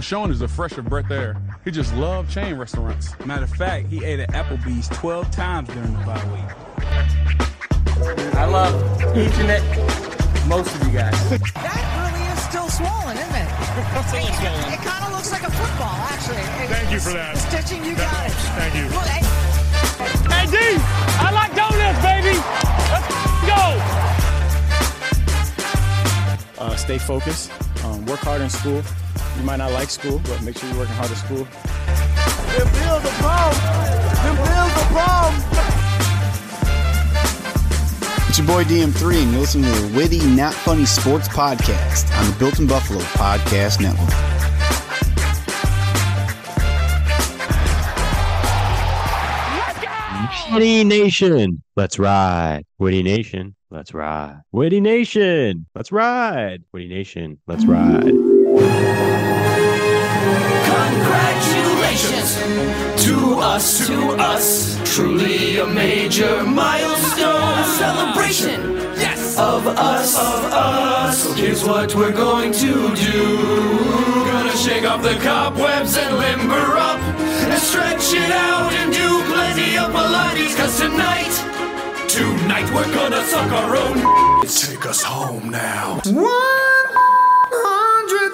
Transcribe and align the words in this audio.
Marshawn 0.00 0.30
is 0.30 0.40
a 0.40 0.48
fresher 0.48 0.80
breath 0.80 1.10
air. 1.10 1.36
He 1.62 1.70
just 1.70 1.94
loved 1.94 2.30
chain 2.30 2.54
restaurants. 2.56 3.12
Matter 3.26 3.44
of 3.44 3.50
fact, 3.50 3.88
he 3.88 4.02
ate 4.02 4.18
at 4.20 4.30
Applebee's 4.30 4.88
12 4.96 5.30
times 5.30 5.68
during 5.68 5.92
the 5.92 5.98
bye 6.06 6.24
week. 6.32 6.48
I 8.34 8.46
love 8.46 8.72
each 9.14 9.34
and 9.36 9.50
every, 9.50 10.48
most 10.48 10.74
of 10.74 10.86
you 10.88 10.94
guys. 10.98 11.12
That 11.28 11.84
really 12.00 12.24
is 12.32 12.40
still 12.48 12.70
swollen, 12.72 13.18
isn't 13.18 13.28
it? 13.28 13.44
It, 13.44 14.72
it 14.72 14.80
kind 14.88 15.04
of 15.04 15.12
looks 15.12 15.30
like 15.32 15.42
a 15.42 15.50
football, 15.52 15.92
actually. 16.08 16.38
It- 16.64 16.70
Thank 16.72 16.90
you 16.92 16.98
for 17.00 17.12
that. 17.12 17.34
The 17.34 17.40
stitching, 17.60 17.84
you 17.84 17.94
got 17.94 18.24
it. 18.24 18.32
Thank 18.56 18.74
you. 18.76 18.86
Well, 18.88 19.04
hey, 19.04 19.20
Hey, 20.32 20.46
D, 20.48 20.56
I 21.20 21.28
like 21.30 21.52
donuts, 21.54 22.00
baby. 22.00 22.40
Let's 22.88 23.04
go. 26.56 26.64
uh, 26.64 26.74
stay 26.76 26.96
focused, 26.96 27.52
um, 27.84 28.06
work 28.06 28.20
hard 28.20 28.40
in 28.40 28.48
school. 28.48 28.82
You 29.40 29.46
might 29.46 29.56
not 29.56 29.72
like 29.72 29.88
school, 29.88 30.20
but 30.24 30.42
make 30.42 30.58
sure 30.58 30.68
you're 30.68 30.80
working 30.80 30.94
hard 30.96 31.10
at 31.10 31.16
school. 31.16 31.48
It's 38.28 38.36
your 38.36 38.46
boy 38.46 38.64
DM3, 38.64 39.22
and 39.22 39.32
you're 39.32 39.40
listening 39.40 39.72
to 39.72 39.80
the 39.80 39.96
Witty, 39.96 40.26
Not 40.36 40.52
Funny 40.52 40.84
Sports 40.84 41.26
Podcast 41.26 42.14
on 42.20 42.30
the 42.30 42.38
Built 42.38 42.58
in 42.58 42.66
Buffalo 42.66 43.00
Podcast 43.00 43.80
Network. 43.80 44.10
Witty 50.52 50.84
Nation, 50.84 51.62
let's 51.76 51.98
ride. 51.98 52.66
Witty 52.78 53.02
Nation, 53.02 53.56
let's 53.70 53.94
ride. 53.94 54.42
Witty 54.52 54.80
Nation, 54.80 55.66
let's 55.74 55.92
ride. 55.92 56.64
Witty 56.72 56.88
Nation, 56.88 57.38
let's 57.46 57.64
ride. 57.64 58.02
Congratulations 60.90 62.34
to 63.04 63.36
us, 63.40 63.86
to 63.86 64.10
us. 64.18 64.78
Truly 64.94 65.58
a 65.58 65.66
major 65.66 66.42
milestone. 66.44 67.58
A 67.58 67.64
celebration, 67.78 68.60
yes, 68.98 69.38
of 69.38 69.66
us, 69.66 70.16
of 70.16 70.44
us. 70.52 71.22
So 71.22 71.32
here's 71.34 71.64
what 71.64 71.94
we're 71.94 72.12
going 72.12 72.52
to 72.52 72.94
do. 72.94 73.36
Gonna 74.26 74.56
shake 74.56 74.84
off 74.84 75.02
the 75.02 75.14
cobwebs 75.22 75.96
and 75.96 76.16
limber 76.16 76.76
up. 76.76 77.00
And 77.00 77.60
stretch 77.62 78.12
it 78.12 78.30
out 78.30 78.72
and 78.72 78.92
do 78.92 79.22
plenty 79.32 79.78
of 79.78 79.90
Pilates. 79.92 80.56
Cause 80.56 80.78
tonight, 80.78 81.32
tonight 82.10 82.68
we're 82.74 82.92
gonna 82.92 83.22
suck 83.24 83.52
our 83.52 83.76
own. 83.76 83.96
Take 84.42 84.84
us 84.84 85.02
home 85.02 85.48
now. 85.50 86.00
100 86.04 87.09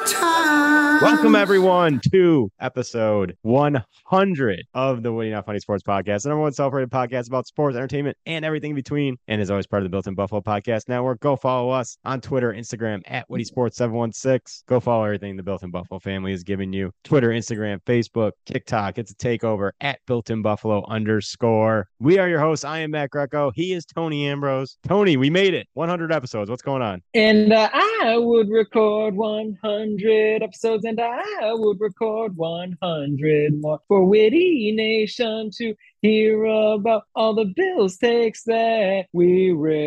times. 0.07 1.03
Welcome 1.03 1.35
everyone 1.35 2.01
to 2.13 2.51
episode 2.61 3.37
100 3.43 4.65
of 4.73 5.03
the 5.03 5.13
Witty 5.13 5.31
Not 5.31 5.45
Funny 5.45 5.59
Sports 5.59 5.83
Podcast, 5.83 6.23
the 6.23 6.31
number 6.31 6.43
one 6.43 6.53
self-rated 6.53 6.91
podcast 6.91 7.27
about 7.27 7.47
sports, 7.47 7.77
entertainment, 7.77 8.17
and 8.25 8.45
everything 8.45 8.71
in 8.71 8.77
between. 8.77 9.17
And 9.29 9.41
is 9.41 9.51
always 9.51 9.67
part 9.67 9.83
of 9.83 9.85
the 9.85 9.91
Built 9.91 10.07
in 10.07 10.15
Buffalo 10.15 10.41
Podcast 10.41 10.89
Network. 10.89 11.21
Go 11.21 11.37
follow 11.37 11.71
us 11.71 11.99
on 12.05 12.21
Twitter, 12.21 12.53
Instagram 12.53 13.03
at 13.07 13.29
Witty 13.29 13.45
Sports 13.45 13.77
716. 13.77 14.65
Go 14.67 14.81
follow 14.81 15.05
everything 15.05 15.37
the 15.37 15.43
Built 15.43 15.63
in 15.65 15.71
Buffalo 15.71 15.99
family 15.99 16.33
is 16.33 16.45
giving 16.45 16.73
you. 16.73 16.93
Twitter, 17.05 17.31
Instagram, 17.31 17.81
Facebook, 17.85 18.33
TikTok. 18.47 18.99
It's 18.99 19.11
a 19.11 19.17
takeover 19.17 19.73
at 19.81 19.99
Built 20.07 20.31
in 20.31 20.41
Buffalo 20.41 20.85
underscore. 20.89 21.89
We 21.99 22.19
are 22.19 22.29
your 22.29 22.41
hosts. 22.41 22.65
I 22.65 22.79
am 22.79 22.93
Matt 22.93 23.11
Greco. 23.11 23.51
He 23.55 23.73
is 23.73 23.85
Tony 23.85 24.29
Ambrose. 24.29 24.79
Tony, 24.87 25.17
we 25.17 25.31
made 25.31 25.55
it. 25.55 25.67
100 25.75 26.13
episodes. 26.13 26.49
What's 26.49 26.63
going 26.63 26.83
on? 26.83 27.03
And 27.15 27.53
uh, 27.53 27.69
I 27.73 28.17
would 28.17 28.49
record 28.49 29.15
100 29.15 29.96
episodes, 30.05 30.85
and 30.85 31.01
I 31.01 31.53
would 31.55 31.81
record 31.81 32.37
100 32.37 33.61
more 33.61 33.81
for 33.89 34.05
Witty 34.05 34.73
Nation 34.73 35.51
to 35.57 35.75
hear 36.03 36.45
about 36.45 37.05
all 37.15 37.35
the 37.35 37.47
Bills 37.57 37.97
takes 37.97 38.45
that 38.45 39.07
we 39.13 39.51
record. 39.53 39.87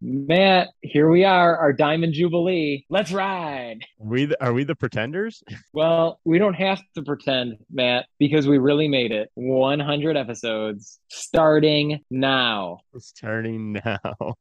Matt, 0.00 0.68
here 0.82 1.10
we 1.10 1.24
are, 1.24 1.56
our 1.56 1.72
Diamond 1.72 2.14
Jubilee. 2.14 2.84
Let's 2.88 3.12
ride. 3.12 3.80
We 3.98 4.26
the, 4.26 4.44
are 4.44 4.52
we 4.52 4.64
the 4.64 4.74
pretenders? 4.74 5.42
Well, 5.74 6.18
we 6.24 6.38
don't 6.38 6.54
have 6.54 6.80
to 6.96 7.02
pretend, 7.02 7.58
Matt, 7.70 8.06
because 8.18 8.48
we 8.48 8.58
really 8.58 8.88
made 8.88 9.12
it. 9.12 9.30
100 9.34 10.16
episodes 10.16 10.98
starting 11.08 12.00
now. 12.10 12.80
It's 12.94 13.08
Starting 13.08 13.72
now. 13.84 14.34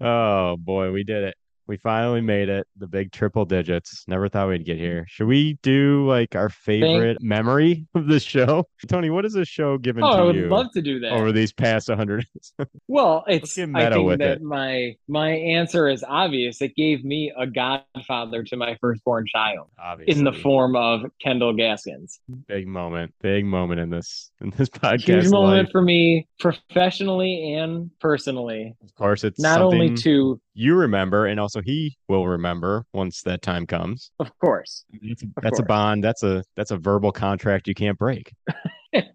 Oh 0.00 0.56
boy, 0.56 0.92
we 0.92 1.02
did 1.02 1.24
it. 1.24 1.34
We 1.70 1.76
finally 1.76 2.20
made 2.20 2.48
it. 2.48 2.66
The 2.78 2.88
big 2.88 3.12
triple 3.12 3.44
digits. 3.44 4.02
Never 4.08 4.28
thought 4.28 4.48
we'd 4.48 4.64
get 4.66 4.76
here. 4.76 5.04
Should 5.08 5.28
we 5.28 5.56
do 5.62 6.04
like 6.04 6.34
our 6.34 6.48
favorite 6.48 7.18
memory 7.22 7.86
of 7.94 8.08
the 8.08 8.18
show? 8.18 8.66
Tony, 8.88 9.08
what 9.08 9.22
has 9.22 9.34
this 9.34 9.46
show 9.46 9.78
given 9.78 10.02
Oh, 10.02 10.08
to 10.10 10.16
I 10.16 10.22
would 10.24 10.34
you 10.34 10.48
love 10.48 10.72
to 10.74 10.82
do 10.82 10.98
that. 10.98 11.12
over 11.12 11.30
these 11.30 11.52
past 11.52 11.88
100? 11.88 12.26
Well, 12.88 13.22
it's 13.28 13.56
I 13.56 13.66
think 13.66 14.18
that 14.18 14.20
it. 14.38 14.42
my 14.42 14.96
my 15.06 15.30
answer 15.30 15.88
is 15.88 16.02
obvious. 16.02 16.60
It 16.60 16.74
gave 16.74 17.04
me 17.04 17.32
a 17.38 17.46
godfather 17.46 18.42
to 18.42 18.56
my 18.56 18.76
firstborn 18.80 19.26
child 19.26 19.68
Obviously. 19.78 20.18
in 20.18 20.24
the 20.24 20.32
form 20.32 20.74
of 20.74 21.02
Kendall 21.22 21.52
Gaskins. 21.54 22.18
big 22.48 22.66
moment. 22.66 23.14
Big 23.22 23.44
moment 23.44 23.78
in 23.78 23.90
this 23.90 24.32
in 24.40 24.50
this 24.56 24.68
podcast. 24.70 25.02
Huge 25.02 25.28
moment 25.30 25.66
life. 25.66 25.68
for 25.70 25.82
me 25.82 26.26
professionally 26.40 27.54
and 27.54 27.90
personally. 28.00 28.74
Of 28.82 28.92
course, 28.96 29.22
it's 29.22 29.38
Not 29.38 29.60
only 29.62 29.94
to, 29.98 30.40
you 30.54 30.74
remember, 30.74 31.26
and 31.26 31.38
also 31.38 31.59
he 31.64 31.96
will 32.08 32.26
remember 32.26 32.86
once 32.92 33.22
that 33.22 33.42
time 33.42 33.66
comes. 33.66 34.10
of 34.18 34.30
course. 34.38 34.84
That's, 35.02 35.22
Of 35.22 35.28
that's 35.42 35.58
a 35.58 35.64
bond. 35.64 36.04
That's 36.04 36.22
a 36.22 36.42
that's 36.56 36.70
a 36.70 36.76
verbal 36.76 37.12
contract 37.12 37.68
you 37.68 37.74
can't 37.74 37.98
break. 37.98 38.32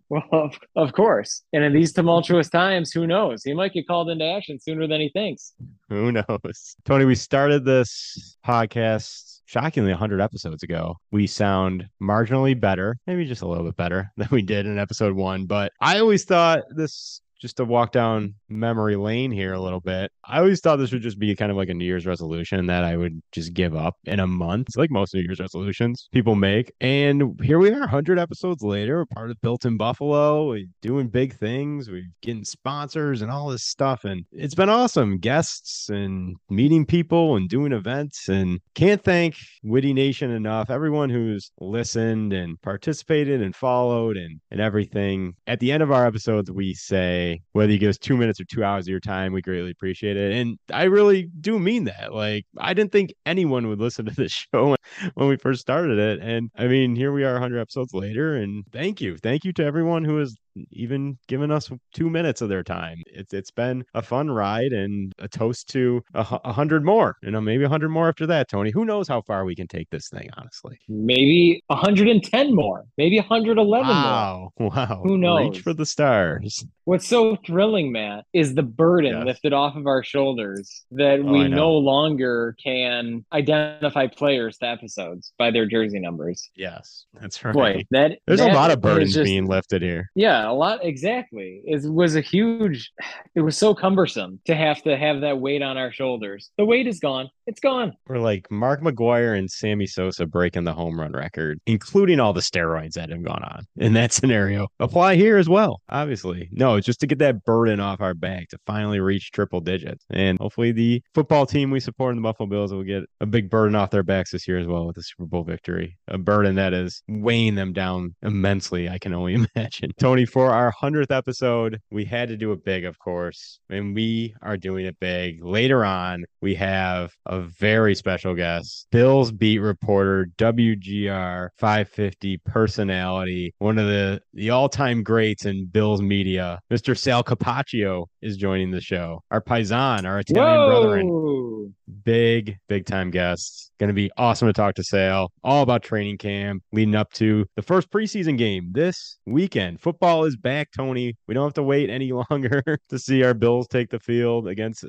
Well, 0.07 0.23
of, 0.31 0.57
of 0.75 0.93
course. 0.93 1.43
And 1.51 1.63
in 1.63 1.73
these 1.73 1.91
tumultuous 1.91 2.49
times, 2.49 2.91
who 2.91 3.07
knows? 3.07 3.43
He 3.43 3.53
might 3.53 3.73
get 3.73 3.87
called 3.87 4.09
into 4.09 4.23
action 4.23 4.59
sooner 4.59 4.87
than 4.87 5.01
he 5.01 5.09
thinks. 5.09 5.53
Who 5.89 6.11
knows? 6.11 6.75
Tony, 6.85 7.05
we 7.05 7.15
started 7.15 7.65
this 7.65 8.37
podcast 8.45 9.41
shockingly 9.45 9.91
100 9.91 10.21
episodes 10.21 10.63
ago. 10.63 10.95
We 11.11 11.27
sound 11.27 11.89
marginally 12.01 12.59
better, 12.59 12.97
maybe 13.07 13.25
just 13.25 13.41
a 13.41 13.47
little 13.47 13.65
bit 13.65 13.75
better 13.75 14.11
than 14.17 14.27
we 14.31 14.41
did 14.41 14.65
in 14.65 14.77
episode 14.77 15.15
one. 15.15 15.45
But 15.45 15.71
I 15.81 15.99
always 15.99 16.23
thought 16.23 16.63
this, 16.75 17.21
just 17.45 17.57
to 17.57 17.63
walk 17.63 17.91
down 17.91 18.33
memory 18.49 18.95
lane 18.95 19.29
here 19.29 19.53
a 19.53 19.61
little 19.61 19.79
bit, 19.79 20.11
I 20.27 20.39
always 20.39 20.61
thought 20.61 20.77
this 20.77 20.91
would 20.91 21.03
just 21.03 21.19
be 21.19 21.35
kind 21.35 21.51
of 21.51 21.57
like 21.57 21.69
a 21.69 21.75
New 21.75 21.85
Year's 21.85 22.07
resolution 22.07 22.65
that 22.65 22.83
I 22.83 22.97
would 22.97 23.21
just 23.31 23.53
give 23.53 23.75
up 23.75 23.97
in 24.05 24.19
a 24.19 24.25
month, 24.25 24.69
like 24.75 24.89
most 24.89 25.13
New 25.13 25.21
Year's 25.21 25.39
resolutions 25.39 26.09
people 26.11 26.33
make. 26.33 26.73
And 26.81 27.39
here 27.43 27.59
we 27.59 27.69
are, 27.69 27.81
100 27.81 28.17
episodes 28.17 28.63
later, 28.63 28.97
we're 28.97 29.05
part 29.05 29.29
of 29.29 29.39
Built 29.41 29.63
in 29.63 29.77
Buffalo, 29.77 30.47
we're 30.47 30.65
doing 30.81 31.07
big 31.07 31.35
things, 31.37 31.87
we're 31.87 32.07
getting 32.23 32.45
sponsors 32.45 33.21
and 33.21 33.29
all 33.29 33.49
this 33.49 33.63
stuff. 33.63 34.05
And 34.05 34.25
it's 34.31 34.55
been 34.55 34.69
awesome. 34.69 35.19
Guests 35.19 35.87
and 35.89 36.35
meeting 36.49 36.83
people 36.83 37.35
and 37.35 37.47
doing 37.47 37.73
events. 37.73 38.27
And 38.27 38.59
can't 38.73 39.03
thank 39.03 39.35
Witty 39.63 39.93
Nation 39.93 40.31
enough. 40.31 40.71
Everyone 40.71 41.11
who's 41.11 41.51
listened 41.61 42.33
and 42.33 42.59
participated 42.63 43.43
and 43.43 43.55
followed 43.55 44.17
and, 44.17 44.39
and 44.49 44.59
everything. 44.59 45.35
At 45.45 45.59
the 45.59 45.71
end 45.71 45.83
of 45.83 45.91
our 45.91 46.07
episodes, 46.07 46.49
we 46.49 46.73
say, 46.73 47.34
whether 47.53 47.71
you 47.71 47.79
give 47.79 47.89
us 47.89 47.97
two 47.97 48.17
minutes 48.17 48.39
or 48.39 48.45
two 48.45 48.63
hours 48.63 48.85
of 48.85 48.89
your 48.89 48.99
time, 48.99 49.33
we 49.33 49.41
greatly 49.41 49.71
appreciate 49.71 50.17
it. 50.17 50.33
And 50.33 50.57
I 50.71 50.83
really 50.83 51.29
do 51.41 51.59
mean 51.59 51.85
that. 51.85 52.13
Like, 52.13 52.45
I 52.57 52.73
didn't 52.73 52.91
think 52.91 53.13
anyone 53.25 53.67
would 53.67 53.79
listen 53.79 54.05
to 54.05 54.15
this 54.15 54.31
show 54.53 54.75
when 55.13 55.27
we 55.27 55.37
first 55.37 55.61
started 55.61 55.97
it. 55.97 56.19
And 56.21 56.49
I 56.55 56.67
mean, 56.67 56.95
here 56.95 57.11
we 57.11 57.23
are 57.23 57.33
100 57.33 57.59
episodes 57.59 57.93
later. 57.93 58.35
And 58.35 58.63
thank 58.71 59.01
you. 59.01 59.17
Thank 59.17 59.45
you 59.45 59.53
to 59.53 59.65
everyone 59.65 60.03
who 60.03 60.17
has 60.17 60.35
even 60.71 61.17
given 61.27 61.51
us 61.51 61.69
two 61.93 62.09
minutes 62.09 62.41
of 62.41 62.49
their 62.49 62.63
time. 62.63 63.01
It's 63.07 63.33
it's 63.33 63.51
been 63.51 63.83
a 63.93 64.01
fun 64.01 64.29
ride 64.29 64.71
and 64.73 65.11
a 65.19 65.27
toast 65.27 65.69
to 65.69 66.01
a, 66.13 66.25
a 66.45 66.53
hundred 66.53 66.83
more, 66.85 67.17
you 67.21 67.31
know, 67.31 67.41
maybe 67.41 67.63
a 67.63 67.69
hundred 67.69 67.89
more 67.89 68.07
after 68.07 68.25
that. 68.27 68.47
Tony, 68.49 68.71
who 68.71 68.85
knows 68.85 69.07
how 69.07 69.21
far 69.21 69.45
we 69.45 69.55
can 69.55 69.67
take 69.67 69.89
this 69.89 70.09
thing? 70.09 70.29
Honestly, 70.37 70.79
Maybe 70.87 71.61
110 71.67 72.55
more, 72.55 72.85
maybe 72.97 73.17
111 73.17 73.87
more. 73.87 73.95
wow, 73.95 74.49
wow, 74.59 75.01
Who 75.03 75.17
knows? 75.17 75.49
Reach 75.55 75.61
for 75.61 75.73
the 75.73 75.85
stars. 75.85 76.65
What's 76.85 77.07
so 77.07 77.35
thrilling, 77.45 77.91
Matt, 77.91 78.25
is 78.33 78.53
the 78.53 78.61
burden 78.63 79.13
Yes. 79.17 79.25
lifted 79.25 79.53
off 79.53 79.75
of 79.75 79.87
our 79.87 80.03
shoulders 80.03 80.85
that 80.91 81.19
Oh, 81.19 81.23
we 81.23 81.47
no 81.47 81.71
longer 81.71 82.55
can 82.63 83.25
identify 83.33 84.05
players 84.07 84.57
to 84.59 84.67
episodes 84.67 85.33
by 85.39 85.49
their 85.49 85.65
jersey 85.65 85.99
numbers. 85.99 86.49
Yes, 86.55 87.05
that's 87.13 87.43
right. 87.43 87.53
Boy, 87.53 87.83
that 87.91 88.19
There's 88.27 88.39
that 88.39 88.51
a 88.51 88.53
lot 88.53 88.69
of 88.71 88.81
burdens 88.81 89.13
just- 89.15 89.25
being 89.25 89.47
lifted 89.47 89.81
here. 89.81 90.11
Yeah, 90.15 90.44
a 90.45 90.53
lot 90.53 90.83
exactly. 90.83 91.61
It 91.65 91.89
was 91.89 92.15
a 92.15 92.21
huge. 92.21 92.91
It 93.35 93.41
was 93.41 93.57
so 93.57 93.73
cumbersome 93.75 94.39
to 94.45 94.55
have 94.55 94.81
to 94.83 94.97
have 94.97 95.21
that 95.21 95.39
weight 95.39 95.61
on 95.61 95.77
our 95.77 95.91
shoulders. 95.91 96.51
The 96.57 96.65
weight 96.65 96.87
is 96.87 96.99
gone. 96.99 97.29
It's 97.47 97.59
gone. 97.59 97.93
We're 98.07 98.17
like 98.17 98.49
Mark 98.49 98.81
McGwire 98.81 99.37
and 99.37 99.49
Sammy 99.49 99.85
Sosa 99.85 100.25
breaking 100.25 100.63
the 100.63 100.73
home 100.73 100.99
run 100.99 101.11
record, 101.11 101.59
including 101.67 102.19
all 102.19 102.33
the 102.33 102.41
steroids 102.41 102.93
that 102.93 103.11
have 103.11 103.23
gone 103.23 103.43
on 103.43 103.65
in 103.77 103.93
that 103.93 104.13
scenario. 104.13 104.67
Apply 104.79 105.15
here 105.15 105.37
as 105.37 105.47
well, 105.47 105.81
obviously. 105.89 106.49
No, 106.51 106.79
just 106.79 106.99
to 107.01 107.07
get 107.07 107.19
that 107.19 107.43
burden 107.45 107.79
off 107.79 108.01
our 108.01 108.15
back 108.15 108.49
to 108.49 108.57
finally 108.65 108.99
reach 108.99 109.29
triple 109.31 109.61
digits. 109.61 110.03
And 110.09 110.39
hopefully 110.39 110.71
the 110.71 111.03
football 111.13 111.45
team 111.45 111.69
we 111.69 111.79
support 111.79 112.15
in 112.15 112.21
the 112.21 112.23
Buffalo 112.23 112.49
Bills 112.49 112.73
will 112.73 112.83
get 112.83 113.03
a 113.21 113.27
big 113.27 113.51
burden 113.51 113.75
off 113.75 113.91
their 113.91 114.01
backs 114.01 114.31
this 114.31 114.47
year 114.47 114.57
as 114.57 114.65
well 114.65 114.87
with 114.87 114.95
the 114.95 115.03
Super 115.03 115.25
Bowl 115.25 115.43
victory. 115.43 115.97
A 116.07 116.17
burden 116.17 116.55
that 116.55 116.73
is 116.73 117.03
weighing 117.07 117.53
them 117.53 117.73
down 117.73 118.15
immensely, 118.23 118.89
I 118.89 118.97
can 118.97 119.13
only 119.13 119.45
imagine. 119.55 119.91
Tony, 119.99 120.25
for 120.25 120.49
our 120.49 120.73
100th 120.73 121.15
episode, 121.15 121.79
we 121.91 122.05
had 122.05 122.27
to 122.29 122.37
do 122.37 122.51
it 122.53 122.65
big, 122.65 122.85
of 122.85 122.97
course, 122.97 123.59
and 123.69 123.93
we 123.93 124.33
are 124.41 124.57
doing 124.57 124.87
it 124.87 124.99
big. 124.99 125.43
Later 125.43 125.85
on, 125.85 126.25
we 126.41 126.55
have 126.55 127.11
a 127.27 127.34
very 127.41 127.95
special 127.95 128.33
guest, 128.33 128.87
Bills 128.91 129.31
beat 129.31 129.59
reporter, 129.59 130.29
WGR 130.37 131.49
550 131.57 132.37
personality, 132.45 133.53
one 133.59 133.77
of 133.77 133.87
the, 133.87 134.21
the 134.33 134.49
all 134.49 134.69
time 134.69 135.03
greats 135.03 135.45
in 135.45 135.65
Bills 135.65 136.01
media, 136.01 136.59
Mr. 136.71 136.97
Sal 136.97 137.23
Capaccio 137.23 138.05
is 138.21 138.37
joining 138.37 138.71
the 138.71 138.81
show. 138.81 139.23
Our 139.31 139.41
paisan, 139.41 140.05
our 140.05 140.19
Italian 140.19 140.69
brethren 140.69 141.07
Whoa. 141.07 141.71
Big, 142.03 142.57
big 142.67 142.85
time 142.85 143.11
guests. 143.11 143.71
Going 143.79 143.89
to 143.89 143.93
be 143.93 144.09
awesome 144.17 144.47
to 144.47 144.53
talk 144.53 144.75
to 144.75 144.83
Sal 144.83 145.31
all 145.43 145.61
about 145.61 145.83
training 145.83 146.17
camp 146.17 146.63
leading 146.71 146.95
up 146.95 147.11
to 147.13 147.45
the 147.55 147.61
first 147.61 147.91
preseason 147.91 148.37
game 148.37 148.69
this 148.71 149.17
weekend. 149.25 149.81
Football 149.81 150.25
is 150.25 150.35
back, 150.35 150.69
Tony. 150.75 151.15
We 151.27 151.33
don't 151.33 151.43
have 151.43 151.53
to 151.55 151.63
wait 151.63 151.89
any 151.89 152.11
longer 152.31 152.63
to 152.89 152.99
see 152.99 153.23
our 153.23 153.33
Bills 153.33 153.67
take 153.67 153.89
the 153.89 153.99
field 153.99 154.47
against 154.47 154.85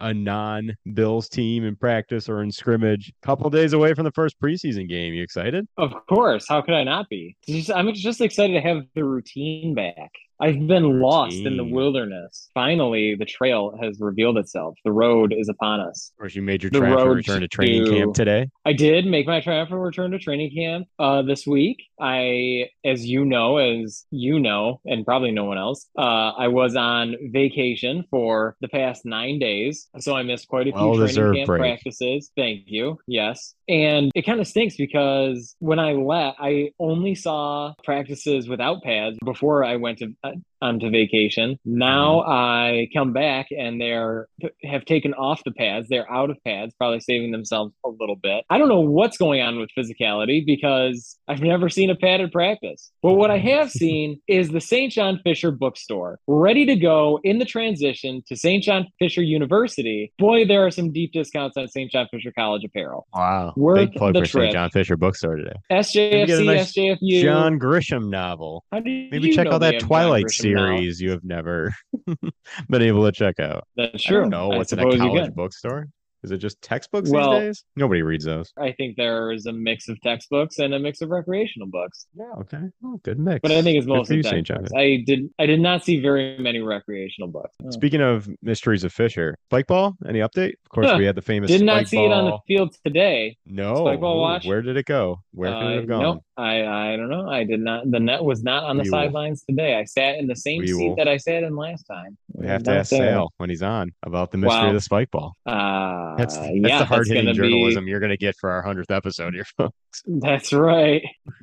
a 0.00 0.14
non 0.14 0.74
Bills 0.94 1.28
team 1.28 1.64
in 1.64 1.76
practice 1.76 2.28
or 2.28 2.42
in 2.42 2.50
scrimmage. 2.50 3.12
Couple 3.22 3.50
days 3.50 3.72
away 3.72 3.92
from 3.94 4.04
the 4.04 4.12
first 4.12 4.40
preseason 4.40 4.88
game. 4.88 5.12
You 5.14 5.22
excited? 5.22 5.66
Of 5.76 5.92
course. 6.08 6.46
How 6.48 6.62
could 6.62 6.74
I 6.74 6.84
not 6.84 7.08
be? 7.08 7.36
Just- 7.46 7.70
I'm 7.70 7.92
just 7.92 8.20
excited 8.20 8.54
to 8.54 8.60
have 8.60 8.84
the 8.94 9.04
routine 9.04 9.74
back. 9.74 10.10
I've 10.40 10.66
been 10.66 11.00
lost 11.00 11.36
in 11.36 11.56
the 11.56 11.64
wilderness. 11.64 12.48
Finally, 12.54 13.16
the 13.18 13.24
trail 13.24 13.76
has 13.82 13.98
revealed 14.00 14.38
itself. 14.38 14.76
The 14.84 14.92
road 14.92 15.32
is 15.36 15.48
upon 15.48 15.80
us. 15.80 16.12
Or 16.18 16.28
you 16.28 16.42
made 16.42 16.62
your 16.62 16.70
The 16.70 16.78
triumphant 16.78 17.08
return 17.16 17.40
to 17.40 17.48
training 17.48 17.84
to- 17.86 17.90
camp 17.90 18.14
today? 18.14 18.48
I 18.64 18.72
did 18.72 19.06
make 19.06 19.26
my 19.26 19.40
triumphant 19.40 19.80
return 19.80 20.10
to 20.12 20.18
training 20.18 20.52
camp 20.54 20.86
uh, 20.98 21.22
this 21.22 21.46
week. 21.46 21.78
I, 22.00 22.66
as 22.84 23.04
you 23.06 23.24
know, 23.24 23.56
as 23.56 24.04
you 24.10 24.38
know, 24.38 24.80
and 24.84 25.04
probably 25.04 25.32
no 25.32 25.44
one 25.44 25.58
else, 25.58 25.88
uh, 25.98 26.02
I 26.38 26.48
was 26.48 26.76
on 26.76 27.16
vacation 27.32 28.04
for 28.10 28.56
the 28.60 28.68
past 28.68 29.04
nine 29.04 29.38
days. 29.40 29.88
So 29.98 30.14
I 30.14 30.22
missed 30.22 30.46
quite 30.48 30.68
a 30.68 30.72
few 30.72 30.80
Well-deserved 30.80 31.16
training 31.16 31.34
camp 31.40 31.46
break. 31.48 31.60
practices. 31.60 32.30
Thank 32.36 32.62
you. 32.66 32.98
Yes. 33.08 33.54
And 33.68 34.10
it 34.14 34.22
kind 34.22 34.40
of 34.40 34.46
stinks 34.46 34.76
because 34.76 35.56
when 35.58 35.78
I 35.78 35.92
left, 35.92 36.38
I 36.40 36.70
only 36.78 37.14
saw 37.14 37.74
practices 37.84 38.48
without 38.48 38.82
pads 38.82 39.18
before 39.24 39.64
I 39.64 39.76
went 39.76 39.98
to 39.98 40.14
uh, 40.28 40.47
onto 40.62 40.90
vacation. 40.90 41.58
Now 41.64 42.08
Mm-hmm. 42.08 42.30
I 42.30 42.88
come 42.94 43.12
back 43.12 43.48
and 43.56 43.80
they're 43.80 44.28
have 44.64 44.84
taken 44.84 45.14
off 45.14 45.42
the 45.44 45.52
pads. 45.52 45.88
They're 45.88 46.10
out 46.10 46.30
of 46.30 46.36
pads, 46.44 46.74
probably 46.74 47.00
saving 47.00 47.32
themselves 47.32 47.72
a 47.84 47.88
little 47.88 48.16
bit. 48.16 48.44
I 48.50 48.58
don't 48.58 48.68
know 48.68 48.80
what's 48.80 49.16
going 49.16 49.40
on 49.40 49.58
with 49.58 49.70
physicality 49.76 50.44
because 50.44 51.18
I've 51.28 51.40
never 51.42 51.68
seen 51.68 51.90
a 51.90 51.94
padded 51.94 52.32
practice. 52.32 52.90
But 53.02 53.14
what 53.14 53.30
I 53.30 53.38
have 53.38 53.70
seen 53.82 54.20
is 54.28 54.50
the 54.50 54.60
St. 54.60 54.92
John 54.92 55.20
Fisher 55.24 55.50
bookstore 55.50 56.18
ready 56.26 56.64
to 56.66 56.76
go 56.76 57.20
in 57.24 57.38
the 57.38 57.44
transition 57.44 58.22
to 58.28 58.36
St. 58.36 58.62
John 58.62 58.86
Fisher 58.98 59.22
University. 59.22 60.12
Boy, 60.18 60.46
there 60.46 60.64
are 60.64 60.70
some 60.70 60.92
deep 60.92 61.12
discounts 61.12 61.56
on 61.56 61.68
St. 61.68 61.90
John 61.90 62.06
Fisher 62.10 62.32
College 62.36 62.64
apparel. 62.64 63.06
Wow. 63.14 63.52
Worth 63.56 63.90
Big 63.90 63.92
plug 63.94 64.14
the 64.14 64.20
for 64.20 64.26
St. 64.26 64.52
John 64.52 64.70
Fisher 64.70 64.96
Bookstore 64.96 65.36
today. 65.36 65.56
SJFC, 65.70 66.46
nice 66.46 66.72
SJFU. 66.72 67.22
John 67.22 67.58
Grisham 67.58 68.08
novel. 68.08 68.64
How 68.72 68.80
do 68.80 68.90
you 68.90 69.08
Maybe 69.10 69.34
check 69.34 69.46
out 69.46 69.60
that 69.60 69.80
Twilight 69.80 70.26
Grisham 70.26 70.47
series 70.56 71.00
you 71.00 71.10
have 71.10 71.24
never 71.24 71.74
been 72.68 72.82
able 72.82 73.04
to 73.04 73.12
check 73.12 73.38
out. 73.40 73.64
That's 73.76 74.06
I 74.06 74.08
true. 74.08 74.20
don't 74.22 74.30
know. 74.30 74.48
What's 74.48 74.72
in 74.72 74.78
a 74.78 74.96
college 74.96 75.34
bookstore? 75.34 75.88
Is 76.24 76.32
it 76.32 76.38
just 76.38 76.60
textbooks 76.62 77.10
Well- 77.10 77.30
these 77.34 77.40
days? 77.42 77.64
Nobody 77.76 78.02
reads 78.02 78.24
those. 78.24 78.52
I 78.58 78.72
think 78.72 78.96
there 78.96 79.30
is 79.30 79.46
a 79.46 79.52
mix 79.52 79.88
of 79.88 80.00
textbooks 80.00 80.58
and 80.58 80.74
a 80.74 80.78
mix 80.80 81.00
of 81.00 81.10
recreational 81.10 81.68
books. 81.68 82.08
Yeah. 82.12 82.24
Okay. 82.40 82.58
Oh, 82.84 82.98
good 83.04 83.20
mix. 83.20 83.38
But 83.40 83.52
I 83.52 83.62
think 83.62 83.78
it's 83.78 83.86
mostly 83.86 84.20
textbooks. 84.22 84.72
I 84.76 85.04
did 85.06 85.30
I 85.38 85.46
did 85.46 85.60
not 85.60 85.84
see 85.84 86.00
very 86.00 86.36
many 86.38 86.58
recreational 86.58 87.28
books. 87.28 87.54
Oh. 87.64 87.70
Speaking 87.70 88.00
of 88.00 88.28
mysteries 88.42 88.82
of 88.82 88.92
Fisher, 88.92 89.36
spike 89.44 89.68
ball. 89.68 89.96
Any 90.08 90.18
update? 90.18 90.54
Of 90.64 90.70
course, 90.70 90.88
Huh. 90.90 90.96
we 90.98 91.04
had 91.04 91.14
the 91.14 91.22
famous. 91.22 91.52
Did 91.52 91.62
not 91.62 91.86
see 91.86 92.04
it 92.04 92.10
on 92.10 92.24
the 92.24 92.38
field 92.48 92.74
today. 92.84 93.36
No. 93.46 93.76
spike 93.76 94.00
ball 94.00 94.20
watch? 94.20 94.44
Where 94.44 94.60
did 94.60 94.76
it 94.76 94.86
go? 94.86 95.20
Where 95.34 95.52
could 95.52 95.66
Uh, 95.66 95.70
it 95.70 95.76
have 95.76 95.86
gone? 95.86 96.02
Nope. 96.02 96.24
I 96.38 96.92
I 96.92 96.96
don't 96.96 97.08
know. 97.10 97.28
I 97.28 97.42
did 97.44 97.60
not. 97.60 97.90
The 97.90 97.98
net 98.00 98.22
was 98.22 98.42
not 98.44 98.62
on 98.64 98.76
the 98.76 98.84
We 98.84 98.90
will- 98.90 98.98
sidelines 98.98 99.42
today. 99.42 99.74
I 99.74 99.84
sat 99.84 100.16
in 100.18 100.26
the 100.28 100.36
same 100.36 100.60
We 100.60 100.68
seat 100.68 100.88
will- 100.90 100.96
that 100.96 101.08
I 101.08 101.16
sat 101.16 101.42
in 101.42 101.56
last 101.56 101.82
time. 101.84 102.16
We 102.32 102.46
have 102.46 102.62
to 102.64 102.70
ask 102.70 102.90
there. 102.90 103.12
Sal 103.14 103.32
when 103.38 103.50
he's 103.50 103.62
on 103.64 103.90
about 104.04 104.30
the 104.30 104.38
mystery 104.38 104.60
Wow. 104.60 104.68
of 104.68 104.74
the 104.74 104.80
spike 104.80 105.10
ball. 105.10 105.34
Uh, 105.44 106.14
That's, 106.16 106.36
that's 106.36 106.50
yeah, 106.54 106.78
the 106.78 106.84
hard 106.84 107.08
hitting 107.08 107.34
journalism 107.34 107.88
you're 107.88 107.98
going 107.98 108.10
to 108.10 108.16
get 108.16 108.36
for 108.36 108.50
our 108.50 108.62
100th 108.62 108.90
episode 108.94 109.34
here, 109.34 109.44
folks. 109.56 109.74
That's 110.06 110.52
right. 110.52 111.02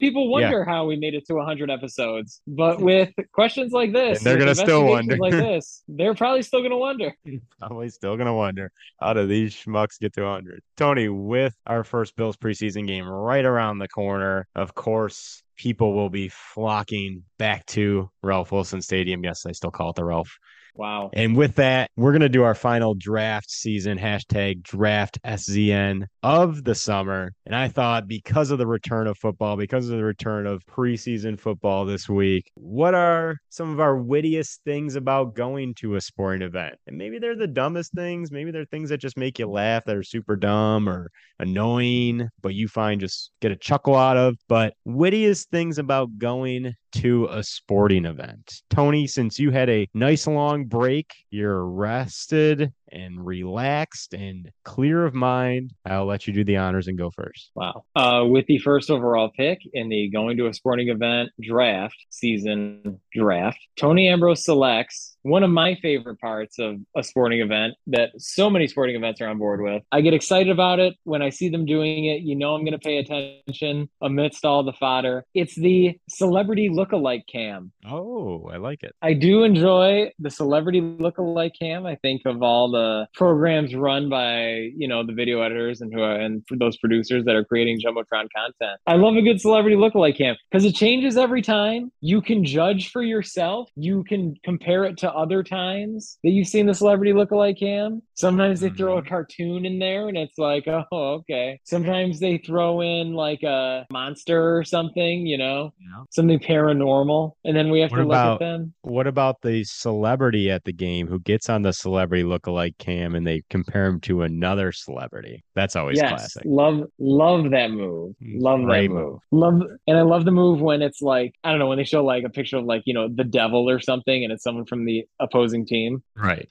People 0.00 0.30
wonder 0.30 0.64
how 0.64 0.86
we 0.86 0.96
made 0.96 1.14
it 1.14 1.26
to 1.26 1.34
100 1.34 1.70
episodes, 1.70 2.40
but 2.46 2.80
with 2.80 3.10
questions 3.32 3.72
like 3.72 3.92
this, 3.92 4.18
And 4.18 4.26
they're 4.26 4.38
gonna 4.38 4.54
still 4.54 4.86
wonder. 4.86 5.18
like 5.18 5.32
this, 5.32 5.82
they're 5.88 6.14
probably 6.14 6.42
still 6.42 6.60
going 6.60 6.70
to 6.70 6.76
wonder. 6.78 7.14
Probably 7.58 7.90
still 7.90 8.16
going 8.16 8.26
to 8.26 8.32
wonder 8.32 8.72
how 9.00 9.12
do 9.12 9.26
these 9.26 9.54
schmucks 9.54 9.98
get 10.00 10.14
to 10.14 10.22
100? 10.22 10.62
Tony, 10.78 11.08
with 11.08 11.54
our 11.66 11.84
first 11.84 12.16
Bills 12.16 12.36
preseason 12.36 12.86
game 12.86 13.06
right 13.06 13.44
around 13.44 13.78
the 13.78 13.88
corner, 13.88 14.29
of 14.54 14.74
course, 14.74 15.42
people 15.56 15.94
will 15.94 16.10
be 16.10 16.28
flocking 16.28 17.22
back 17.38 17.66
to 17.66 18.10
Ralph 18.22 18.52
Wilson 18.52 18.82
Stadium. 18.82 19.24
Yes, 19.24 19.46
I 19.46 19.52
still 19.52 19.70
call 19.70 19.90
it 19.90 19.96
the 19.96 20.04
Ralph. 20.04 20.38
Wow. 20.74 21.10
And 21.12 21.36
with 21.36 21.56
that, 21.56 21.90
we're 21.96 22.12
going 22.12 22.20
to 22.20 22.28
do 22.28 22.42
our 22.42 22.54
final 22.54 22.94
draft 22.94 23.50
season 23.50 23.98
hashtag 23.98 24.62
draft 24.62 25.18
SZN 25.24 26.06
of 26.22 26.64
the 26.64 26.74
summer. 26.74 27.32
And 27.46 27.54
I 27.54 27.68
thought 27.68 28.06
because 28.06 28.50
of 28.50 28.58
the 28.58 28.66
return 28.66 29.06
of 29.06 29.18
football, 29.18 29.56
because 29.56 29.88
of 29.88 29.96
the 29.96 30.04
return 30.04 30.46
of 30.46 30.64
preseason 30.66 31.38
football 31.38 31.84
this 31.84 32.08
week, 32.08 32.50
what 32.54 32.94
are 32.94 33.36
some 33.48 33.70
of 33.72 33.80
our 33.80 33.96
wittiest 33.96 34.60
things 34.64 34.94
about 34.96 35.34
going 35.34 35.74
to 35.76 35.96
a 35.96 36.00
sporting 36.00 36.42
event? 36.42 36.76
And 36.86 36.96
maybe 36.96 37.18
they're 37.18 37.36
the 37.36 37.46
dumbest 37.46 37.92
things. 37.92 38.30
Maybe 38.30 38.50
they're 38.50 38.64
things 38.64 38.90
that 38.90 38.98
just 38.98 39.16
make 39.16 39.38
you 39.38 39.46
laugh 39.46 39.84
that 39.86 39.96
are 39.96 40.02
super 40.02 40.36
dumb 40.36 40.88
or 40.88 41.10
annoying, 41.38 42.28
but 42.40 42.54
you 42.54 42.68
find 42.68 43.00
just 43.00 43.32
get 43.40 43.52
a 43.52 43.56
chuckle 43.56 43.96
out 43.96 44.16
of. 44.16 44.36
But 44.48 44.74
wittiest 44.84 45.50
things 45.50 45.78
about 45.78 46.18
going 46.18 46.74
to 46.92 47.26
a 47.30 47.42
sporting 47.42 48.04
event. 48.04 48.62
Tony, 48.70 49.06
since 49.06 49.38
you 49.38 49.50
had 49.50 49.68
a 49.68 49.88
nice 49.94 50.26
long 50.26 50.64
break, 50.64 51.14
you're 51.30 51.64
rested 51.64 52.72
and 52.92 53.24
relaxed 53.24 54.14
and 54.14 54.50
clear 54.64 55.04
of 55.06 55.14
mind. 55.14 55.72
I'll 55.86 56.06
let 56.06 56.26
you 56.26 56.32
do 56.32 56.44
the 56.44 56.56
honors 56.56 56.88
and 56.88 56.98
go 56.98 57.10
first. 57.10 57.50
Wow. 57.54 57.84
Uh, 57.94 58.24
with 58.28 58.46
the 58.46 58.58
first 58.58 58.90
overall 58.90 59.30
pick 59.36 59.60
in 59.72 59.88
the 59.88 60.08
going 60.10 60.36
to 60.38 60.46
a 60.46 60.54
sporting 60.54 60.88
event 60.88 61.30
draft 61.40 61.96
season 62.10 63.00
draft, 63.14 63.58
Tony 63.76 64.08
Ambrose 64.08 64.44
selects 64.44 65.16
one 65.22 65.42
of 65.42 65.50
my 65.50 65.74
favorite 65.76 66.18
parts 66.18 66.58
of 66.58 66.76
a 66.96 67.02
sporting 67.02 67.40
event 67.40 67.74
that 67.86 68.10
so 68.18 68.48
many 68.48 68.66
sporting 68.66 68.96
events 68.96 69.20
are 69.20 69.28
on 69.28 69.38
board 69.38 69.60
with. 69.60 69.82
I 69.92 70.00
get 70.00 70.14
excited 70.14 70.50
about 70.50 70.78
it 70.78 70.94
when 71.04 71.22
I 71.22 71.30
see 71.30 71.48
them 71.48 71.66
doing 71.66 72.06
it. 72.06 72.22
You 72.22 72.36
know, 72.36 72.54
I'm 72.54 72.64
going 72.64 72.72
to 72.72 72.78
pay 72.78 72.98
attention 72.98 73.88
amidst 74.00 74.44
all 74.44 74.62
the 74.62 74.72
fodder. 74.72 75.24
It's 75.34 75.54
the 75.54 75.98
celebrity 76.08 76.70
lookalike 76.70 77.24
cam. 77.30 77.72
Oh, 77.86 78.48
I 78.52 78.56
like 78.56 78.82
it. 78.82 78.94
I 79.02 79.12
do 79.12 79.44
enjoy 79.44 80.10
the 80.18 80.30
celebrity 80.30 80.80
lookalike 80.80 81.52
cam. 81.60 81.86
I 81.86 81.96
think 81.96 82.22
of 82.24 82.42
all 82.42 82.70
the 82.70 82.79
programs 83.14 83.74
run 83.74 84.08
by 84.08 84.70
you 84.76 84.88
know 84.88 85.04
the 85.04 85.12
video 85.12 85.42
editors 85.42 85.80
and 85.80 85.92
who 85.92 86.02
are, 86.02 86.16
and 86.16 86.42
for 86.48 86.56
those 86.56 86.76
producers 86.78 87.24
that 87.24 87.34
are 87.34 87.44
creating 87.44 87.80
jumbotron 87.80 88.28
content. 88.34 88.80
I 88.86 88.96
love 88.96 89.16
a 89.16 89.22
good 89.22 89.40
celebrity 89.40 89.76
lookalike 89.76 90.16
cam 90.18 90.36
because 90.50 90.64
it 90.64 90.74
changes 90.74 91.16
every 91.16 91.42
time. 91.42 91.90
You 92.00 92.20
can 92.20 92.44
judge 92.44 92.90
for 92.90 93.02
yourself. 93.02 93.68
You 93.76 94.04
can 94.04 94.34
compare 94.44 94.84
it 94.84 94.96
to 94.98 95.12
other 95.12 95.42
times 95.42 96.18
that 96.22 96.30
you've 96.30 96.48
seen 96.48 96.66
the 96.66 96.74
celebrity 96.74 97.12
lookalike 97.12 97.58
cam. 97.58 98.02
Sometimes 98.14 98.60
they 98.60 98.70
throw 98.70 98.98
a 98.98 99.00
mm-hmm. 99.00 99.08
cartoon 99.08 99.64
in 99.64 99.78
there 99.78 100.08
and 100.08 100.16
it's 100.16 100.38
like, 100.38 100.64
oh, 100.68 100.86
okay. 100.92 101.58
Sometimes 101.64 102.20
they 102.20 102.38
throw 102.38 102.80
in 102.80 103.14
like 103.14 103.42
a 103.42 103.86
monster 103.90 104.56
or 104.56 104.64
something, 104.64 105.26
you 105.26 105.38
know, 105.38 105.72
Yeah. 105.80 106.04
something 106.10 106.38
paranormal, 106.38 107.32
and 107.44 107.56
then 107.56 107.70
we 107.70 107.80
have 107.80 107.90
What 107.90 107.98
to 107.98 108.02
look 108.04 108.12
about- 108.12 108.32
at 108.34 108.38
them. 108.40 108.74
What 108.82 109.06
about 109.06 109.36
the 109.42 109.64
celebrity 109.64 110.50
at 110.50 110.64
the 110.64 110.72
game 110.72 111.06
who 111.08 111.18
gets 111.20 111.48
on 111.48 111.62
the 111.62 111.72
celebrity 111.72 112.24
lookalike 112.24 112.69
cam 112.78 113.14
and 113.14 113.26
they 113.26 113.42
compare 113.50 113.86
him 113.86 114.00
to 114.00 114.22
another 114.22 114.72
celebrity? 114.72 115.44
That's 115.54 115.76
always 115.76 115.98
yes, 115.98 116.10
classic. 116.10 116.42
love 116.46 116.84
love 116.98 117.50
that 117.50 117.70
move. 117.70 118.14
Mm, 118.22 118.40
love 118.40 118.62
Great 118.62 118.88
that 118.88 118.94
move. 118.94 119.12
move. 119.12 119.20
Love 119.30 119.62
and 119.86 119.98
I 119.98 120.02
love 120.02 120.24
the 120.24 120.30
move 120.30 120.60
when 120.60 120.82
it's 120.82 121.02
like 121.02 121.34
I 121.44 121.50
don't 121.50 121.58
know 121.58 121.66
when 121.66 121.78
they 121.78 121.84
show 121.84 122.04
like 122.04 122.24
a 122.24 122.28
picture 122.28 122.58
of 122.58 122.64
like 122.64 122.82
you 122.86 122.94
know 122.94 123.08
the 123.08 123.24
devil 123.24 123.68
or 123.68 123.80
something, 123.80 124.24
and 124.24 124.32
it's 124.32 124.42
someone 124.42 124.64
from 124.64 124.84
the 124.84 125.04
opposing 125.18 125.66
team. 125.66 126.02
Right. 126.16 126.48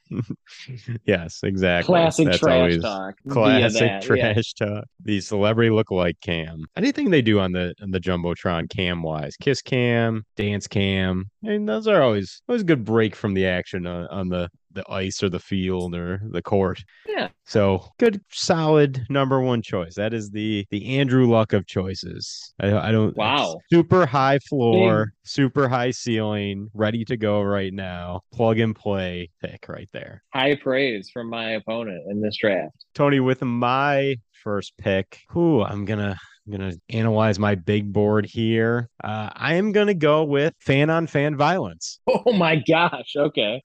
yes, 1.05 1.39
exactly. 1.43 1.93
Classic 1.93 2.25
That's 2.25 2.39
trash 2.39 2.53
always 2.53 2.81
talk. 2.81 3.15
Classic 3.29 3.79
that, 3.79 4.17
yeah. 4.17 4.33
trash 4.33 4.53
talk. 4.53 4.85
The 5.03 5.21
celebrity 5.21 5.69
look 5.69 5.91
like 5.91 6.19
cam. 6.21 6.65
Anything 6.75 7.09
they 7.09 7.21
do 7.21 7.39
on 7.39 7.51
the 7.51 7.73
on 7.81 7.91
the 7.91 7.99
jumbotron 7.99 8.69
cam 8.69 9.03
wise, 9.03 9.35
kiss 9.37 9.61
cam, 9.61 10.25
dance 10.35 10.67
cam, 10.67 11.29
and 11.43 11.67
those 11.67 11.87
are 11.87 12.01
always 12.01 12.41
always 12.47 12.61
a 12.61 12.65
good 12.65 12.83
break 12.83 13.15
from 13.15 13.33
the 13.33 13.45
action 13.45 13.85
on, 13.87 14.07
on 14.07 14.29
the 14.29 14.49
the 14.71 14.89
ice 14.91 15.23
or 15.23 15.29
the 15.29 15.39
field 15.39 15.95
or 15.95 16.21
the 16.31 16.41
court. 16.41 16.83
Yeah. 17.07 17.29
So 17.45 17.85
good, 17.97 18.21
solid 18.31 19.05
number 19.09 19.41
one 19.41 19.61
choice. 19.61 19.95
That 19.95 20.13
is 20.13 20.29
the 20.29 20.65
the 20.69 20.97
Andrew 20.99 21.29
Luck 21.29 21.53
of 21.53 21.65
choices. 21.65 22.53
I, 22.59 22.89
I 22.89 22.91
don't. 22.91 23.15
Wow. 23.15 23.59
Super 23.71 24.05
high 24.05 24.39
floor, 24.39 25.13
super 25.23 25.67
high 25.67 25.91
ceiling, 25.91 26.69
ready 26.73 27.03
to 27.05 27.17
go 27.17 27.41
right 27.41 27.73
now. 27.73 28.21
Plug 28.31 28.59
and 28.59 28.75
play 28.75 29.29
pick 29.41 29.67
right 29.67 29.89
there. 29.91 30.23
High 30.33 30.55
praise 30.55 31.09
from 31.11 31.29
my 31.29 31.51
opponent 31.51 32.03
in 32.09 32.21
this 32.21 32.37
draft. 32.39 32.85
Tony, 32.93 33.19
with 33.19 33.41
my 33.41 34.17
first 34.43 34.77
pick, 34.77 35.21
who 35.29 35.63
I'm 35.63 35.85
gonna 35.85 36.17
I'm 36.49 36.57
gonna 36.57 36.73
analyze 36.89 37.37
my 37.37 37.53
big 37.55 37.93
board 37.93 38.25
here. 38.25 38.89
Uh, 39.03 39.29
I 39.35 39.55
am 39.55 39.71
gonna 39.71 39.93
go 39.93 40.23
with 40.23 40.53
fan 40.59 40.89
on 40.89 41.05
fan 41.07 41.35
violence. 41.37 41.99
Oh 42.25 42.33
my 42.33 42.57
gosh. 42.67 43.13
Okay. 43.15 43.63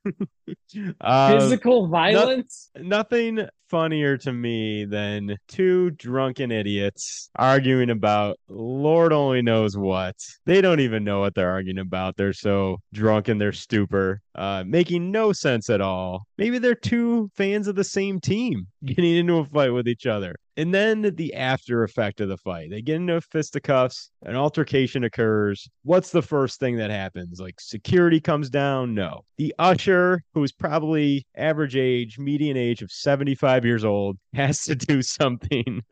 Uh, 1.00 1.38
Physical 1.38 1.88
violence. 1.88 2.70
nothing 2.76 3.46
funnier 3.68 4.16
to 4.18 4.32
me 4.32 4.84
than 4.84 5.36
two 5.48 5.90
drunken 5.92 6.52
idiots 6.52 7.30
arguing 7.36 7.90
about 7.90 8.38
Lord 8.48 9.12
only 9.12 9.42
knows 9.42 9.76
what. 9.76 10.14
They 10.46 10.60
don't 10.60 10.80
even 10.80 11.04
know 11.04 11.20
what 11.20 11.34
they're 11.34 11.50
arguing 11.50 11.78
about. 11.78 12.16
They're 12.16 12.32
so 12.32 12.78
drunk 12.92 13.28
in 13.28 13.38
their 13.38 13.52
stupor, 13.52 14.20
uh, 14.34 14.64
making 14.66 15.10
no 15.10 15.32
sense 15.32 15.68
at 15.70 15.80
all. 15.80 16.24
Maybe 16.38 16.58
they're 16.58 16.74
two 16.74 17.30
fans 17.34 17.66
of 17.66 17.74
the 17.74 17.84
same 17.84 18.20
team 18.20 18.66
getting 18.84 19.16
into 19.16 19.38
a 19.38 19.44
fight 19.44 19.70
with 19.70 19.88
each 19.88 20.06
other. 20.06 20.34
And 20.56 20.72
then 20.72 21.02
the 21.16 21.34
after 21.34 21.82
effect 21.82 22.20
of 22.20 22.28
the 22.28 22.36
fight. 22.36 22.70
They 22.70 22.82
get 22.82 22.96
into 22.96 23.20
fisticuffs, 23.20 24.10
an 24.22 24.36
altercation 24.36 25.04
occurs. 25.04 25.68
What's 25.82 26.10
the 26.10 26.22
first 26.22 26.60
thing 26.60 26.76
that 26.76 26.90
happens? 26.90 27.40
Like 27.40 27.60
security 27.60 28.20
comes 28.20 28.50
down? 28.50 28.94
No. 28.94 29.24
The 29.36 29.54
usher, 29.58 30.22
who's 30.32 30.52
probably 30.52 31.26
average 31.36 31.76
age, 31.76 32.18
median 32.18 32.56
age 32.56 32.82
of 32.82 32.92
75 32.92 33.64
years 33.64 33.84
old, 33.84 34.18
has 34.34 34.62
to 34.64 34.74
do 34.74 35.02
something. 35.02 35.82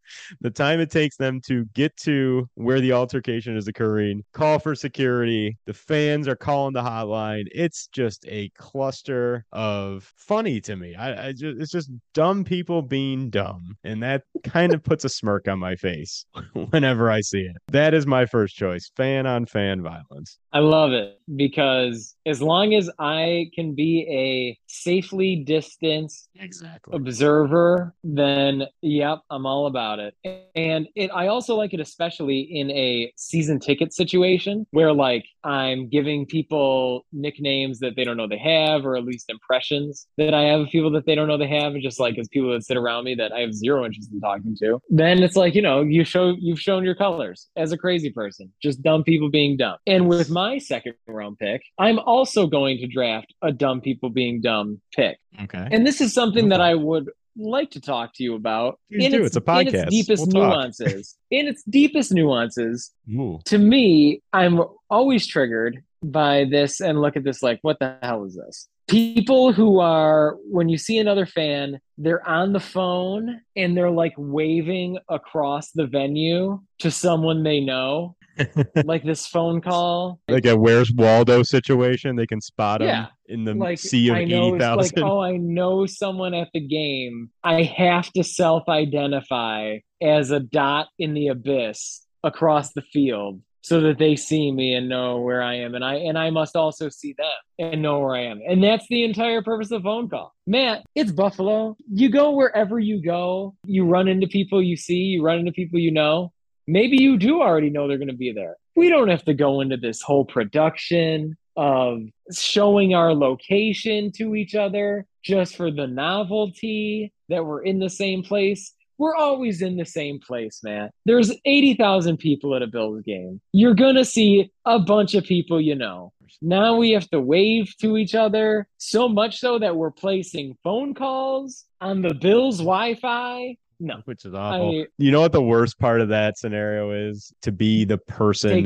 The 0.41 0.51
time 0.51 0.81
it 0.81 0.91
takes 0.91 1.17
them 1.17 1.41
to 1.47 1.65
get 1.75 1.97
to 1.99 2.49
where 2.55 2.81
the 2.81 2.93
altercation 2.93 3.57
is 3.57 3.69
occurring, 3.69 4.23
call 4.33 4.59
for 4.59 4.75
security. 4.75 5.57
The 5.67 5.75
fans 5.75 6.29
are 6.29 6.37
calling 6.37 6.75
the 6.75 6.83
hotline. 6.83 7.47
It's 7.53 7.89
just 7.89 8.25
a 8.29 8.51
cluster 8.57 9.45
of 9.53 10.13
funny 10.17 10.61
to 10.63 10.77
me. 10.77 10.95
I, 10.95 11.29
I 11.29 11.33
just, 11.33 11.61
it's 11.61 11.73
just 11.73 11.91
dumb 12.15 12.45
people 12.45 12.83
being 12.83 13.31
dumb. 13.31 13.77
And 13.85 14.03
that 14.03 14.23
kind 14.53 14.75
of 14.75 14.83
puts 14.83 15.05
a 15.05 15.09
smirk 15.09 15.49
on 15.49 15.59
my 15.59 15.75
face 15.75 16.27
whenever 16.71 17.11
I 17.11 17.21
see 17.21 17.41
it. 17.41 17.57
That 17.69 17.95
is 17.95 18.07
my 18.07 18.27
first 18.27 18.55
choice 18.55 18.91
fan 18.97 19.27
on 19.27 19.47
fan 19.47 19.83
violence. 19.83 20.39
I 20.53 20.59
love 20.59 20.93
it 20.93 21.19
because 21.35 22.15
as 22.27 22.41
long 22.41 22.75
as 22.75 22.91
I 22.99 23.51
can 23.55 23.75
be 23.75 24.07
a 24.09 24.59
safely 24.67 25.37
distanced 25.37 26.29
Exactly. 26.39 26.97
observer, 26.97 27.95
then 28.05 28.65
yep, 28.81 29.21
I'm 29.31 29.47
all 29.47 29.67
about 29.67 29.99
it. 29.99 30.15
And 30.55 30.89
it 30.95 31.11
I 31.15 31.29
also 31.29 31.55
like 31.55 31.75
it 31.75 31.81
especially 31.81 32.41
in 32.41 32.71
a 32.71 33.13
season 33.17 33.59
ticket 33.61 33.93
situation 33.93 34.67
where 34.71 34.93
like 34.93 35.25
I'm 35.45 35.89
giving 35.89 36.27
people 36.27 37.07
nicknames 37.13 37.81
that 37.81 37.97
they 37.97 38.05
don't 38.05 38.17
know 38.17 38.29
they 38.29 38.39
have 38.39 38.85
or 38.87 38.97
at 38.97 39.05
least 39.05 39.29
impressions 39.29 40.07
that 40.19 40.35
I 40.35 40.43
have 40.43 40.61
of 40.61 40.69
people 40.69 40.91
that 40.93 41.07
they 41.07 41.15
don't 41.15 41.29
know 41.29 41.37
they 41.37 41.49
have 41.49 41.75
and 41.75 41.83
just 41.83 42.01
like 42.01 42.19
as 42.19 42.29
people 42.29 42.53
that 42.53 42.65
sit 42.65 42.77
around 42.77 43.05
me 43.05 43.15
that 43.17 43.33
I 43.33 43.41
have 43.41 43.55
zero 43.55 43.85
interest 43.85 44.11
in 44.13 44.21
talking 44.21 44.57
to. 44.61 44.81
Then 44.89 45.23
it's 45.23 45.37
like, 45.37 45.55
you 45.55 45.63
know, 45.63 45.83
you 45.83 46.05
show 46.05 46.35
you've 46.39 46.61
shown 46.61 46.85
your 46.85 46.95
colors 46.95 47.49
as 47.57 47.73
a 47.73 47.79
crazy 47.79 48.11
person. 48.11 48.53
Just 48.63 48.83
dumb 48.83 49.05
people 49.05 49.31
being 49.31 49.57
dumb. 49.57 49.77
And 49.87 50.09
with 50.09 50.31
my 50.31 50.59
second 50.59 50.95
round 51.07 51.39
pick, 51.39 51.63
I'm 51.79 51.99
also 52.13 52.47
going 52.47 52.77
to 52.79 52.87
draft 52.87 53.33
a 53.43 53.51
dumb 53.53 53.81
people 53.81 54.11
being 54.11 54.41
dumb 54.41 54.81
pick. 54.95 55.17
Okay. 55.45 55.67
And 55.71 55.87
this 55.87 56.01
is 56.01 56.13
something 56.13 56.51
that 56.51 56.61
I 56.61 56.75
would 56.75 57.09
like 57.37 57.71
to 57.71 57.81
talk 57.81 58.13
to 58.17 58.23
you 58.23 58.35
about 58.35 58.79
Please 58.91 59.11
do. 59.11 59.25
It's 59.25 59.37
a 59.37 59.39
In 59.41 59.45
podcast. 59.45 59.75
its 59.87 59.91
deepest 59.91 60.27
We'll 60.33 60.45
nuances. 60.49 61.17
in 61.31 61.49
its 61.49 61.63
deepest 61.65 62.13
nuances, 62.13 62.91
Ooh. 63.11 63.39
to 63.47 63.57
me, 63.59 64.21
I'm 64.35 64.61
always 64.91 65.27
triggered 65.27 65.83
by 66.03 66.45
this 66.51 66.81
and 66.81 67.01
look 67.01 67.17
at 67.17 67.25
this 67.25 67.43
like, 67.43 67.59
what 67.63 67.79
the 67.79 67.97
hell 68.03 68.25
is 68.25 68.35
this? 68.37 68.69
People 68.89 69.53
who 69.53 69.79
are, 69.81 70.37
when 70.51 70.69
you 70.69 70.77
see 70.77 70.99
another 70.99 71.25
fan, 71.25 71.81
they're 71.97 72.29
on 72.29 72.53
the 72.53 72.61
phone 72.61 73.41
and 73.57 73.75
they're 73.77 73.91
like 73.91 74.13
waving 74.19 74.99
across 75.09 75.71
the 75.71 75.87
venue 75.87 76.61
to 76.81 76.91
someone 76.91 77.43
they 77.45 77.61
know, 77.61 78.17
like 78.85 79.05
this 79.05 79.27
phone 79.27 79.61
call. 79.61 80.21
like 80.29 80.47
a 80.47 80.57
where's 80.57 80.93
Waldo 80.93 81.43
situation. 81.43 82.17
They 82.17 82.27
can 82.27 82.41
spot 82.41 82.83
him 82.83 82.89
Yeah. 82.89 83.07
in 83.27 83.45
the 83.45 83.55
like 83.55 83.79
sea 83.79 84.09
of 84.11 84.17
eighty 84.17 84.35
like 84.35 84.93
oh, 84.99 85.21
I 85.21 85.37
know 85.37 85.87
someone 85.87 86.35
at 86.35 86.49
the 86.55 86.61
game. 86.61 87.31
I 87.45 87.63
have 87.63 88.11
to 88.13 88.23
self-identify 88.23 89.79
as 90.03 90.31
a 90.31 90.41
dot 90.41 90.89
in 90.99 91.15
the 91.15 91.29
abyss 91.29 92.07
across 92.25 92.73
the 92.73 92.83
field 92.83 93.41
so 93.65 93.81
that 93.81 93.97
they 93.99 94.17
see 94.17 94.51
me 94.51 94.75
and 94.75 94.89
know 94.89 95.21
where 95.21 95.41
I 95.41 95.55
am, 95.55 95.77
and 95.77 95.85
I 95.85 95.95
and 95.95 96.19
I 96.19 96.31
must 96.31 96.57
also 96.57 96.89
see 96.89 97.15
them 97.17 97.27
and 97.61 97.81
know 97.81 98.01
where 98.01 98.17
I 98.17 98.25
am. 98.25 98.41
And 98.47 98.63
that's 98.63 98.87
the 98.89 99.05
entire 99.05 99.41
purpose 99.43 99.71
of 99.71 99.83
the 99.83 99.87
phone 99.87 100.09
call. 100.09 100.35
Matt, 100.47 100.83
it's 100.97 101.13
Buffalo. 101.13 101.77
You 101.89 102.11
go 102.11 102.33
wherever 102.33 102.81
you 102.81 103.01
go. 103.01 103.55
You 103.65 103.85
run 103.85 104.09
into 104.09 104.27
people 104.27 104.61
you 104.61 104.77
see. 104.77 104.95
You 104.95 105.23
run 105.23 105.39
into 105.39 105.53
people 105.53 105.79
you 105.79 105.93
know. 105.93 106.33
Maybe 106.67 107.03
you 107.03 107.17
do 107.17 107.41
already 107.41 107.71
know 107.71 107.89
they're 107.89 107.99
going 107.99 108.09
to 108.09 108.15
be 108.15 108.33
there. 108.33 108.57
We 108.77 108.89
don't 108.89 109.09
have 109.09 109.25
to 109.25 109.35
go 109.35 109.61
into 109.61 109.77
this 109.77 110.01
whole 110.01 110.25
production 110.25 111.37
of 111.57 112.03
showing 112.35 112.95
our 112.95 113.15
location 113.15 114.11
to 114.13 114.35
each 114.35 114.55
other 114.55 115.07
just 115.23 115.57
for 115.57 115.71
the 115.71 115.87
novelty 115.87 117.13
that 117.29 117.45
we're 117.45 117.63
in 117.63 117.79
the 117.79 117.91
same 117.91 118.23
place. 118.23 118.73
We're 118.99 119.17
always 119.17 119.63
in 119.63 119.77
the 119.77 119.85
same 119.85 120.21
place, 120.21 120.61
man. 120.63 120.91
There's 121.05 121.33
80,000 121.45 122.19
people 122.19 122.55
at 122.55 122.63
a 122.63 122.67
Bills 122.67 123.03
game. 123.03 123.41
You're 123.53 123.75
going 123.75 123.97
to 123.97 124.05
see 124.05 124.51
a 124.65 124.79
bunch 124.79 125.15
of 125.15 125.25
people 125.25 125.61
you 125.61 125.75
know. 125.75 126.13
Now 126.41 126.77
we 126.77 126.93
have 126.93 127.09
to 127.11 127.21
wave 127.21 127.75
to 127.81 127.97
each 127.97 128.15
other, 128.15 128.67
so 128.79 129.09
much 129.09 129.39
so 129.39 129.59
that 129.59 129.77
we're 129.77 129.91
placing 129.91 130.57
phone 130.63 130.95
calls 130.95 131.65
on 131.81 132.03
the 132.03 132.15
Bills 132.15 132.59
Wi 132.59 132.95
Fi. 132.95 133.57
No, 133.83 133.97
which 134.05 134.25
is 134.25 134.33
awful. 134.33 134.71
I- 134.71 134.87
you 134.97 135.11
know 135.11 135.21
what 135.21 135.33
the 135.33 135.43
worst 135.43 135.79
part 135.79 136.01
of 136.01 136.09
that 136.11 136.39
scenario 136.39 136.93
is? 137.11 137.33
To 137.43 137.51
be 137.51 137.85
the 137.85 137.99
person 137.99 138.63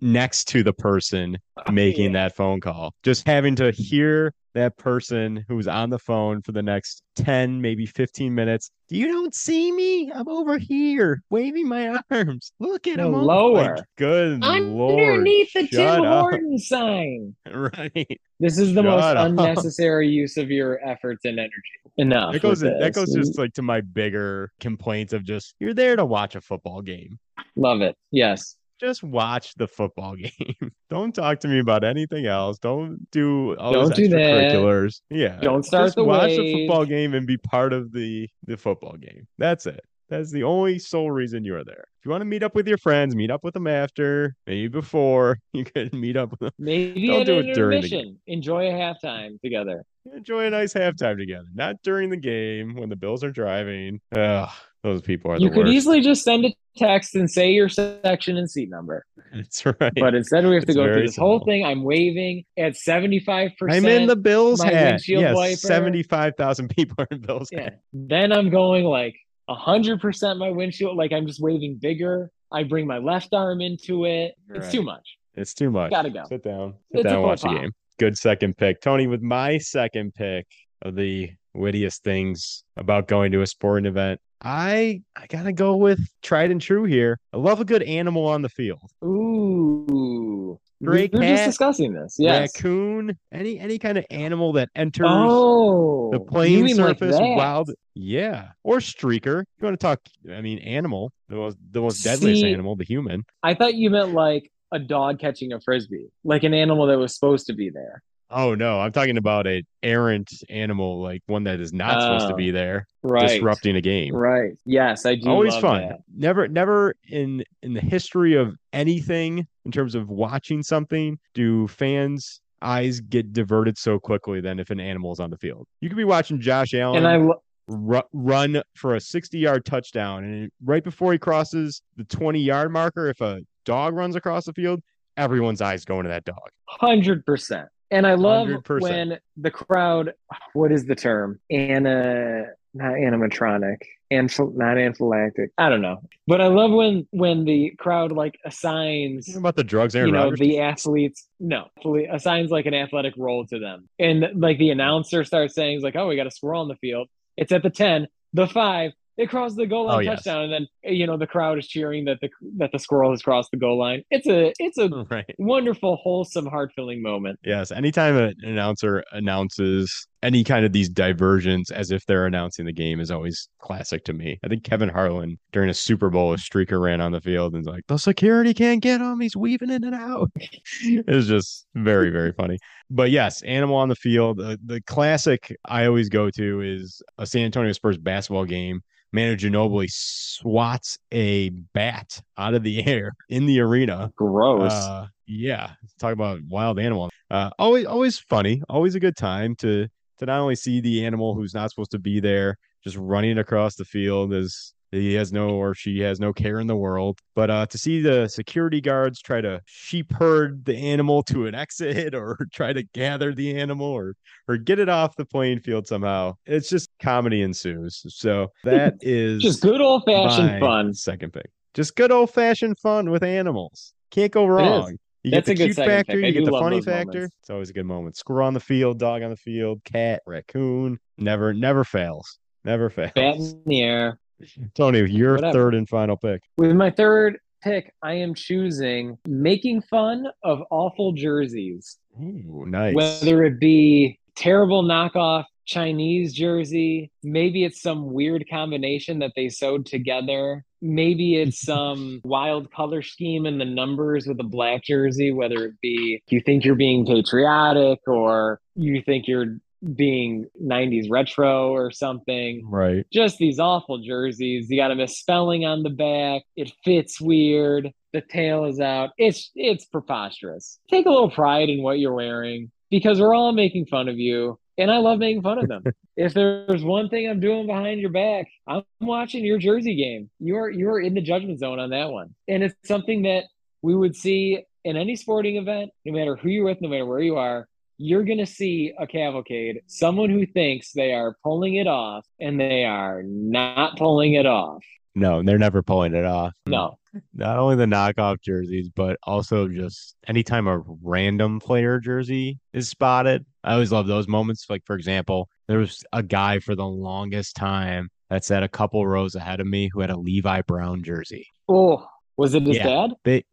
next 0.00 0.48
to 0.48 0.62
the 0.62 0.72
person 0.72 1.36
making 1.70 2.12
that 2.12 2.34
phone 2.34 2.60
call. 2.60 2.94
Just 3.02 3.26
having 3.26 3.56
to 3.56 3.70
hear 3.72 4.32
that 4.54 4.76
person 4.76 5.44
who's 5.48 5.66
on 5.68 5.90
the 5.90 5.98
phone 5.98 6.40
for 6.42 6.52
the 6.52 6.62
next 6.62 7.02
10, 7.16 7.60
maybe 7.60 7.86
15 7.86 8.34
minutes. 8.34 8.70
You 8.88 9.08
don't 9.08 9.34
see 9.34 9.72
me? 9.72 10.12
I'm 10.12 10.28
over 10.28 10.58
here 10.58 11.22
waving 11.30 11.68
my 11.68 12.00
arms. 12.10 12.52
Look 12.60 12.86
at 12.86 12.96
No, 12.98 13.08
him. 13.08 13.14
lower. 13.14 13.76
Like, 13.76 13.84
good 13.98 14.40
lord. 14.40 15.00
Underneath 15.00 15.52
the 15.54 15.66
shut 15.66 15.96
Tim 15.96 16.04
up. 16.04 16.20
Horton 16.22 16.58
sign. 16.58 17.34
Right. 17.52 18.20
This 18.40 18.58
is 18.58 18.74
the 18.74 18.82
most 18.82 19.02
up. 19.02 19.26
unnecessary 19.28 20.08
use 20.08 20.36
of 20.36 20.50
your 20.50 20.84
efforts 20.86 21.24
and 21.24 21.38
energy. 21.38 21.52
Enough. 21.96 22.32
That 22.32 22.42
goes 22.42 22.62
with 22.62 22.78
that 22.80 22.92
goes 22.94 23.14
just 23.14 23.38
like 23.38 23.52
to 23.54 23.62
my 23.62 23.80
bigger 23.80 24.50
complaints 24.60 25.12
of 25.12 25.24
just 25.24 25.54
you're 25.60 25.74
there 25.74 25.94
to 25.96 26.04
watch 26.04 26.34
a 26.34 26.40
football 26.40 26.82
game. 26.82 27.18
love 27.56 27.80
it. 27.80 27.96
Yes. 28.10 28.56
Just 28.80 29.02
watch 29.02 29.54
the 29.54 29.66
football 29.68 30.16
game. 30.16 30.72
Don't 30.90 31.14
talk 31.14 31.40
to 31.40 31.48
me 31.48 31.60
about 31.60 31.84
anything 31.84 32.26
else. 32.26 32.58
Don't 32.58 33.08
do 33.10 33.56
all 33.56 33.72
Don't 33.72 33.94
these 33.94 34.08
do 34.08 34.16
that. 34.16 34.18
extracurriculars. 34.18 35.00
Yeah. 35.10 35.38
Don't 35.40 35.64
start 35.64 35.86
Just 35.86 35.96
the 35.96 36.04
watch 36.04 36.28
wave. 36.30 36.38
the 36.40 36.52
football 36.66 36.84
game 36.84 37.14
and 37.14 37.26
be 37.26 37.36
part 37.36 37.72
of 37.72 37.92
the 37.92 38.28
the 38.46 38.56
football 38.56 38.96
game. 38.96 39.26
That's 39.38 39.66
it. 39.66 39.80
That's 40.10 40.30
the 40.30 40.42
only 40.42 40.78
sole 40.78 41.10
reason 41.10 41.44
you're 41.44 41.64
there. 41.64 41.84
If 41.98 42.04
you 42.04 42.10
want 42.10 42.20
to 42.20 42.26
meet 42.26 42.42
up 42.42 42.54
with 42.54 42.68
your 42.68 42.76
friends, 42.76 43.16
meet 43.16 43.30
up 43.30 43.42
with 43.42 43.54
them 43.54 43.66
after, 43.66 44.36
maybe 44.46 44.68
before. 44.68 45.38
You 45.54 45.64
could 45.64 45.94
meet 45.94 46.16
up 46.16 46.30
with 46.32 46.40
them. 46.40 46.50
Maybe 46.58 47.06
Don't 47.06 47.24
do 47.24 47.38
it 47.38 47.54
during 47.54 47.80
the 47.80 47.88
game. 47.88 48.18
Enjoy 48.26 48.68
a 48.68 48.72
halftime 48.72 49.40
together. 49.40 49.84
Enjoy 50.14 50.46
a 50.46 50.50
nice 50.50 50.74
halftime 50.74 51.16
together, 51.16 51.46
not 51.54 51.76
during 51.82 52.10
the 52.10 52.16
game 52.18 52.74
when 52.74 52.90
the 52.90 52.96
Bills 52.96 53.24
are 53.24 53.30
driving. 53.30 54.00
Ugh, 54.14 54.50
those 54.84 55.00
people 55.02 55.32
are 55.32 55.38
You 55.38 55.48
the 55.48 55.54
could 55.54 55.64
worst. 55.64 55.72
easily 55.72 56.00
just 56.00 56.22
send 56.22 56.44
a 56.44 56.54
text 56.76 57.16
and 57.16 57.28
say 57.28 57.50
your 57.50 57.68
section 57.68 58.36
and 58.36 58.48
seat 58.48 58.68
number. 58.70 59.04
That's 59.34 59.64
right. 59.66 59.92
But 59.96 60.14
instead, 60.14 60.46
we 60.46 60.54
have 60.54 60.66
to 60.66 60.74
go 60.74 60.84
through 60.84 61.06
this 61.06 61.16
whole 61.16 61.40
thing. 61.40 61.64
I'm 61.64 61.82
waving 61.82 62.44
at 62.56 62.74
75%. 62.74 63.52
I'm 63.70 63.86
in 63.86 64.06
the 64.06 64.14
Bills 64.14 64.62
hat. 64.62 65.00
Yes, 65.08 65.62
seventy-five 65.62 66.34
thousand 66.36 66.68
people 66.68 66.96
are 66.98 67.08
in 67.10 67.20
Bills 67.22 67.48
Yeah. 67.50 67.62
hat. 67.64 67.80
Then 67.92 68.30
I'm 68.32 68.50
going 68.50 68.84
like 68.84 69.16
100% 69.48 70.38
my 70.38 70.50
windshield. 70.50 70.96
Like 70.96 71.12
I'm 71.12 71.26
just 71.26 71.40
waving 71.42 71.78
bigger. 71.80 72.30
I 72.52 72.62
bring 72.62 72.86
my 72.86 72.98
left 72.98 73.32
arm 73.34 73.60
into 73.60 74.04
it. 74.04 74.34
It's 74.50 74.66
Right. 74.66 74.72
too 74.72 74.82
much. 74.82 75.16
It's 75.34 75.54
too 75.54 75.70
much. 75.70 75.90
Gotta 75.90 76.10
go. 76.10 76.24
Sit 76.28 76.44
down. 76.44 76.74
Sit 76.92 77.00
It's 77.00 77.10
down. 77.10 77.22
Watch 77.22 77.40
the 77.42 77.48
game. 77.48 77.72
Good 77.98 78.16
second 78.16 78.56
pick, 78.56 78.80
Tony. 78.80 79.06
With 79.06 79.22
my 79.22 79.58
second 79.58 80.14
pick 80.14 80.46
of 80.82 80.94
the 80.94 81.30
wittiest 81.54 82.04
things 82.04 82.62
about 82.76 83.08
going 83.08 83.32
to 83.32 83.40
a 83.42 83.46
sporting 83.46 83.86
event, 83.86 84.20
I 84.44 85.00
I 85.16 85.26
gotta 85.26 85.52
go 85.52 85.76
with 85.76 86.00
tried 86.22 86.50
and 86.50 86.60
true 86.60 86.84
here. 86.84 87.18
I 87.32 87.38
love 87.38 87.60
a 87.60 87.64
good 87.64 87.82
animal 87.82 88.26
on 88.26 88.42
the 88.42 88.48
field. 88.50 88.90
Ooh. 89.02 90.60
We 90.80 91.08
were 91.12 91.22
just 91.22 91.44
discussing 91.44 91.94
this. 91.94 92.16
Yes. 92.18 92.52
Raccoon, 92.54 93.16
any 93.32 93.58
any 93.58 93.78
kind 93.78 93.96
of 93.96 94.04
animal 94.10 94.52
that 94.54 94.68
enters 94.74 95.06
Oh, 95.08 96.10
the 96.10 96.18
you 96.18 96.24
plain 96.26 96.66
like 96.66 96.74
surface, 96.74 97.16
wild, 97.18 97.70
yeah, 97.94 98.48
or 98.62 98.78
streaker. 98.78 99.42
If 99.42 99.62
you 99.62 99.66
want 99.66 99.80
to 99.80 99.84
talk, 99.86 100.00
I 100.30 100.42
mean, 100.42 100.58
animal, 100.58 101.10
the 101.28 101.36
most 101.36 101.56
the 101.70 101.80
most 101.80 102.04
deadliest 102.04 102.44
animal, 102.44 102.76
the 102.76 102.84
human. 102.84 103.24
I 103.42 103.54
thought 103.54 103.74
you 103.74 103.88
meant 103.88 104.12
like 104.12 104.50
a 104.72 104.78
dog 104.78 105.20
catching 105.20 105.52
a 105.52 105.60
frisbee, 105.60 106.08
like 106.22 106.44
an 106.44 106.52
animal 106.52 106.86
that 106.88 106.98
was 106.98 107.14
supposed 107.14 107.46
to 107.46 107.54
be 107.54 107.70
there. 107.70 108.02
Oh 108.30 108.54
no, 108.54 108.80
I'm 108.80 108.90
talking 108.92 109.16
about 109.18 109.46
an 109.46 109.62
errant 109.82 110.30
animal, 110.48 111.00
like 111.02 111.22
one 111.26 111.44
that 111.44 111.60
is 111.60 111.72
not 111.72 112.00
supposed 112.00 112.26
to 112.28 112.34
Oh, 112.34 112.36
be 112.36 112.50
there, 112.50 112.86
Right. 113.02 113.28
disrupting 113.28 113.76
a 113.76 113.80
game. 113.80 114.14
Right. 114.14 114.52
Yes, 114.64 115.06
I 115.06 115.14
do. 115.14 115.28
Always 115.28 115.54
fun. 115.56 115.82
that. 115.88 115.98
Never, 116.16 116.48
never 116.48 116.94
in 117.08 117.44
in 117.62 117.74
the 117.74 117.80
history 117.80 118.34
of 118.34 118.56
anything 118.72 119.46
in 119.64 119.70
terms 119.72 119.94
of 119.94 120.08
watching 120.08 120.62
something 120.62 121.18
do 121.34 121.68
fans' 121.68 122.40
eyes 122.62 123.00
get 123.00 123.32
diverted 123.32 123.76
so 123.76 123.98
quickly 123.98 124.40
than 124.40 124.58
if 124.58 124.70
an 124.70 124.80
animal 124.80 125.12
is 125.12 125.20
on 125.20 125.30
the 125.30 125.36
field. 125.38 125.66
You 125.80 125.88
could 125.90 125.98
be 125.98 126.04
watching 126.04 126.40
Josh 126.40 126.72
Allen 126.74 126.96
And 126.98 127.06
I 127.06 127.16
lo- 127.16 127.42
ru- 127.68 128.02
run 128.14 128.62
for 128.74 128.94
a 128.94 129.00
60 129.00 129.38
yard 129.38 129.64
touchdown, 129.66 130.24
and 130.24 130.50
right 130.64 130.82
before 130.82 131.12
he 131.12 131.18
crosses 131.18 131.82
the 131.96 132.04
20 132.04 132.40
yard 132.40 132.72
marker, 132.72 133.08
if 133.08 133.20
a 133.20 133.40
dog 133.66 133.94
runs 133.94 134.16
across 134.16 134.46
the 134.46 134.52
field, 134.54 134.80
everyone's 135.18 135.60
eyes 135.60 135.84
going 135.84 136.04
to 136.04 136.08
that 136.08 136.24
dog. 136.24 136.48
Hundred 136.66 137.24
percent. 137.26 137.68
And 137.90 138.06
I 138.06 138.14
love 138.14 138.48
100%. 138.48 138.80
when 138.80 139.18
the 139.36 139.50
crowd. 139.50 140.14
What 140.52 140.72
is 140.72 140.86
the 140.86 140.94
term? 140.94 141.40
Ana, 141.50 142.46
not 142.72 142.92
animatronic, 142.92 143.78
Anphil, 144.12 144.54
not 144.54 144.76
anaphylactic. 144.76 145.48
I 145.58 145.68
don't 145.68 145.82
know. 145.82 146.02
But 146.26 146.40
I 146.40 146.46
love 146.46 146.70
when 146.72 147.06
when 147.10 147.44
the 147.44 147.70
crowd 147.78 148.12
like 148.12 148.38
assigns 148.44 149.34
about 149.36 149.56
the 149.56 149.64
drugs, 149.64 149.94
Aaron 149.94 150.08
you 150.08 150.12
know 150.12 150.24
Rodgers? 150.24 150.40
the 150.40 150.60
athletes 150.60 151.28
no 151.38 151.68
assigns 152.10 152.50
like 152.50 152.66
an 152.66 152.74
athletic 152.74 153.14
role 153.16 153.46
to 153.46 153.58
them 153.58 153.88
and 153.98 154.26
like 154.34 154.58
the 154.58 154.70
announcer 154.70 155.24
starts 155.24 155.54
saying 155.54 155.82
like 155.82 155.96
oh 155.96 156.08
we 156.08 156.16
got 156.16 156.26
a 156.26 156.30
squirrel 156.30 156.62
on 156.62 156.68
the 156.68 156.76
field 156.76 157.08
it's 157.36 157.52
at 157.52 157.62
the 157.62 157.70
10 157.70 158.08
the 158.32 158.46
5 158.46 158.92
it 159.16 159.28
crossed 159.28 159.56
the 159.56 159.66
goal 159.66 159.86
line 159.86 159.96
Oh, 159.96 160.00
yes. 160.00 160.16
touchdown 160.24 160.42
and 160.44 160.52
then 160.52 160.66
you 160.82 161.06
know 161.06 161.16
the 161.16 161.26
crowd 161.26 161.58
is 161.58 161.66
cheering 161.68 162.04
that 162.06 162.18
the 162.20 162.28
that 162.58 162.70
the 162.72 162.78
squirrel 162.78 163.10
has 163.12 163.22
crossed 163.22 163.50
the 163.52 163.56
goal 163.56 163.78
line 163.78 164.02
it's 164.10 164.26
a 164.26 164.52
it's 164.58 164.78
a 164.78 164.88
right. 165.10 165.24
wonderful 165.38 165.96
wholesome 165.96 166.46
heart-filling 166.46 167.00
moment 167.02 167.38
Yes. 167.44 167.70
Anytime 167.70 168.16
an 168.16 168.34
announcer 168.42 169.04
announces 169.12 170.06
any 170.24 170.42
kind 170.42 170.64
of 170.64 170.72
these 170.72 170.88
diversions 170.88 171.70
as 171.70 171.90
if 171.90 172.06
they're 172.06 172.24
announcing 172.24 172.64
the 172.64 172.72
game 172.72 172.98
is 172.98 173.10
always 173.10 173.48
classic 173.60 174.04
to 174.06 174.14
me. 174.14 174.38
I 174.42 174.48
think 174.48 174.64
Kevin 174.64 174.88
Harlan 174.88 175.38
during 175.52 175.68
a 175.68 175.74
Super 175.74 176.08
Bowl, 176.08 176.32
a 176.32 176.36
streaker 176.36 176.80
ran 176.80 177.02
on 177.02 177.12
the 177.12 177.20
field 177.20 177.52
and 177.52 177.60
was 177.64 177.72
like, 177.72 177.84
the 177.86 177.98
security 177.98 178.54
can't 178.54 178.82
get 178.82 179.02
him. 179.02 179.20
He's 179.20 179.36
weaving 179.36 179.70
in 179.70 179.84
and 179.84 179.94
out. 179.94 180.30
it 180.36 181.06
was 181.06 181.28
just 181.28 181.66
very, 181.74 182.08
very 182.08 182.32
funny. 182.32 182.58
But 182.90 183.10
yes, 183.10 183.42
animal 183.42 183.76
on 183.76 183.90
the 183.90 183.94
field. 183.94 184.38
The, 184.38 184.58
the 184.64 184.80
classic 184.82 185.54
I 185.66 185.84
always 185.84 186.08
go 186.08 186.30
to 186.30 186.60
is 186.62 187.02
a 187.18 187.26
San 187.26 187.44
Antonio 187.44 187.72
Spurs 187.72 187.98
basketball 187.98 188.46
game. 188.46 188.80
Manu 189.12 189.36
Ginobili 189.36 189.86
swats 189.90 190.98
a 191.12 191.50
bat 191.50 192.20
out 192.36 192.54
of 192.54 192.62
the 192.62 192.84
air 192.86 193.12
in 193.28 193.46
the 193.46 193.60
arena. 193.60 194.10
gross 194.16 194.72
Uh, 194.72 195.06
yeah, 195.26 195.72
talk 195.98 196.12
about 196.12 196.40
wild 196.48 196.78
animal. 196.78 197.10
Uh, 197.30 197.50
always, 197.58 197.86
always 197.86 198.18
funny. 198.18 198.62
Always 198.68 198.94
a 198.94 199.00
good 199.00 199.16
time 199.16 199.54
to 199.56 199.88
to 200.18 200.26
not 200.26 200.40
only 200.40 200.54
see 200.54 200.80
the 200.80 201.04
animal 201.04 201.34
who's 201.34 201.54
not 201.54 201.70
supposed 201.70 201.90
to 201.90 201.98
be 201.98 202.20
there 202.20 202.56
just 202.84 202.96
running 202.96 203.38
across 203.38 203.74
the 203.74 203.84
field 203.84 204.32
as 204.32 204.72
he 204.92 205.14
has 205.14 205.32
no 205.32 205.50
or 205.50 205.74
she 205.74 205.98
has 206.00 206.20
no 206.20 206.32
care 206.32 206.60
in 206.60 206.68
the 206.68 206.76
world, 206.76 207.18
but 207.34 207.50
uh, 207.50 207.66
to 207.66 207.78
see 207.78 208.00
the 208.00 208.28
security 208.28 208.80
guards 208.80 209.20
try 209.20 209.40
to 209.40 209.60
sheep 209.66 210.12
herd 210.12 210.64
the 210.64 210.76
animal 210.76 211.22
to 211.24 211.46
an 211.46 211.54
exit 211.56 212.14
or 212.14 212.38
try 212.52 212.72
to 212.72 212.84
gather 212.94 213.34
the 213.34 213.56
animal 213.58 213.86
or 213.86 214.14
or 214.46 214.56
get 214.56 214.78
it 214.78 214.88
off 214.88 215.16
the 215.16 215.24
playing 215.24 215.60
field 215.60 215.86
somehow. 215.86 216.34
It's 216.46 216.68
just 216.68 216.88
comedy 217.00 217.42
ensues. 217.42 218.02
So 218.08 218.48
that 218.62 218.94
is 219.00 219.42
just 219.42 219.62
good 219.62 219.80
old-fashioned 219.80 220.60
fun 220.60 220.94
Second 220.94 221.32
pick. 221.32 221.50
Just 221.72 221.96
good 221.96 222.12
old 222.12 222.30
fashioned 222.30 222.78
fun 222.78 223.10
with 223.10 223.24
animals. 223.24 223.94
Can't 224.12 224.30
go 224.30 224.46
wrong. 224.46 224.96
You 225.24 225.30
That's 225.30 225.48
get 225.48 225.56
the 225.56 225.64
cute 225.64 225.76
factor, 225.76 226.20
you 226.20 226.32
get 226.32 226.44
the 226.44 226.50
funny 226.50 226.82
factor. 226.82 227.12
moments. 227.20 227.36
It's 227.40 227.50
always 227.50 227.70
a 227.70 227.72
good 227.72 227.86
moment. 227.86 228.16
Squirrel 228.16 228.46
on 228.46 228.52
the 228.52 228.60
field, 228.60 228.98
dog 228.98 229.22
on 229.22 229.30
the 229.30 229.36
field, 229.36 229.82
cat, 229.82 230.22
raccoon. 230.26 230.98
Never, 231.16 231.54
never 231.54 231.82
fails. 231.82 232.38
Never 232.62 232.90
fails. 232.90 233.12
bat 233.14 233.36
in 233.36 233.62
the 233.64 233.82
air 233.82 234.18
Tony, 234.74 235.00
your 235.10 235.36
Whatever. 235.36 235.52
third 235.52 235.74
and 235.76 235.88
final 235.88 236.16
pick. 236.16 236.42
with 236.58 236.72
my 236.76 236.90
third 236.90 237.38
pick 237.62 237.94
i 238.02 238.12
am 238.12 238.34
choosing 238.34 239.16
making 239.26 239.80
fun 239.80 240.26
of 240.42 240.60
awful 240.70 241.12
jerseys 241.12 241.96
Ooh, 242.20 242.64
nice. 242.66 242.94
whether 242.94 243.42
it 243.44 243.58
be 243.58 244.18
terrible 244.36 244.82
knockoff 244.84 245.44
Chinese 245.66 246.34
jersey, 246.34 247.10
maybe 247.22 247.64
it's 247.64 247.80
some 247.80 248.12
weird 248.12 248.44
combination 248.50 249.18
that 249.20 249.32
they 249.34 249.48
sewed 249.48 249.86
together. 249.86 250.62
Maybe 250.84 251.36
it's 251.40 251.60
some 251.60 252.20
wild 252.24 252.70
color 252.70 253.02
scheme 253.02 253.46
in 253.46 253.58
the 253.58 253.64
numbers 253.64 254.26
with 254.26 254.38
a 254.38 254.44
black 254.44 254.84
jersey, 254.84 255.32
whether 255.32 255.64
it 255.64 255.80
be 255.80 256.22
you 256.28 256.40
think 256.40 256.64
you're 256.64 256.74
being 256.74 257.06
patriotic 257.06 258.00
or 258.06 258.60
you 258.76 259.02
think 259.02 259.26
you're 259.26 259.56
being 259.94 260.46
90s 260.62 261.10
retro 261.10 261.70
or 261.70 261.90
something 261.90 262.66
right. 262.70 263.04
just 263.12 263.38
these 263.38 263.58
awful 263.58 263.98
jerseys. 263.98 264.70
You 264.70 264.78
got 264.78 264.90
a 264.90 264.94
misspelling 264.94 265.64
on 265.64 265.82
the 265.82 265.90
back. 265.90 266.42
It 266.56 266.72
fits 266.84 267.20
weird. 267.20 267.92
The 268.12 268.22
tail 268.22 268.64
is 268.64 268.80
out. 268.80 269.10
It's 269.18 269.50
it's 269.54 269.84
preposterous. 269.84 270.78
Take 270.88 271.06
a 271.06 271.10
little 271.10 271.30
pride 271.30 271.68
in 271.68 271.82
what 271.82 271.98
you're 271.98 272.14
wearing 272.14 272.70
because 272.90 273.20
we're 273.20 273.34
all 273.34 273.52
making 273.52 273.86
fun 273.86 274.08
of 274.08 274.18
you, 274.18 274.58
and 274.78 274.90
I 274.90 274.98
love 274.98 275.18
making 275.18 275.42
fun 275.42 275.58
of 275.58 275.68
them. 275.68 275.84
if 276.16 276.34
there's 276.34 276.84
one 276.84 277.08
thing 277.08 277.28
I'm 277.28 277.40
doing 277.40 277.66
behind 277.66 278.00
your 278.00 278.10
back, 278.10 278.48
I'm 278.66 278.84
watching 279.00 279.44
your 279.44 279.58
jersey 279.58 279.94
game. 279.94 280.30
You're 280.38 280.70
you're 280.70 281.00
in 281.00 281.14
the 281.14 281.20
judgment 281.20 281.60
zone 281.60 281.78
on 281.78 281.90
that 281.90 282.10
one, 282.10 282.34
and 282.48 282.62
it's 282.62 282.74
something 282.84 283.22
that 283.22 283.44
we 283.82 283.94
would 283.94 284.16
see 284.16 284.64
in 284.84 284.96
any 284.96 285.16
sporting 285.16 285.56
event, 285.56 285.90
no 286.04 286.12
matter 286.12 286.36
who 286.36 286.48
you're 286.48 286.64
with, 286.64 286.80
no 286.80 286.88
matter 286.88 287.06
where 287.06 287.20
you 287.20 287.36
are 287.36 287.68
you're 287.98 288.24
going 288.24 288.38
to 288.38 288.46
see 288.46 288.92
a 288.98 289.06
cavalcade, 289.06 289.80
someone 289.86 290.30
who 290.30 290.46
thinks 290.46 290.92
they 290.92 291.12
are 291.12 291.36
pulling 291.42 291.76
it 291.76 291.86
off 291.86 292.26
and 292.40 292.58
they 292.58 292.84
are 292.84 293.22
not 293.24 293.96
pulling 293.96 294.34
it 294.34 294.46
off. 294.46 294.82
No, 295.14 295.42
they're 295.42 295.58
never 295.58 295.82
pulling 295.82 296.14
it 296.14 296.24
off. 296.24 296.52
No. 296.66 296.98
Not 297.32 297.58
only 297.58 297.76
the 297.76 297.84
knockoff 297.84 298.40
jerseys, 298.40 298.88
but 298.88 299.16
also 299.22 299.68
just 299.68 300.16
anytime 300.26 300.66
a 300.66 300.82
random 301.02 301.60
player 301.60 302.00
jersey 302.00 302.58
is 302.72 302.88
spotted. 302.88 303.46
I 303.64 303.72
always 303.72 303.90
love 303.90 304.06
those 304.06 304.28
moments. 304.28 304.66
Like, 304.68 304.82
for 304.84 304.94
example, 304.94 305.48
there 305.68 305.78
was 305.78 306.04
a 306.12 306.22
guy 306.22 306.58
for 306.58 306.74
the 306.74 306.86
longest 306.86 307.56
time 307.56 308.08
that 308.30 308.44
sat 308.44 308.62
a 308.62 308.68
couple 308.68 309.06
rows 309.06 309.34
ahead 309.34 309.60
of 309.60 309.66
me 309.66 309.88
who 309.92 310.00
had 310.00 310.10
a 310.10 310.16
Levi 310.16 310.62
Brown 310.62 311.02
jersey. 311.02 311.46
Oh, 311.68 312.06
was 312.36 312.54
it 312.54 312.66
his 312.66 312.76
Yeah. 312.76 312.84
dad? 312.84 313.12
Big, 313.24 313.44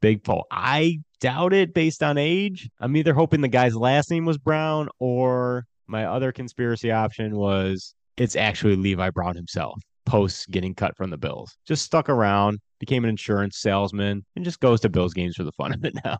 big 0.00 0.24
pull. 0.24 0.46
I 0.50 0.98
doubt 1.20 1.52
it 1.52 1.72
based 1.72 2.02
on 2.02 2.18
age. 2.18 2.68
I'm 2.80 2.96
either 2.96 3.14
hoping 3.14 3.40
the 3.40 3.48
guy's 3.48 3.76
last 3.76 4.10
name 4.10 4.24
was 4.24 4.38
Brown 4.38 4.88
or 4.98 5.64
my 5.86 6.04
other 6.04 6.32
conspiracy 6.32 6.90
option 6.90 7.36
was 7.36 7.94
it's 8.16 8.36
actually 8.36 8.76
Levi 8.76 9.10
Brown 9.10 9.36
himself 9.36 9.80
post 10.06 10.50
getting 10.50 10.74
cut 10.74 10.96
from 10.96 11.10
the 11.10 11.16
Bills. 11.16 11.56
Just 11.66 11.84
stuck 11.84 12.08
around, 12.08 12.58
became 12.78 13.04
an 13.04 13.10
insurance 13.10 13.58
salesman, 13.58 14.24
and 14.36 14.44
just 14.44 14.60
goes 14.60 14.80
to 14.80 14.88
Bills 14.88 15.14
games 15.14 15.36
for 15.36 15.44
the 15.44 15.52
fun 15.52 15.72
of 15.72 15.84
it 15.84 15.94
now. 16.04 16.18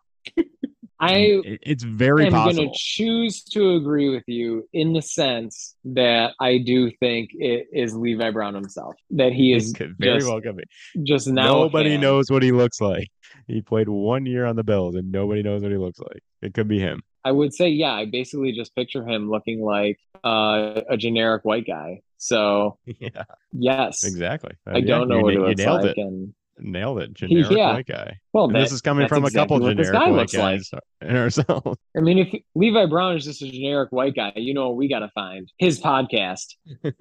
I 1.00 1.40
it's 1.44 1.82
very 1.82 2.26
I'm 2.26 2.32
going 2.32 2.56
to 2.56 2.70
choose 2.74 3.42
to 3.52 3.74
agree 3.76 4.08
with 4.08 4.24
you 4.26 4.68
in 4.72 4.92
the 4.92 5.02
sense 5.02 5.74
that 5.84 6.34
I 6.40 6.58
do 6.58 6.90
think 6.90 7.30
it 7.34 7.66
is 7.72 7.94
Levi 7.94 8.30
Brown 8.30 8.54
himself. 8.54 8.94
That 9.10 9.32
he 9.32 9.52
is 9.52 9.70
It 9.70 9.76
could 9.76 9.96
very 9.98 10.18
just, 10.18 10.28
well 10.28 10.40
could 10.40 10.56
be. 10.56 10.64
just 11.02 11.26
now. 11.26 11.62
Nobody 11.62 11.98
knows 11.98 12.30
what 12.30 12.42
he 12.42 12.52
looks 12.52 12.80
like. 12.80 13.08
He 13.46 13.60
played 13.60 13.88
one 13.88 14.24
year 14.26 14.46
on 14.46 14.56
the 14.56 14.64
Bills, 14.64 14.94
and 14.94 15.10
nobody 15.10 15.42
knows 15.42 15.62
what 15.62 15.72
he 15.72 15.78
looks 15.78 15.98
like. 15.98 16.22
It 16.42 16.54
could 16.54 16.68
be 16.68 16.78
him. 16.78 17.02
I 17.24 17.32
would 17.32 17.54
say, 17.54 17.68
yeah, 17.70 17.92
I 17.92 18.04
basically 18.04 18.52
just 18.52 18.74
picture 18.74 19.06
him 19.06 19.30
looking 19.30 19.60
like 19.62 19.98
uh, 20.22 20.82
a 20.88 20.96
generic 20.96 21.44
white 21.44 21.66
guy. 21.66 22.02
So 22.18 22.78
yeah, 22.86 23.24
yes, 23.52 24.04
exactly. 24.04 24.52
Uh, 24.66 24.72
I 24.74 24.78
yeah, 24.78 24.86
don't 24.98 25.08
know 25.08 25.18
you, 25.18 25.22
what 25.24 25.34
na- 25.34 25.40
it 25.40 25.48
looks 25.48 25.64
like, 25.66 25.84
it. 25.86 25.98
and 25.98 26.34
Nailed 26.58 27.00
it. 27.00 27.12
Generic 27.14 27.50
Yeah. 27.50 27.72
white 27.74 27.86
guy. 27.86 28.18
well, 28.32 28.48
that- 28.48 28.60
this 28.60 28.72
is 28.72 28.80
coming 28.80 29.08
from 29.08 29.24
a 29.24 29.30
couple 29.30 29.56
exactly 29.56 29.74
this 29.74 29.86
generic 29.88 30.06
guy 30.06 30.10
white 30.10 30.18
looks 30.20 30.34
like. 30.72 30.82
in 31.10 31.16
ourselves. 31.16 31.78
I 31.96 32.00
mean, 32.00 32.18
if 32.18 32.42
Levi 32.54 32.86
Brown 32.86 33.16
is 33.16 33.24
just 33.24 33.42
a 33.42 33.50
generic 33.50 33.90
white 33.92 34.14
guy, 34.14 34.32
you 34.36 34.54
know 34.54 34.68
what 34.68 34.76
we 34.76 34.88
got 34.88 35.00
to 35.00 35.10
find 35.14 35.50
his 35.58 35.80
podcast. 35.80 36.54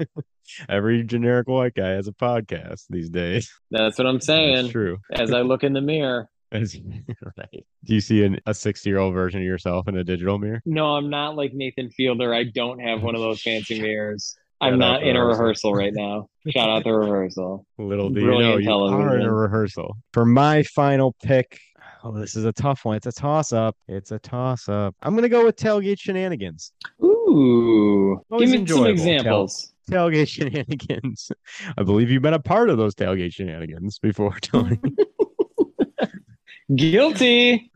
Every 0.70 1.04
generic 1.04 1.48
white 1.48 1.74
guy 1.74 1.90
has 1.90 2.08
a 2.08 2.12
podcast 2.14 2.84
these 2.90 3.10
days. 3.10 3.52
That's 3.72 3.98
what 3.98 4.08
I'm 4.08 4.16
That's 4.16 4.26
saying. 4.26 4.70
true. 4.72 4.98
As 5.12 5.32
I 5.32 5.42
look 5.42 5.64
in 5.64 5.74
the 5.74 5.82
mirror, 5.82 6.28
That's 6.52 6.76
right. 7.38 7.66
Do 7.86 7.94
you 7.94 8.02
see 8.02 8.24
an, 8.24 8.40
a 8.46 8.54
60 8.54 8.90
year 8.90 9.00
old 9.00 9.14
version 9.14 9.40
of 9.40 9.46
yourself 9.46 9.88
in 9.88 9.96
a 9.98 10.04
digital 10.04 10.38
mirror? 10.40 10.62
no, 10.66 10.96
I'm 10.96 11.10
not 11.10 11.36
like 11.36 11.54
Nathan 11.54 11.90
Fielder. 11.92 12.34
I 12.34 12.44
don't 12.44 12.80
have 12.80 13.02
one 13.04 13.16
of 13.16 13.22
those 13.22 13.42
fancy 13.42 13.82
mirrors. 13.82 14.36
I'm 14.64 14.80
not 14.80 15.04
in 15.04 15.16
a 15.16 15.26
rehearsal. 15.26 15.74
right 15.74 15.94
now. 15.94 16.28
Shout 16.50 16.70
out 16.70 16.84
the 16.84 16.92
rehearsal. 16.94 17.66
Little 17.78 18.10
do 18.10 18.20
you 18.22 18.26
Brilliant 18.28 18.66
know, 18.66 18.88
you 18.90 18.96
are 18.96 19.18
in 19.18 19.26
a 19.26 19.34
rehearsal. 19.34 19.98
For 20.14 20.26
my 20.26 20.64
final 20.64 21.16
pick, 21.24 21.60
oh, 22.04 22.12
this 22.12 22.36
is 22.36 22.46
a 22.46 22.54
tough 22.54 22.86
one. 22.86 22.98
It's 22.98 23.08
a 23.08 23.12
toss 23.12 23.54
up. 23.54 23.76
It's 23.88 24.12
a 24.12 24.20
toss 24.20 24.68
up. 24.70 24.96
I'm 25.02 25.14
going 25.14 25.24
to 25.24 25.30
go 25.30 25.46
with 25.46 25.56
tailgate 25.56 26.00
shenanigans. 26.00 26.72
Ooh, 27.04 28.22
Always 28.30 28.52
give 28.52 28.62
me 28.62 28.68
some 28.68 28.86
examples. 28.88 29.74
Tailgate 29.90 30.28
shenanigans. 30.30 31.32
I 31.78 31.84
believe 31.84 32.10
you've 32.10 32.22
been 32.22 32.34
a 32.34 32.40
part 32.40 32.70
of 32.70 32.78
those 32.78 32.96
tailgate 32.96 33.34
shenanigans 33.34 34.00
before, 34.00 34.38
Tony. 34.42 34.80
Guilty. 36.76 37.72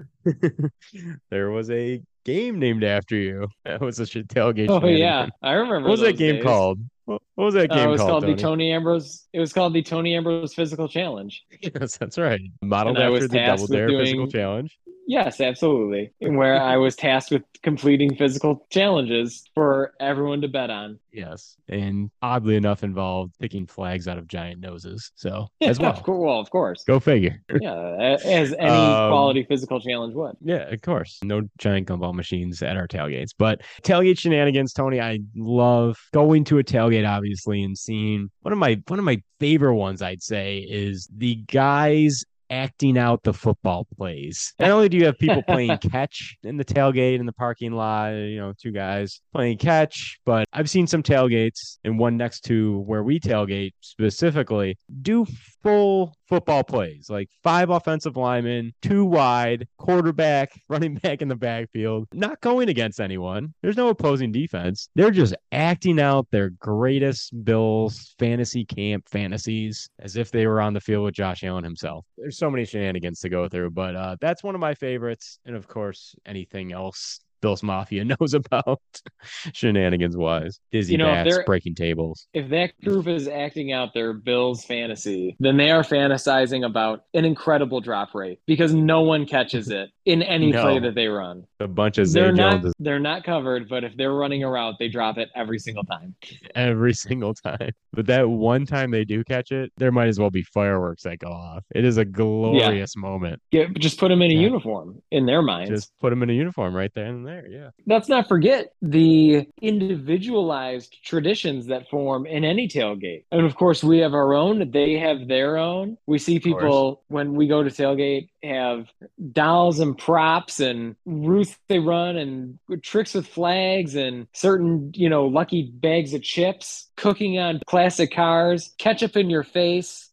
there 1.30 1.52
was 1.52 1.70
a 1.70 2.02
game 2.28 2.60
named 2.60 2.84
after 2.84 3.16
you. 3.16 3.48
That 3.66 3.82
was 3.82 4.00
a 4.00 4.06
sh- 4.06 4.18
tailgate 4.18 4.70
Oh 4.70 4.86
yeah, 4.86 5.28
I 5.42 5.54
remember. 5.54 5.88
What 5.88 5.92
was 5.92 6.02
that 6.02 6.18
game 6.18 6.36
days. 6.36 6.44
called? 6.44 6.80
What 7.08 7.22
was 7.36 7.54
that 7.56 7.72
Uh, 7.72 7.76
game 7.76 7.88
it 7.88 7.92
was 7.92 8.00
called? 8.02 8.10
called 8.12 8.24
the 8.24 8.28
Tony? 8.28 8.42
Tony 8.42 8.72
Ambrose. 8.74 9.28
It 9.34 9.40
was 9.40 9.54
called 9.54 9.74
the 9.74 9.82
Tony 9.82 10.16
Ambrose 10.16 10.54
Physical 10.54 10.88
Challenge. 10.88 11.42
yes, 11.62 11.98
that's 11.98 12.18
right. 12.18 12.42
Modeled 12.62 12.98
after 12.98 13.28
the 13.28 13.38
Double 13.40 13.68
Dare 13.68 13.88
Physical 13.90 14.28
Challenge. 14.28 14.78
Yes, 15.10 15.40
absolutely. 15.40 16.12
Where 16.20 16.62
I 16.62 16.76
was 16.76 16.98
tasked 16.98 17.32
with 17.32 17.44
completing 17.64 18.14
physical 18.18 18.68
challenges 18.70 19.46
for 19.56 19.94
everyone 20.02 20.42
to 20.42 20.50
bet 20.50 20.70
on. 20.70 21.00
Yes, 21.14 21.56
and 21.70 22.12
oddly 22.22 22.58
enough, 22.58 22.84
involved 22.84 23.34
picking 23.40 23.66
flags 23.68 24.10
out 24.10 24.18
of 24.18 24.28
giant 24.28 24.60
noses. 24.60 25.14
So 25.16 25.48
as 25.62 25.80
well, 25.80 25.92
of 25.94 26.04
course, 26.04 26.20
well, 26.22 26.40
of 26.42 26.50
course. 26.52 26.84
go 26.84 27.00
figure. 27.00 27.42
Yeah, 27.62 28.18
as 28.26 28.52
any 28.54 28.70
Um, 28.70 29.10
quality 29.10 29.44
physical 29.48 29.80
challenge 29.80 30.14
would. 30.14 30.36
Yeah, 30.42 30.70
of 30.74 30.82
course. 30.82 31.20
No 31.24 31.42
giant 31.58 31.88
gumball 31.88 32.14
machines 32.14 32.62
at 32.62 32.76
our 32.76 32.88
tailgates, 32.88 33.32
but 33.36 33.62
tailgate 33.84 34.20
shenanigans, 34.20 34.74
Tony. 34.74 35.00
I 35.00 35.20
love 35.38 35.98
going 36.14 36.44
to 36.44 36.60
a 36.60 36.64
tailgate, 36.66 36.97
obviously, 37.06 37.64
and 37.64 37.78
seeing 37.78 38.30
one 38.42 38.54
of 38.54 38.60
my 38.60 38.82
one 38.88 39.00
of 39.00 39.06
my 39.06 39.22
favorite 39.40 39.76
ones. 39.76 40.02
I'd 40.02 40.24
say 40.24 40.60
is 40.60 41.08
the 41.16 41.36
guys 41.36 42.24
acting 42.50 42.98
out 42.98 43.24
the 43.24 43.34
football 43.34 43.88
plays. 43.98 44.54
Not 44.60 44.72
only 44.72 44.90
do 44.90 44.98
you 44.98 45.06
have 45.06 45.18
people 45.18 45.44
playing 45.48 45.78
catch 45.78 46.38
in 46.44 46.58
the 46.58 46.66
tailgate 46.66 47.20
in 47.20 47.26
the 47.26 47.34
parking 47.34 47.74
lot, 47.74 48.12
you 48.12 48.38
know, 48.38 48.54
two 48.60 48.72
guys 48.72 49.22
playing 49.34 49.58
catch, 49.58 50.20
but 50.26 50.46
I've 50.54 50.70
seen 50.70 50.88
some 50.88 51.04
tailgates 51.04 51.78
and 51.84 52.00
one 52.00 52.18
next 52.18 52.42
to 52.46 52.80
where 52.80 53.04
we 53.04 53.20
tailgate 53.20 53.72
specifically 53.82 54.78
do 55.02 55.26
full 55.64 56.16
football 56.28 56.64
plays, 56.64 57.10
like 57.10 57.30
five 57.44 57.70
offensive 57.70 58.18
linemen, 58.18 58.74
two 58.82 59.06
wide, 59.06 59.68
quarterback, 59.78 60.52
running 60.70 60.96
back 60.96 61.22
in 61.22 61.28
the 61.28 61.36
backfield, 61.36 62.08
not 62.14 62.40
going 62.42 62.70
against 62.70 63.00
anyone. 63.00 63.54
There's 63.62 63.78
no 63.78 63.90
opposing 63.90 64.32
defense. 64.32 64.90
They're 64.96 65.12
just 65.12 65.36
acting 65.52 66.00
out 66.00 66.28
their 66.32 66.50
greatest 66.50 67.44
Bills 67.44 68.16
fantasy 68.20 68.66
camp 68.66 69.08
fantasies 69.10 69.90
as 70.00 70.16
if 70.16 70.32
they 70.32 70.48
were 70.48 70.62
on 70.62 70.74
the 70.74 70.82
field 70.82 71.06
with 71.06 71.16
Josh 71.16 71.44
Allen 71.44 71.64
himself. 71.64 72.06
There's 72.18 72.37
so 72.38 72.50
many 72.50 72.66
shenanigans 72.66 73.20
to 73.22 73.30
go 73.30 73.48
through, 73.48 73.72
but 73.72 73.96
uh, 73.96 74.16
that's 74.22 74.44
one 74.44 74.56
of 74.56 74.62
my 74.62 74.74
favorites. 74.74 75.40
And 75.46 75.56
of 75.56 75.68
course, 75.68 76.16
anything 76.26 76.72
else 76.72 77.20
Bills 77.42 77.64
Mafia 77.64 78.06
knows 78.20 78.34
about 78.34 78.82
shenanigans 79.54 80.18
wise. 80.18 80.60
Dizzy 80.72 80.94
You 80.94 80.98
know, 81.00 81.06
bats, 81.06 81.40
breaking 81.46 81.76
tables. 81.76 82.28
If 82.34 82.50
that 82.50 82.80
group 82.84 83.08
is 83.08 83.28
acting 83.28 83.72
out 83.72 83.94
their 83.94 84.14
Bills 84.14 84.66
fantasy, 84.66 85.36
then 85.40 85.58
they 85.58 85.72
are 85.72 85.84
fantasizing 85.84 86.66
about 86.66 87.06
an 87.14 87.26
incredible 87.26 87.82
drop 87.82 88.14
rate 88.14 88.40
because 88.46 88.74
no 88.74 89.02
one 89.02 89.26
catches 89.26 89.70
it 89.70 89.90
in 90.08 90.24
any 90.24 90.52
No. 90.52 90.62
play 90.62 90.80
that 90.80 90.96
they 90.96 91.08
run. 91.08 91.44
A 91.60 91.68
bunch 91.68 91.98
of 91.98 92.08
Zay 92.08 92.22
They're 92.22 92.32
not 92.32 92.52
Joneses 92.62 92.74
they're 92.80 93.00
not 93.00 93.26
covered, 93.26 93.68
but 93.68 93.84
if 93.84 93.96
they're 93.98 94.14
running 94.14 94.44
a 94.44 94.50
route, 94.50 94.76
they 94.80 94.88
drop 94.88 95.18
it 95.18 95.28
every 95.36 95.60
single 95.60 95.84
time. 95.84 96.16
every 96.56 96.94
single 97.06 97.34
time. 97.34 97.72
But 97.92 98.06
that 98.08 98.30
one 98.30 98.66
time 98.66 98.92
they 98.92 99.04
do 99.04 99.24
catch 99.26 99.52
it, 99.52 99.72
there 99.78 99.92
might 99.92 100.08
as 100.08 100.18
well 100.18 100.30
be 100.30 100.44
fireworks 100.44 101.04
that 101.04 101.20
go 101.20 101.28
off. 101.28 101.64
It 101.76 101.84
is 101.84 101.98
a 101.98 102.06
glorious 102.06 102.96
moment. 102.96 103.42
Yeah, 103.52 103.66
just 103.78 104.00
put 104.00 104.08
them 104.08 104.22
in 104.22 104.32
a 104.32 104.34
Yeah. 104.34 104.40
uniform 104.42 105.02
in 105.12 105.26
their 105.26 105.42
minds. 105.42 105.70
Just 105.72 105.92
put 106.00 106.12
them 106.12 106.24
in 106.24 106.30
a 106.30 106.34
uniform 106.34 106.74
right 106.74 106.92
there 106.96 107.08
and 107.08 107.28
there. 107.28 107.46
Yeah. 107.50 107.70
Let's 107.86 108.08
not 108.08 108.30
forget 108.30 108.68
the 108.82 109.46
individualized 109.62 110.96
traditions 111.04 111.66
that 111.68 111.90
form 111.90 112.26
in 112.26 112.46
any 112.46 112.68
tailgate. 112.68 113.24
And 113.32 113.46
of 113.46 113.56
course, 113.56 113.84
we 113.84 113.98
have 114.00 114.14
our 114.14 114.34
own, 114.34 114.72
they 114.72 114.94
have 114.94 115.28
their 115.28 115.58
own. 115.58 115.98
We 116.08 116.18
see 116.18 116.40
people 116.40 117.04
when 117.10 117.34
we 117.34 117.48
go 117.48 117.62
to 117.64 117.70
tailgate 117.70 118.30
have 118.44 118.88
dolls 119.34 119.80
and 119.80 119.97
props 119.98 120.60
and 120.60 120.96
routes 121.06 121.58
they 121.68 121.80
run 121.80 122.18
and 122.18 122.60
tricks 122.82 123.14
with 123.14 123.28
flags 123.28 123.96
and 123.96 124.28
certain, 124.34 124.92
you 124.96 125.10
know, 125.10 125.26
lucky 125.26 125.72
bags 125.74 126.14
of 126.14 126.22
chips, 126.22 126.90
cooking 126.96 127.38
on 127.40 127.62
classic 127.68 128.12
cars, 128.12 128.74
ketchup 128.78 129.18
in 129.18 129.30
your 129.30 129.44
face. 129.44 130.07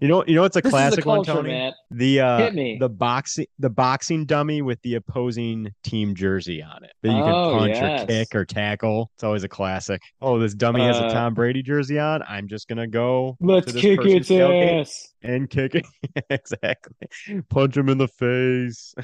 You 0.00 0.08
know, 0.08 0.24
you 0.26 0.34
know, 0.34 0.44
it's 0.44 0.56
a 0.56 0.60
This 0.60 0.70
classic 0.70 1.04
a 1.04 1.08
one, 1.08 1.24
Tony. 1.24 1.72
The 1.90 2.20
uh, 2.20 2.50
the 2.50 2.88
boxing 2.88 3.46
the 3.58 3.70
boxing 3.70 4.24
dummy 4.26 4.62
with 4.62 4.80
the 4.82 4.94
opposing 4.96 5.72
team 5.82 6.14
jersey 6.14 6.62
on 6.62 6.84
it 6.84 6.92
that 7.02 7.08
you 7.08 7.22
can 7.22 7.32
Oh, 7.34 7.58
punch 7.58 7.74
yes. 7.76 8.02
or 8.02 8.06
kick 8.06 8.34
or 8.34 8.44
tackle. 8.44 9.10
It's 9.14 9.24
always 9.24 9.44
a 9.44 9.48
classic. 9.48 10.00
Oh, 10.20 10.38
this 10.38 10.54
dummy 10.54 10.82
has 10.82 10.98
a 10.98 11.06
Uh, 11.06 11.12
Tom 11.12 11.34
Brady 11.34 11.62
jersey 11.62 11.98
on. 11.98 12.22
I'm 12.28 12.48
just 12.48 12.68
gonna 12.68 12.86
go 12.86 13.36
Let's 13.40 13.72
to 13.72 13.80
kick 13.80 14.00
its 14.04 14.30
ass. 14.30 15.12
and 15.22 15.48
kick 15.50 15.74
it. 15.74 15.86
exactly. 16.30 16.94
Punch 17.48 17.76
him 17.76 17.88
in 17.88 17.98
the 17.98 18.08
face. 18.08 18.94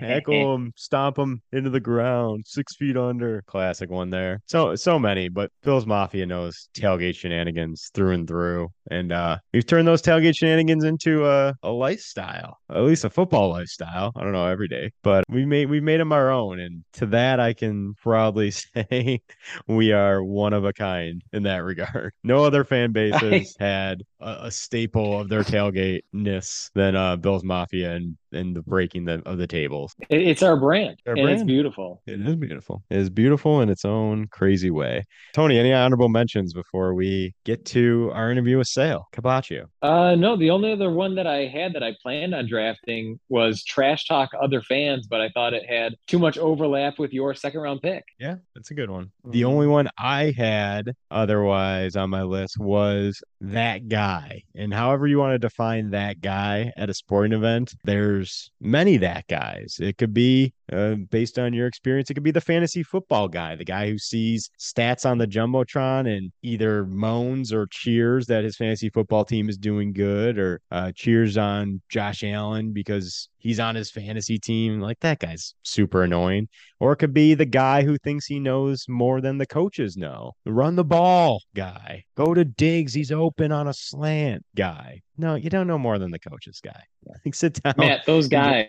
tackle 0.00 0.54
him, 0.54 0.72
stomp 0.76 1.18
him 1.18 1.42
into 1.52 1.70
the 1.70 1.80
ground, 1.80 2.44
six 2.46 2.76
feet 2.76 2.96
under. 2.96 3.42
Classic 3.46 3.90
one 3.90 4.10
there. 4.10 4.40
So 4.46 4.74
so 4.76 4.98
many, 4.98 5.28
but 5.28 5.50
Bills 5.62 5.86
Mafia 5.86 6.26
knows 6.26 6.68
tailgate 6.74 7.14
shenanigans 7.16 7.90
through 7.94 8.12
and 8.12 8.28
through, 8.28 8.68
and 8.90 9.12
uh, 9.12 9.38
we've 9.62 9.68
turned 9.68 9.86
those 9.86 10.02
tailgate 10.02 10.36
shenanigans 10.36 10.82
into 10.82 11.24
a, 11.24 11.54
a 11.62 11.70
lifestyle, 11.70 12.58
at 12.68 12.82
least 12.82 13.04
a 13.04 13.10
football 13.10 13.50
lifestyle. 13.50 14.10
I 14.16 14.24
don't 14.24 14.32
know 14.32 14.46
every 14.46 14.66
day, 14.66 14.90
but 15.04 15.24
we 15.28 15.46
made 15.46 15.70
we 15.70 15.80
made 15.80 16.00
them 16.00 16.10
our 16.10 16.32
own, 16.32 16.58
and 16.58 16.82
to 16.94 17.06
that 17.06 17.38
I 17.38 17.52
can 17.52 17.94
proudly 17.94 18.50
say 18.50 19.20
we 19.68 19.92
are 19.92 20.24
one 20.24 20.52
of 20.52 20.64
a 20.64 20.72
kind 20.72 21.22
in 21.32 21.44
that 21.44 21.62
regard. 21.62 22.12
No 22.24 22.44
other 22.44 22.64
fan 22.64 22.90
bases 22.90 23.54
had 23.60 24.02
a, 24.20 24.46
a 24.46 24.50
staple 24.50 25.20
of 25.20 25.28
their 25.28 25.44
tailgate 25.44 26.02
ness 26.12 26.70
than 26.74 26.96
uh, 26.96 27.14
Bills 27.14 27.44
Mafia. 27.44 27.92
And 27.94 28.16
and 28.32 28.54
the 28.56 28.62
breaking 28.62 29.04
the, 29.04 29.22
of 29.26 29.38
the 29.38 29.46
tables. 29.46 29.94
It's 30.10 30.42
our 30.42 30.56
brand, 30.58 30.98
Our 31.06 31.14
and 31.14 31.28
it's 31.30 31.42
beautiful. 31.44 32.02
It 32.06 32.20
is 32.20 32.36
beautiful. 32.36 32.82
It 32.90 32.98
is 32.98 33.10
beautiful 33.10 33.60
in 33.60 33.68
its 33.68 33.84
own 33.84 34.28
crazy 34.28 34.70
way. 34.70 35.04
Tony, 35.32 35.58
any 35.58 35.72
honorable 35.72 36.08
mentions 36.08 36.52
before 36.52 36.94
we 36.94 37.34
get 37.44 37.64
to 37.66 38.10
our 38.14 38.30
interview 38.30 38.58
with 38.58 38.68
Sal 38.68 39.08
Capaccio? 39.14 39.64
Uh, 39.82 40.14
no, 40.14 40.36
the 40.36 40.50
only 40.50 40.72
other 40.72 40.90
one 40.90 41.14
that 41.16 41.26
I 41.26 41.46
had 41.46 41.72
that 41.74 41.82
I 41.82 41.94
planned 42.02 42.34
on 42.34 42.46
drafting 42.48 43.18
was 43.28 43.64
Trash 43.64 44.06
Talk 44.06 44.30
Other 44.40 44.62
Fans, 44.62 45.06
but 45.08 45.20
I 45.20 45.30
thought 45.30 45.54
it 45.54 45.68
had 45.68 45.94
too 46.06 46.18
much 46.18 46.38
overlap 46.38 46.98
with 46.98 47.12
your 47.12 47.34
second 47.34 47.60
round 47.60 47.82
pick. 47.82 48.04
Yeah, 48.18 48.36
that's 48.54 48.70
a 48.70 48.74
good 48.74 48.90
one. 48.90 49.10
The 49.24 49.42
Mhm. 49.42 49.46
only 49.46 49.66
one 49.66 49.88
I 49.98 50.32
had 50.36 50.92
otherwise 51.10 51.96
on 51.96 52.10
my 52.10 52.22
list 52.22 52.56
was 52.58 53.20
that 53.40 53.88
guy. 53.88 54.42
And 54.54 54.72
however 54.72 55.06
you 55.06 55.18
want 55.18 55.34
to 55.34 55.38
define 55.38 55.90
that 55.90 56.20
guy 56.20 56.72
at 56.76 56.90
a 56.90 56.94
sporting 56.94 57.32
event, 57.32 57.74
there's 57.84 58.21
many 58.60 58.96
that 58.98 59.26
guys. 59.28 59.76
It 59.80 59.98
could 59.98 60.14
be 60.14 60.54
uh, 60.72 60.94
based 61.10 61.38
on 61.38 61.52
your 61.52 61.66
experience, 61.66 62.10
it 62.10 62.14
could 62.14 62.22
be 62.22 62.30
the 62.30 62.40
fantasy 62.40 62.82
football 62.82 63.28
guy, 63.28 63.56
the 63.56 63.64
guy 63.64 63.90
who 63.90 63.98
sees 63.98 64.50
stats 64.58 65.08
on 65.08 65.18
the 65.18 65.26
Jumbotron 65.26 66.14
and 66.14 66.32
either 66.42 66.86
moans 66.86 67.52
or 67.52 67.66
cheers 67.70 68.26
that 68.26 68.44
his 68.44 68.56
fantasy 68.56 68.88
football 68.88 69.24
team 69.24 69.48
is 69.48 69.58
doing 69.58 69.92
good 69.92 70.38
or 70.38 70.60
uh, 70.70 70.92
cheers 70.94 71.36
on 71.36 71.80
Josh 71.88 72.24
Allen 72.24 72.72
because 72.72 73.28
he's 73.42 73.60
on 73.60 73.74
his 73.74 73.90
fantasy 73.90 74.38
team. 74.38 74.80
Like 74.80 74.98
that 75.00 75.18
guy's 75.18 75.54
super 75.62 76.02
annoying. 76.04 76.48
Or 76.80 76.92
it 76.92 76.96
could 76.96 77.14
be 77.14 77.34
the 77.34 77.44
guy 77.44 77.82
who 77.82 77.96
thinks 77.98 78.26
he 78.26 78.40
knows 78.40 78.84
more 78.88 79.20
than 79.20 79.38
the 79.38 79.46
coaches 79.46 79.96
know. 79.96 80.32
Run 80.46 80.74
the 80.76 80.84
ball 80.84 81.40
guy. 81.54 82.04
Go 82.16 82.34
to 82.34 82.44
Diggs. 82.44 82.92
He's 82.94 83.12
open 83.12 83.52
on 83.52 83.68
a 83.68 83.74
slant 83.74 84.44
guy. 84.56 85.00
No, 85.18 85.34
you 85.36 85.50
don't 85.50 85.66
know 85.68 85.78
more 85.78 85.98
than 85.98 86.10
the 86.10 86.18
coaches 86.18 86.60
guy. 86.64 86.82
Sit 87.32 87.62
down. 87.62 87.74
Matt, 87.76 88.04
those 88.06 88.26
guys, 88.28 88.66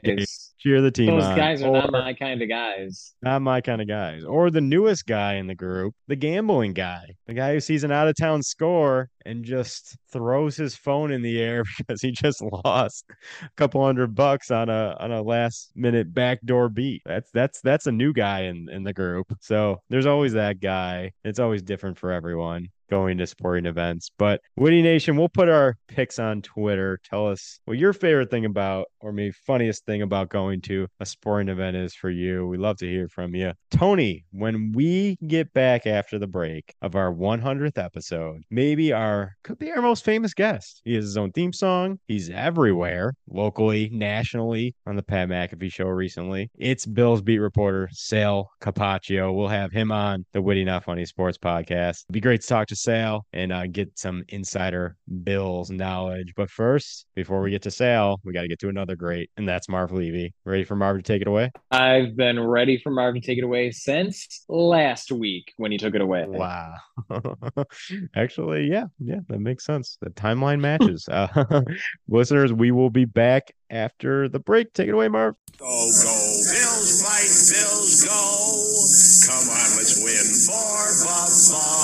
cheer 0.59 0.81
the 0.81 0.91
team 0.91 1.07
those 1.07 1.23
on. 1.23 1.37
guys 1.37 1.61
are 1.63 1.69
Or- 1.69 1.73
not 1.81 1.91
my 1.91 2.13
kind 2.13 2.41
of 2.41 2.49
guys. 2.49 3.13
not 3.23 3.41
my 3.41 3.61
kind 3.61 3.81
of 3.81 3.87
guys. 3.87 4.23
Or 4.23 4.51
the 4.51 4.61
newest 4.61 5.05
guy 5.07 5.35
in 5.35 5.47
the 5.47 5.55
group, 5.55 5.95
the 6.07 6.15
gambling 6.15 6.73
guy, 6.73 7.15
the 7.27 7.33
guy 7.33 7.53
who 7.53 7.59
sees 7.59 7.83
an 7.83 7.91
out 7.91 8.07
of 8.07 8.15
town 8.15 8.43
score 8.43 9.09
and 9.25 9.43
just 9.45 9.97
throws 10.11 10.55
his 10.55 10.75
phone 10.75 11.11
in 11.11 11.21
the 11.21 11.41
air 11.41 11.63
because 11.77 12.01
he 12.01 12.11
just 12.11 12.41
lost 12.41 13.05
a 13.41 13.49
couple 13.55 13.83
hundred 13.83 14.15
bucks 14.15 14.51
on 14.51 14.69
a 14.69 14.95
on 14.99 15.11
a 15.11 15.21
last 15.21 15.71
minute 15.75 16.13
backdoor 16.13 16.69
beat. 16.69 17.01
That's 17.05 17.31
that's 17.31 17.61
that's 17.61 17.87
a 17.87 17.91
new 17.91 18.13
guy 18.13 18.41
in 18.43 18.69
in 18.69 18.83
the 18.83 18.93
group. 18.93 19.33
So 19.41 19.81
there's 19.89 20.05
always 20.05 20.33
that 20.33 20.59
guy. 20.59 21.11
It's 21.23 21.39
always 21.39 21.61
different 21.61 21.97
for 21.97 22.11
everyone 22.11 22.69
going 22.93 23.17
to 23.17 23.25
sporting 23.25 23.65
events. 23.65 24.11
But 24.19 24.39
Witty 24.55 24.83
Nation, 24.83 25.17
we'll 25.17 25.27
put 25.27 25.49
our 25.49 25.75
picks 25.87 26.19
on 26.19 26.43
Twitter. 26.43 26.99
Tell 27.03 27.27
us 27.27 27.59
what 27.65 27.79
your 27.79 27.91
favorite 27.91 28.29
thing 28.29 28.45
about, 28.45 28.85
or 28.99 29.11
maybe 29.11 29.33
funniest 29.47 29.83
thing 29.87 30.03
about 30.03 30.29
going 30.29 30.61
to 30.61 30.85
a 30.99 31.05
sporting 31.07 31.49
event 31.49 31.75
is 31.75 31.95
for 31.95 32.11
you. 32.11 32.45
We 32.45 32.57
love 32.57 32.77
to 32.77 32.87
hear 32.87 33.07
from 33.07 33.33
you. 33.33 33.53
Tony, 33.71 34.25
when 34.31 34.73
we 34.73 35.17
get 35.25 35.51
back 35.53 35.87
after 35.87 36.19
the 36.19 36.27
break 36.27 36.75
of 36.83 36.95
our 36.95 37.11
100th 37.11 37.83
episode, 37.83 38.43
maybe 38.51 38.93
our 38.93 39.33
could 39.43 39.57
be 39.57 39.71
our 39.71 39.81
most 39.81 40.05
famous 40.05 40.35
guest. 40.35 40.81
He 40.85 40.93
has 40.93 41.05
his 41.05 41.17
own 41.17 41.31
theme 41.31 41.51
song. 41.51 41.97
He's 42.07 42.29
everywhere, 42.29 43.15
locally, 43.27 43.89
nationally, 43.91 44.75
on 44.85 44.95
the 44.95 45.01
Pat 45.01 45.29
McAfee 45.29 45.73
show 45.73 45.87
recently. 45.87 46.51
It's 46.59 46.85
Bill's 46.85 47.23
beat 47.23 47.39
reporter, 47.39 47.89
Sal 47.91 48.51
Capaccio. 48.61 49.33
We'll 49.33 49.47
have 49.47 49.71
him 49.71 49.91
on 49.91 50.25
the 50.33 50.43
Witty 50.43 50.63
Not 50.63 50.83
Funny 50.83 51.05
Sports 51.05 51.39
podcast. 51.39 52.03
It'd 52.05 52.13
be 52.13 52.21
great 52.21 52.41
to 52.41 52.47
talk 52.47 52.67
to 52.67 52.75
Sal 52.83 53.25
and 53.33 53.51
uh, 53.51 53.67
get 53.67 53.97
some 53.97 54.23
insider 54.29 54.95
Bills 55.23 55.71
knowledge. 55.71 56.33
But 56.35 56.49
first, 56.49 57.05
before 57.15 57.41
we 57.41 57.51
get 57.51 57.61
to 57.63 57.71
Sal, 57.71 58.19
we 58.23 58.33
got 58.33 58.41
to 58.41 58.47
get 58.47 58.59
to 58.59 58.69
another 58.69 58.95
great, 58.95 59.29
and 59.37 59.47
that's 59.47 59.69
Marv 59.69 59.91
Levy. 59.91 60.33
Ready 60.45 60.63
for 60.63 60.75
Marv 60.75 60.97
to 60.97 61.03
take 61.03 61.21
it 61.21 61.27
away? 61.27 61.51
I've 61.71 62.15
been 62.15 62.39
ready 62.39 62.77
for 62.77 62.91
Marv 62.91 63.15
to 63.15 63.21
take 63.21 63.37
it 63.37 63.43
away 63.43 63.71
since 63.71 64.43
last 64.47 65.11
week 65.11 65.53
when 65.57 65.71
he 65.71 65.77
took 65.77 65.95
it 65.95 66.01
away. 66.01 66.25
Wow. 66.27 66.73
Actually, 68.15 68.69
yeah, 68.69 68.85
yeah, 68.99 69.19
that 69.29 69.39
makes 69.39 69.65
sense. 69.65 69.97
The 70.01 70.09
timeline 70.11 70.59
matches. 70.59 71.07
uh, 71.09 71.63
listeners, 72.07 72.53
we 72.53 72.71
will 72.71 72.89
be 72.89 73.05
back 73.05 73.53
after 73.69 74.29
the 74.29 74.39
break. 74.39 74.73
Take 74.73 74.87
it 74.87 74.93
away, 74.93 75.07
Marv. 75.07 75.35
Go, 75.57 75.65
go, 75.65 76.13
Bills 76.51 77.01
fight, 77.01 77.31
Bills 77.51 78.03
go. 78.03 78.73
Come 79.27 79.49
on, 79.49 79.69
let's 79.77 80.01
win 80.03 80.25
for 80.45 81.05
Buffalo. 81.05 81.82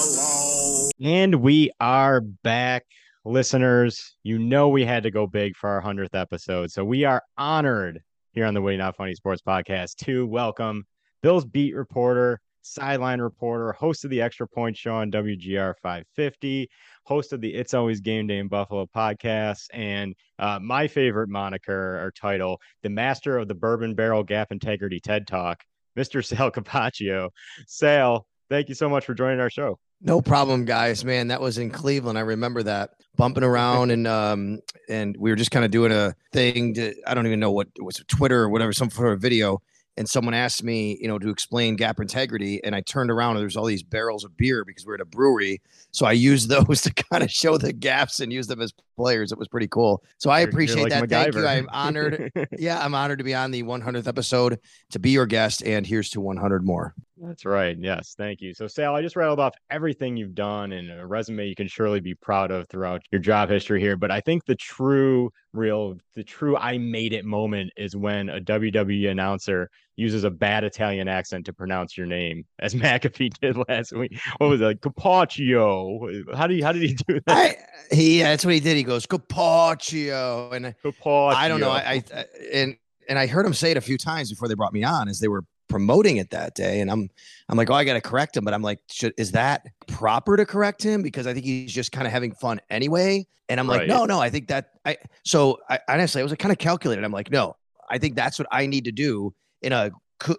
And 1.02 1.36
we 1.36 1.72
are 1.80 2.20
back. 2.20 2.86
Listeners, 3.24 4.18
you 4.24 4.38
know 4.38 4.68
we 4.68 4.84
had 4.84 5.04
to 5.04 5.12
go 5.12 5.28
big 5.28 5.56
for 5.56 5.70
our 5.70 5.82
100th 5.82 6.14
episode. 6.14 6.72
So 6.72 6.84
we 6.84 7.06
are 7.06 7.24
honored 7.38 8.02
here 8.34 8.46
on 8.46 8.54
the 8.54 8.62
Way 8.62 8.76
Not 8.76 8.98
Funny 8.98 9.16
Sports 9.16 9.42
Podcast 9.42 9.96
to 10.04 10.28
welcome 10.28 10.84
Bill's 11.24 11.46
beat 11.46 11.74
reporter, 11.74 12.42
sideline 12.64 13.22
reporter, 13.22 13.72
host 13.72 14.04
of 14.04 14.10
the 14.10 14.22
Extra 14.22 14.46
Point 14.46 14.76
Show 14.76 14.94
on 14.94 15.10
WGR 15.10 15.74
550, 15.82 16.70
host 17.06 17.32
of 17.32 17.40
the 17.40 17.56
It's 17.56 17.74
Always 17.74 18.02
Game 18.02 18.28
Day 18.28 18.40
in 18.40 18.50
Buffalo 18.50 18.86
podcast, 18.86 19.68
and 19.72 20.14
uh, 20.38 20.60
my 20.62 20.90
favorite 20.90 21.30
moniker 21.30 22.06
or 22.06 22.12
title, 22.12 22.60
the 22.84 22.90
master 22.90 23.38
of 23.38 23.48
the 23.48 23.56
Bourbon 23.56 23.96
Barrel 23.96 24.24
Gap 24.26 24.52
Integrity 24.52 25.00
TED 25.00 25.28
Talk, 25.28 25.64
Mr. 25.98 26.26
Sal 26.26 26.52
Capaccio. 26.52 27.30
Sal, 27.68 28.28
thank 28.50 28.68
you 28.68 28.76
so 28.76 28.90
much 28.90 29.06
for 29.06 29.14
joining 29.14 29.40
our 29.40 29.50
show. 29.50 29.80
No 30.02 30.22
problem, 30.22 30.66
guys. 30.66 31.04
Man, 31.04 31.28
that 31.28 31.42
was 31.42 31.58
in 31.58 31.70
Cleveland. 31.70 32.18
I 32.18 32.22
remember 32.22 32.64
that 32.64 32.92
bumping 33.18 33.44
around 33.44 33.92
and 33.92 34.08
um 34.08 34.60
and 34.88 35.18
we 35.18 35.30
were 35.30 35.36
just 35.36 35.52
kind 35.52 35.66
of 35.66 35.72
doing 35.72 35.92
a 35.92 36.16
thing 36.32 36.74
to 36.74 36.96
I 37.06 37.14
don't 37.14 37.28
even 37.28 37.42
know 37.42 37.52
what 37.52 37.68
it 37.76 37.82
was 37.82 38.02
Twitter 38.08 38.42
or 38.42 38.50
whatever, 38.50 38.72
some 38.72 38.90
sort 38.90 39.12
of 39.12 39.22
video. 39.22 39.62
And 40.00 40.10
someone 40.10 40.34
asked 40.34 40.64
me, 40.64 40.98
you 41.02 41.10
know, 41.10 41.20
to 41.20 41.30
explain 41.30 41.76
gap 41.76 42.00
integrity. 42.00 42.64
And 42.64 42.74
I 42.74 42.80
turned 42.80 43.12
around 43.12 43.36
and 43.36 43.42
there's 43.42 43.58
all 43.58 43.66
these 43.66 43.84
barrels 43.84 44.24
of 44.24 44.36
beer 44.38 44.64
because 44.64 44.86
we're 44.86 44.96
at 44.96 45.02
a 45.02 45.06
brewery. 45.06 45.62
So 45.92 46.06
I 46.06 46.14
used 46.14 46.50
those 46.68 46.82
to 46.82 46.94
kind 46.94 47.22
of 47.22 47.30
show 47.30 47.58
the 47.58 47.74
gaps 47.74 48.22
and 48.22 48.32
use 48.32 48.48
them 48.48 48.62
as 48.62 48.74
players. 48.96 49.32
It 49.32 49.38
was 49.38 49.50
pretty 49.50 49.68
cool. 49.68 50.02
So 50.18 50.30
I 50.30 50.40
appreciate 50.40 50.84
like 50.84 50.92
that. 50.92 51.10
Thank 51.10 51.36
you. 51.36 51.46
I'm 51.46 51.70
honored. 51.72 52.32
yeah, 52.58 52.84
I'm 52.84 52.96
honored 52.96 53.20
to 53.20 53.26
be 53.26 53.36
on 53.36 53.52
the 53.52 53.62
100th 53.64 54.08
episode 54.08 54.60
to 54.92 55.00
be 55.00 55.12
your 55.12 55.26
guest. 55.26 55.64
And 55.64 55.86
here's 55.86 56.10
to 56.12 56.22
100 56.22 56.66
more. 56.66 56.96
That's 57.22 57.44
right. 57.44 57.78
Yes. 57.78 58.16
Thank 58.18 58.42
you. 58.42 58.54
So, 58.54 58.68
Sal, 58.68 58.96
I 58.96 59.02
just 59.02 59.18
rattled 59.18 59.42
off 59.42 59.54
everything 59.70 60.16
you've 60.16 60.36
done 60.36 60.72
and 60.72 60.90
a 60.90 61.06
resume 61.06 61.48
you 61.48 61.56
can 61.56 61.68
surely 61.68 62.00
be 62.00 62.16
proud 62.16 62.50
of 62.50 62.70
throughout 62.70 63.02
your 63.12 63.20
job 63.20 63.50
history 63.50 63.82
here. 63.82 63.98
But 63.98 64.12
I 64.12 64.22
think 64.22 64.46
the 64.46 64.56
true, 64.56 65.32
real, 65.54 65.98
the 66.16 66.24
true 66.24 66.58
I 66.58 66.78
made 66.78 67.14
it 67.14 67.26
moment 67.26 67.72
is 67.78 67.96
when 67.96 68.30
a 68.30 68.40
WWE 68.40 69.10
announcer 69.10 69.70
uses 69.96 70.24
a 70.24 70.30
bad 70.30 70.64
Italian 70.64 71.08
accent 71.08 71.46
to 71.46 71.54
pronounce 71.54 71.98
your 71.98 72.08
name, 72.08 72.46
as 72.60 72.74
McAfee 72.74 73.34
did 73.40 73.58
last 73.68 73.92
week. 73.92 74.20
What 74.38 74.50
was 74.50 74.62
it? 74.62 74.66
Like, 74.66 74.82
Capaccio. 74.82 76.36
How 76.36 76.48
do 76.48 76.56
you, 76.56 76.64
how 76.64 76.72
did 76.72 76.84
he 76.84 76.94
do 76.94 77.20
that? 77.26 77.36
I, 77.36 77.96
he, 77.96 78.20
yeah, 78.20 78.30
that's 78.30 78.46
what 78.46 78.54
he 78.54 78.60
did. 78.60 78.78
He 78.78 78.84
goes, 78.84 79.06
Capaccio. 79.06 80.54
And 80.54 80.76
Capaccio. 80.84 81.34
I 81.34 81.48
don't 81.48 81.60
know. 81.60 81.72
I, 81.72 82.04
I 82.14 82.26
and 82.54 82.78
and 83.08 83.18
I 83.18 83.28
heard 83.28 83.46
him 83.46 83.54
say 83.54 83.72
it 83.72 83.78
a 83.78 83.82
few 83.82 83.98
times 83.98 84.30
before 84.30 84.48
they 84.48 84.54
brought 84.54 84.72
me 84.72 84.84
on 84.84 85.10
as 85.10 85.20
they 85.20 85.28
were 85.28 85.44
promoting 85.70 86.18
it 86.18 86.32
that 86.32 86.56
day. 86.56 86.82
And 86.82 86.92
I'm 86.92 87.10
I'm 87.48 87.58
like, 87.58 87.70
oh, 87.70 87.74
I 87.74 87.84
gotta 87.84 88.02
correct 88.02 88.36
him. 88.36 88.44
But 88.44 88.54
I'm 88.54 88.62
like, 88.62 88.80
should 88.90 89.14
is 89.18 89.32
that 89.32 89.68
proper 89.88 90.36
to 90.36 90.46
correct 90.46 90.84
him? 90.84 91.02
Because 91.02 91.28
I 91.28 91.34
think 91.34 91.46
he's 91.46 91.72
just 91.72 91.92
kind 91.92 92.06
of 92.06 92.14
having 92.14 92.34
fun 92.34 92.60
anyway. 92.70 93.26
And 93.48 93.60
I'm 93.60 93.68
like, 93.68 93.88
no, 93.88 94.06
no, 94.06 94.20
I 94.20 94.30
think 94.30 94.48
that 94.50 94.72
I 94.86 94.98
so 95.24 95.60
I 95.70 95.80
honestly 95.88 96.22
I 96.22 96.24
was 96.24 96.34
kind 96.34 96.52
of 96.52 96.58
calculated. 96.58 97.04
I'm 97.04 97.12
like, 97.12 97.32
no, 97.32 97.56
I 97.90 97.98
think 97.98 98.16
that's 98.16 98.38
what 98.38 98.48
I 98.52 98.66
need 98.66 98.86
to 98.86 98.92
do 98.92 99.34
in 99.62 99.72
a 99.74 99.92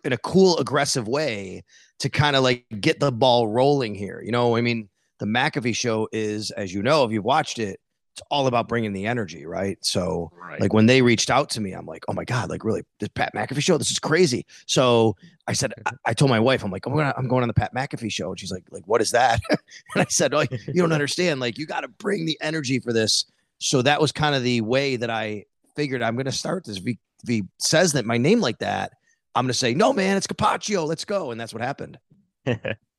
in 0.05 0.13
a 0.13 0.19
cool, 0.19 0.59
aggressive 0.59 1.09
way 1.09 1.65
to 2.01 2.09
kind 2.09 2.37
of 2.37 2.43
like 2.43 2.65
get 2.81 3.01
the 3.01 3.11
ball 3.11 3.49
rolling 3.49 3.95
here. 3.95 4.23
You 4.25 4.33
know, 4.33 4.57
I 4.57 4.61
mean, 4.61 4.89
the 5.19 5.27
McAfee 5.27 5.77
show 5.77 6.09
is, 6.13 6.51
as 6.53 6.73
you 6.73 6.83
know, 6.83 7.05
if 7.05 7.13
you've 7.13 7.25
watched 7.25 7.59
it, 7.59 7.81
it's 8.13 8.23
all 8.31 8.47
about 8.47 8.67
bringing 8.69 8.93
the 8.93 9.07
energy, 9.07 9.47
right? 9.47 9.79
So, 9.83 10.31
Right. 10.35 10.61
like 10.61 10.73
when 10.73 10.87
they 10.87 11.01
reached 11.03 11.31
out 11.31 11.49
to 11.51 11.61
me, 11.61 11.73
I'm 11.73 11.87
like, 11.87 12.05
oh 12.09 12.13
my 12.13 12.25
god, 12.25 12.51
like 12.51 12.65
really, 12.65 12.83
this 12.99 13.09
Pat 13.15 13.33
McAfee 13.35 13.63
show, 13.63 13.79
this 13.79 13.91
is 13.91 13.99
crazy. 13.99 14.45
So 14.67 15.17
I 15.47 15.53
said, 15.53 15.73
I, 15.87 15.93
I 16.07 16.15
told 16.15 16.31
my 16.31 16.41
wife, 16.41 16.65
I'm 16.65 16.71
like, 16.71 16.87
I'm 16.87 16.93
going, 16.93 17.13
I'm 17.17 17.29
going 17.29 17.43
on 17.43 17.49
the 17.49 17.55
Pat 17.55 17.75
McAfee 17.75 18.13
show, 18.13 18.31
and 18.31 18.39
she's 18.41 18.51
like, 18.51 18.65
like 18.71 18.87
what 18.87 19.01
is 19.01 19.13
that? 19.13 19.41
and 19.51 19.59
I 19.97 20.07
said, 20.09 20.35
oh, 20.35 20.41
you 20.41 20.75
don't 20.75 20.93
understand. 20.93 21.41
Like 21.41 21.57
you 21.59 21.67
got 21.67 21.81
to 21.83 21.89
bring 21.89 22.27
the 22.27 22.37
energy 22.41 22.81
for 22.81 22.93
this. 22.93 23.27
So 23.59 23.83
that 23.83 24.01
was 24.01 24.11
kind 24.11 24.35
of 24.35 24.43
the 24.43 24.61
way 24.63 24.97
that 24.97 25.11
I 25.11 25.45
figured 25.77 26.03
I'm 26.03 26.15
going 26.15 26.27
to 26.27 26.33
start 26.33 26.65
this. 26.65 26.79
If 26.79 26.85
he, 26.85 26.99
if 27.23 27.29
he 27.29 27.45
says 27.59 27.93
that 27.93 28.07
my 28.07 28.17
name 28.19 28.41
like 28.41 28.59
that, 28.59 28.93
I'm 29.35 29.45
going 29.45 29.53
to 29.53 29.59
say, 29.59 29.75
no, 29.75 29.93
man, 29.93 30.17
it's 30.17 30.27
Capaccio. 30.27 30.87
Let's 30.87 31.05
go. 31.05 31.31
And 31.31 31.41
that's 31.41 31.53
what 31.55 31.63
happened. 31.63 31.99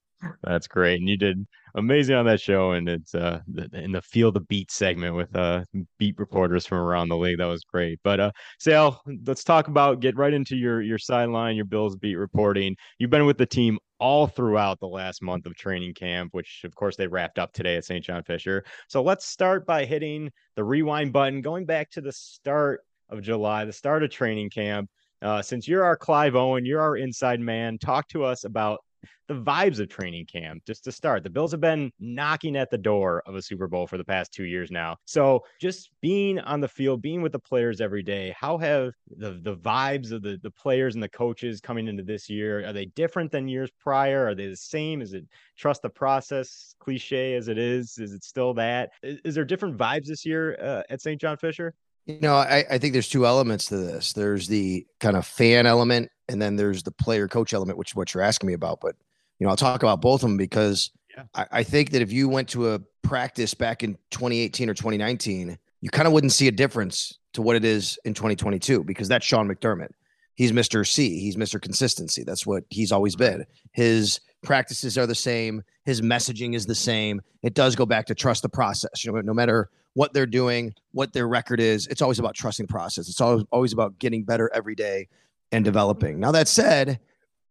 That's 0.43 0.67
great. 0.67 0.99
And 0.99 1.09
you 1.09 1.17
did 1.17 1.45
amazing 1.75 2.15
on 2.15 2.25
that 2.25 2.41
show. 2.41 2.71
And 2.71 2.87
it's 2.89 3.15
uh 3.15 3.39
in 3.73 3.91
the 3.91 4.01
feel 4.01 4.31
the 4.31 4.41
beat 4.41 4.71
segment 4.71 5.15
with 5.15 5.35
uh 5.35 5.63
beat 5.97 6.17
reporters 6.17 6.65
from 6.65 6.79
around 6.79 7.09
the 7.09 7.17
league. 7.17 7.37
That 7.37 7.45
was 7.45 7.63
great. 7.63 7.99
But 8.03 8.19
uh 8.19 8.31
Sal, 8.59 9.01
let's 9.25 9.43
talk 9.43 9.67
about 9.67 9.99
get 9.99 10.17
right 10.17 10.33
into 10.33 10.55
your 10.55 10.81
your 10.81 10.97
sideline, 10.97 11.55
your 11.55 11.65
Bills 11.65 11.95
beat 11.95 12.15
reporting. 12.15 12.75
You've 12.99 13.09
been 13.09 13.25
with 13.25 13.37
the 13.37 13.45
team 13.45 13.77
all 13.99 14.27
throughout 14.27 14.79
the 14.79 14.87
last 14.87 15.21
month 15.21 15.45
of 15.45 15.55
training 15.55 15.93
camp, 15.93 16.33
which 16.33 16.61
of 16.65 16.73
course 16.75 16.95
they 16.95 17.07
wrapped 17.07 17.39
up 17.39 17.53
today 17.53 17.77
at 17.77 17.85
St. 17.85 18.03
John 18.03 18.23
Fisher. 18.23 18.65
So 18.87 19.01
let's 19.03 19.25
start 19.25 19.65
by 19.65 19.85
hitting 19.85 20.31
the 20.55 20.63
rewind 20.63 21.13
button, 21.13 21.41
going 21.41 21.65
back 21.65 21.91
to 21.91 22.01
the 22.01 22.11
start 22.11 22.81
of 23.09 23.21
July, 23.21 23.65
the 23.65 23.73
start 23.73 24.03
of 24.03 24.09
training 24.09 24.49
camp. 24.49 24.89
Uh, 25.21 25.41
since 25.41 25.67
you're 25.67 25.83
our 25.83 25.95
Clive 25.95 26.35
Owen, 26.35 26.65
you're 26.65 26.81
our 26.81 26.97
inside 26.97 27.39
man. 27.39 27.77
Talk 27.77 28.07
to 28.09 28.23
us 28.23 28.43
about 28.43 28.79
the 29.27 29.33
vibes 29.33 29.79
of 29.79 29.89
training 29.89 30.25
camp 30.25 30.63
just 30.65 30.83
to 30.83 30.91
start. 30.91 31.23
The 31.23 31.29
Bills 31.29 31.51
have 31.51 31.61
been 31.61 31.91
knocking 31.99 32.55
at 32.55 32.69
the 32.69 32.77
door 32.77 33.23
of 33.25 33.35
a 33.35 33.41
Super 33.41 33.67
Bowl 33.67 33.87
for 33.87 33.97
the 33.97 34.03
past 34.03 34.33
two 34.33 34.43
years 34.43 34.71
now. 34.71 34.97
So 35.05 35.43
just 35.59 35.89
being 36.01 36.39
on 36.39 36.59
the 36.59 36.67
field, 36.67 37.01
being 37.01 37.21
with 37.21 37.31
the 37.31 37.39
players 37.39 37.81
every 37.81 38.03
day, 38.03 38.35
how 38.37 38.57
have 38.57 38.91
the 39.17 39.39
the 39.41 39.55
vibes 39.55 40.11
of 40.11 40.21
the 40.21 40.37
the 40.41 40.51
players 40.51 40.95
and 40.95 41.03
the 41.03 41.09
coaches 41.09 41.61
coming 41.61 41.87
into 41.87 42.03
this 42.03 42.29
year 42.29 42.67
are 42.67 42.73
they 42.73 42.85
different 42.85 43.31
than 43.31 43.47
years 43.47 43.69
prior? 43.79 44.27
Are 44.27 44.35
they 44.35 44.47
the 44.47 44.57
same? 44.57 45.01
Is 45.01 45.13
it 45.13 45.25
trust 45.57 45.81
the 45.81 45.89
process, 45.89 46.75
cliche 46.79 47.35
as 47.35 47.47
it 47.47 47.57
is? 47.57 47.97
Is 47.97 48.13
it 48.13 48.23
still 48.23 48.53
that? 48.55 48.91
Is, 49.03 49.19
is 49.23 49.35
there 49.35 49.45
different 49.45 49.77
vibes 49.77 50.07
this 50.07 50.25
year 50.25 50.57
uh, 50.61 50.83
at 50.89 51.01
St. 51.01 51.19
John 51.19 51.37
Fisher? 51.37 51.73
You 52.07 52.19
know, 52.19 52.35
I, 52.35 52.65
I 52.69 52.77
think 52.77 52.93
there's 52.93 53.09
two 53.09 53.25
elements 53.25 53.67
to 53.67 53.77
this. 53.77 54.13
There's 54.13 54.47
the 54.47 54.85
kind 54.99 55.15
of 55.15 55.25
fan 55.25 55.67
element, 55.67 56.09
and 56.31 56.41
then 56.41 56.55
there's 56.55 56.83
the 56.83 56.91
player 56.91 57.27
coach 57.27 57.53
element, 57.53 57.77
which 57.77 57.91
is 57.91 57.95
what 57.95 58.13
you're 58.13 58.23
asking 58.23 58.47
me 58.47 58.53
about. 58.53 58.79
But 58.81 58.95
you 59.39 59.45
know, 59.45 59.49
I'll 59.51 59.57
talk 59.57 59.83
about 59.83 60.01
both 60.01 60.23
of 60.23 60.29
them 60.29 60.37
because 60.37 60.91
Yeah. 61.15 61.23
I, 61.35 61.45
I 61.51 61.63
think 61.63 61.91
that 61.91 62.01
if 62.01 62.11
you 62.11 62.29
went 62.29 62.47
to 62.49 62.73
a 62.73 62.79
practice 63.01 63.53
back 63.53 63.83
in 63.83 63.95
2018 64.11 64.69
or 64.69 64.73
2019, 64.73 65.57
you 65.81 65.89
kind 65.89 66.07
of 66.07 66.13
wouldn't 66.13 66.31
see 66.31 66.47
a 66.47 66.51
difference 66.51 67.17
to 67.33 67.41
what 67.41 67.55
it 67.55 67.65
is 67.65 67.99
in 68.05 68.13
2022 68.13 68.83
because 68.83 69.07
that's 69.07 69.25
Sean 69.25 69.49
McDermott. 69.49 69.89
He's 70.35 70.51
Mr. 70.51 70.87
C. 70.87 71.19
He's 71.19 71.35
Mr. 71.35 71.61
Consistency. 71.61 72.23
That's 72.23 72.45
what 72.45 72.63
he's 72.69 72.91
always 72.91 73.15
been. 73.15 73.45
His 73.73 74.21
practices 74.43 74.97
are 74.97 75.05
the 75.05 75.15
same. 75.15 75.63
His 75.85 76.01
messaging 76.01 76.55
is 76.55 76.65
the 76.65 76.75
same. 76.75 77.21
It 77.43 77.53
does 77.53 77.75
go 77.75 77.85
back 77.85 78.05
to 78.07 78.15
trust 78.15 78.43
the 78.43 78.49
process. 78.49 79.03
You 79.03 79.11
know, 79.11 79.21
no 79.21 79.33
matter 79.33 79.69
what 79.93 80.13
they're 80.13 80.25
doing, 80.25 80.73
what 80.93 81.13
their 81.13 81.27
record 81.27 81.59
is, 81.59 81.87
it's 81.87 82.01
always 82.01 82.19
about 82.19 82.35
trusting 82.35 82.65
the 82.67 82.71
process. 82.71 83.09
It's 83.09 83.19
always 83.19 83.43
always 83.51 83.73
about 83.73 83.99
getting 83.99 84.23
better 84.23 84.49
every 84.53 84.75
day 84.75 85.07
and 85.51 85.65
developing. 85.65 86.19
Now 86.19 86.31
that 86.31 86.47
said, 86.47 86.99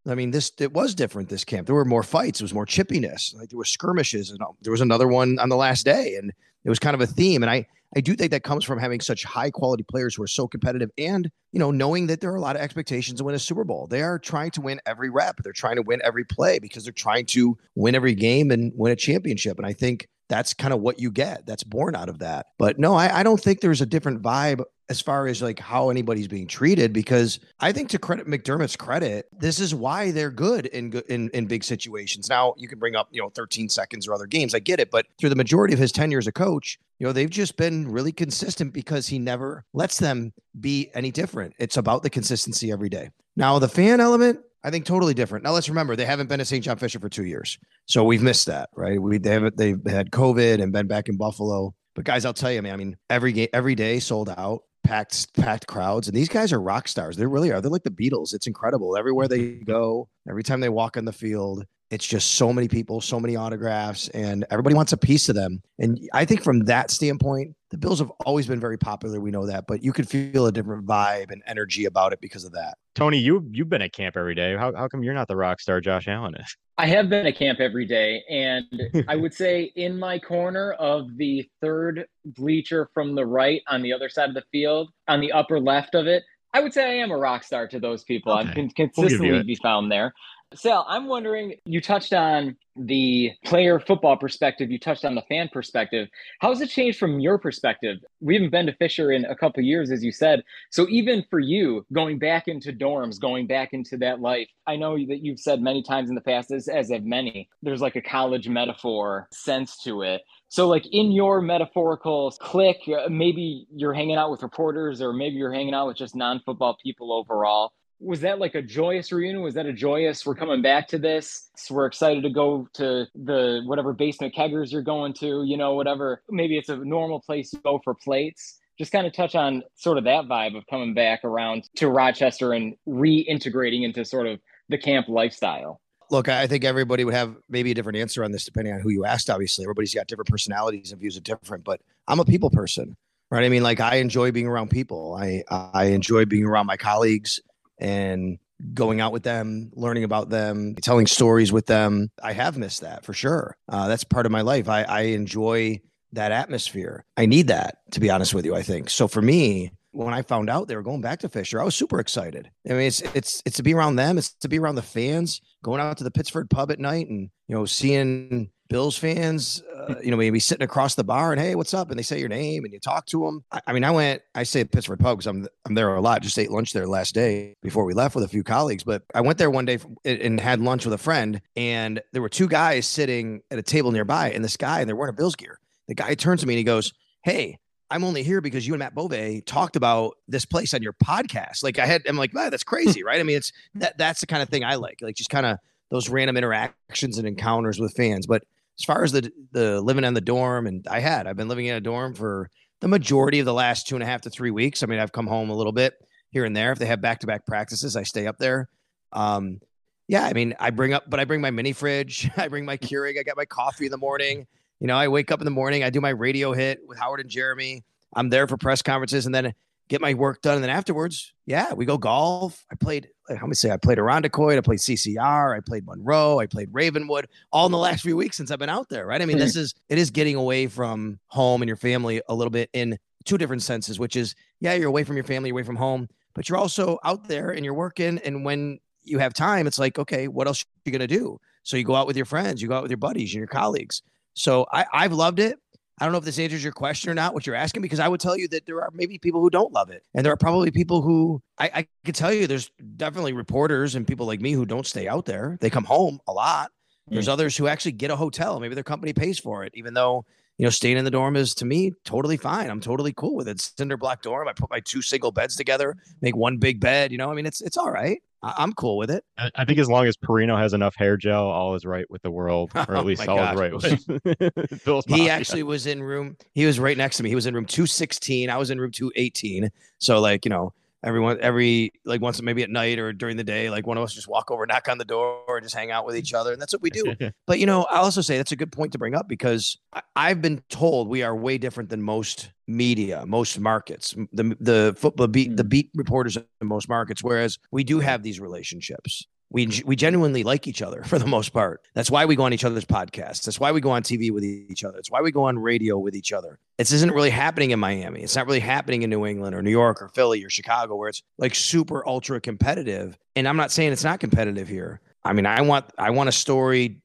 I 0.09 0.15
mean, 0.15 0.31
this 0.31 0.53
it 0.59 0.73
was 0.73 0.95
different 0.95 1.29
this 1.29 1.45
camp. 1.45 1.67
There 1.67 1.75
were 1.75 1.85
more 1.85 2.03
fights. 2.03 2.41
It 2.41 2.45
was 2.45 2.55
more 2.55 2.67
chippiness. 2.67 3.35
Like 3.37 3.51
there 3.51 3.59
were 3.59 3.65
skirmishes, 3.65 4.31
and 4.31 4.41
um, 4.41 4.57
there 4.63 4.73
was 4.73 4.81
another 4.81 5.09
one 5.09 5.39
on 5.39 5.49
the 5.49 5.57
last 5.57 5.85
day, 5.85 6.15
and 6.17 6.33
it 6.65 6.69
was 6.69 6.79
kind 6.79 6.95
of 6.95 7.01
a 7.01 7.07
theme. 7.07 7.43
And 7.43 7.51
I 7.51 7.67
I 7.95 8.01
do 8.01 8.15
think 8.15 8.31
that 8.31 8.45
comes 8.45 8.65
from 8.65 8.79
having 8.79 9.01
such 9.01 9.25
high 9.25 9.51
quality 9.51 9.83
players 9.83 10.15
who 10.15 10.23
are 10.23 10.29
so 10.29 10.49
competitive, 10.49 10.91
and 10.97 11.31
you 11.53 11.59
know, 11.59 11.71
knowing 11.71 12.07
that 12.07 12.21
there 12.21 12.33
are 12.33 12.37
a 12.37 12.41
lot 12.41 12.57
of 12.57 12.63
expectations 12.63 13.19
to 13.19 13.25
win 13.25 13.35
a 13.35 13.39
Super 13.39 13.65
Bowl. 13.65 13.87
They 13.89 14.03
are 14.03 14.19
trying 14.19 14.53
to 14.53 14.61
win 14.61 14.81
every 14.87 15.11
rep. 15.11 15.43
They're 15.43 15.53
trying 15.53 15.77
to 15.77 15.83
win 15.83 16.01
every 16.03 16.25
play 16.25 16.59
because 16.59 16.85
they're 16.85 16.93
trying 16.93 17.27
to 17.27 17.59
win 17.75 17.95
every 17.95 18.15
game 18.15 18.51
and 18.51 18.73
win 18.77 18.93
a 18.93 18.97
championship. 18.97 19.59
And 19.59 19.67
I 19.67 19.73
think 19.75 20.09
that's 20.31 20.55
kind 20.55 20.73
of 20.73 20.81
what 20.81 21.01
you 21.01 21.11
get. 21.11 21.45
That's 21.45 21.65
born 21.65 21.95
out 21.95 22.09
of 22.09 22.21
that. 22.21 22.47
But 22.57 22.79
no, 22.79 22.95
I, 22.95 23.21
I 23.21 23.23
don't 23.23 23.41
think 23.41 23.61
there's 23.61 23.83
a 23.83 23.87
different 23.87 24.23
vibe 24.23 24.63
as 24.89 25.01
far 25.01 25.27
as 25.27 25.43
like 25.43 25.59
how 25.59 25.91
anybody's 25.91 26.29
being 26.29 26.47
treated 26.47 26.93
because 26.93 27.39
I 27.61 27.73
think 27.73 27.91
to 27.91 27.99
credit 27.99 28.27
McDermott's 28.27 28.77
credit, 28.77 29.29
this 29.39 29.61
is 29.61 29.75
why 29.75 30.13
they're 30.13 30.31
good 30.31 30.67
in 30.67 30.93
in 31.09 31.31
in 31.31 31.47
big 31.47 31.65
situations. 31.65 32.29
Now 32.29 32.55
you 32.57 32.69
can 32.69 32.79
bring 32.79 32.97
up 32.97 33.09
you 33.11 33.21
know 33.21 33.31
13 33.31 33.69
seconds 33.69 34.09
or 34.09 34.15
other 34.15 34.27
games, 34.27 34.55
I 34.55 34.61
get 34.61 34.81
it, 34.81 34.91
but 34.91 35.07
through 35.19 35.31
the 35.31 35.37
majority 35.37 35.75
of 35.75 35.81
his 35.81 35.93
tenure 35.93 36.19
as 36.19 36.27
a 36.27 36.33
coach, 36.33 36.79
you 36.99 37.07
know 37.07 37.13
they've 37.13 37.31
just 37.31 37.57
been 37.57 37.91
really 37.91 38.13
consistent 38.13 38.73
because 38.73 39.09
he 39.09 39.19
never 39.19 39.65
lets 39.73 39.99
them 39.99 40.33
be 40.59 40.91
any 40.95 41.11
different. 41.11 41.55
It's 41.59 41.77
about 41.77 42.03
the 42.03 42.11
consistency 42.11 42.73
every 42.73 42.89
day. 42.89 43.11
Now 43.37 43.59
the 43.59 43.69
fan 43.69 44.01
element, 44.01 44.41
I 44.63 44.71
think 44.71 44.85
totally 44.85 45.15
different. 45.15 45.45
Now 45.45 45.53
let's 45.53 45.69
remember 45.69 45.97
they 45.97 46.05
haven't 46.05 46.29
been 46.29 46.41
at 46.41 46.47
St. 46.47 46.65
John 46.65 46.77
Fisher 46.77 47.01
for 47.01 47.09
two 47.09 47.25
years, 47.25 47.59
so 47.87 48.05
we've 48.05 48.23
missed 48.23 48.47
that, 48.47 48.69
right? 48.77 49.01
We 49.01 49.19
they 49.19 49.31
haven't 49.31 49.57
they've 49.57 49.81
had 49.87 50.11
COVID 50.11 50.63
and 50.63 50.73
been 50.73 50.87
back 50.87 51.09
in 51.09 51.17
Buffalo. 51.17 51.75
But 51.95 52.05
guys, 52.05 52.25
I'll 52.25 52.35
tell 52.35 52.53
you, 52.53 52.63
man. 52.63 52.75
I 52.75 52.77
mean, 52.77 52.97
every 53.09 53.33
game, 53.33 53.49
every 53.53 53.75
day 53.75 53.99
sold 54.01 54.29
out 54.31 54.63
packed 54.83 55.35
packed 55.35 55.67
crowds 55.67 56.09
and 56.09 56.17
these 56.17 56.29
guys 56.29 56.53
are 56.53 56.61
rock 56.61 56.89
stars 56.89 57.17
they 57.17 57.27
really 57.27 57.53
are 57.53 57.61
they're 57.61 57.71
like 57.71 57.83
the 57.83 57.91
beatles 57.91 58.33
it's 58.33 58.47
incredible 58.47 58.97
everywhere 58.97 59.29
they 59.29 59.53
go 59.53 60.09
every 60.29 60.43
time 60.43 60.61
they 60.61 60.71
walk 60.71 60.97
on 60.97 61.05
the 61.05 61.13
field 61.13 61.65
it's 61.91 62.07
just 62.07 62.35
so 62.35 62.53
many 62.53 62.69
people 62.69 63.01
so 63.01 63.19
many 63.21 63.37
autographs 63.37 64.09
and 64.09 64.45
everybody 64.51 64.75
wants 64.75 64.93
a 64.93 64.97
piece 64.97 65.29
of 65.29 65.35
them 65.35 65.63
and 65.79 66.01
i 66.13 66.25
think 66.25 66.43
from 66.43 66.61
that 66.61 66.91
standpoint 66.91 67.55
the 67.71 67.79
bills 67.79 67.99
have 67.99 68.11
always 68.27 68.47
been 68.47 68.61
very 68.61 68.79
popular 68.79 69.21
we 69.21 69.31
know 69.31 69.47
that 69.47 69.67
but 69.67 69.83
you 69.83 69.93
could 69.93 70.09
feel 70.09 70.47
a 70.47 70.53
different 70.53 70.87
vibe 70.87 71.31
and 71.31 71.43
energy 71.47 71.85
about 71.85 72.13
it 72.13 72.21
because 72.21 72.45
of 72.45 72.53
that 72.53 72.75
Tony, 73.01 73.19
you 73.19 73.49
you've 73.51 73.69
been 73.69 73.83
at 73.83 73.93
camp 73.93 74.17
every 74.17 74.35
day. 74.35 74.57
How 74.57 74.75
how 74.75 74.89
come 74.89 75.03
you're 75.03 75.15
not 75.15 75.29
the 75.29 75.37
rock 75.37 75.61
star 75.61 75.81
Josh 75.81 76.09
Allen 76.09 76.35
is? 76.35 76.57
I 76.77 76.87
have 76.87 77.09
been 77.09 77.27
at 77.27 77.37
camp 77.37 77.61
every 77.61 77.87
day, 77.87 78.23
and 78.29 78.65
I 79.09 79.17
would 79.17 79.33
say 79.45 79.73
in 79.77 79.99
my 79.99 80.19
corner 80.19 80.73
of 80.73 81.17
the 81.17 81.49
third 81.63 82.07
bleacher 82.25 82.91
from 82.93 83.15
the 83.15 83.25
right 83.25 83.63
on 83.69 83.83
the 83.83 83.93
other 83.93 84.09
side 84.09 84.29
of 84.29 84.35
the 84.35 84.45
field, 84.51 84.91
on 85.07 85.21
the 85.21 85.33
upper 85.33 85.61
left 85.61 85.95
of 85.95 86.09
it, 86.09 86.25
I 86.53 86.61
would 86.61 86.75
say 86.75 86.85
I 86.85 87.03
am 87.03 87.11
a 87.11 87.17
rock 87.17 87.45
star 87.45 87.69
to 87.69 87.79
those 87.79 88.03
people. 88.05 88.33
Okay. 88.33 88.49
I'm 88.49 88.55
can 88.55 88.71
We'll 88.77 88.89
consistently 88.89 89.43
be 89.45 89.57
found 89.57 89.91
there. 89.91 90.13
Sal, 90.53 90.85
I'm 90.89 91.07
wondering, 91.07 91.55
you 91.65 91.81
touched 91.81 92.13
on 92.13 92.57
the 92.75 93.31
player 93.45 93.79
football 93.79 94.17
perspective, 94.17 94.69
you 94.69 94.81
touched 94.81 95.05
on 95.05 95.15
the 95.15 95.23
fan 95.23 95.49
perspective. 95.53 96.09
How 96.41 96.49
has 96.49 96.61
it 96.61 96.71
changed 96.71 96.99
from 96.99 97.21
your 97.21 97.39
perspective? 97.39 97.99
We 98.21 98.35
haven't 98.35 98.51
been 98.51 98.67
to 98.67 98.75
Fisher 98.75 99.13
in 99.13 99.25
a 99.27 99.37
couple 99.37 99.63
years, 99.63 99.93
as 99.93 100.03
you 100.03 100.11
said. 100.11 100.43
So 100.71 100.89
even 100.89 101.25
for 101.31 101.39
you, 101.39 101.87
going 101.93 102.19
back 102.19 102.49
into 102.49 102.73
dorms, 102.73 103.21
going 103.21 103.47
back 103.47 103.73
into 103.73 103.97
that 103.99 104.21
life, 104.21 104.49
I 104.67 104.75
know 104.75 104.97
that 104.97 105.23
you've 105.23 105.39
said 105.39 105.61
many 105.61 105.85
times 105.85 106.09
in 106.09 106.17
the 106.17 106.21
past, 106.21 106.51
as, 106.51 106.67
as 106.67 106.91
have 106.91 107.05
many, 107.05 107.49
there's 107.63 107.81
like 107.81 107.95
a 107.95 108.03
college 108.03 108.49
metaphor 108.49 109.29
sense 109.33 109.77
to 109.85 110.03
it. 110.03 110.23
So, 110.49 110.67
like 110.67 110.85
in 110.91 111.13
your 111.13 111.41
metaphorical 111.41 112.33
clique, 112.41 112.89
uh, 112.89 113.09
maybe 113.09 113.69
you're 113.73 113.95
hanging 113.95 114.17
out 114.17 114.33
with 114.33 114.43
reporters, 114.43 115.01
or 115.01 115.13
maybe 115.13 115.37
you're 115.37 115.53
hanging 115.53 115.75
out 115.75 115.87
with 115.87 115.97
just 115.97 116.17
non-football 116.17 116.77
people 116.83 117.13
overall. 117.13 117.73
Was 118.01 118.21
that 118.23 118.39
like 118.39 118.55
a 118.55 118.63
joyous 118.63 119.13
reunion? 119.13 119.43
Was 119.43 119.55
that 119.55 119.67
a 119.67 119.73
joyous? 119.73 120.25
We're 120.25 120.35
coming 120.35 120.63
back 120.63 120.89
to 120.89 120.99
this. 120.99 121.51
So 121.57 121.75
we're 121.75 121.87
excited 121.87 122.23
to 122.23 122.31
go 122.31 122.67
to 122.75 123.07
the 123.15 123.63
whatever 123.67 123.93
basement 123.93 124.35
keggers 124.35 124.73
you're 124.73 124.83
going 124.83 125.13
to. 125.15 125.45
You 125.45 125.57
know, 125.57 125.75
whatever. 125.75 126.23
Maybe 126.31 126.57
it's 126.57 126.71
a 126.71 126.77
normal 126.77 127.21
place 127.21 127.51
to 127.51 127.59
go 127.59 127.81
for 127.85 127.95
plates. 127.95 128.59
Just 128.79 128.93
kind 128.93 129.07
of 129.07 129.13
touch 129.13 129.35
on 129.35 129.63
sort 129.75 129.99
of 129.99 130.05
that 130.05 130.25
vibe 130.25 130.57
of 130.57 130.67
coming 130.69 130.95
back 130.95 131.23
around 131.25 131.69
to 131.77 131.89
Rochester 131.89 132.55
and 132.55 132.75
reintegrating 132.89 133.85
into 133.85 134.07
sort 134.07 134.27
of 134.27 134.41
the 134.71 134.79
camp 134.79 135.09
lifestyle. 135.09 135.81
look 136.11 136.29
i 136.29 136.47
think 136.47 136.65
everybody 136.65 137.05
would 137.05 137.15
have 137.15 137.37
maybe 137.49 137.73
a 137.73 137.75
different 137.75 137.99
answer 137.99 138.25
on 138.25 138.31
this 138.31 138.45
depending 138.45 138.73
on 138.73 138.81
who 138.81 138.89
you 138.89 139.05
asked 139.05 139.29
obviously 139.29 139.65
everybody's 139.65 139.95
got 139.95 140.07
different 140.07 140.29
personalities 140.29 140.93
and 140.93 141.01
views 141.01 141.17
are 141.17 141.21
different 141.21 141.65
but 141.65 141.81
i'm 142.09 142.21
a 142.21 142.25
people 142.25 142.51
person 142.51 142.97
right 143.31 143.45
i 143.45 143.49
mean 143.49 143.63
like 143.63 143.81
i 143.81 143.97
enjoy 143.97 144.31
being 144.31 144.47
around 144.47 144.71
people 144.71 145.15
i 145.21 145.43
i 145.51 145.87
enjoy 145.87 146.25
being 146.25 146.45
around 146.45 146.67
my 146.67 146.77
colleagues 146.77 147.41
and 147.81 148.39
going 148.75 149.01
out 149.01 149.13
with 149.13 149.23
them 149.23 149.71
learning 149.75 150.05
about 150.05 150.29
them 150.29 150.75
telling 150.77 151.07
stories 151.07 151.51
with 151.51 151.67
them. 151.67 152.11
I 152.23 152.33
have 152.33 152.59
missed 152.59 152.83
that 152.83 153.05
for 153.05 153.15
sure. 153.15 153.57
Uh, 153.69 153.89
that's 153.89 154.05
part 154.05 154.27
of 154.27 154.33
my 154.33 154.43
life. 154.43 154.69
I 154.69 154.83
i 154.83 155.01
enjoy 155.03 155.81
that 156.13 156.33
atmosphere. 156.33 157.05
I 157.17 157.27
need 157.27 157.49
that 157.49 157.79
to 157.93 158.01
be 158.01 158.11
honest 158.11 158.35
with 158.35 158.45
you 158.45 158.55
i 158.55 158.63
think. 158.63 158.91
So 158.91 159.09
for 159.09 159.23
me 159.23 159.73
when 159.93 160.15
I 160.15 160.23
found 160.23 160.49
out 160.49 160.69
they 160.69 160.77
were 160.77 160.83
going 160.83 161.01
back 161.01 161.21
to 161.21 161.29
Fisher, 161.29 161.61
I 161.61 161.65
was 161.65 161.75
super 161.75 161.99
excited. 161.99 162.51
I 162.69 162.75
mean, 162.75 162.83
it's 162.83 163.01
it's 163.15 163.43
it's 163.45 163.57
to 163.57 163.63
be 163.63 163.75
around 163.75 163.97
them, 163.97 164.19
it's 164.19 164.33
to 164.35 164.49
be 164.49 164.59
around 164.59 164.77
the 164.77 164.83
fans, 164.83 165.41
going 165.63 165.81
out 165.81 165.99
to 165.99 166.05
the 166.05 166.11
Pittsford 166.11 166.49
pub 166.49 166.71
at 166.71 166.79
night, 166.79 167.09
and 167.09 167.31
you 167.49 167.55
know, 167.55 167.65
seeing 167.65 168.51
Bills 168.71 168.97
fans, 168.97 169.63
uh, 169.77 169.97
you 170.03 170.13
know, 170.13 170.17
maybe 170.17 170.39
sitting 170.39 170.65
across 170.65 170.95
the 170.95 171.03
bar 171.03 171.33
and 171.33 171.41
hey, 171.41 171.57
what's 171.57 171.75
up? 171.75 171.91
And 171.91 171.99
they 171.99 172.03
say 172.03 172.21
your 172.21 172.29
name 172.29 172.65
and 172.65 172.73
you 172.73 172.79
talk 172.79 173.05
to 173.07 173.27
them. 173.27 173.45
I, 173.51 173.61
I 173.67 173.73
mean, 173.73 173.83
I 173.83 173.91
went, 173.91 174.23
I 174.35 174.45
say 174.45 174.65
Pittsford 174.65 175.01
pub 175.01 175.19
because 175.19 175.27
I'm 175.27 175.47
I'm 175.67 175.75
there 175.75 175.95
a 175.95 176.01
lot. 176.01 176.23
Just 176.23 176.39
ate 176.39 176.51
lunch 176.51 176.73
there 176.73 176.87
last 176.87 177.15
day 177.15 177.57
before 177.63 177.85
we 177.85 177.93
left 177.93 178.15
with 178.15 178.25
a 178.25 178.29
few 178.29 178.45
colleagues. 178.45 178.85
But 178.85 179.03
I 179.13 179.21
went 179.21 179.39
there 179.39 179.51
one 179.51 179.67
day 179.67 179.79
and 180.05 180.21
and 180.21 180.41
had 180.41 180.61
lunch 180.61 180.85
with 180.85 180.95
a 180.95 180.99
friend, 180.99 181.43
and 181.57 182.01
there 182.13 182.23
were 182.23 182.29
two 182.29 182.49
guys 182.49 182.87
sitting 182.87 183.43
at 183.51 183.59
a 183.59 183.63
table 183.63 183.91
nearby, 183.91 184.31
and 184.31 184.43
this 184.43 184.57
guy, 184.57 184.81
and 184.81 184.89
they're 184.89 184.97
wearing 184.97 185.15
a 185.15 185.17
Bills 185.17 185.35
gear. 185.37 185.59
The 185.89 185.95
guy 185.95 186.15
turns 186.15 186.41
to 186.43 186.47
me 186.47 186.55
and 186.55 186.59
he 186.59 186.65
goes, 186.65 186.95
"Hey." 187.23 187.59
I'm 187.93 188.05
only 188.05 188.23
here 188.23 188.41
because 188.41 188.69
you 188.69 188.75
and 188.75 188.79
Matt 188.79 188.95
Bove 188.95 189.45
talked 189.47 189.75
about 189.75 190.17
this 190.29 190.45
place 190.45 190.75
on 190.75 190.81
your 190.81 190.93
podcast. 190.93 191.65
Like 191.65 191.81
I 191.81 191.87
had, 191.87 192.03
I'm 192.07 192.17
like, 192.17 192.33
wow, 192.33 192.49
that's 192.49 192.63
crazy, 192.63 193.03
right? 193.03 193.19
I 193.19 193.25
mean, 193.25 193.37
it's 193.37 193.53
that 193.75 193.99
that's 193.99 194.21
the 194.21 194.29
kind 194.29 194.45
of 194.45 194.49
thing 194.49 194.63
I 194.63 194.77
like, 194.77 195.01
like 195.03 195.17
just 195.17 195.29
kind 195.29 195.45
of 195.45 195.59
those 195.91 196.09
random 196.09 196.37
interactions 196.37 197.19
and 197.19 197.27
encounters 197.27 197.81
with 197.81 197.93
fans. 197.95 198.29
But 198.29 198.45
as 198.81 198.85
far 198.85 199.05
as 199.05 199.13
the 199.13 199.31
the 199.53 199.81
living 199.81 200.05
in 200.05 200.15
the 200.15 200.21
dorm, 200.21 200.67
and 200.67 200.87
I 200.89 201.01
had, 201.01 201.27
I've 201.27 201.37
been 201.37 201.49
living 201.49 201.67
in 201.67 201.77
a 201.77 201.81
dorm 201.81 202.15
for 202.15 202.51
the 202.81 202.89
majority 202.89 203.39
of 203.39 203.45
the 203.45 203.53
last 203.53 203.87
two 203.87 203.95
and 203.95 204.03
a 204.03 204.07
half 204.07 204.23
to 204.23 204.31
three 204.31 204.51
weeks. 204.51 204.83
I 204.83 204.87
mean, 204.87 204.99
I've 204.99 205.13
come 205.13 205.27
home 205.27 205.51
a 205.51 205.55
little 205.55 205.73
bit 205.73 205.95
here 206.31 206.47
and 206.47 206.57
there. 206.57 206.73
If 206.73 206.79
they 206.79 206.87
have 206.87 207.03
back 207.03 207.21
to 207.21 207.27
back 207.27 207.45
practices, 207.47 207.95
I 207.95 208.05
stay 208.05 208.27
up 208.27 208.39
there. 208.39 208.69
Um, 209.13 209.61
yeah, 210.09 210.25
I 210.25 210.33
mean, 210.33 210.55
I 210.59 210.71
bring 210.71 210.95
up, 210.95 211.05
but 211.09 211.21
I 211.21 211.25
bring 211.27 211.43
my 211.43 211.51
mini 211.51 211.73
fridge. 211.73 212.31
I 212.37 212.49
bring 212.49 212.65
my 212.65 212.79
Keurig. 212.79 213.19
I 213.19 213.23
got 213.23 213.37
my 213.37 213.45
coffee 213.45 213.85
in 213.85 213.91
the 213.91 213.99
morning. 213.99 214.47
You 214.81 214.87
know, 214.87 214.97
I 214.97 215.09
wake 215.09 215.31
up 215.31 215.41
in 215.41 215.45
the 215.45 215.51
morning. 215.51 215.85
I 215.85 215.91
do 215.91 216.01
my 216.01 216.09
radio 216.09 216.55
hit 216.55 216.81
with 216.87 216.99
Howard 216.99 217.21
and 217.21 217.29
Jeremy. 217.29 217.85
I'm 218.15 218.31
there 218.31 218.47
for 218.47 218.57
press 218.57 218.81
conferences, 218.81 219.27
and 219.27 219.35
then 219.35 219.53
get 219.91 220.01
my 220.01 220.15
work 220.15 220.41
done. 220.41 220.55
And 220.55 220.63
then 220.63 220.71
afterwards, 220.71 221.35
yeah, 221.47 221.75
we 221.75 221.85
go 221.85 221.99
golf. 221.99 222.65
I 222.71 222.77
played. 222.77 223.09
like, 223.29 223.39
How 223.39 223.47
many 223.47 223.57
say 223.57 223.71
I 223.71 223.77
played 223.77 223.99
Irondequoit? 223.99 224.57
I 224.57 224.61
played 224.61 224.79
CCR. 224.79 225.55
I 225.55 225.61
played 225.61 225.85
Monroe. 225.85 226.39
I 226.39 226.47
played 226.47 226.69
Ravenwood. 226.73 227.27
All 227.53 227.67
in 227.67 227.73
the 227.73 227.79
last 227.79 228.03
few 228.03 228.17
weeks 228.17 228.37
since 228.37 228.51
I've 228.51 228.61
been 228.61 228.71
out 228.71 228.89
there. 228.89 229.05
Right. 229.05 229.21
I 229.21 229.27
mean, 229.27 229.37
this 229.37 229.55
hmm. 229.55 229.61
is 229.61 229.75
it 229.91 229.99
is 229.99 230.11
getting 230.11 230.37
away 230.37 230.69
from 230.69 231.19
home 231.27 231.61
and 231.61 231.69
your 231.69 231.77
family 231.77 232.23
a 232.29 232.35
little 232.35 232.53
bit 232.53 232.71
in 232.73 232.99
two 233.25 233.37
different 233.37 233.63
senses, 233.63 233.99
which 233.99 234.17
is 234.17 234.35
yeah, 234.61 234.75
you're 234.75 234.89
away 234.89 235.05
from 235.05 235.17
your 235.17 235.25
family, 235.25 235.51
away 235.51 235.65
from 235.65 235.77
home, 235.77 236.09
but 236.35 236.49
you're 236.49 236.59
also 236.59 236.99
out 237.05 237.27
there 237.27 237.51
and 237.51 237.65
you're 237.65 237.75
working. 237.75 238.19
And 238.25 238.45
when 238.45 238.79
you 239.03 239.19
have 239.19 239.35
time, 239.35 239.67
it's 239.67 239.79
like, 239.79 239.99
okay, 239.99 240.29
what 240.29 240.47
else 240.47 240.63
are 240.63 240.67
you 240.85 240.93
gonna 240.93 241.09
do? 241.09 241.41
So 241.65 241.77
you 241.77 241.85
go 241.85 241.97
out 241.97 242.07
with 242.07 242.17
your 242.17 242.27
friends, 242.27 242.63
you 242.63 242.69
go 242.69 242.77
out 242.77 242.83
with 242.83 242.93
your 242.93 242.99
buddies 242.99 243.33
and 243.35 243.39
your 243.39 243.49
colleagues. 243.49 244.03
So 244.35 244.67
I, 244.73 244.87
I've 244.93 245.13
loved 245.13 245.41
it. 245.41 245.59
I 246.01 246.07
don't 246.07 246.13
know 246.13 246.19
if 246.19 246.25
this 246.25 246.39
answers 246.39 246.65
your 246.65 246.73
question 246.73 247.11
or 247.11 247.15
not, 247.15 247.35
what 247.35 247.47
you're 247.47 247.55
asking, 247.55 247.83
because 247.83 248.01
I 248.01 248.09
would 248.09 248.21
tell 248.21 248.37
you 248.37 248.49
that 248.49 248.65
there 248.65 248.81
are 248.81 248.91
maybe 248.95 249.19
people 249.19 249.41
who 249.41 249.51
don't 249.51 249.73
love 249.73 249.91
it. 249.91 250.03
And 250.15 250.25
there 250.25 250.33
are 250.33 250.37
probably 250.39 250.71
people 250.71 251.03
who 251.03 251.43
I, 251.59 251.71
I 251.75 251.87
could 252.07 252.15
tell 252.15 252.33
you 252.33 252.47
there's 252.47 252.71
definitely 252.97 253.35
reporters 253.35 253.95
and 253.95 254.07
people 254.07 254.27
like 254.27 254.41
me 254.41 254.53
who 254.53 254.65
don't 254.65 254.87
stay 254.87 255.07
out 255.07 255.27
there. 255.27 255.59
They 255.61 255.69
come 255.69 255.85
home 255.85 256.19
a 256.27 256.33
lot. 256.33 256.71
There's 257.09 257.27
mm. 257.27 257.33
others 257.33 257.57
who 257.57 257.67
actually 257.67 257.93
get 257.93 258.11
a 258.11 258.17
hotel. 258.17 258.61
Maybe 258.61 258.75
their 258.75 258.85
company 258.85 259.13
pays 259.13 259.39
for 259.39 259.65
it, 259.65 259.73
even 259.75 259.95
though, 259.95 260.25
you 260.59 260.65
know, 260.65 260.71
staying 260.71 260.97
in 260.97 261.05
the 261.05 261.11
dorm 261.11 261.37
is 261.37 261.55
to 261.57 261.65
me 261.65 261.93
totally 262.05 262.37
fine. 262.37 262.71
I'm 262.71 262.81
totally 262.81 263.13
cool 263.13 263.35
with 263.35 263.49
it. 263.49 263.61
Cinder 263.61 263.97
block 263.97 264.23
dorm. 264.23 264.49
I 264.49 264.53
put 264.53 264.71
my 264.71 264.81
two 264.81 265.03
single 265.03 265.33
beds 265.33 265.57
together, 265.57 265.97
make 266.23 266.37
one 266.37 266.57
big 266.59 266.81
bed. 266.81 267.13
You 267.13 267.19
know, 267.19 267.31
I 267.31 267.35
mean, 267.35 267.47
it's 267.47 267.61
it's 267.61 267.77
all 267.77 267.91
right. 267.91 268.23
I- 268.43 268.55
I'm 268.59 268.73
cool 268.73 268.97
with 268.97 269.11
it. 269.11 269.25
I, 269.39 269.51
I 269.55 269.65
think 269.65 269.79
as 269.79 269.89
long 269.89 270.07
as 270.07 270.17
Parrino 270.17 270.57
has 270.57 270.73
enough 270.73 270.95
hair 270.97 271.17
gel, 271.17 271.45
all 271.47 271.75
is 271.75 271.85
right 271.85 272.11
with 272.11 272.23
the 272.23 272.31
world, 272.31 272.71
or 272.75 272.97
Oh 272.97 272.99
at 273.01 273.05
least 273.05 273.27
my 273.27 273.33
all 273.33 273.53
is 273.53 273.59
right 273.59 273.73
with 273.75 274.83
Bill's 274.85 275.05
He 275.05 275.13
Mafia. 275.13 275.31
actually 275.33 275.63
was 275.63 275.87
in 275.87 276.03
room. 276.03 276.37
He 276.55 276.65
was 276.67 276.79
right 276.81 276.97
next 276.97 277.17
to 277.19 277.23
me. 277.23 277.29
He 277.29 277.35
was 277.35 277.47
in 277.47 277.55
room 277.55 277.67
two 277.67 277.87
sixteen. 277.87 278.49
I 278.51 278.57
was 278.57 278.71
in 278.71 278.81
room 278.81 278.91
two 278.93 279.13
eighteen. 279.17 279.71
So 279.99 280.21
like 280.21 280.45
you 280.45 280.49
know, 280.51 280.73
everyone 281.03 281.39
every 281.41 281.93
like 282.05 282.21
once 282.21 282.41
maybe 282.43 282.63
at 282.63 282.71
night 282.71 282.99
or 282.99 283.13
during 283.13 283.37
the 283.37 283.45
day, 283.45 283.71
like 283.71 283.87
one 283.87 283.97
of 283.97 284.05
us 284.05 284.13
just 284.13 284.29
walk 284.29 284.51
over, 284.51 284.67
knock 284.67 284.89
on 284.89 284.99
the 284.99 285.05
door, 285.05 285.45
and 285.49 285.63
just 285.63 285.75
hang 285.75 285.91
out 285.91 286.07
with 286.07 286.17
each 286.17 286.35
other, 286.35 286.53
and 286.53 286.61
that's 286.61 286.73
what 286.73 286.83
we 286.83 286.91
do. 286.91 287.15
But 287.47 287.59
you 287.59 287.67
know, 287.67 287.85
I 287.85 287.97
also 287.97 288.21
say 288.21 288.37
that's 288.37 288.53
a 288.53 288.57
good 288.57 288.73
point 288.73 288.93
to 288.93 288.99
bring 288.99 289.15
up 289.15 289.29
because 289.29 289.79
I, 289.93 290.03
I've 290.15 290.43
been 290.43 290.63
told 290.69 291.09
we 291.09 291.23
are 291.23 291.35
way 291.35 291.59
different 291.59 291.91
than 291.91 292.03
most 292.03 292.53
media, 292.67 293.25
most 293.27 293.59
markets, 293.59 294.15
the 294.33 294.57
the 294.61 294.95
football 294.97 295.27
beat 295.27 295.57
the 295.57 295.65
mm. 295.65 295.69
beat 295.69 295.91
reporters 295.95 296.37
in 296.37 296.45
most 296.63 296.89
markets. 296.89 297.23
Whereas 297.23 297.59
we 297.71 297.85
do 297.85 298.01
have 298.01 298.23
these 298.23 298.41
relationships. 298.41 299.27
We 299.51 299.83
we 299.85 299.97
genuinely 299.97 300.45
like 300.45 300.67
each 300.67 300.81
other 300.81 301.03
for 301.05 301.19
the 301.19 301.27
most 301.27 301.51
part. 301.51 301.83
That's 301.95 302.11
why 302.11 302.25
we 302.25 302.37
go 302.37 302.45
on 302.45 302.53
each 302.53 302.65
other's 302.65 302.85
podcasts. 302.85 303.45
That's 303.45 303.61
why 303.61 303.73
we 303.73 303.81
go 303.81 303.91
on 303.91 304.03
TV 304.03 304.31
with 304.31 304.45
each 304.45 304.85
other. 304.85 304.99
It's 304.99 305.11
why 305.11 305.21
we 305.21 305.33
go 305.33 305.45
on 305.45 305.59
radio 305.59 305.99
with 305.99 306.15
each 306.15 306.33
other. 306.33 306.59
This 306.79 306.93
isn't 306.93 307.13
really 307.13 307.31
happening 307.31 307.73
in 307.73 307.81
Miami. 307.81 308.21
It's 308.23 308.37
not 308.37 308.47
really 308.47 308.61
happening 308.61 309.03
in 309.03 309.11
New 309.11 309.27
England 309.27 309.55
or 309.55 309.63
New 309.63 309.71
York 309.71 310.01
or 310.01 310.09
Philly 310.09 310.45
or 310.45 310.51
Chicago, 310.51 310.97
where 310.97 311.09
it's 311.09 311.23
like 311.39 311.55
super 311.55 312.07
ultra 312.07 312.41
competitive. 312.41 313.19
And 313.37 313.47
I'm 313.47 313.57
not 313.57 313.71
saying 313.71 313.93
it's 313.93 314.05
not 314.05 314.21
competitive 314.21 314.69
here. 314.69 315.01
I 315.25 315.33
mean, 315.33 315.47
I 315.47 315.61
want 315.61 315.87
I 315.99 316.11
want 316.11 316.29
a 316.29 316.33
story 316.33 317.01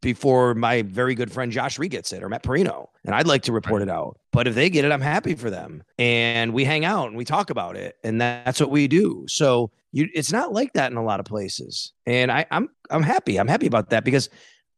before 0.00 0.54
my 0.54 0.82
very 0.82 1.14
good 1.14 1.30
friend 1.30 1.52
Josh 1.52 1.78
Reed 1.78 1.92
gets 1.92 2.12
it 2.12 2.22
or 2.22 2.28
Matt 2.28 2.42
Parrino, 2.42 2.90
and 3.04 3.14
I'd 3.14 3.26
like 3.26 3.42
to 3.42 3.52
report 3.52 3.82
it 3.82 3.88
out. 3.88 4.18
But 4.32 4.48
if 4.48 4.54
they 4.54 4.70
get 4.70 4.84
it, 4.84 4.90
I'm 4.90 5.00
happy 5.00 5.34
for 5.34 5.50
them, 5.50 5.84
and 5.98 6.52
we 6.52 6.64
hang 6.64 6.84
out 6.84 7.08
and 7.08 7.16
we 7.16 7.24
talk 7.24 7.50
about 7.50 7.76
it, 7.76 7.96
and 8.02 8.20
that's 8.20 8.60
what 8.60 8.70
we 8.70 8.88
do. 8.88 9.24
So 9.28 9.70
you, 9.92 10.08
it's 10.14 10.32
not 10.32 10.52
like 10.52 10.72
that 10.72 10.90
in 10.90 10.96
a 10.96 11.04
lot 11.04 11.20
of 11.20 11.26
places, 11.26 11.92
and 12.06 12.32
I, 12.32 12.46
I'm 12.50 12.68
I'm 12.90 13.02
happy. 13.02 13.38
I'm 13.38 13.48
happy 13.48 13.66
about 13.66 13.90
that 13.90 14.04
because 14.04 14.30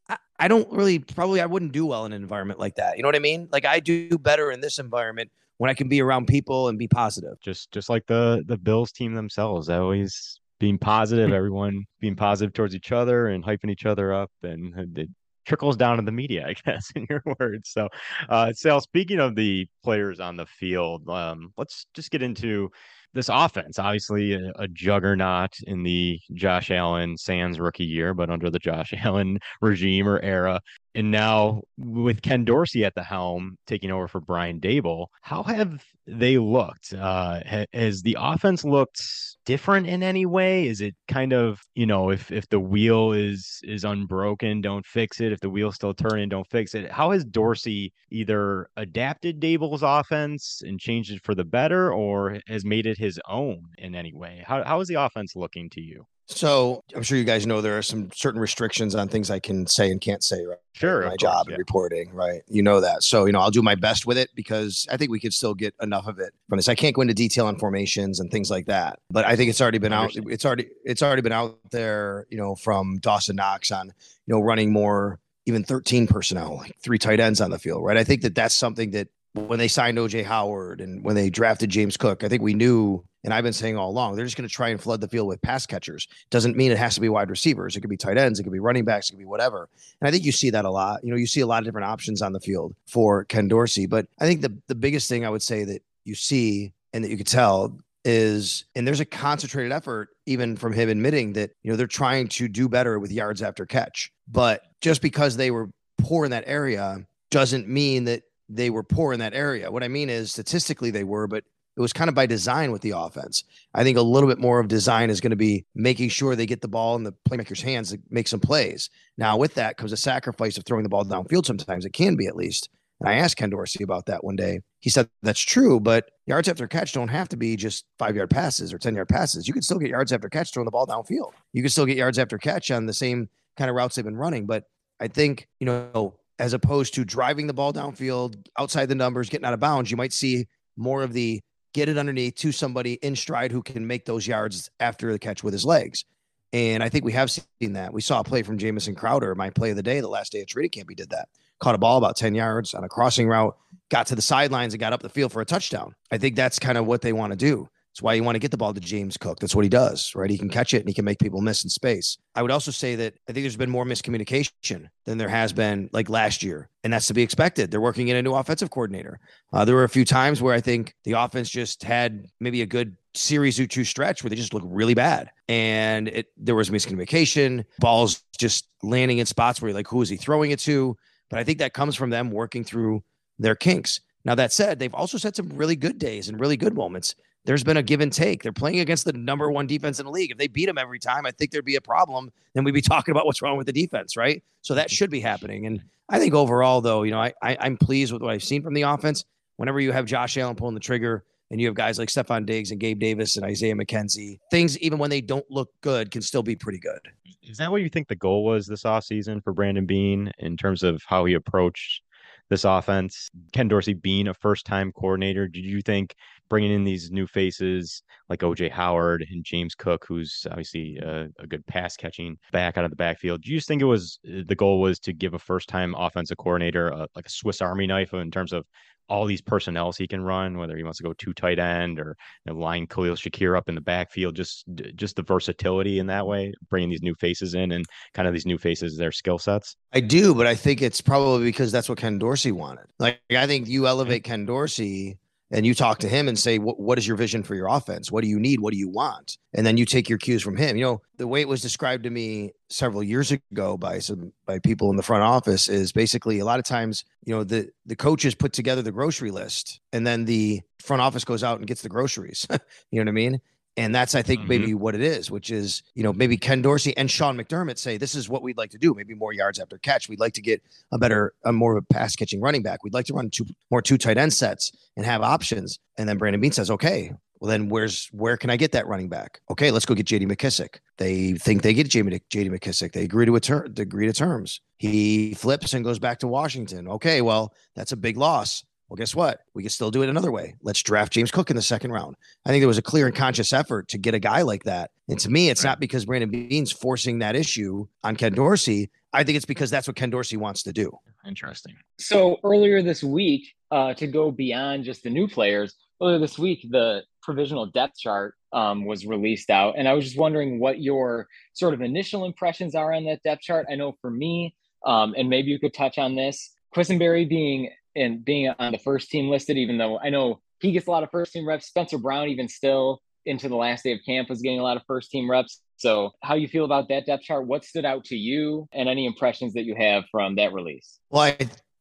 I, 0.09 0.17
I 0.39 0.47
don't 0.47 0.69
really 0.71 0.99
probably 0.99 1.41
I 1.41 1.45
wouldn't 1.45 1.71
do 1.71 1.85
well 1.85 2.05
in 2.05 2.13
an 2.13 2.21
environment 2.21 2.59
like 2.59 2.75
that. 2.75 2.97
You 2.97 3.03
know 3.03 3.07
what 3.07 3.15
I 3.15 3.19
mean? 3.19 3.47
Like 3.51 3.65
I 3.65 3.79
do 3.79 4.17
better 4.17 4.51
in 4.51 4.59
this 4.59 4.77
environment 4.77 5.31
when 5.57 5.69
I 5.69 5.73
can 5.73 5.87
be 5.87 6.01
around 6.01 6.27
people 6.27 6.67
and 6.67 6.77
be 6.77 6.87
positive. 6.87 7.39
just 7.41 7.71
just 7.71 7.89
like 7.89 8.05
the 8.07 8.43
the 8.45 8.57
Bills 8.57 8.91
team 8.91 9.13
themselves, 9.13 9.69
always 9.69 10.39
being 10.59 10.77
positive, 10.77 11.31
everyone 11.33 11.85
being 11.99 12.15
positive 12.15 12.53
towards 12.53 12.75
each 12.75 12.91
other 12.91 13.27
and 13.27 13.43
hyping 13.43 13.71
each 13.71 13.85
other 13.85 14.13
up, 14.13 14.31
and 14.43 14.97
it 14.97 15.09
trickles 15.45 15.77
down 15.77 15.97
to 15.97 16.03
the 16.03 16.11
media, 16.11 16.45
I 16.47 16.53
guess, 16.65 16.91
in 16.95 17.05
your 17.09 17.23
words. 17.39 17.69
So, 17.69 17.87
uh, 18.29 18.51
Sal, 18.53 18.81
speaking 18.81 19.19
of 19.19 19.35
the 19.35 19.67
players 19.83 20.19
on 20.19 20.35
the 20.35 20.45
field, 20.45 21.07
um, 21.09 21.53
let's 21.57 21.85
just 21.93 22.11
get 22.11 22.21
into 22.21 22.71
this 23.15 23.29
offense. 23.29 23.79
Obviously, 23.79 24.33
a, 24.33 24.51
a 24.57 24.67
juggernaut 24.67 25.57
in 25.65 25.81
the 25.81 26.19
Josh 26.33 26.69
Allen 26.69 27.17
Sands 27.17 27.59
rookie 27.59 27.85
year, 27.85 28.13
but 28.13 28.29
under 28.29 28.51
the 28.51 28.59
Josh 28.59 28.93
Allen 29.03 29.39
regime 29.61 30.07
or 30.07 30.19
era. 30.21 30.61
And 30.95 31.11
now 31.11 31.63
with 31.77 32.21
Ken 32.21 32.45
Dorsey 32.45 32.85
at 32.85 32.95
the 32.95 33.03
helm, 33.03 33.57
taking 33.67 33.91
over 33.91 34.07
for 34.07 34.21
Brian 34.21 34.61
Daboll, 34.61 35.07
how 35.21 35.43
have 35.43 35.83
they 36.07 36.37
looked? 36.37 36.93
Uh, 36.93 37.41
ha- 37.45 37.65
has 37.73 38.01
the 38.01 38.15
offense 38.17 38.63
looked 38.63 39.01
different 39.45 39.87
in 39.87 40.03
any 40.03 40.25
way? 40.25 40.67
Is 40.67 40.79
it 40.79 40.95
kind 41.09 41.33
of 41.33 41.59
you 41.75 41.85
know 41.85 42.11
if 42.11 42.31
if 42.31 42.47
the 42.47 42.61
wheel 42.61 43.11
is 43.11 43.59
is 43.63 43.83
unbroken, 43.83 44.61
don't 44.61 44.85
fix 44.85 45.19
it. 45.19 45.33
If 45.33 45.41
the 45.41 45.49
wheel's 45.49 45.75
still 45.75 45.93
turning, 45.93 46.29
don't 46.29 46.49
fix 46.49 46.73
it. 46.73 46.89
How 46.89 47.11
has 47.11 47.25
Dorsey 47.25 47.91
either 48.09 48.69
adapted 48.77 49.41
Daboll's 49.41 49.83
offense 49.83 50.61
and 50.63 50.79
changed 50.79 51.11
it 51.11 51.21
for 51.25 51.35
the 51.35 51.43
better, 51.43 51.91
or 51.91 52.39
has 52.47 52.63
made 52.63 52.85
it 52.85 52.97
his 52.97 53.19
own 53.27 53.65
in 53.77 53.95
any 53.95 54.13
way? 54.13 54.43
How 54.47 54.63
how 54.63 54.79
is 54.79 54.87
the 54.87 54.95
offense 54.95 55.35
looking 55.35 55.69
to 55.71 55.81
you? 55.81 56.05
So 56.27 56.83
I'm 56.95 57.03
sure 57.03 57.17
you 57.17 57.23
guys 57.23 57.45
know 57.45 57.61
there 57.61 57.77
are 57.77 57.83
some 57.83 58.09
certain 58.11 58.41
restrictions 58.41 58.95
on 58.95 59.07
things 59.07 59.29
I 59.29 59.39
can 59.39 59.67
say 59.67 59.91
and 59.91 60.01
can't 60.01 60.23
say. 60.23 60.43
Right? 60.45 60.57
Sure, 60.73 61.05
my 61.05 61.13
of 61.13 61.17
job 61.17 61.45
course, 61.45 61.47
and 61.49 61.57
reporting, 61.57 62.11
right? 62.13 62.41
You 62.47 62.63
know 62.63 62.81
that. 62.81 63.03
So, 63.03 63.25
you 63.25 63.31
know, 63.31 63.39
I'll 63.39 63.51
do 63.51 63.61
my 63.61 63.75
best 63.75 64.05
with 64.05 64.17
it 64.17 64.29
because 64.35 64.87
I 64.91 64.97
think 64.97 65.11
we 65.11 65.19
could 65.19 65.33
still 65.33 65.53
get 65.53 65.75
enough 65.81 66.07
of 66.07 66.19
it 66.19 66.33
from 66.49 66.57
this. 66.57 66.67
I 66.67 66.75
can't 66.75 66.95
go 66.95 67.01
into 67.01 67.13
detail 67.13 67.45
on 67.45 67.57
formations 67.57 68.19
and 68.19 68.31
things 68.31 68.49
like 68.49 68.65
that, 68.65 68.99
but 69.09 69.25
I 69.25 69.35
think 69.35 69.49
it's 69.49 69.61
already 69.61 69.77
been 69.77 69.93
out. 69.93 70.15
It's 70.15 70.45
already 70.45 70.67
it's 70.83 71.03
already 71.03 71.21
been 71.21 71.31
out 71.31 71.59
there, 71.71 72.25
you 72.29 72.37
know, 72.37 72.55
from 72.55 72.97
Dawson 72.97 73.35
Knox 73.35 73.71
on, 73.71 73.87
you 73.87 74.33
know, 74.33 74.41
running 74.41 74.73
more 74.73 75.19
even 75.45 75.63
13 75.63 76.07
personnel, 76.07 76.57
like 76.57 76.75
three 76.79 76.97
tight 76.97 77.19
ends 77.19 77.39
on 77.39 77.51
the 77.51 77.59
field, 77.59 77.83
right? 77.83 77.97
I 77.97 78.03
think 78.03 78.21
that 78.23 78.33
that's 78.35 78.55
something 78.55 78.91
that 78.91 79.09
when 79.33 79.59
they 79.59 79.67
signed 79.67 79.97
OJ 79.97 80.23
Howard 80.23 80.81
and 80.81 81.03
when 81.03 81.15
they 81.15 81.29
drafted 81.29 81.69
James 81.69 81.97
Cook, 81.97 82.23
I 82.23 82.29
think 82.29 82.41
we 82.41 82.53
knew, 82.53 83.03
and 83.25 83.33
I've 83.33 83.43
been 83.43 83.53
saying 83.53 83.75
all 83.75 83.89
along, 83.89 84.15
they're 84.15 84.25
just 84.25 84.37
going 84.37 84.47
to 84.47 84.53
try 84.53 84.69
and 84.69 84.79
flood 84.79 85.01
the 85.01 85.07
field 85.07 85.27
with 85.27 85.41
pass 85.41 85.65
catchers. 85.65 86.07
Doesn't 86.29 86.55
mean 86.55 86.71
it 86.71 86.77
has 86.77 86.93
to 86.93 87.01
be 87.01 87.09
wide 87.09 87.31
receivers. 87.31 87.75
It 87.75 87.81
could 87.81 87.89
be 87.89 87.97
tight 87.97 88.19
ends. 88.19 88.39
It 88.39 88.43
could 88.43 88.53
be 88.53 88.59
running 88.59 88.85
backs. 88.85 89.09
It 89.09 89.13
could 89.13 89.19
be 89.19 89.25
whatever. 89.25 89.67
And 89.99 90.07
I 90.07 90.11
think 90.11 90.23
you 90.23 90.31
see 90.31 90.51
that 90.51 90.63
a 90.63 90.69
lot. 90.69 91.03
You 91.03 91.09
know, 91.09 91.17
you 91.17 91.25
see 91.25 91.41
a 91.41 91.47
lot 91.47 91.57
of 91.57 91.65
different 91.65 91.87
options 91.87 92.21
on 92.21 92.33
the 92.33 92.39
field 92.39 92.75
for 92.85 93.25
Ken 93.25 93.47
Dorsey. 93.47 93.87
But 93.87 94.07
I 94.19 94.27
think 94.27 94.41
the 94.41 94.55
the 94.67 94.75
biggest 94.75 95.09
thing 95.09 95.25
I 95.25 95.29
would 95.29 95.41
say 95.41 95.63
that 95.63 95.81
you 96.03 96.13
see 96.13 96.71
and 96.93 97.03
that 97.03 97.09
you 97.09 97.17
could 97.17 97.27
tell 97.27 97.79
is, 98.03 98.65
and 98.75 98.87
there's 98.87 98.99
a 98.99 99.05
concentrated 99.05 99.71
effort 99.71 100.09
even 100.27 100.55
from 100.55 100.71
him 100.71 100.87
admitting 100.87 101.33
that 101.33 101.51
you 101.63 101.71
know 101.71 101.77
they're 101.77 101.87
trying 101.87 102.27
to 102.27 102.47
do 102.47 102.69
better 102.69 102.99
with 102.99 103.11
yards 103.11 103.41
after 103.41 103.65
catch. 103.65 104.11
But 104.27 104.61
just 104.81 105.01
because 105.01 105.35
they 105.35 105.49
were 105.49 105.71
poor 105.97 106.25
in 106.25 106.31
that 106.31 106.43
area 106.45 107.07
doesn't 107.31 107.67
mean 107.67 108.03
that 108.05 108.21
they 108.47 108.69
were 108.69 108.83
poor 108.83 109.13
in 109.13 109.19
that 109.19 109.33
area. 109.33 109.71
What 109.71 109.83
I 109.83 109.87
mean 109.87 110.09
is 110.09 110.31
statistically 110.31 110.91
they 110.91 111.03
were, 111.03 111.25
but 111.25 111.43
it 111.77 111.81
was 111.81 111.93
kind 111.93 112.09
of 112.09 112.15
by 112.15 112.25
design 112.25 112.71
with 112.71 112.81
the 112.81 112.91
offense. 112.91 113.43
I 113.73 113.83
think 113.83 113.97
a 113.97 114.01
little 114.01 114.29
bit 114.29 114.39
more 114.39 114.59
of 114.59 114.67
design 114.67 115.09
is 115.09 115.19
going 115.19 115.31
to 115.31 115.35
be 115.35 115.65
making 115.75 116.09
sure 116.09 116.35
they 116.35 116.45
get 116.45 116.61
the 116.61 116.67
ball 116.67 116.95
in 116.95 117.03
the 117.03 117.13
playmaker's 117.27 117.61
hands 117.61 117.91
to 117.91 117.99
make 118.09 118.27
some 118.27 118.39
plays. 118.39 118.89
Now, 119.17 119.37
with 119.37 119.55
that 119.55 119.77
comes 119.77 119.91
a 119.91 119.97
sacrifice 119.97 120.57
of 120.57 120.65
throwing 120.65 120.83
the 120.83 120.89
ball 120.89 121.03
downfield 121.03 121.45
sometimes. 121.45 121.85
It 121.85 121.93
can 121.93 122.15
be 122.15 122.27
at 122.27 122.35
least. 122.35 122.69
And 123.01 123.09
I 123.09 123.15
asked 123.15 123.35
Ken 123.35 123.49
Dorsey 123.49 123.83
about 123.83 124.05
that 124.05 124.23
one 124.23 124.37
day. 124.37 124.61
He 124.79 124.89
said 124.89 125.09
that's 125.21 125.41
true, 125.41 125.79
but 125.79 126.09
yards 126.25 126.47
after 126.47 126.67
catch 126.67 126.93
don't 126.93 127.09
have 127.09 127.27
to 127.29 127.37
be 127.37 127.57
just 127.57 127.85
five 127.99 128.15
yard 128.15 128.29
passes 128.29 128.73
or 128.73 128.77
10 128.77 128.95
yard 128.95 129.09
passes. 129.09 129.47
You 129.47 129.53
can 129.53 129.61
still 129.61 129.79
get 129.79 129.89
yards 129.89 130.13
after 130.13 130.29
catch 130.29 130.53
throwing 130.53 130.65
the 130.65 130.71
ball 130.71 130.87
downfield. 130.87 131.33
You 131.51 131.61
can 131.61 131.69
still 131.69 131.85
get 131.85 131.97
yards 131.97 132.19
after 132.19 132.37
catch 132.37 132.71
on 132.71 132.85
the 132.85 132.93
same 132.93 133.29
kind 133.57 133.69
of 133.69 133.75
routes 133.75 133.95
they've 133.95 134.05
been 134.05 134.15
running. 134.15 134.45
But 134.45 134.63
I 134.99 135.09
think, 135.09 135.47
you 135.59 135.65
know, 135.65 136.15
as 136.39 136.53
opposed 136.53 136.93
to 136.95 137.05
driving 137.05 137.47
the 137.47 137.53
ball 137.53 137.73
downfield 137.73 138.47
outside 138.57 138.87
the 138.87 138.95
numbers, 138.95 139.29
getting 139.29 139.45
out 139.45 139.53
of 139.53 139.59
bounds, 139.59 139.91
you 139.91 139.97
might 139.97 140.13
see 140.13 140.47
more 140.77 141.03
of 141.03 141.13
the 141.13 141.41
get 141.75 141.89
it 141.89 141.97
underneath 141.97 142.35
to 142.35 142.53
somebody 142.53 142.93
in 142.93 143.17
stride 143.17 143.51
who 143.51 143.61
can 143.61 143.85
make 143.85 144.05
those 144.05 144.25
yards 144.25 144.69
after 144.79 145.11
the 145.11 145.19
catch 145.19 145.43
with 145.43 145.53
his 145.53 145.65
legs. 145.65 146.05
And 146.53 146.81
I 146.81 146.87
think 146.87 147.03
we 147.03 147.11
have 147.11 147.29
seen 147.29 147.73
that. 147.73 147.91
We 147.91 147.99
saw 147.99 148.21
a 148.21 148.23
play 148.23 148.43
from 148.43 148.57
Jamison 148.57 148.95
Crowder, 148.95 149.35
my 149.35 149.49
play 149.49 149.71
of 149.71 149.75
the 149.75 149.83
day, 149.83 149.99
the 149.99 150.07
last 150.07 150.31
day 150.31 150.39
of 150.39 150.47
training 150.47 150.69
camp. 150.69 150.89
He 150.89 150.95
did 150.95 151.09
that. 151.09 151.27
Caught 151.59 151.75
a 151.75 151.77
ball 151.77 151.97
about 151.97 152.15
10 152.15 152.33
yards 152.33 152.73
on 152.73 152.85
a 152.85 152.89
crossing 152.89 153.27
route, 153.27 153.57
got 153.89 154.07
to 154.07 154.15
the 154.15 154.21
sidelines 154.21 154.73
and 154.73 154.79
got 154.79 154.93
up 154.93 155.01
the 155.01 155.09
field 155.09 155.33
for 155.33 155.41
a 155.41 155.45
touchdown. 155.45 155.95
I 156.11 156.17
think 156.17 156.37
that's 156.37 156.59
kind 156.59 156.77
of 156.77 156.87
what 156.87 157.01
they 157.01 157.11
want 157.11 157.31
to 157.31 157.37
do. 157.37 157.67
That's 157.95 158.03
why 158.03 158.15
you 158.15 158.25
want 158.25 158.35
to 158.35 158.39
get 158.39 158.51
the 158.51 158.57
ball 158.57 158.73
to 158.73 158.81
James 158.81 159.15
Cook. 159.15 159.39
That's 159.39 159.55
what 159.55 159.63
he 159.63 159.69
does, 159.69 160.13
right? 160.15 160.29
He 160.29 160.37
can 160.37 160.49
catch 160.49 160.73
it 160.73 160.79
and 160.79 160.87
he 160.89 160.93
can 160.93 161.05
make 161.05 161.17
people 161.17 161.39
miss 161.39 161.63
in 161.63 161.69
space. 161.69 162.17
I 162.35 162.41
would 162.41 162.51
also 162.51 162.69
say 162.69 162.95
that 162.95 163.13
I 163.29 163.31
think 163.31 163.45
there's 163.45 163.55
been 163.55 163.69
more 163.69 163.85
miscommunication 163.85 164.89
than 165.05 165.17
there 165.17 165.29
has 165.29 165.53
been 165.53 165.89
like 165.93 166.09
last 166.09 166.43
year. 166.43 166.69
And 166.83 166.91
that's 166.91 167.07
to 167.07 167.13
be 167.13 167.21
expected. 167.21 167.71
They're 167.71 167.79
working 167.79 168.09
in 168.09 168.17
a 168.17 168.21
new 168.21 168.33
offensive 168.33 168.69
coordinator. 168.69 169.21
Uh, 169.53 169.63
there 169.63 169.75
were 169.75 169.85
a 169.85 169.89
few 169.89 170.03
times 170.03 170.41
where 170.41 170.53
I 170.53 170.59
think 170.59 170.93
the 171.05 171.13
offense 171.13 171.49
just 171.49 171.83
had 171.83 172.25
maybe 172.41 172.61
a 172.61 172.65
good 172.65 172.97
series 173.13 173.61
or 173.61 173.65
two 173.65 173.85
stretch 173.85 174.21
where 174.21 174.29
they 174.29 174.35
just 174.35 174.53
looked 174.53 174.67
really 174.67 174.93
bad. 174.93 175.31
And 175.47 176.09
it 176.09 176.25
there 176.35 176.55
was 176.55 176.69
miscommunication, 176.69 177.63
balls 177.79 178.21
just 178.37 178.67
landing 178.83 179.19
in 179.19 179.25
spots 179.25 179.61
where 179.61 179.69
you're 179.69 179.77
like, 179.77 179.87
who 179.87 180.01
is 180.01 180.09
he 180.09 180.17
throwing 180.17 180.51
it 180.51 180.59
to? 180.59 180.97
But 181.29 181.39
I 181.39 181.45
think 181.45 181.59
that 181.59 181.73
comes 181.73 181.95
from 181.95 182.09
them 182.09 182.29
working 182.29 182.65
through 182.65 183.05
their 183.39 183.55
kinks. 183.55 184.01
Now, 184.25 184.35
that 184.35 184.51
said, 184.51 184.79
they've 184.79 184.93
also 184.93 185.17
had 185.17 185.35
some 185.35 185.49
really 185.49 185.75
good 185.77 185.97
days 185.99 186.27
and 186.27 186.39
really 186.39 186.57
good 186.57 186.73
moments. 186.73 187.15
There's 187.45 187.63
been 187.63 187.77
a 187.77 187.83
give 187.83 188.01
and 188.01 188.11
take. 188.11 188.41
They're 188.41 188.51
playing 188.51 188.79
against 188.79 189.05
the 189.05 189.13
number 189.13 189.51
one 189.51 189.67
defense 189.67 189.99
in 189.99 190.05
the 190.05 190.11
league. 190.11 190.31
If 190.31 190.37
they 190.37 190.47
beat 190.47 190.65
them 190.65 190.77
every 190.77 190.99
time, 190.99 191.25
I 191.25 191.31
think 191.31 191.51
there'd 191.51 191.63
be 191.63 191.75
a 191.75 191.81
problem. 191.81 192.31
Then 192.53 192.63
we'd 192.63 192.73
be 192.73 192.81
talking 192.93 193.11
about 193.11 193.25
what's 193.25 193.41
wrong 193.41 193.57
with 193.57 193.67
the 193.67 193.73
defense, 193.73 194.17
right? 194.17 194.43
So 194.61 194.73
that 194.75 194.89
should 194.89 195.11
be 195.11 195.19
happening. 195.19 195.65
And 195.65 195.81
I 196.09 196.19
think 196.19 196.33
overall, 196.33 196.81
though, 196.81 197.03
you 197.03 197.11
know, 197.11 197.21
I, 197.21 197.33
I 197.41 197.57
I'm 197.59 197.77
pleased 197.77 198.11
with 198.11 198.21
what 198.21 198.31
I've 198.31 198.43
seen 198.43 198.63
from 198.63 198.73
the 198.73 198.83
offense. 198.83 199.23
Whenever 199.57 199.79
you 199.79 199.91
have 199.91 200.05
Josh 200.05 200.37
Allen 200.37 200.55
pulling 200.55 200.73
the 200.73 200.81
trigger 200.81 201.23
and 201.51 201.61
you 201.61 201.67
have 201.67 201.75
guys 201.75 201.97
like 201.97 202.09
Stefon 202.09 202.45
Diggs 202.45 202.71
and 202.71 202.79
Gabe 202.79 202.99
Davis 202.99 203.37
and 203.37 203.45
Isaiah 203.45 203.75
McKenzie, 203.75 204.39
things 204.51 204.77
even 204.79 204.97
when 204.99 205.09
they 205.09 205.21
don't 205.21 205.49
look 205.49 205.69
good 205.81 206.11
can 206.11 206.21
still 206.21 206.43
be 206.43 206.55
pretty 206.55 206.79
good. 206.79 206.99
Is 207.43 207.57
that 207.57 207.71
what 207.71 207.81
you 207.81 207.89
think 207.89 208.07
the 208.07 208.15
goal 208.15 208.43
was 208.43 208.65
this 208.65 208.83
offseason 208.83 209.43
for 209.43 209.53
Brandon 209.53 209.85
Beane 209.85 210.31
in 210.39 210.57
terms 210.57 210.83
of 210.83 211.01
how 211.07 211.25
he 211.25 211.35
approached 211.35 212.01
this 212.49 212.63
offense? 212.63 213.29
Ken 213.53 213.67
Dorsey 213.67 213.93
being 213.93 214.27
a 214.27 214.33
first 214.33 214.65
time 214.65 214.91
coordinator, 214.91 215.47
did 215.47 215.63
you 215.63 215.81
think 215.81 216.15
bringing 216.49 216.71
in 216.71 216.83
these 216.83 217.11
new 217.11 217.27
faces 217.27 218.03
like 218.29 218.39
OJ 218.39 218.71
Howard 218.71 219.25
and 219.29 219.43
James 219.43 219.75
Cook, 219.75 220.05
who's 220.07 220.45
obviously 220.49 220.97
a, 220.97 221.27
a 221.39 221.47
good 221.47 221.65
pass 221.67 221.95
catching 221.95 222.37
back 222.51 222.77
out 222.77 222.85
of 222.85 222.91
the 222.91 222.95
backfield, 222.95 223.41
do 223.41 223.51
you 223.51 223.57
just 223.57 223.67
think 223.67 223.81
it 223.81 223.85
was 223.85 224.19
uh, 224.27 224.41
the 224.47 224.55
goal 224.55 224.81
was 224.81 224.99
to 224.99 225.13
give 225.13 225.33
a 225.33 225.39
first 225.39 225.69
time 225.69 225.95
offensive 225.97 226.37
coordinator 226.37 226.89
a, 226.89 227.07
like 227.15 227.25
a 227.25 227.31
Swiss 227.31 227.61
Army 227.61 227.87
knife 227.87 228.13
in 228.13 228.31
terms 228.31 228.53
of 228.53 228.65
all 229.07 229.25
these 229.25 229.41
personnels 229.41 229.97
he 229.97 230.07
can 230.07 230.23
run, 230.23 230.57
whether 230.57 230.75
he 230.75 230.83
wants 230.83 230.97
to 230.97 231.03
go 231.03 231.13
two 231.13 231.33
tight 231.33 231.59
end 231.59 231.99
or 231.99 232.15
you 232.45 232.53
know, 232.53 232.59
line 232.59 232.87
Khalil 232.87 233.15
Shakir 233.15 233.57
up 233.57 233.69
in 233.69 233.75
the 233.75 233.81
backfield, 233.81 234.35
just 234.35 234.65
just 234.95 235.15
the 235.15 235.23
versatility 235.23 235.99
in 235.99 236.07
that 236.07 236.25
way, 236.25 236.53
bringing 236.69 236.89
these 236.89 237.01
new 237.01 237.15
faces 237.15 237.53
in 237.53 237.71
and 237.71 237.85
kind 238.13 238.27
of 238.27 238.33
these 238.33 238.45
new 238.45 238.57
faces 238.57 238.97
their 238.97 239.11
skill 239.11 239.37
sets. 239.37 239.75
I 239.93 239.99
do, 239.99 240.33
but 240.33 240.47
I 240.47 240.55
think 240.55 240.81
it's 240.81 241.01
probably 241.01 241.45
because 241.45 241.71
that's 241.71 241.89
what 241.89 241.97
Ken 241.97 242.17
Dorsey 242.17 242.51
wanted. 242.51 242.85
Like 242.99 243.19
I 243.29 243.47
think 243.47 243.67
you 243.67 243.81
mm-hmm. 243.81 243.87
elevate 243.87 244.23
Ken 244.23 244.45
Dorsey 244.45 245.17
and 245.51 245.65
you 245.65 245.75
talk 245.75 245.99
to 245.99 246.09
him 246.09 246.27
and 246.27 246.37
say, 246.37 246.57
what, 246.57 246.97
is 246.97 247.07
your 247.07 247.17
vision 247.17 247.43
for 247.43 247.55
your 247.55 247.67
offense? 247.67 248.11
What 248.11 248.23
do 248.23 248.29
you 248.29 248.39
need? 248.39 248.59
What 248.59 248.73
do 248.73 248.79
you 248.79 248.89
want? 248.89 249.37
And 249.53 249.65
then 249.65 249.77
you 249.77 249.85
take 249.85 250.09
your 250.09 250.17
cues 250.17 250.41
from 250.41 250.57
him. 250.57 250.75
You 250.75 250.85
know, 250.85 251.01
the 251.17 251.27
way 251.27 251.41
it 251.41 251.47
was 251.47 251.61
described 251.61 252.03
to 252.03 252.09
me 252.09 252.51
several 252.69 253.03
years 253.03 253.31
ago 253.31 253.77
by 253.77 253.99
some 253.99 254.33
by 254.45 254.59
people 254.59 254.89
in 254.89 254.95
the 254.95 255.03
front 255.03 255.23
office 255.23 255.67
is 255.67 255.91
basically 255.91 256.39
a 256.39 256.45
lot 256.45 256.59
of 256.59 256.65
times, 256.65 257.05
you 257.25 257.35
know, 257.35 257.43
the 257.43 257.69
the 257.85 257.95
coaches 257.95 258.33
put 258.33 258.53
together 258.53 258.81
the 258.81 258.91
grocery 258.91 259.31
list 259.31 259.79
and 259.93 260.05
then 260.05 260.25
the 260.25 260.61
front 260.79 261.01
office 261.01 261.23
goes 261.23 261.43
out 261.43 261.59
and 261.59 261.67
gets 261.67 261.83
the 261.83 261.89
groceries. 261.89 262.47
you 262.91 262.99
know 262.99 263.03
what 263.03 263.09
I 263.09 263.11
mean? 263.11 263.39
And 263.77 263.93
that's, 263.93 264.15
I 264.15 264.21
think, 264.21 264.41
mm-hmm. 264.41 264.49
maybe 264.49 264.73
what 264.73 264.95
it 264.95 265.01
is, 265.01 265.29
which 265.29 265.51
is, 265.51 265.83
you 265.95 266.03
know, 266.03 266.13
maybe 266.13 266.37
Ken 266.37 266.61
Dorsey 266.61 266.95
and 266.95 267.11
Sean 267.11 267.37
McDermott 267.37 267.77
say, 267.77 267.97
this 267.97 268.15
is 268.15 268.29
what 268.29 268.41
we'd 268.41 268.57
like 268.57 268.71
to 268.71 268.77
do. 268.77 268.93
Maybe 268.93 269.13
more 269.13 269.33
yards 269.33 269.59
after 269.59 269.77
catch. 269.77 270.07
We'd 270.07 270.19
like 270.19 270.33
to 270.33 270.41
get 270.41 270.63
a 270.93 270.97
better, 270.97 271.33
a 271.43 271.51
more 271.51 271.75
of 271.75 271.83
a 271.83 271.93
pass 271.93 272.15
catching 272.15 272.39
running 272.39 272.63
back. 272.63 272.83
We'd 272.83 272.93
like 272.93 273.05
to 273.07 273.13
run 273.13 273.29
two 273.29 273.45
more 273.69 273.81
two 273.81 273.97
tight 273.97 274.17
end 274.17 274.33
sets 274.33 274.71
and 274.95 275.05
have 275.05 275.21
options. 275.21 275.79
And 275.97 276.07
then 276.07 276.17
Brandon 276.17 276.39
Beane 276.39 276.53
says, 276.53 276.71
okay, 276.71 277.11
well, 277.39 277.49
then 277.49 277.69
where's 277.69 278.07
where 278.07 278.37
can 278.37 278.49
I 278.49 278.57
get 278.57 278.71
that 278.71 278.87
running 278.87 279.09
back? 279.09 279.41
Okay, 279.51 279.71
let's 279.71 279.85
go 279.85 279.93
get 279.93 280.05
JD 280.05 280.31
McKissic. 280.31 280.79
They 280.97 281.33
think 281.33 281.61
they 281.61 281.73
get 281.73 281.89
JD, 281.89 282.21
JD 282.31 282.49
McKissic. 282.49 282.93
They 282.93 283.03
agree 283.03 283.25
to 283.25 283.35
a 283.35 283.39
ter- 283.39 283.65
agree 283.65 284.07
to 284.07 284.13
terms. 284.13 284.61
He 284.77 285.33
flips 285.33 285.73
and 285.73 285.83
goes 285.83 285.99
back 285.99 286.19
to 286.19 286.27
Washington. 286.27 286.87
Okay, 286.87 287.21
well, 287.21 287.53
that's 287.75 287.91
a 287.91 287.97
big 287.97 288.17
loss. 288.17 288.63
Well, 288.89 288.97
guess 288.97 289.15
what? 289.15 289.41
We 289.53 289.63
can 289.63 289.71
still 289.71 289.89
do 289.89 290.03
it 290.03 290.09
another 290.09 290.31
way. 290.31 290.55
Let's 290.61 290.83
draft 290.83 291.13
James 291.13 291.31
Cook 291.31 291.49
in 291.49 291.55
the 291.55 291.61
second 291.61 291.91
round. 291.91 292.15
I 292.45 292.49
think 292.49 292.61
there 292.61 292.67
was 292.67 292.77
a 292.77 292.83
clear 292.83 293.07
and 293.07 293.15
conscious 293.15 293.51
effort 293.51 293.87
to 293.89 293.97
get 293.97 294.13
a 294.13 294.19
guy 294.19 294.43
like 294.43 294.63
that. 294.65 294.91
And 295.07 295.19
to 295.19 295.29
me, 295.29 295.49
it's 295.49 295.63
not 295.63 295.79
because 295.79 296.05
Brandon 296.05 296.29
Beane's 296.29 296.71
forcing 296.71 297.19
that 297.19 297.35
issue 297.35 297.87
on 298.03 298.15
Ken 298.15 298.33
Dorsey. 298.33 298.91
I 299.11 299.23
think 299.23 299.37
it's 299.37 299.45
because 299.45 299.71
that's 299.71 299.87
what 299.87 299.95
Ken 299.95 300.09
Dorsey 300.11 300.37
wants 300.37 300.61
to 300.63 300.73
do. 300.73 300.91
Interesting. 301.25 301.75
So 301.97 302.37
earlier 302.43 302.83
this 302.83 303.03
week, 303.03 303.47
uh, 303.71 303.95
to 303.95 304.05
go 304.05 304.29
beyond 304.29 304.83
just 304.83 305.03
the 305.03 305.09
new 305.09 305.27
players, 305.27 305.75
earlier 306.01 306.19
this 306.19 306.37
week, 306.37 306.67
the 306.69 307.01
provisional 307.23 307.65
depth 307.65 307.97
chart 307.97 308.35
um, 308.53 308.85
was 308.85 309.05
released 309.05 309.49
out. 309.49 309.75
And 309.77 309.87
I 309.87 309.93
was 309.93 310.05
just 310.05 310.17
wondering 310.17 310.59
what 310.59 310.79
your 310.79 311.27
sort 311.53 311.73
of 311.73 311.81
initial 311.81 312.25
impressions 312.25 312.75
are 312.75 312.93
on 312.93 313.05
that 313.05 313.23
depth 313.23 313.41
chart. 313.41 313.65
I 313.69 313.75
know 313.75 313.95
for 313.99 314.11
me, 314.11 314.55
um, 314.85 315.15
and 315.17 315.27
maybe 315.27 315.49
you 315.49 315.59
could 315.59 315.73
touch 315.73 315.97
on 315.97 316.15
this, 316.15 316.51
Quessenberry 316.75 317.27
being 317.27 317.71
and 317.95 318.23
being 318.23 318.53
on 318.59 318.71
the 318.71 318.77
first 318.77 319.09
team 319.09 319.29
listed, 319.29 319.57
even 319.57 319.77
though 319.77 319.99
I 319.99 320.09
know 320.09 320.41
he 320.59 320.71
gets 320.71 320.87
a 320.87 320.91
lot 320.91 321.03
of 321.03 321.11
first 321.11 321.33
team 321.33 321.47
reps. 321.47 321.67
Spencer 321.67 321.97
Brown, 321.97 322.29
even 322.29 322.47
still 322.47 323.01
into 323.25 323.49
the 323.49 323.55
last 323.55 323.83
day 323.83 323.93
of 323.93 323.99
camp, 324.05 324.29
was 324.29 324.41
getting 324.41 324.59
a 324.59 324.63
lot 324.63 324.77
of 324.77 324.83
first 324.87 325.11
team 325.11 325.29
reps. 325.29 325.61
So, 325.77 326.11
how 326.23 326.35
you 326.35 326.47
feel 326.47 326.65
about 326.65 326.87
that 326.89 327.05
depth 327.05 327.23
chart? 327.23 327.47
What 327.47 327.65
stood 327.65 327.85
out 327.85 328.05
to 328.05 328.15
you, 328.15 328.67
and 328.71 328.87
any 328.87 329.05
impressions 329.05 329.53
that 329.53 329.65
you 329.65 329.75
have 329.75 330.05
from 330.11 330.35
that 330.35 330.53
release? 330.53 330.99
Well, 331.09 331.23
I 331.23 331.37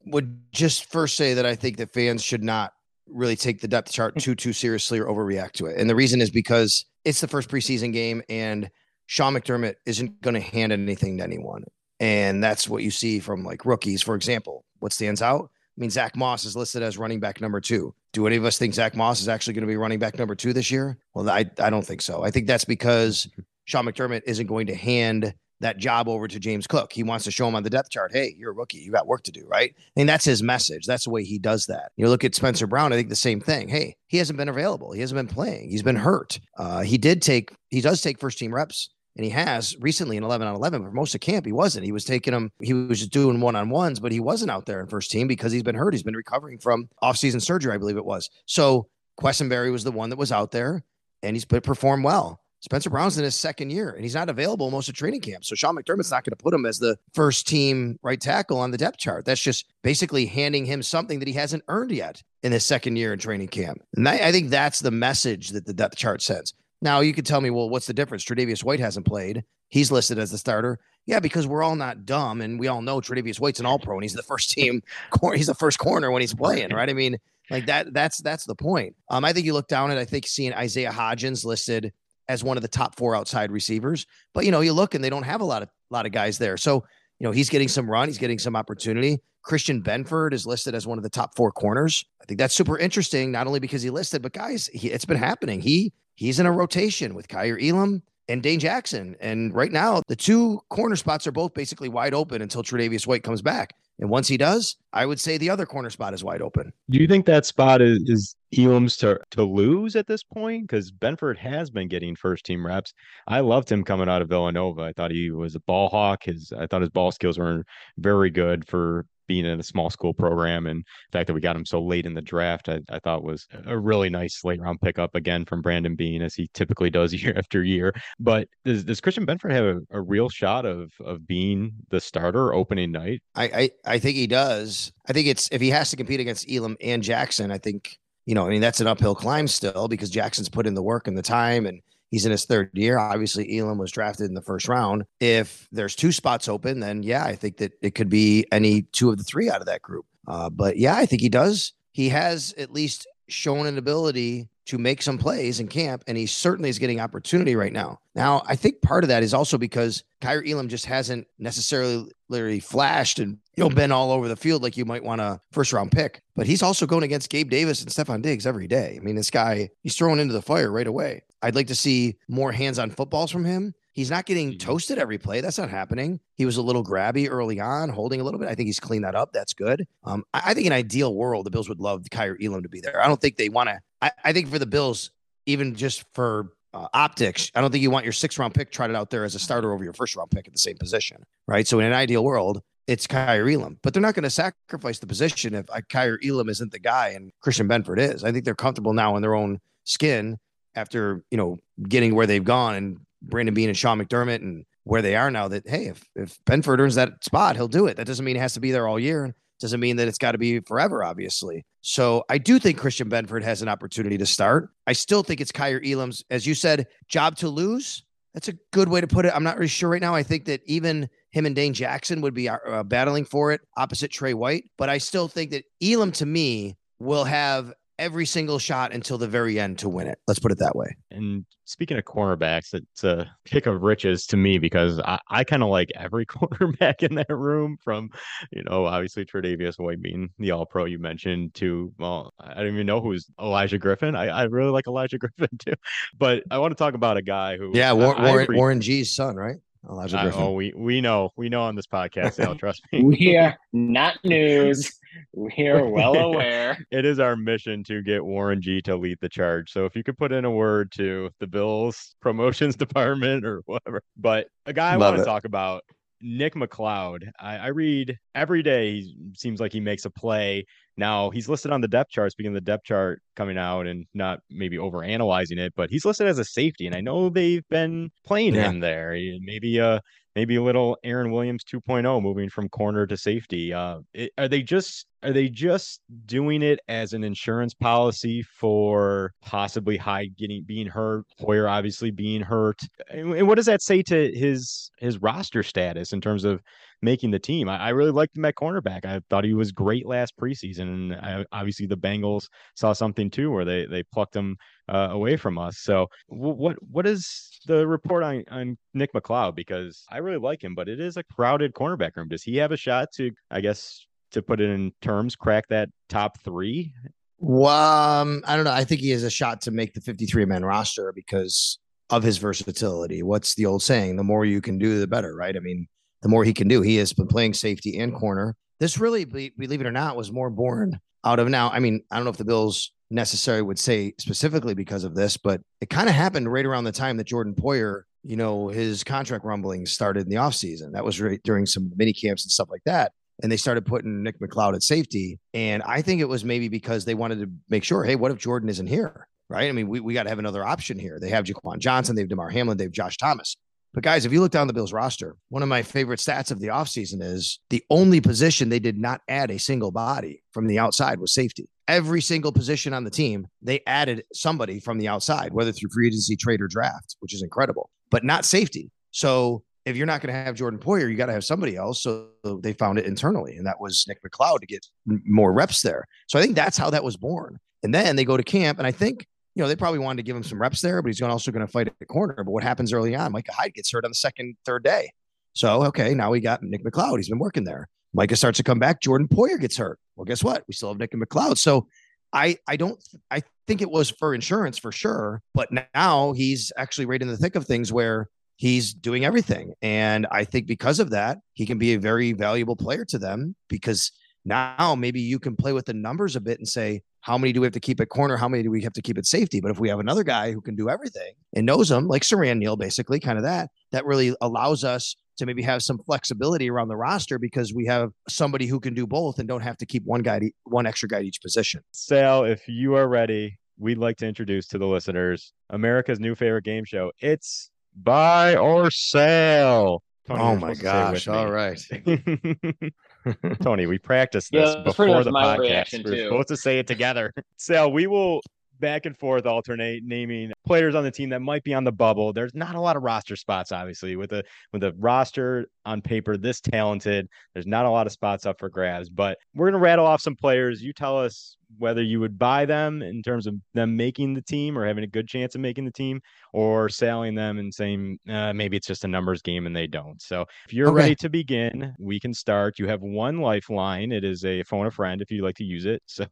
would 0.06 0.40
just 0.52 0.90
first 0.90 1.16
say 1.16 1.34
that 1.34 1.46
I 1.46 1.54
think 1.54 1.76
that 1.78 1.92
fans 1.92 2.22
should 2.22 2.42
not 2.42 2.72
really 3.06 3.36
take 3.36 3.60
the 3.60 3.68
depth 3.68 3.92
chart 3.92 4.16
too 4.18 4.34
too 4.34 4.52
seriously 4.52 4.98
or 4.98 5.06
overreact 5.06 5.52
to 5.52 5.66
it. 5.66 5.78
And 5.78 5.88
the 5.88 5.94
reason 5.94 6.20
is 6.20 6.30
because 6.30 6.86
it's 7.04 7.20
the 7.20 7.28
first 7.28 7.48
preseason 7.48 7.92
game, 7.92 8.22
and 8.28 8.70
Sean 9.06 9.34
McDermott 9.34 9.76
isn't 9.86 10.20
going 10.22 10.34
to 10.34 10.40
hand 10.40 10.72
anything 10.72 11.18
to 11.18 11.24
anyone. 11.24 11.64
And 12.00 12.42
that's 12.42 12.68
what 12.68 12.82
you 12.82 12.90
see 12.90 13.20
from 13.20 13.44
like 13.44 13.64
rookies, 13.64 14.02
for 14.02 14.14
example. 14.14 14.64
What 14.80 14.92
stands 14.92 15.22
out? 15.22 15.50
I 15.76 15.80
mean, 15.80 15.90
Zach 15.90 16.16
Moss 16.16 16.44
is 16.44 16.54
listed 16.54 16.82
as 16.82 16.98
running 16.98 17.20
back 17.20 17.40
number 17.40 17.60
two. 17.60 17.94
Do 18.12 18.26
any 18.26 18.36
of 18.36 18.44
us 18.44 18.58
think 18.58 18.74
Zach 18.74 18.94
Moss 18.94 19.20
is 19.20 19.28
actually 19.28 19.54
going 19.54 19.66
to 19.66 19.68
be 19.68 19.76
running 19.76 19.98
back 19.98 20.18
number 20.18 20.34
two 20.36 20.52
this 20.52 20.70
year? 20.70 20.98
Well, 21.14 21.28
I, 21.28 21.44
I 21.58 21.70
don't 21.70 21.84
think 21.84 22.00
so. 22.00 22.22
I 22.22 22.30
think 22.30 22.46
that's 22.46 22.64
because 22.64 23.28
Sean 23.64 23.86
McDermott 23.86 24.22
isn't 24.26 24.46
going 24.46 24.68
to 24.68 24.74
hand 24.74 25.34
that 25.60 25.78
job 25.78 26.08
over 26.08 26.28
to 26.28 26.38
James 26.38 26.66
Cook. 26.66 26.92
He 26.92 27.02
wants 27.02 27.24
to 27.24 27.30
show 27.30 27.48
him 27.48 27.54
on 27.54 27.62
the 27.62 27.70
depth 27.70 27.90
chart, 27.90 28.12
hey, 28.12 28.34
you're 28.36 28.50
a 28.50 28.54
rookie. 28.54 28.78
You 28.78 28.92
got 28.92 29.06
work 29.06 29.22
to 29.24 29.32
do, 29.32 29.46
right? 29.48 29.74
And 29.96 30.08
that's 30.08 30.24
his 30.24 30.42
message. 30.42 30.84
That's 30.86 31.04
the 31.04 31.10
way 31.10 31.24
he 31.24 31.38
does 31.38 31.66
that. 31.66 31.92
You 31.96 32.08
look 32.08 32.24
at 32.24 32.34
Spencer 32.34 32.66
Brown, 32.66 32.92
I 32.92 32.96
think 32.96 33.08
the 33.08 33.16
same 33.16 33.40
thing. 33.40 33.68
Hey, 33.68 33.96
he 34.06 34.18
hasn't 34.18 34.36
been 34.36 34.48
available. 34.48 34.92
He 34.92 35.00
hasn't 35.00 35.16
been 35.16 35.34
playing. 35.34 35.70
He's 35.70 35.82
been 35.82 35.96
hurt. 35.96 36.38
Uh, 36.56 36.80
he 36.82 36.98
did 36.98 37.22
take, 37.22 37.52
he 37.70 37.80
does 37.80 38.02
take 38.02 38.20
first 38.20 38.38
team 38.38 38.54
reps 38.54 38.90
and 39.16 39.24
he 39.24 39.30
has 39.30 39.76
recently 39.80 40.16
in 40.16 40.24
11 40.24 40.46
on 40.46 40.54
11 40.54 40.82
but 40.82 40.92
most 40.92 41.14
of 41.14 41.20
camp 41.20 41.46
he 41.46 41.52
wasn't. 41.52 41.84
He 41.84 41.92
was 41.92 42.04
taking 42.04 42.32
them 42.32 42.52
he 42.60 42.74
was 42.74 43.00
just 43.00 43.12
doing 43.12 43.40
one-on-ones 43.40 44.00
but 44.00 44.12
he 44.12 44.20
wasn't 44.20 44.50
out 44.50 44.66
there 44.66 44.80
in 44.80 44.86
first 44.86 45.10
team 45.10 45.28
because 45.28 45.52
he's 45.52 45.62
been 45.62 45.74
hurt. 45.74 45.94
He's 45.94 46.02
been 46.02 46.16
recovering 46.16 46.58
from 46.58 46.88
off-season 47.02 47.40
surgery 47.40 47.72
i 47.72 47.78
believe 47.78 47.96
it 47.96 48.04
was. 48.04 48.30
So 48.46 48.88
quessenberry 49.20 49.70
was 49.70 49.84
the 49.84 49.92
one 49.92 50.10
that 50.10 50.18
was 50.18 50.32
out 50.32 50.50
there 50.50 50.84
and 51.22 51.36
he's 51.36 51.44
performed 51.44 52.04
well. 52.04 52.40
Spencer 52.60 52.88
brown's 52.88 53.18
in 53.18 53.24
his 53.24 53.34
second 53.34 53.68
year 53.70 53.90
and 53.90 54.02
he's 54.02 54.14
not 54.14 54.30
available 54.30 54.70
most 54.70 54.88
of 54.88 54.94
training 54.94 55.20
camp. 55.20 55.44
So 55.44 55.54
sean 55.54 55.76
mcdermott's 55.76 56.10
not 56.10 56.24
going 56.24 56.30
to 56.36 56.42
put 56.42 56.54
him 56.54 56.64
as 56.64 56.78
the 56.78 56.96
first 57.12 57.46
team 57.46 57.98
right 58.02 58.18
tackle 58.18 58.58
on 58.58 58.70
the 58.70 58.78
depth 58.78 58.96
chart. 58.96 59.26
That's 59.26 59.42
just 59.42 59.66
basically 59.82 60.24
handing 60.24 60.64
him 60.64 60.82
something 60.82 61.18
that 61.18 61.28
he 61.28 61.34
hasn't 61.34 61.62
earned 61.68 61.90
yet 61.90 62.22
in 62.42 62.52
his 62.52 62.64
second 62.64 62.96
year 62.96 63.12
in 63.12 63.18
training 63.18 63.48
camp. 63.48 63.82
And 63.94 64.08
I 64.08 64.32
think 64.32 64.48
that's 64.48 64.80
the 64.80 64.90
message 64.90 65.50
that 65.50 65.66
the 65.66 65.74
depth 65.74 65.96
chart 65.96 66.22
sends 66.22 66.54
now 66.84 67.00
you 67.00 67.14
could 67.14 67.26
tell 67.26 67.40
me, 67.40 67.50
well, 67.50 67.68
what's 67.68 67.86
the 67.86 67.94
difference? 67.94 68.24
Tre'Davious 68.24 68.62
White 68.62 68.78
hasn't 68.78 69.06
played. 69.06 69.42
He's 69.68 69.90
listed 69.90 70.18
as 70.18 70.30
the 70.30 70.38
starter. 70.38 70.78
Yeah, 71.06 71.18
because 71.18 71.46
we're 71.46 71.62
all 71.62 71.76
not 71.76 72.04
dumb, 72.06 72.40
and 72.42 72.60
we 72.60 72.68
all 72.68 72.82
know 72.82 73.00
Tre'Davious 73.00 73.40
White's 73.40 73.58
an 73.58 73.66
All 73.66 73.78
Pro, 73.78 73.96
and 73.96 74.04
he's 74.04 74.12
the 74.12 74.22
first 74.22 74.50
team. 74.50 74.82
He's 75.34 75.46
the 75.46 75.54
first 75.54 75.78
corner 75.78 76.10
when 76.10 76.20
he's 76.20 76.34
playing, 76.34 76.72
right? 76.72 76.88
I 76.88 76.92
mean, 76.92 77.18
like 77.50 77.66
that. 77.66 77.92
That's 77.92 78.18
that's 78.18 78.44
the 78.44 78.54
point. 78.54 78.94
Um, 79.10 79.24
I 79.24 79.32
think 79.32 79.46
you 79.46 79.52
look 79.52 79.68
down 79.68 79.90
at. 79.90 79.98
I 79.98 80.04
think 80.04 80.26
seeing 80.26 80.52
Isaiah 80.52 80.92
Hodgins 80.92 81.44
listed 81.44 81.92
as 82.28 82.44
one 82.44 82.56
of 82.56 82.62
the 82.62 82.68
top 82.68 82.96
four 82.96 83.16
outside 83.16 83.50
receivers, 83.50 84.06
but 84.32 84.44
you 84.44 84.52
know, 84.52 84.60
you 84.60 84.72
look 84.72 84.94
and 84.94 85.02
they 85.02 85.10
don't 85.10 85.24
have 85.24 85.40
a 85.40 85.44
lot 85.44 85.62
of 85.62 85.68
lot 85.90 86.06
of 86.06 86.12
guys 86.12 86.38
there. 86.38 86.56
So 86.56 86.84
you 87.18 87.26
know, 87.26 87.32
he's 87.32 87.50
getting 87.50 87.68
some 87.68 87.90
run, 87.90 88.08
he's 88.08 88.18
getting 88.18 88.38
some 88.38 88.56
opportunity. 88.56 89.18
Christian 89.42 89.82
Benford 89.82 90.32
is 90.32 90.46
listed 90.46 90.74
as 90.74 90.86
one 90.86 90.98
of 90.98 91.04
the 91.04 91.10
top 91.10 91.36
four 91.36 91.52
corners. 91.52 92.04
I 92.20 92.24
think 92.24 92.38
that's 92.38 92.54
super 92.54 92.78
interesting, 92.78 93.30
not 93.30 93.46
only 93.46 93.60
because 93.60 93.82
he 93.82 93.90
listed, 93.90 94.22
but 94.22 94.32
guys, 94.32 94.68
he, 94.68 94.90
it's 94.90 95.04
been 95.04 95.18
happening. 95.18 95.60
He 95.60 95.92
he's 96.14 96.40
in 96.40 96.46
a 96.46 96.52
rotation 96.52 97.14
with 97.14 97.28
Kaiir 97.28 97.58
Elam 97.60 98.02
and 98.28 98.42
Dane 98.42 98.60
Jackson. 98.60 99.16
And 99.20 99.54
right 99.54 99.72
now, 99.72 100.02
the 100.08 100.16
two 100.16 100.60
corner 100.70 100.96
spots 100.96 101.26
are 101.26 101.32
both 101.32 101.54
basically 101.54 101.88
wide 101.88 102.14
open 102.14 102.42
until 102.42 102.62
Tre'Davious 102.62 103.06
White 103.06 103.22
comes 103.22 103.42
back. 103.42 103.74
And 104.00 104.10
once 104.10 104.26
he 104.26 104.36
does, 104.36 104.76
I 104.92 105.06
would 105.06 105.20
say 105.20 105.38
the 105.38 105.50
other 105.50 105.66
corner 105.66 105.88
spot 105.88 106.14
is 106.14 106.24
wide 106.24 106.42
open. 106.42 106.72
Do 106.90 106.98
you 106.98 107.06
think 107.06 107.26
that 107.26 107.46
spot 107.46 107.80
is, 107.80 108.02
is 108.06 108.36
Elam's 108.58 108.96
to, 108.98 109.20
to 109.32 109.44
lose 109.44 109.94
at 109.94 110.08
this 110.08 110.24
point? 110.24 110.66
Because 110.66 110.90
Benford 110.90 111.38
has 111.38 111.70
been 111.70 111.86
getting 111.86 112.16
first 112.16 112.44
team 112.44 112.66
reps. 112.66 112.92
I 113.28 113.40
loved 113.40 113.70
him 113.70 113.84
coming 113.84 114.08
out 114.08 114.20
of 114.20 114.28
Villanova. 114.28 114.82
I 114.82 114.92
thought 114.92 115.12
he 115.12 115.30
was 115.30 115.54
a 115.54 115.60
ball 115.60 115.88
hawk. 115.90 116.24
His 116.24 116.52
I 116.52 116.66
thought 116.66 116.80
his 116.80 116.90
ball 116.90 117.12
skills 117.12 117.38
were 117.38 117.64
very 117.96 118.30
good 118.30 118.66
for 118.66 119.06
being 119.26 119.44
in 119.44 119.60
a 119.60 119.62
small 119.62 119.90
school 119.90 120.14
program 120.14 120.66
and 120.66 120.84
the 121.10 121.18
fact 121.18 121.26
that 121.26 121.34
we 121.34 121.40
got 121.40 121.56
him 121.56 121.66
so 121.66 121.82
late 121.82 122.06
in 122.06 122.14
the 122.14 122.22
draft, 122.22 122.68
I, 122.68 122.80
I 122.88 122.98
thought 122.98 123.24
was 123.24 123.46
a 123.66 123.78
really 123.78 124.10
nice 124.10 124.44
late 124.44 124.60
round 124.60 124.80
pickup 124.80 125.14
again 125.14 125.44
from 125.44 125.62
Brandon 125.62 125.94
Beane 125.94 126.22
as 126.22 126.34
he 126.34 126.50
typically 126.54 126.90
does 126.90 127.12
year 127.22 127.34
after 127.36 127.62
year. 127.62 127.92
But 128.18 128.48
does, 128.64 128.84
does 128.84 129.00
Christian 129.00 129.26
Benford 129.26 129.52
have 129.52 129.64
a, 129.64 129.80
a 129.90 130.00
real 130.00 130.28
shot 130.28 130.66
of 130.66 130.92
of 131.00 131.26
being 131.26 131.72
the 131.90 132.00
starter 132.00 132.54
opening 132.54 132.92
night? 132.92 133.22
I, 133.34 133.44
I 133.44 133.70
I 133.84 133.98
think 133.98 134.16
he 134.16 134.26
does. 134.26 134.92
I 135.08 135.12
think 135.12 135.26
it's 135.26 135.48
if 135.52 135.60
he 135.60 135.70
has 135.70 135.90
to 135.90 135.96
compete 135.96 136.20
against 136.20 136.50
Elam 136.50 136.76
and 136.80 137.02
Jackson, 137.02 137.50
I 137.50 137.58
think 137.58 137.98
you 138.26 138.34
know, 138.34 138.46
I 138.46 138.48
mean, 138.48 138.60
that's 138.60 138.80
an 138.80 138.86
uphill 138.86 139.14
climb 139.14 139.46
still 139.46 139.88
because 139.88 140.10
Jackson's 140.10 140.48
put 140.48 140.66
in 140.66 140.74
the 140.74 140.82
work 140.82 141.06
and 141.06 141.16
the 141.16 141.22
time 141.22 141.66
and 141.66 141.80
He's 142.14 142.24
in 142.24 142.30
his 142.30 142.44
third 142.44 142.70
year. 142.74 142.96
Obviously, 142.96 143.58
Elam 143.58 143.76
was 143.76 143.90
drafted 143.90 144.28
in 144.28 144.34
the 144.34 144.40
first 144.40 144.68
round. 144.68 145.02
If 145.18 145.66
there's 145.72 145.96
two 145.96 146.12
spots 146.12 146.46
open, 146.48 146.78
then 146.78 147.02
yeah, 147.02 147.24
I 147.24 147.34
think 147.34 147.56
that 147.56 147.72
it 147.82 147.96
could 147.96 148.08
be 148.08 148.46
any 148.52 148.82
two 148.82 149.10
of 149.10 149.18
the 149.18 149.24
three 149.24 149.50
out 149.50 149.58
of 149.58 149.66
that 149.66 149.82
group. 149.82 150.06
Uh, 150.28 150.48
but 150.48 150.76
yeah, 150.76 150.94
I 150.94 151.06
think 151.06 151.22
he 151.22 151.28
does. 151.28 151.72
He 151.90 152.10
has 152.10 152.54
at 152.56 152.70
least 152.70 153.08
shown 153.28 153.66
an 153.66 153.78
ability 153.78 154.48
to 154.66 154.78
make 154.78 155.02
some 155.02 155.18
plays 155.18 155.60
in 155.60 155.68
camp, 155.68 156.04
and 156.06 156.16
he 156.16 156.26
certainly 156.26 156.70
is 156.70 156.78
getting 156.78 157.00
opportunity 157.00 157.54
right 157.54 157.72
now. 157.72 158.00
Now, 158.14 158.42
I 158.46 158.56
think 158.56 158.80
part 158.80 159.04
of 159.04 159.08
that 159.08 159.22
is 159.22 159.34
also 159.34 159.58
because 159.58 160.04
Kaiir 160.20 160.42
Elam 160.48 160.68
just 160.68 160.86
hasn't 160.86 161.26
necessarily 161.38 162.10
literally 162.28 162.60
flashed 162.60 163.18
and 163.18 163.38
you 163.56 163.62
know 163.62 163.68
been 163.68 163.92
all 163.92 164.10
over 164.10 164.28
the 164.28 164.36
field 164.36 164.62
like 164.62 164.76
you 164.76 164.84
might 164.84 165.04
want 165.04 165.20
a 165.20 165.40
first 165.52 165.72
round 165.72 165.92
pick. 165.92 166.22
But 166.34 166.46
he's 166.46 166.62
also 166.62 166.86
going 166.86 167.02
against 167.02 167.30
Gabe 167.30 167.50
Davis 167.50 167.82
and 167.82 167.90
Stefon 167.90 168.22
Diggs 168.22 168.46
every 168.46 168.66
day. 168.66 168.96
I 168.98 169.04
mean, 169.04 169.16
this 169.16 169.30
guy 169.30 169.70
he's 169.82 169.96
thrown 169.96 170.18
into 170.18 170.32
the 170.32 170.42
fire 170.42 170.70
right 170.70 170.86
away. 170.86 171.22
I'd 171.42 171.54
like 171.54 171.66
to 171.66 171.74
see 171.74 172.16
more 172.28 172.52
hands-on 172.52 172.90
footballs 172.90 173.30
from 173.30 173.44
him. 173.44 173.74
He's 173.94 174.10
not 174.10 174.26
getting 174.26 174.50
mm-hmm. 174.50 174.58
toasted 174.58 174.98
every 174.98 175.18
play. 175.18 175.40
That's 175.40 175.56
not 175.56 175.70
happening. 175.70 176.18
He 176.34 176.44
was 176.44 176.56
a 176.56 176.62
little 176.62 176.84
grabby 176.84 177.30
early 177.30 177.60
on, 177.60 177.88
holding 177.88 178.20
a 178.20 178.24
little 178.24 178.40
bit. 178.40 178.48
I 178.48 178.54
think 178.54 178.66
he's 178.66 178.80
cleaned 178.80 179.04
that 179.04 179.14
up. 179.14 179.32
That's 179.32 179.54
good. 179.54 179.86
Um, 180.02 180.24
I, 180.34 180.42
I 180.46 180.54
think 180.54 180.66
in 180.66 180.72
ideal 180.72 181.14
world, 181.14 181.46
the 181.46 181.50
Bills 181.50 181.68
would 181.68 181.80
love 181.80 182.04
Kaiir 182.10 182.36
Elam 182.42 182.64
to 182.64 182.68
be 182.68 182.80
there. 182.80 183.00
I 183.00 183.06
don't 183.06 183.20
think 183.20 183.36
they 183.36 183.48
want 183.48 183.68
to. 183.68 183.80
I, 184.02 184.10
I 184.24 184.32
think 184.32 184.48
for 184.48 184.58
the 184.58 184.66
Bills, 184.66 185.12
even 185.46 185.76
just 185.76 186.04
for 186.12 186.52
uh, 186.74 186.88
optics, 186.92 187.52
I 187.54 187.60
don't 187.60 187.70
think 187.70 187.82
you 187.82 187.90
want 187.90 188.04
your 188.04 188.12
six 188.12 188.36
round 188.36 188.52
pick 188.52 188.72
trotted 188.72 188.96
out 188.96 189.10
there 189.10 189.24
as 189.24 189.36
a 189.36 189.38
starter 189.38 189.72
over 189.72 189.84
your 189.84 189.92
first 189.92 190.16
round 190.16 190.32
pick 190.32 190.48
at 190.48 190.52
the 190.52 190.58
same 190.58 190.76
position, 190.76 191.24
right? 191.46 191.66
So 191.66 191.78
in 191.78 191.86
an 191.86 191.92
ideal 191.92 192.24
world, 192.24 192.62
it's 192.88 193.06
Kaiir 193.06 193.48
Elam. 193.48 193.78
But 193.82 193.94
they're 193.94 194.02
not 194.02 194.14
going 194.14 194.24
to 194.24 194.30
sacrifice 194.30 194.98
the 194.98 195.06
position 195.06 195.54
if 195.54 195.70
uh, 195.70 195.80
Kaiir 195.88 196.18
Elam 196.24 196.48
isn't 196.48 196.72
the 196.72 196.80
guy 196.80 197.10
and 197.10 197.30
Christian 197.40 197.68
Benford 197.68 198.00
is. 198.00 198.24
I 198.24 198.32
think 198.32 198.44
they're 198.44 198.56
comfortable 198.56 198.92
now 198.92 199.14
in 199.14 199.22
their 199.22 199.36
own 199.36 199.60
skin 199.84 200.38
after 200.74 201.22
you 201.30 201.36
know 201.36 201.60
getting 201.88 202.16
where 202.16 202.26
they've 202.26 202.44
gone 202.44 202.74
and 202.74 202.98
Brandon 203.28 203.54
Beane 203.54 203.68
and 203.68 203.78
Sean 203.78 203.98
McDermott 204.00 204.42
and 204.42 204.64
where 204.84 205.02
they 205.02 205.16
are 205.16 205.30
now. 205.30 205.48
That 205.48 205.68
hey, 205.68 205.86
if 205.86 206.04
if 206.14 206.38
Benford 206.44 206.78
earns 206.78 206.94
that 206.94 207.24
spot, 207.24 207.56
he'll 207.56 207.68
do 207.68 207.86
it. 207.86 207.96
That 207.96 208.06
doesn't 208.06 208.24
mean 208.24 208.36
it 208.36 208.40
has 208.40 208.54
to 208.54 208.60
be 208.60 208.72
there 208.72 208.86
all 208.86 208.98
year. 208.98 209.34
Doesn't 209.60 209.80
mean 209.80 209.96
that 209.96 210.08
it's 210.08 210.18
got 210.18 210.32
to 210.32 210.38
be 210.38 210.60
forever, 210.60 211.04
obviously. 211.04 211.64
So 211.80 212.24
I 212.28 212.38
do 212.38 212.58
think 212.58 212.78
Christian 212.78 213.08
Benford 213.08 213.42
has 213.44 213.62
an 213.62 213.68
opportunity 213.68 214.18
to 214.18 214.26
start. 214.26 214.70
I 214.86 214.92
still 214.92 215.22
think 215.22 215.40
it's 215.40 215.52
Kaiir 215.52 215.80
Elam's, 215.84 216.24
as 216.28 216.46
you 216.46 216.54
said, 216.54 216.86
job 217.08 217.36
to 217.36 217.48
lose. 217.48 218.02
That's 218.34 218.48
a 218.48 218.54
good 218.72 218.88
way 218.88 219.00
to 219.00 219.06
put 219.06 219.26
it. 219.26 219.32
I'm 219.34 219.44
not 219.44 219.56
really 219.56 219.68
sure 219.68 219.90
right 219.90 220.02
now. 220.02 220.14
I 220.14 220.24
think 220.24 220.46
that 220.46 220.60
even 220.66 221.08
him 221.30 221.46
and 221.46 221.54
Dane 221.54 221.72
Jackson 221.72 222.20
would 222.20 222.34
be 222.34 222.48
uh, 222.48 222.82
battling 222.82 223.24
for 223.24 223.52
it 223.52 223.60
opposite 223.76 224.10
Trey 224.10 224.34
White. 224.34 224.64
But 224.76 224.88
I 224.88 224.98
still 224.98 225.28
think 225.28 225.52
that 225.52 225.64
Elam, 225.80 226.10
to 226.12 226.26
me, 226.26 226.76
will 226.98 227.24
have 227.24 227.72
every 227.98 228.26
single 228.26 228.58
shot 228.58 228.92
until 228.92 229.18
the 229.18 229.28
very 229.28 229.58
end 229.58 229.78
to 229.78 229.88
win 229.88 230.06
it. 230.06 230.18
Let's 230.26 230.40
put 230.40 230.52
it 230.52 230.58
that 230.58 230.74
way. 230.74 230.96
And 231.10 231.44
speaking 231.64 231.96
of 231.96 232.04
cornerbacks, 232.04 232.74
it's 232.74 233.04
a 233.04 233.30
pick 233.44 233.66
of 233.66 233.82
riches 233.82 234.26
to 234.26 234.36
me 234.36 234.58
because 234.58 234.98
I, 235.00 235.18
I 235.30 235.44
kind 235.44 235.62
of 235.62 235.68
like 235.68 235.90
every 235.94 236.26
cornerback 236.26 237.02
in 237.02 237.14
that 237.16 237.30
room 237.30 237.76
from, 237.82 238.10
you 238.50 238.62
know, 238.64 238.86
obviously 238.86 239.24
Tre'Davious 239.24 239.78
White 239.78 240.02
being 240.02 240.30
the 240.38 240.50
all 240.50 240.66
pro 240.66 240.84
you 240.84 240.98
mentioned 240.98 241.54
to, 241.54 241.92
well, 241.98 242.32
I 242.40 242.54
don't 242.54 242.74
even 242.74 242.86
know 242.86 243.00
who's 243.00 243.26
Elijah 243.40 243.78
Griffin. 243.78 244.16
I, 244.16 244.26
I 244.26 244.42
really 244.44 244.70
like 244.70 244.86
Elijah 244.86 245.18
Griffin 245.38 245.56
too. 245.58 245.74
But 246.18 246.42
I 246.50 246.58
want 246.58 246.72
to 246.72 246.76
talk 246.76 246.94
about 246.94 247.16
a 247.16 247.22
guy 247.22 247.56
who. 247.56 247.70
Yeah, 247.74 247.92
uh, 247.92 247.96
War, 247.96 248.18
I, 248.18 248.30
Warren, 248.30 248.46
I 248.50 248.56
Warren 248.56 248.80
G's 248.80 249.14
son, 249.14 249.36
right? 249.36 249.56
Elijah 249.88 250.16
uh, 250.16 250.20
oh, 250.20 250.22
Griffin. 250.24 250.42
oh, 250.42 250.52
we 250.52 250.72
we 250.76 251.00
know 251.00 251.30
we 251.36 251.48
know 251.48 251.62
on 251.62 251.74
this 251.74 251.86
podcast, 251.86 252.38
Al. 252.40 252.54
Trust 252.56 252.82
me. 252.92 253.02
We 253.02 253.36
are 253.36 253.56
not 253.72 254.16
news. 254.24 254.98
We 255.34 255.68
are 255.68 255.86
well 255.86 256.14
aware. 256.20 256.78
it 256.90 257.04
is 257.04 257.18
our 257.18 257.36
mission 257.36 257.84
to 257.84 258.02
get 258.02 258.24
Warren 258.24 258.60
G 258.62 258.80
to 258.82 258.96
lead 258.96 259.18
the 259.20 259.28
charge. 259.28 259.72
So 259.72 259.84
if 259.84 259.96
you 259.96 260.02
could 260.02 260.18
put 260.18 260.32
in 260.32 260.44
a 260.44 260.50
word 260.50 260.92
to 260.92 261.30
the 261.40 261.46
Bills 261.46 262.14
promotions 262.20 262.76
department 262.76 263.44
or 263.44 263.62
whatever, 263.66 264.02
but 264.16 264.48
a 264.66 264.72
guy 264.72 264.92
I 264.92 264.96
Love 264.96 265.14
want 265.14 265.16
to 265.16 265.22
it. 265.22 265.24
talk 265.24 265.44
about. 265.44 265.82
Nick 266.26 266.54
McCloud. 266.54 267.28
I, 267.38 267.58
I 267.58 267.66
read 267.68 268.16
every 268.34 268.62
day. 268.62 269.00
He 269.02 269.32
seems 269.36 269.60
like 269.60 269.72
he 269.72 269.80
makes 269.80 270.06
a 270.06 270.10
play. 270.10 270.64
Now 270.96 271.30
he's 271.30 271.48
listed 271.48 271.72
on 271.72 271.80
the 271.80 271.88
depth 271.88 272.10
chart. 272.10 272.32
Speaking 272.32 272.50
of 272.50 272.54
the 272.54 272.60
depth 272.60 272.84
chart 272.84 273.20
coming 273.36 273.58
out 273.58 273.86
and 273.86 274.06
not 274.14 274.40
maybe 274.50 274.78
over 274.78 275.02
analyzing 275.02 275.58
it, 275.58 275.72
but 275.76 275.90
he's 275.90 276.04
listed 276.04 276.26
as 276.26 276.38
a 276.38 276.44
safety, 276.44 276.86
and 276.86 276.94
I 276.94 277.00
know 277.00 277.28
they've 277.28 277.66
been 277.68 278.10
playing 278.24 278.54
Yeah. 278.54 278.70
him 278.70 278.80
there. 278.80 279.12
Maybe 279.40 279.80
uh 279.80 280.00
maybe 280.36 280.56
a 280.56 280.62
little 280.62 280.98
Aaron 281.04 281.30
Williams 281.30 281.62
2.0 281.64 282.20
moving 282.20 282.48
from 282.50 282.68
corner 282.68 283.06
to 283.06 283.16
safety. 283.16 283.72
Uh, 283.72 284.00
it, 284.12 284.32
are 284.36 284.48
they 284.48 284.62
just 284.62 285.06
are 285.22 285.32
they 285.32 285.48
just 285.48 286.00
doing 286.26 286.60
it 286.60 286.80
as 286.88 287.12
an 287.12 287.24
insurance 287.24 287.72
policy 287.72 288.42
for 288.42 289.32
possibly 289.42 289.96
high 289.96 290.26
getting 290.36 290.64
being 290.66 290.86
hurt, 290.86 291.24
Hoyer 291.38 291.68
obviously 291.68 292.10
being 292.10 292.42
hurt, 292.42 292.80
and, 293.10 293.32
and 293.34 293.48
what 293.48 293.54
does 293.56 293.66
that 293.66 293.82
say 293.82 294.02
to 294.02 294.32
his 294.32 294.90
his 294.98 295.18
roster 295.18 295.62
status 295.62 296.12
in 296.12 296.20
terms 296.20 296.44
of 296.44 296.62
making 297.04 297.30
the 297.30 297.38
team? 297.38 297.68
I, 297.68 297.78
I 297.78 297.88
really 297.90 298.10
liked 298.10 298.36
him 298.36 298.44
at 298.44 298.54
cornerback. 298.54 299.04
I 299.04 299.20
thought 299.30 299.44
he 299.44 299.54
was 299.54 299.70
great 299.70 300.06
last 300.06 300.36
preseason, 300.36 300.80
and 300.80 301.14
I, 301.14 301.44
obviously 301.52 301.86
the 301.86 301.96
Bengals 301.96 302.48
saw 302.74 302.92
something 302.92 303.30
too 303.30 303.50
where 303.50 303.64
they 303.64 303.86
they 303.86 304.02
plucked 304.02 304.34
him 304.34 304.56
uh, 304.88 305.08
away 305.10 305.36
from 305.36 305.58
us. 305.58 305.78
So 305.78 306.06
wh- 306.28 306.58
what 306.58 306.76
what 306.90 307.06
is 307.06 307.60
the 307.66 307.86
report 307.86 308.24
on, 308.24 308.44
on 308.50 308.78
Nick 308.94 309.12
McCloud? 309.12 309.54
Because 309.54 310.04
I 310.10 310.18
really 310.18 310.38
like 310.38 310.64
him, 310.64 310.74
but 310.74 310.88
it 310.88 311.00
is 311.00 311.16
a 311.16 311.22
crowded 311.22 311.74
cornerback 311.74 312.16
room. 312.16 312.28
Does 312.28 312.42
he 312.42 312.56
have 312.56 312.72
a 312.72 312.76
shot 312.76 313.12
to, 313.16 313.30
I 313.50 313.60
guess, 313.60 314.06
to 314.32 314.42
put 314.42 314.60
it 314.60 314.70
in 314.70 314.92
terms, 315.00 315.36
crack 315.36 315.68
that 315.68 315.90
top 316.08 316.40
three? 316.42 316.92
Well, 317.38 317.68
um, 317.68 318.42
I 318.46 318.56
don't 318.56 318.64
know. 318.64 318.72
I 318.72 318.84
think 318.84 319.00
he 319.00 319.10
has 319.10 319.22
a 319.22 319.30
shot 319.30 319.60
to 319.62 319.70
make 319.70 319.92
the 319.94 320.00
53 320.00 320.44
man 320.44 320.64
roster 320.64 321.12
because 321.14 321.78
of 322.10 322.22
his 322.22 322.38
versatility. 322.38 323.22
What's 323.22 323.54
the 323.54 323.66
old 323.66 323.82
saying? 323.82 324.16
The 324.16 324.24
more 324.24 324.44
you 324.44 324.60
can 324.60 324.78
do, 324.78 325.00
the 325.00 325.06
better, 325.06 325.34
right? 325.34 325.56
I 325.56 325.60
mean, 325.60 325.86
the 326.24 326.28
more 326.30 326.42
he 326.42 326.52
can 326.52 326.66
do. 326.66 326.80
He 326.80 326.96
has 326.96 327.12
been 327.12 327.28
playing 327.28 327.54
safety 327.54 327.98
and 327.98 328.12
corner. 328.12 328.56
This 328.80 328.98
really, 328.98 329.24
believe 329.24 329.80
it 329.80 329.86
or 329.86 329.92
not, 329.92 330.16
was 330.16 330.32
more 330.32 330.50
born 330.50 330.98
out 331.24 331.38
of 331.38 331.48
now. 331.48 331.70
I 331.70 331.78
mean, 331.78 332.02
I 332.10 332.16
don't 332.16 332.24
know 332.24 332.30
if 332.30 332.38
the 332.38 332.44
Bills 332.44 332.92
necessarily 333.10 333.62
would 333.62 333.78
say 333.78 334.14
specifically 334.18 334.74
because 334.74 335.04
of 335.04 335.14
this, 335.14 335.36
but 335.36 335.60
it 335.80 335.90
kind 335.90 336.08
of 336.08 336.14
happened 336.14 336.50
right 336.50 336.64
around 336.64 336.84
the 336.84 336.92
time 336.92 337.18
that 337.18 337.28
Jordan 337.28 337.54
Poyer, 337.54 338.02
you 338.22 338.36
know, 338.36 338.68
his 338.68 339.04
contract 339.04 339.44
rumblings 339.44 339.92
started 339.92 340.24
in 340.24 340.30
the 340.30 340.36
offseason. 340.36 340.92
That 340.92 341.04
was 341.04 341.20
right 341.20 341.40
during 341.44 341.66
some 341.66 341.92
mini 341.94 342.14
camps 342.14 342.44
and 342.44 342.50
stuff 342.50 342.70
like 342.70 342.82
that 342.86 343.12
and 343.42 343.50
they 343.50 343.56
started 343.56 343.84
putting 343.84 344.22
Nick 344.22 344.38
McCloud 344.38 344.74
at 344.74 344.82
safety. 344.82 345.38
And 345.52 345.82
I 345.82 346.02
think 346.02 346.20
it 346.20 346.28
was 346.28 346.44
maybe 346.44 346.68
because 346.68 347.04
they 347.04 347.14
wanted 347.14 347.40
to 347.40 347.50
make 347.68 347.84
sure, 347.84 348.04
hey, 348.04 348.16
what 348.16 348.30
if 348.30 348.38
Jordan 348.38 348.68
isn't 348.68 348.86
here? 348.86 349.26
Right. 349.50 349.68
I 349.68 349.72
mean, 349.72 349.88
we, 349.88 350.00
we 350.00 350.14
got 350.14 350.22
to 350.22 350.28
have 350.30 350.38
another 350.38 350.64
option 350.64 350.98
here. 350.98 351.18
They 351.20 351.28
have 351.30 351.44
Jaquan 351.44 351.78
Johnson, 351.78 352.14
they 352.16 352.22
have 352.22 352.30
Damar 352.30 352.48
Hamlin, 352.48 352.78
they 352.78 352.84
have 352.84 352.92
Josh 352.92 353.16
Thomas. 353.16 353.56
But 353.94 354.02
guys, 354.02 354.26
if 354.26 354.32
you 354.32 354.40
look 354.40 354.50
down 354.50 354.66
the 354.66 354.72
Bills 354.72 354.92
roster, 354.92 355.36
one 355.50 355.62
of 355.62 355.68
my 355.68 355.82
favorite 355.82 356.18
stats 356.18 356.50
of 356.50 356.58
the 356.58 356.66
offseason 356.66 357.22
is 357.22 357.60
the 357.70 357.82
only 357.90 358.20
position 358.20 358.68
they 358.68 358.80
did 358.80 358.98
not 358.98 359.22
add 359.28 359.52
a 359.52 359.58
single 359.58 359.92
body 359.92 360.42
from 360.50 360.66
the 360.66 360.80
outside 360.80 361.20
was 361.20 361.32
safety. 361.32 361.68
Every 361.86 362.20
single 362.20 362.50
position 362.50 362.92
on 362.92 363.04
the 363.04 363.10
team, 363.10 363.46
they 363.62 363.82
added 363.86 364.24
somebody 364.32 364.80
from 364.80 364.98
the 364.98 365.06
outside, 365.06 365.52
whether 365.52 365.70
through 365.70 365.90
free 365.94 366.08
agency, 366.08 366.34
trade, 366.34 366.60
or 366.60 366.66
draft, 366.66 367.16
which 367.20 367.32
is 367.32 367.42
incredible, 367.42 367.88
but 368.10 368.24
not 368.24 368.44
safety. 368.44 368.90
So 369.12 369.62
if 369.84 369.96
you're 369.96 370.06
not 370.06 370.20
going 370.20 370.34
to 370.34 370.40
have 370.40 370.56
Jordan 370.56 370.80
Poyer, 370.80 371.08
you 371.08 371.14
got 371.14 371.26
to 371.26 371.32
have 371.32 371.44
somebody 371.44 371.76
else. 371.76 372.02
So 372.02 372.30
they 372.62 372.72
found 372.72 372.98
it 372.98 373.06
internally, 373.06 373.56
and 373.56 373.66
that 373.66 373.80
was 373.80 374.04
Nick 374.08 374.18
McCloud 374.24 374.58
to 374.60 374.66
get 374.66 374.84
more 375.06 375.52
reps 375.52 375.82
there. 375.82 376.08
So 376.26 376.38
I 376.38 376.42
think 376.42 376.56
that's 376.56 376.76
how 376.76 376.90
that 376.90 377.04
was 377.04 377.16
born. 377.16 377.60
And 377.84 377.94
then 377.94 378.16
they 378.16 378.24
go 378.24 378.36
to 378.36 378.42
camp, 378.42 378.78
and 378.78 378.86
I 378.88 378.92
think 378.92 379.26
you 379.54 379.62
know 379.62 379.68
they 379.68 379.76
probably 379.76 380.00
wanted 380.00 380.18
to 380.18 380.22
give 380.24 380.36
him 380.36 380.42
some 380.42 380.60
reps 380.60 380.80
there, 380.80 381.00
but 381.00 381.08
he's 381.08 381.22
also 381.22 381.52
going 381.52 381.64
to 381.64 381.70
fight 381.70 381.86
at 381.86 381.98
the 381.98 382.06
corner. 382.06 382.34
But 382.36 382.50
what 382.50 382.62
happens 382.62 382.92
early 382.92 383.14
on? 383.14 383.32
Micah 383.32 383.52
Hyde 383.52 383.74
gets 383.74 383.90
hurt 383.92 384.04
on 384.04 384.10
the 384.10 384.16
second, 384.16 384.56
third 384.64 384.84
day. 384.84 385.12
So 385.52 385.84
okay, 385.84 386.14
now 386.14 386.30
we 386.30 386.40
got 386.40 386.62
Nick 386.62 386.84
McCloud. 386.84 387.18
He's 387.18 387.28
been 387.28 387.38
working 387.38 387.64
there. 387.64 387.88
Micah 388.12 388.36
starts 388.36 388.56
to 388.58 388.62
come 388.62 388.78
back. 388.78 389.00
Jordan 389.00 389.28
Poyer 389.28 389.60
gets 389.60 389.76
hurt. 389.76 389.98
Well, 390.16 390.24
guess 390.24 390.42
what? 390.42 390.64
We 390.68 390.74
still 390.74 390.88
have 390.88 390.98
Nick 390.98 391.12
and 391.12 391.22
McCloud. 391.22 391.58
So 391.58 391.86
I 392.32 392.58
I 392.66 392.76
don't 392.76 393.02
I 393.30 393.42
think 393.66 393.80
it 393.80 393.90
was 393.90 394.10
for 394.10 394.34
insurance 394.34 394.78
for 394.78 394.92
sure, 394.92 395.40
but 395.54 395.68
now 395.94 396.32
he's 396.32 396.72
actually 396.76 397.06
right 397.06 397.22
in 397.22 397.28
the 397.28 397.36
thick 397.36 397.54
of 397.54 397.66
things 397.66 397.92
where 397.92 398.28
he's 398.56 398.92
doing 398.92 399.24
everything. 399.24 399.74
And 399.82 400.26
I 400.30 400.44
think 400.44 400.66
because 400.66 401.00
of 401.00 401.10
that, 401.10 401.38
he 401.54 401.66
can 401.66 401.78
be 401.78 401.94
a 401.94 401.98
very 401.98 402.32
valuable 402.32 402.76
player 402.76 403.04
to 403.06 403.18
them 403.18 403.54
because 403.68 404.12
now 404.44 404.94
maybe 404.94 405.20
you 405.20 405.38
can 405.38 405.56
play 405.56 405.72
with 405.72 405.86
the 405.86 405.94
numbers 405.94 406.36
a 406.36 406.40
bit 406.40 406.58
and 406.58 406.68
say, 406.68 407.02
how 407.20 407.38
many 407.38 407.52
do 407.52 407.60
we 407.60 407.66
have 407.66 407.72
to 407.72 407.80
keep 407.80 408.00
at 408.00 408.08
corner? 408.10 408.36
How 408.36 408.48
many 408.48 408.62
do 408.62 408.70
we 408.70 408.82
have 408.82 408.92
to 408.94 409.02
keep 409.02 409.16
at 409.16 409.26
safety? 409.26 409.60
But 409.60 409.70
if 409.70 409.78
we 409.78 409.88
have 409.88 409.98
another 409.98 410.24
guy 410.24 410.52
who 410.52 410.60
can 410.60 410.76
do 410.76 410.90
everything 410.90 411.32
and 411.54 411.64
knows 411.64 411.88
them, 411.88 412.06
like 412.06 412.22
Siran 412.22 412.58
Neal, 412.58 412.76
basically, 412.76 413.20
kind 413.20 413.38
of 413.38 413.44
that, 413.44 413.70
that 413.92 414.04
really 414.04 414.34
allows 414.40 414.84
us 414.84 415.16
to 415.38 415.46
maybe 415.46 415.62
have 415.62 415.82
some 415.82 415.98
flexibility 415.98 416.68
around 416.70 416.88
the 416.88 416.96
roster 416.96 417.38
because 417.38 417.72
we 417.72 417.86
have 417.86 418.10
somebody 418.28 418.66
who 418.66 418.78
can 418.78 418.94
do 418.94 419.06
both 419.06 419.38
and 419.38 419.48
don't 419.48 419.62
have 419.62 419.76
to 419.78 419.86
keep 419.86 420.04
one 420.04 420.22
guy, 420.22 420.38
to, 420.38 420.50
one 420.64 420.86
extra 420.86 421.08
guy 421.08 421.18
at 421.18 421.24
each 421.24 421.40
position. 421.40 421.82
Sal, 421.92 422.44
if 422.44 422.68
you 422.68 422.94
are 422.94 423.08
ready, 423.08 423.58
we'd 423.78 423.98
like 423.98 424.18
to 424.18 424.26
introduce 424.26 424.66
to 424.68 424.78
the 424.78 424.86
listeners 424.86 425.52
America's 425.70 426.20
new 426.20 426.34
favorite 426.34 426.64
game 426.64 426.84
show. 426.84 427.10
It's 427.20 427.70
Buy 427.96 428.56
or 428.56 428.90
sell. 428.90 430.02
Tony, 430.26 430.40
oh 430.40 430.56
my 430.56 430.72
supposed 430.72 430.80
to 430.80 430.86
say 430.86 430.92
gosh! 430.92 431.26
with 431.26 431.36
All 431.36 431.44
me. 431.44 431.50
right. 431.50 432.92
Tony, 433.62 433.86
we 433.86 433.98
practiced 433.98 434.52
this 434.52 434.74
pretty 434.74 434.84
before 434.84 435.24
the 435.24 435.30
podcast. 435.30 435.92
We 435.92 436.10
We're 436.10 436.16
too. 436.16 436.24
supposed 436.24 436.48
to 436.48 436.56
say 436.56 436.78
it 436.78 436.86
together. 436.86 437.32
Sal, 437.56 437.92
we 437.92 438.06
will 438.06 438.40
back 438.80 439.06
and 439.06 439.16
forth 439.16 439.46
alternate 439.46 440.02
naming 440.04 440.52
players 440.66 440.94
on 440.94 441.04
the 441.04 441.10
team 441.10 441.30
that 441.30 441.40
might 441.40 441.64
be 441.64 441.72
on 441.74 441.84
the 441.84 441.92
bubble. 441.92 442.32
There's 442.32 442.54
not 442.54 442.74
a 442.74 442.80
lot 442.80 442.96
of 442.96 443.02
roster 443.02 443.36
spots, 443.36 443.72
obviously, 443.72 444.16
with 444.16 444.32
a 444.32 444.44
with 444.72 444.84
a 444.84 444.94
roster 444.98 445.66
on 445.84 446.00
paper 446.02 446.36
this 446.36 446.60
talented. 446.60 447.28
There's 447.52 447.66
not 447.66 447.86
a 447.86 447.90
lot 447.90 448.06
of 448.06 448.12
spots 448.12 448.46
up 448.46 448.58
for 448.58 448.68
grabs, 448.68 449.08
but 449.08 449.38
we're 449.54 449.66
gonna 449.70 449.82
rattle 449.82 450.06
off 450.06 450.20
some 450.20 450.36
players. 450.36 450.82
You 450.82 450.92
tell 450.92 451.18
us 451.18 451.56
whether 451.78 452.02
you 452.02 452.20
would 452.20 452.38
buy 452.38 452.64
them 452.64 453.02
in 453.02 453.22
terms 453.22 453.46
of 453.46 453.54
them 453.72 453.96
making 453.96 454.34
the 454.34 454.42
team 454.42 454.78
or 454.78 454.86
having 454.86 455.02
a 455.02 455.08
good 455.08 455.26
chance 455.26 455.54
of 455.56 455.60
making 455.60 455.84
the 455.84 455.90
team, 455.90 456.20
or 456.52 456.88
selling 456.88 457.34
them 457.34 457.58
and 457.58 457.72
saying 457.74 458.18
uh, 458.28 458.52
maybe 458.52 458.76
it's 458.76 458.86
just 458.86 459.04
a 459.04 459.08
numbers 459.08 459.42
game 459.42 459.66
and 459.66 459.74
they 459.74 459.86
don't. 459.86 460.20
So 460.22 460.44
if 460.66 460.72
you're 460.72 460.90
Okay. 460.90 460.96
ready 460.98 461.16
to 461.16 461.28
begin, 461.28 461.94
we 461.98 462.20
can 462.20 462.32
start. 462.32 462.78
You 462.78 462.86
have 462.88 463.02
one 463.02 463.38
lifeline. 463.38 464.12
It 464.12 464.24
is 464.24 464.44
a 464.44 464.62
phone 464.64 464.86
a 464.86 464.90
friend 464.90 465.20
if 465.20 465.30
you'd 465.30 465.42
like 465.42 465.56
to 465.56 465.64
use 465.64 465.84
it. 465.86 466.02
So 466.14 466.26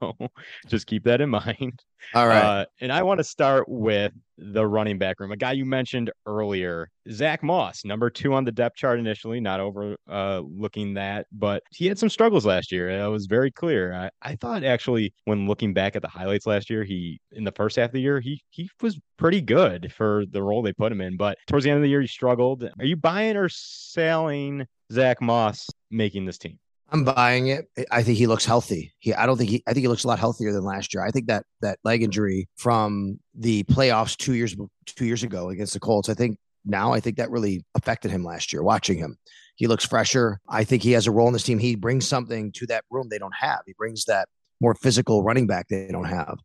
just 0.68 0.86
keep 0.86 1.04
that 1.04 1.20
in 1.20 1.30
mind. 1.30 1.82
All 2.14 2.26
right. 2.28 2.44
Uh, 2.44 2.64
and 2.80 2.92
I 2.92 3.02
want 3.02 3.18
to 3.18 3.24
start 3.24 3.68
with 3.68 4.12
the 4.38 4.66
running 4.66 4.98
back 4.98 5.20
room. 5.20 5.32
A 5.32 5.36
guy 5.36 5.52
you 5.52 5.64
mentioned 5.64 6.10
earlier, 6.26 6.88
Zach 7.10 7.42
Moss, 7.42 7.84
number 7.84 8.10
two 8.10 8.34
on 8.34 8.44
the 8.44 8.52
depth 8.52 8.76
chart 8.76 8.98
initially, 8.98 9.40
not 9.40 9.60
overlooking 9.60 10.96
uh, 10.96 11.00
that, 11.00 11.26
but 11.32 11.62
he 11.70 11.86
had 11.86 11.98
some 11.98 12.08
struggles 12.08 12.46
last 12.46 12.72
year. 12.72 12.96
That 12.96 13.06
was 13.06 13.26
very 13.26 13.50
clear. 13.50 13.92
I, 13.92 14.10
I 14.22 14.36
thought 14.36 14.64
actually 14.64 15.12
when 15.24 15.46
looking 15.46 15.74
back 15.74 15.96
at 15.96 16.02
the 16.02 16.08
highlights 16.08 16.46
last 16.46 16.70
year, 16.70 16.84
he 16.84 17.20
in 17.32 17.44
the 17.44 17.52
first 17.52 17.76
half 17.76 17.90
of 17.90 17.92
the 17.92 18.00
year, 18.00 18.20
he 18.20 18.42
he 18.50 18.68
was 18.80 18.98
pretty 19.16 19.40
good 19.40 19.92
for 19.92 20.24
the 20.30 20.42
role 20.42 20.62
they 20.62 20.72
put 20.72 20.92
him 20.92 21.00
in. 21.00 21.16
But 21.16 21.38
towards 21.46 21.64
the 21.64 21.70
end 21.70 21.78
of 21.78 21.82
the 21.82 21.90
year, 21.90 22.00
he 22.00 22.06
struggled. 22.06 22.64
Are 22.64 22.84
you 22.84 22.96
buying 22.96 23.36
or 23.36 23.48
selling 23.48 24.66
Zach 24.92 25.20
Moss 25.20 25.68
making 25.90 26.24
this 26.24 26.38
team? 26.38 26.58
I'm 26.92 27.04
buying 27.04 27.46
it. 27.46 27.68
I 27.90 28.02
think 28.02 28.18
he 28.18 28.26
looks 28.26 28.44
healthy. 28.44 28.92
He, 28.98 29.14
I 29.14 29.24
don't 29.24 29.38
think 29.38 29.48
he. 29.48 29.62
I 29.66 29.72
think 29.72 29.82
he 29.82 29.88
looks 29.88 30.04
a 30.04 30.08
lot 30.08 30.18
healthier 30.18 30.52
than 30.52 30.62
last 30.62 30.92
year. 30.92 31.02
I 31.02 31.10
think 31.10 31.26
that 31.26 31.44
that 31.62 31.78
leg 31.84 32.02
injury 32.02 32.48
from 32.56 33.18
the 33.34 33.64
playoffs 33.64 34.14
two 34.16 34.34
years 34.34 34.54
two 34.84 35.06
years 35.06 35.22
ago 35.22 35.48
against 35.48 35.72
the 35.72 35.80
Colts. 35.80 36.10
I 36.10 36.14
think 36.14 36.38
now 36.66 36.92
I 36.92 37.00
think 37.00 37.16
that 37.16 37.30
really 37.30 37.64
affected 37.74 38.10
him 38.10 38.22
last 38.22 38.52
year. 38.52 38.62
Watching 38.62 38.98
him, 38.98 39.16
he 39.56 39.66
looks 39.66 39.86
fresher. 39.86 40.38
I 40.48 40.64
think 40.64 40.82
he 40.82 40.92
has 40.92 41.06
a 41.06 41.10
role 41.10 41.28
in 41.28 41.32
this 41.32 41.44
team. 41.44 41.58
He 41.58 41.76
brings 41.76 42.06
something 42.06 42.52
to 42.52 42.66
that 42.66 42.84
room 42.90 43.08
they 43.08 43.18
don't 43.18 43.34
have. 43.34 43.60
He 43.66 43.72
brings 43.72 44.04
that 44.04 44.28
more 44.60 44.74
physical 44.74 45.22
running 45.22 45.46
back 45.46 45.68
they 45.68 45.88
don't 45.90 46.04
have. 46.04 46.38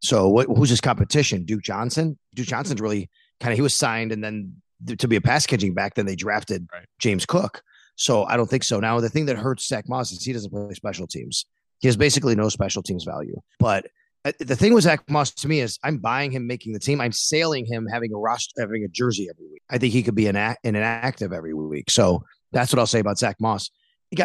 So 0.00 0.28
what, 0.28 0.46
who's 0.46 0.68
his 0.68 0.82
competition? 0.82 1.44
Duke 1.44 1.62
Johnson. 1.62 2.18
Duke 2.34 2.46
Johnson's 2.46 2.80
really 2.80 3.08
kind 3.40 3.52
of 3.52 3.56
he 3.56 3.62
was 3.62 3.74
signed 3.74 4.12
and 4.12 4.22
then 4.22 4.56
to 4.98 5.08
be 5.08 5.16
a 5.16 5.20
pass 5.22 5.46
catching 5.46 5.72
back. 5.72 5.94
Then 5.94 6.04
they 6.04 6.14
drafted 6.14 6.68
right. 6.70 6.84
James 6.98 7.24
Cook. 7.24 7.62
So 7.96 8.24
I 8.24 8.36
don't 8.36 8.48
think 8.48 8.64
so. 8.64 8.80
Now 8.80 9.00
the 9.00 9.08
thing 9.08 9.26
that 9.26 9.36
hurts 9.36 9.66
Zach 9.66 9.88
Moss 9.88 10.12
is 10.12 10.24
he 10.24 10.32
doesn't 10.32 10.50
play 10.50 10.74
special 10.74 11.06
teams. 11.06 11.46
He 11.80 11.88
has 11.88 11.96
basically 11.96 12.34
no 12.34 12.48
special 12.48 12.82
teams 12.82 13.04
value. 13.04 13.40
But 13.58 13.86
uh, 14.24 14.32
the 14.40 14.56
thing 14.56 14.74
with 14.74 14.84
Zach 14.84 15.08
Moss 15.08 15.32
to 15.32 15.48
me 15.48 15.60
is 15.60 15.78
I'm 15.84 15.98
buying 15.98 16.30
him 16.30 16.46
making 16.46 16.72
the 16.72 16.78
team. 16.78 17.00
I'm 17.00 17.12
sailing 17.12 17.66
him 17.66 17.86
having 17.86 18.12
a 18.12 18.16
roster, 18.16 18.60
having 18.60 18.84
a 18.84 18.88
jersey 18.88 19.28
every 19.30 19.46
week. 19.50 19.62
I 19.70 19.78
think 19.78 19.92
he 19.92 20.02
could 20.02 20.14
be 20.14 20.26
an 20.26 20.36
act, 20.36 20.64
an 20.64 20.76
active 20.76 21.32
every 21.32 21.54
week. 21.54 21.90
So 21.90 22.24
that's 22.52 22.72
what 22.72 22.78
I'll 22.78 22.86
say 22.86 23.00
about 23.00 23.18
Zach 23.18 23.36
Moss. 23.40 23.70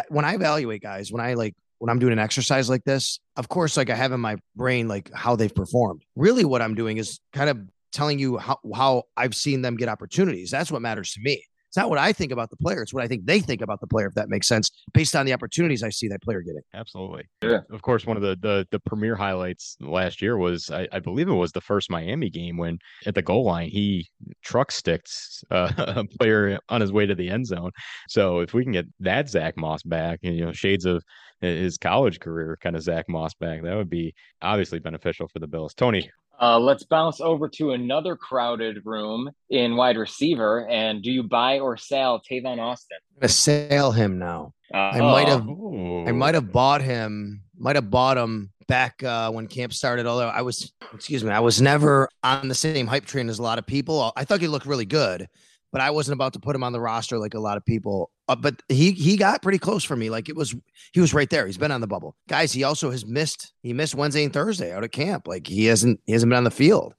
When 0.08 0.24
I 0.24 0.34
evaluate 0.34 0.82
guys, 0.82 1.12
when 1.12 1.20
I 1.20 1.34
like 1.34 1.54
when 1.78 1.88
I'm 1.90 1.98
doing 1.98 2.12
an 2.12 2.18
exercise 2.18 2.68
like 2.68 2.84
this, 2.84 3.20
of 3.36 3.48
course, 3.48 3.76
like 3.76 3.90
I 3.90 3.94
have 3.94 4.12
in 4.12 4.20
my 4.20 4.36
brain 4.54 4.86
like 4.86 5.10
how 5.14 5.34
they've 5.36 5.54
performed. 5.54 6.02
Really, 6.14 6.44
what 6.44 6.62
I'm 6.62 6.74
doing 6.74 6.98
is 6.98 7.20
kind 7.32 7.50
of 7.50 7.58
telling 7.92 8.18
you 8.18 8.38
how 8.38 8.58
how 8.74 9.04
I've 9.16 9.34
seen 9.34 9.62
them 9.62 9.76
get 9.76 9.88
opportunities. 9.88 10.50
That's 10.50 10.70
what 10.70 10.82
matters 10.82 11.12
to 11.12 11.20
me. 11.20 11.44
It's 11.70 11.76
not 11.76 11.88
what 11.88 12.00
I 12.00 12.12
think 12.12 12.32
about 12.32 12.50
the 12.50 12.56
player. 12.56 12.82
It's 12.82 12.92
what 12.92 13.04
I 13.04 13.06
think 13.06 13.26
they 13.26 13.38
think 13.38 13.62
about 13.62 13.80
the 13.80 13.86
player, 13.86 14.08
if 14.08 14.14
that 14.14 14.28
makes 14.28 14.48
sense, 14.48 14.72
based 14.92 15.14
on 15.14 15.24
the 15.24 15.32
opportunities 15.32 15.84
I 15.84 15.90
see 15.90 16.08
that 16.08 16.20
player 16.20 16.40
getting. 16.40 16.62
Absolutely. 16.74 17.28
Yeah. 17.44 17.60
Of 17.70 17.82
course, 17.82 18.04
one 18.04 18.16
of 18.16 18.24
the 18.24 18.36
the, 18.40 18.66
the 18.72 18.80
premier 18.80 19.14
highlights 19.14 19.76
last 19.80 20.20
year 20.20 20.36
was 20.36 20.68
I, 20.72 20.88
I 20.90 20.98
believe 20.98 21.28
it 21.28 21.32
was 21.32 21.52
the 21.52 21.60
first 21.60 21.88
Miami 21.88 22.28
game 22.28 22.56
when 22.56 22.80
at 23.06 23.14
the 23.14 23.22
goal 23.22 23.44
line 23.44 23.68
he 23.68 24.08
truck 24.42 24.72
sticks 24.72 25.44
uh, 25.52 25.70
a 25.78 26.04
player 26.18 26.58
on 26.68 26.80
his 26.80 26.90
way 26.90 27.06
to 27.06 27.14
the 27.14 27.30
end 27.30 27.46
zone. 27.46 27.70
So 28.08 28.40
if 28.40 28.52
we 28.52 28.64
can 28.64 28.72
get 28.72 28.86
that 28.98 29.28
Zach 29.28 29.56
Moss 29.56 29.84
back, 29.84 30.18
and 30.24 30.34
you 30.34 30.44
know, 30.44 30.52
shades 30.52 30.86
of 30.86 31.04
his 31.40 31.78
college 31.78 32.18
career, 32.18 32.58
kind 32.60 32.74
of 32.74 32.82
Zach 32.82 33.08
Moss 33.08 33.34
back, 33.34 33.62
that 33.62 33.76
would 33.76 33.90
be 33.90 34.12
obviously 34.42 34.80
beneficial 34.80 35.28
for 35.28 35.38
the 35.38 35.46
Bills. 35.46 35.72
Tony, 35.72 36.10
uh, 36.40 36.58
let's 36.58 36.84
bounce 36.84 37.20
over 37.20 37.48
to 37.48 37.72
another 37.72 38.16
crowded 38.16 38.84
room 38.84 39.30
in 39.50 39.76
wide 39.76 39.96
receiver. 39.96 40.66
And 40.68 41.02
do 41.02 41.10
you 41.10 41.22
buy 41.22 41.58
or 41.58 41.76
sell 41.76 42.20
Tavon 42.20 42.58
Austin? 42.58 42.98
I'm 43.16 43.20
gonna 43.20 43.28
sell 43.28 43.92
him 43.92 44.18
now. 44.18 44.54
Uh, 44.72 44.78
I 44.78 45.00
might 45.00 45.28
have, 45.28 45.48
I 45.48 46.12
might 46.12 46.34
have 46.34 46.52
bought 46.52 46.80
him, 46.80 47.42
might 47.58 47.76
have 47.76 47.90
bought 47.90 48.16
him 48.16 48.52
back 48.68 49.02
uh, 49.02 49.30
when 49.30 49.48
camp 49.48 49.74
started. 49.74 50.06
Although 50.06 50.28
I 50.28 50.42
was, 50.42 50.72
excuse 50.94 51.24
me, 51.24 51.30
I 51.30 51.40
was 51.40 51.60
never 51.60 52.08
on 52.22 52.48
the 52.48 52.54
same 52.54 52.86
hype 52.86 53.04
train 53.04 53.28
as 53.28 53.38
a 53.38 53.42
lot 53.42 53.58
of 53.58 53.66
people. 53.66 54.12
I 54.16 54.24
thought 54.24 54.40
he 54.40 54.48
looked 54.48 54.66
really 54.66 54.86
good, 54.86 55.28
but 55.72 55.80
I 55.80 55.90
wasn't 55.90 56.14
about 56.14 56.32
to 56.34 56.40
put 56.40 56.56
him 56.56 56.64
on 56.64 56.72
the 56.72 56.80
roster 56.80 57.18
like 57.18 57.34
a 57.34 57.40
lot 57.40 57.56
of 57.56 57.64
people. 57.64 58.10
Uh, 58.28 58.36
but 58.36 58.62
he 58.68 58.92
he 58.92 59.16
got 59.16 59.42
pretty 59.42 59.58
close 59.58 59.84
for 59.84 59.96
me. 59.96 60.10
Like 60.10 60.28
it 60.28 60.36
was 60.36 60.54
he 60.92 61.00
was 61.00 61.14
right 61.14 61.30
there. 61.30 61.46
He's 61.46 61.58
been 61.58 61.72
on 61.72 61.80
the 61.80 61.86
bubble, 61.86 62.16
guys. 62.28 62.52
He 62.52 62.64
also 62.64 62.90
has 62.90 63.06
missed 63.06 63.52
he 63.62 63.72
missed 63.72 63.94
Wednesday 63.94 64.24
and 64.24 64.32
Thursday 64.32 64.72
out 64.72 64.84
of 64.84 64.90
camp. 64.90 65.26
Like 65.26 65.46
he 65.46 65.66
hasn't 65.66 66.00
he 66.06 66.12
hasn't 66.12 66.30
been 66.30 66.38
on 66.38 66.44
the 66.44 66.50
field, 66.50 66.94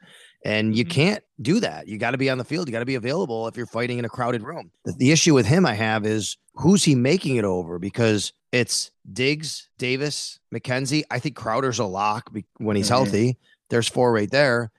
and 0.45 0.75
you 0.75 0.83
mm-hmm. 0.83 0.91
can't 0.91 1.23
do 1.41 1.59
that. 1.59 1.87
You 1.87 1.97
got 1.97 2.11
to 2.11 2.17
be 2.17 2.29
on 2.29 2.37
the 2.37 2.43
field. 2.43 2.67
You 2.67 2.71
got 2.71 2.79
to 2.79 2.85
be 2.85 2.95
available 2.95 3.47
if 3.47 3.57
you're 3.57 3.65
fighting 3.65 3.99
in 3.99 4.05
a 4.05 4.09
crowded 4.09 4.43
room. 4.43 4.71
The, 4.85 4.93
the 4.93 5.11
issue 5.11 5.33
with 5.33 5.45
him 5.45 5.65
I 5.65 5.73
have 5.73 6.05
is 6.05 6.37
who's 6.55 6.83
he 6.83 6.95
making 6.95 7.37
it 7.37 7.45
over 7.45 7.79
because 7.79 8.33
it's 8.51 8.91
Diggs, 9.11 9.69
Davis, 9.77 10.39
McKenzie. 10.53 11.03
I 11.09 11.19
think 11.19 11.35
Crowder's 11.35 11.79
a 11.79 11.85
lock 11.85 12.29
when 12.57 12.75
he's 12.75 12.87
mm-hmm. 12.87 12.93
healthy. 12.93 13.37
There's 13.69 13.87
four 13.87 14.11
right 14.11 14.29
there. 14.29 14.71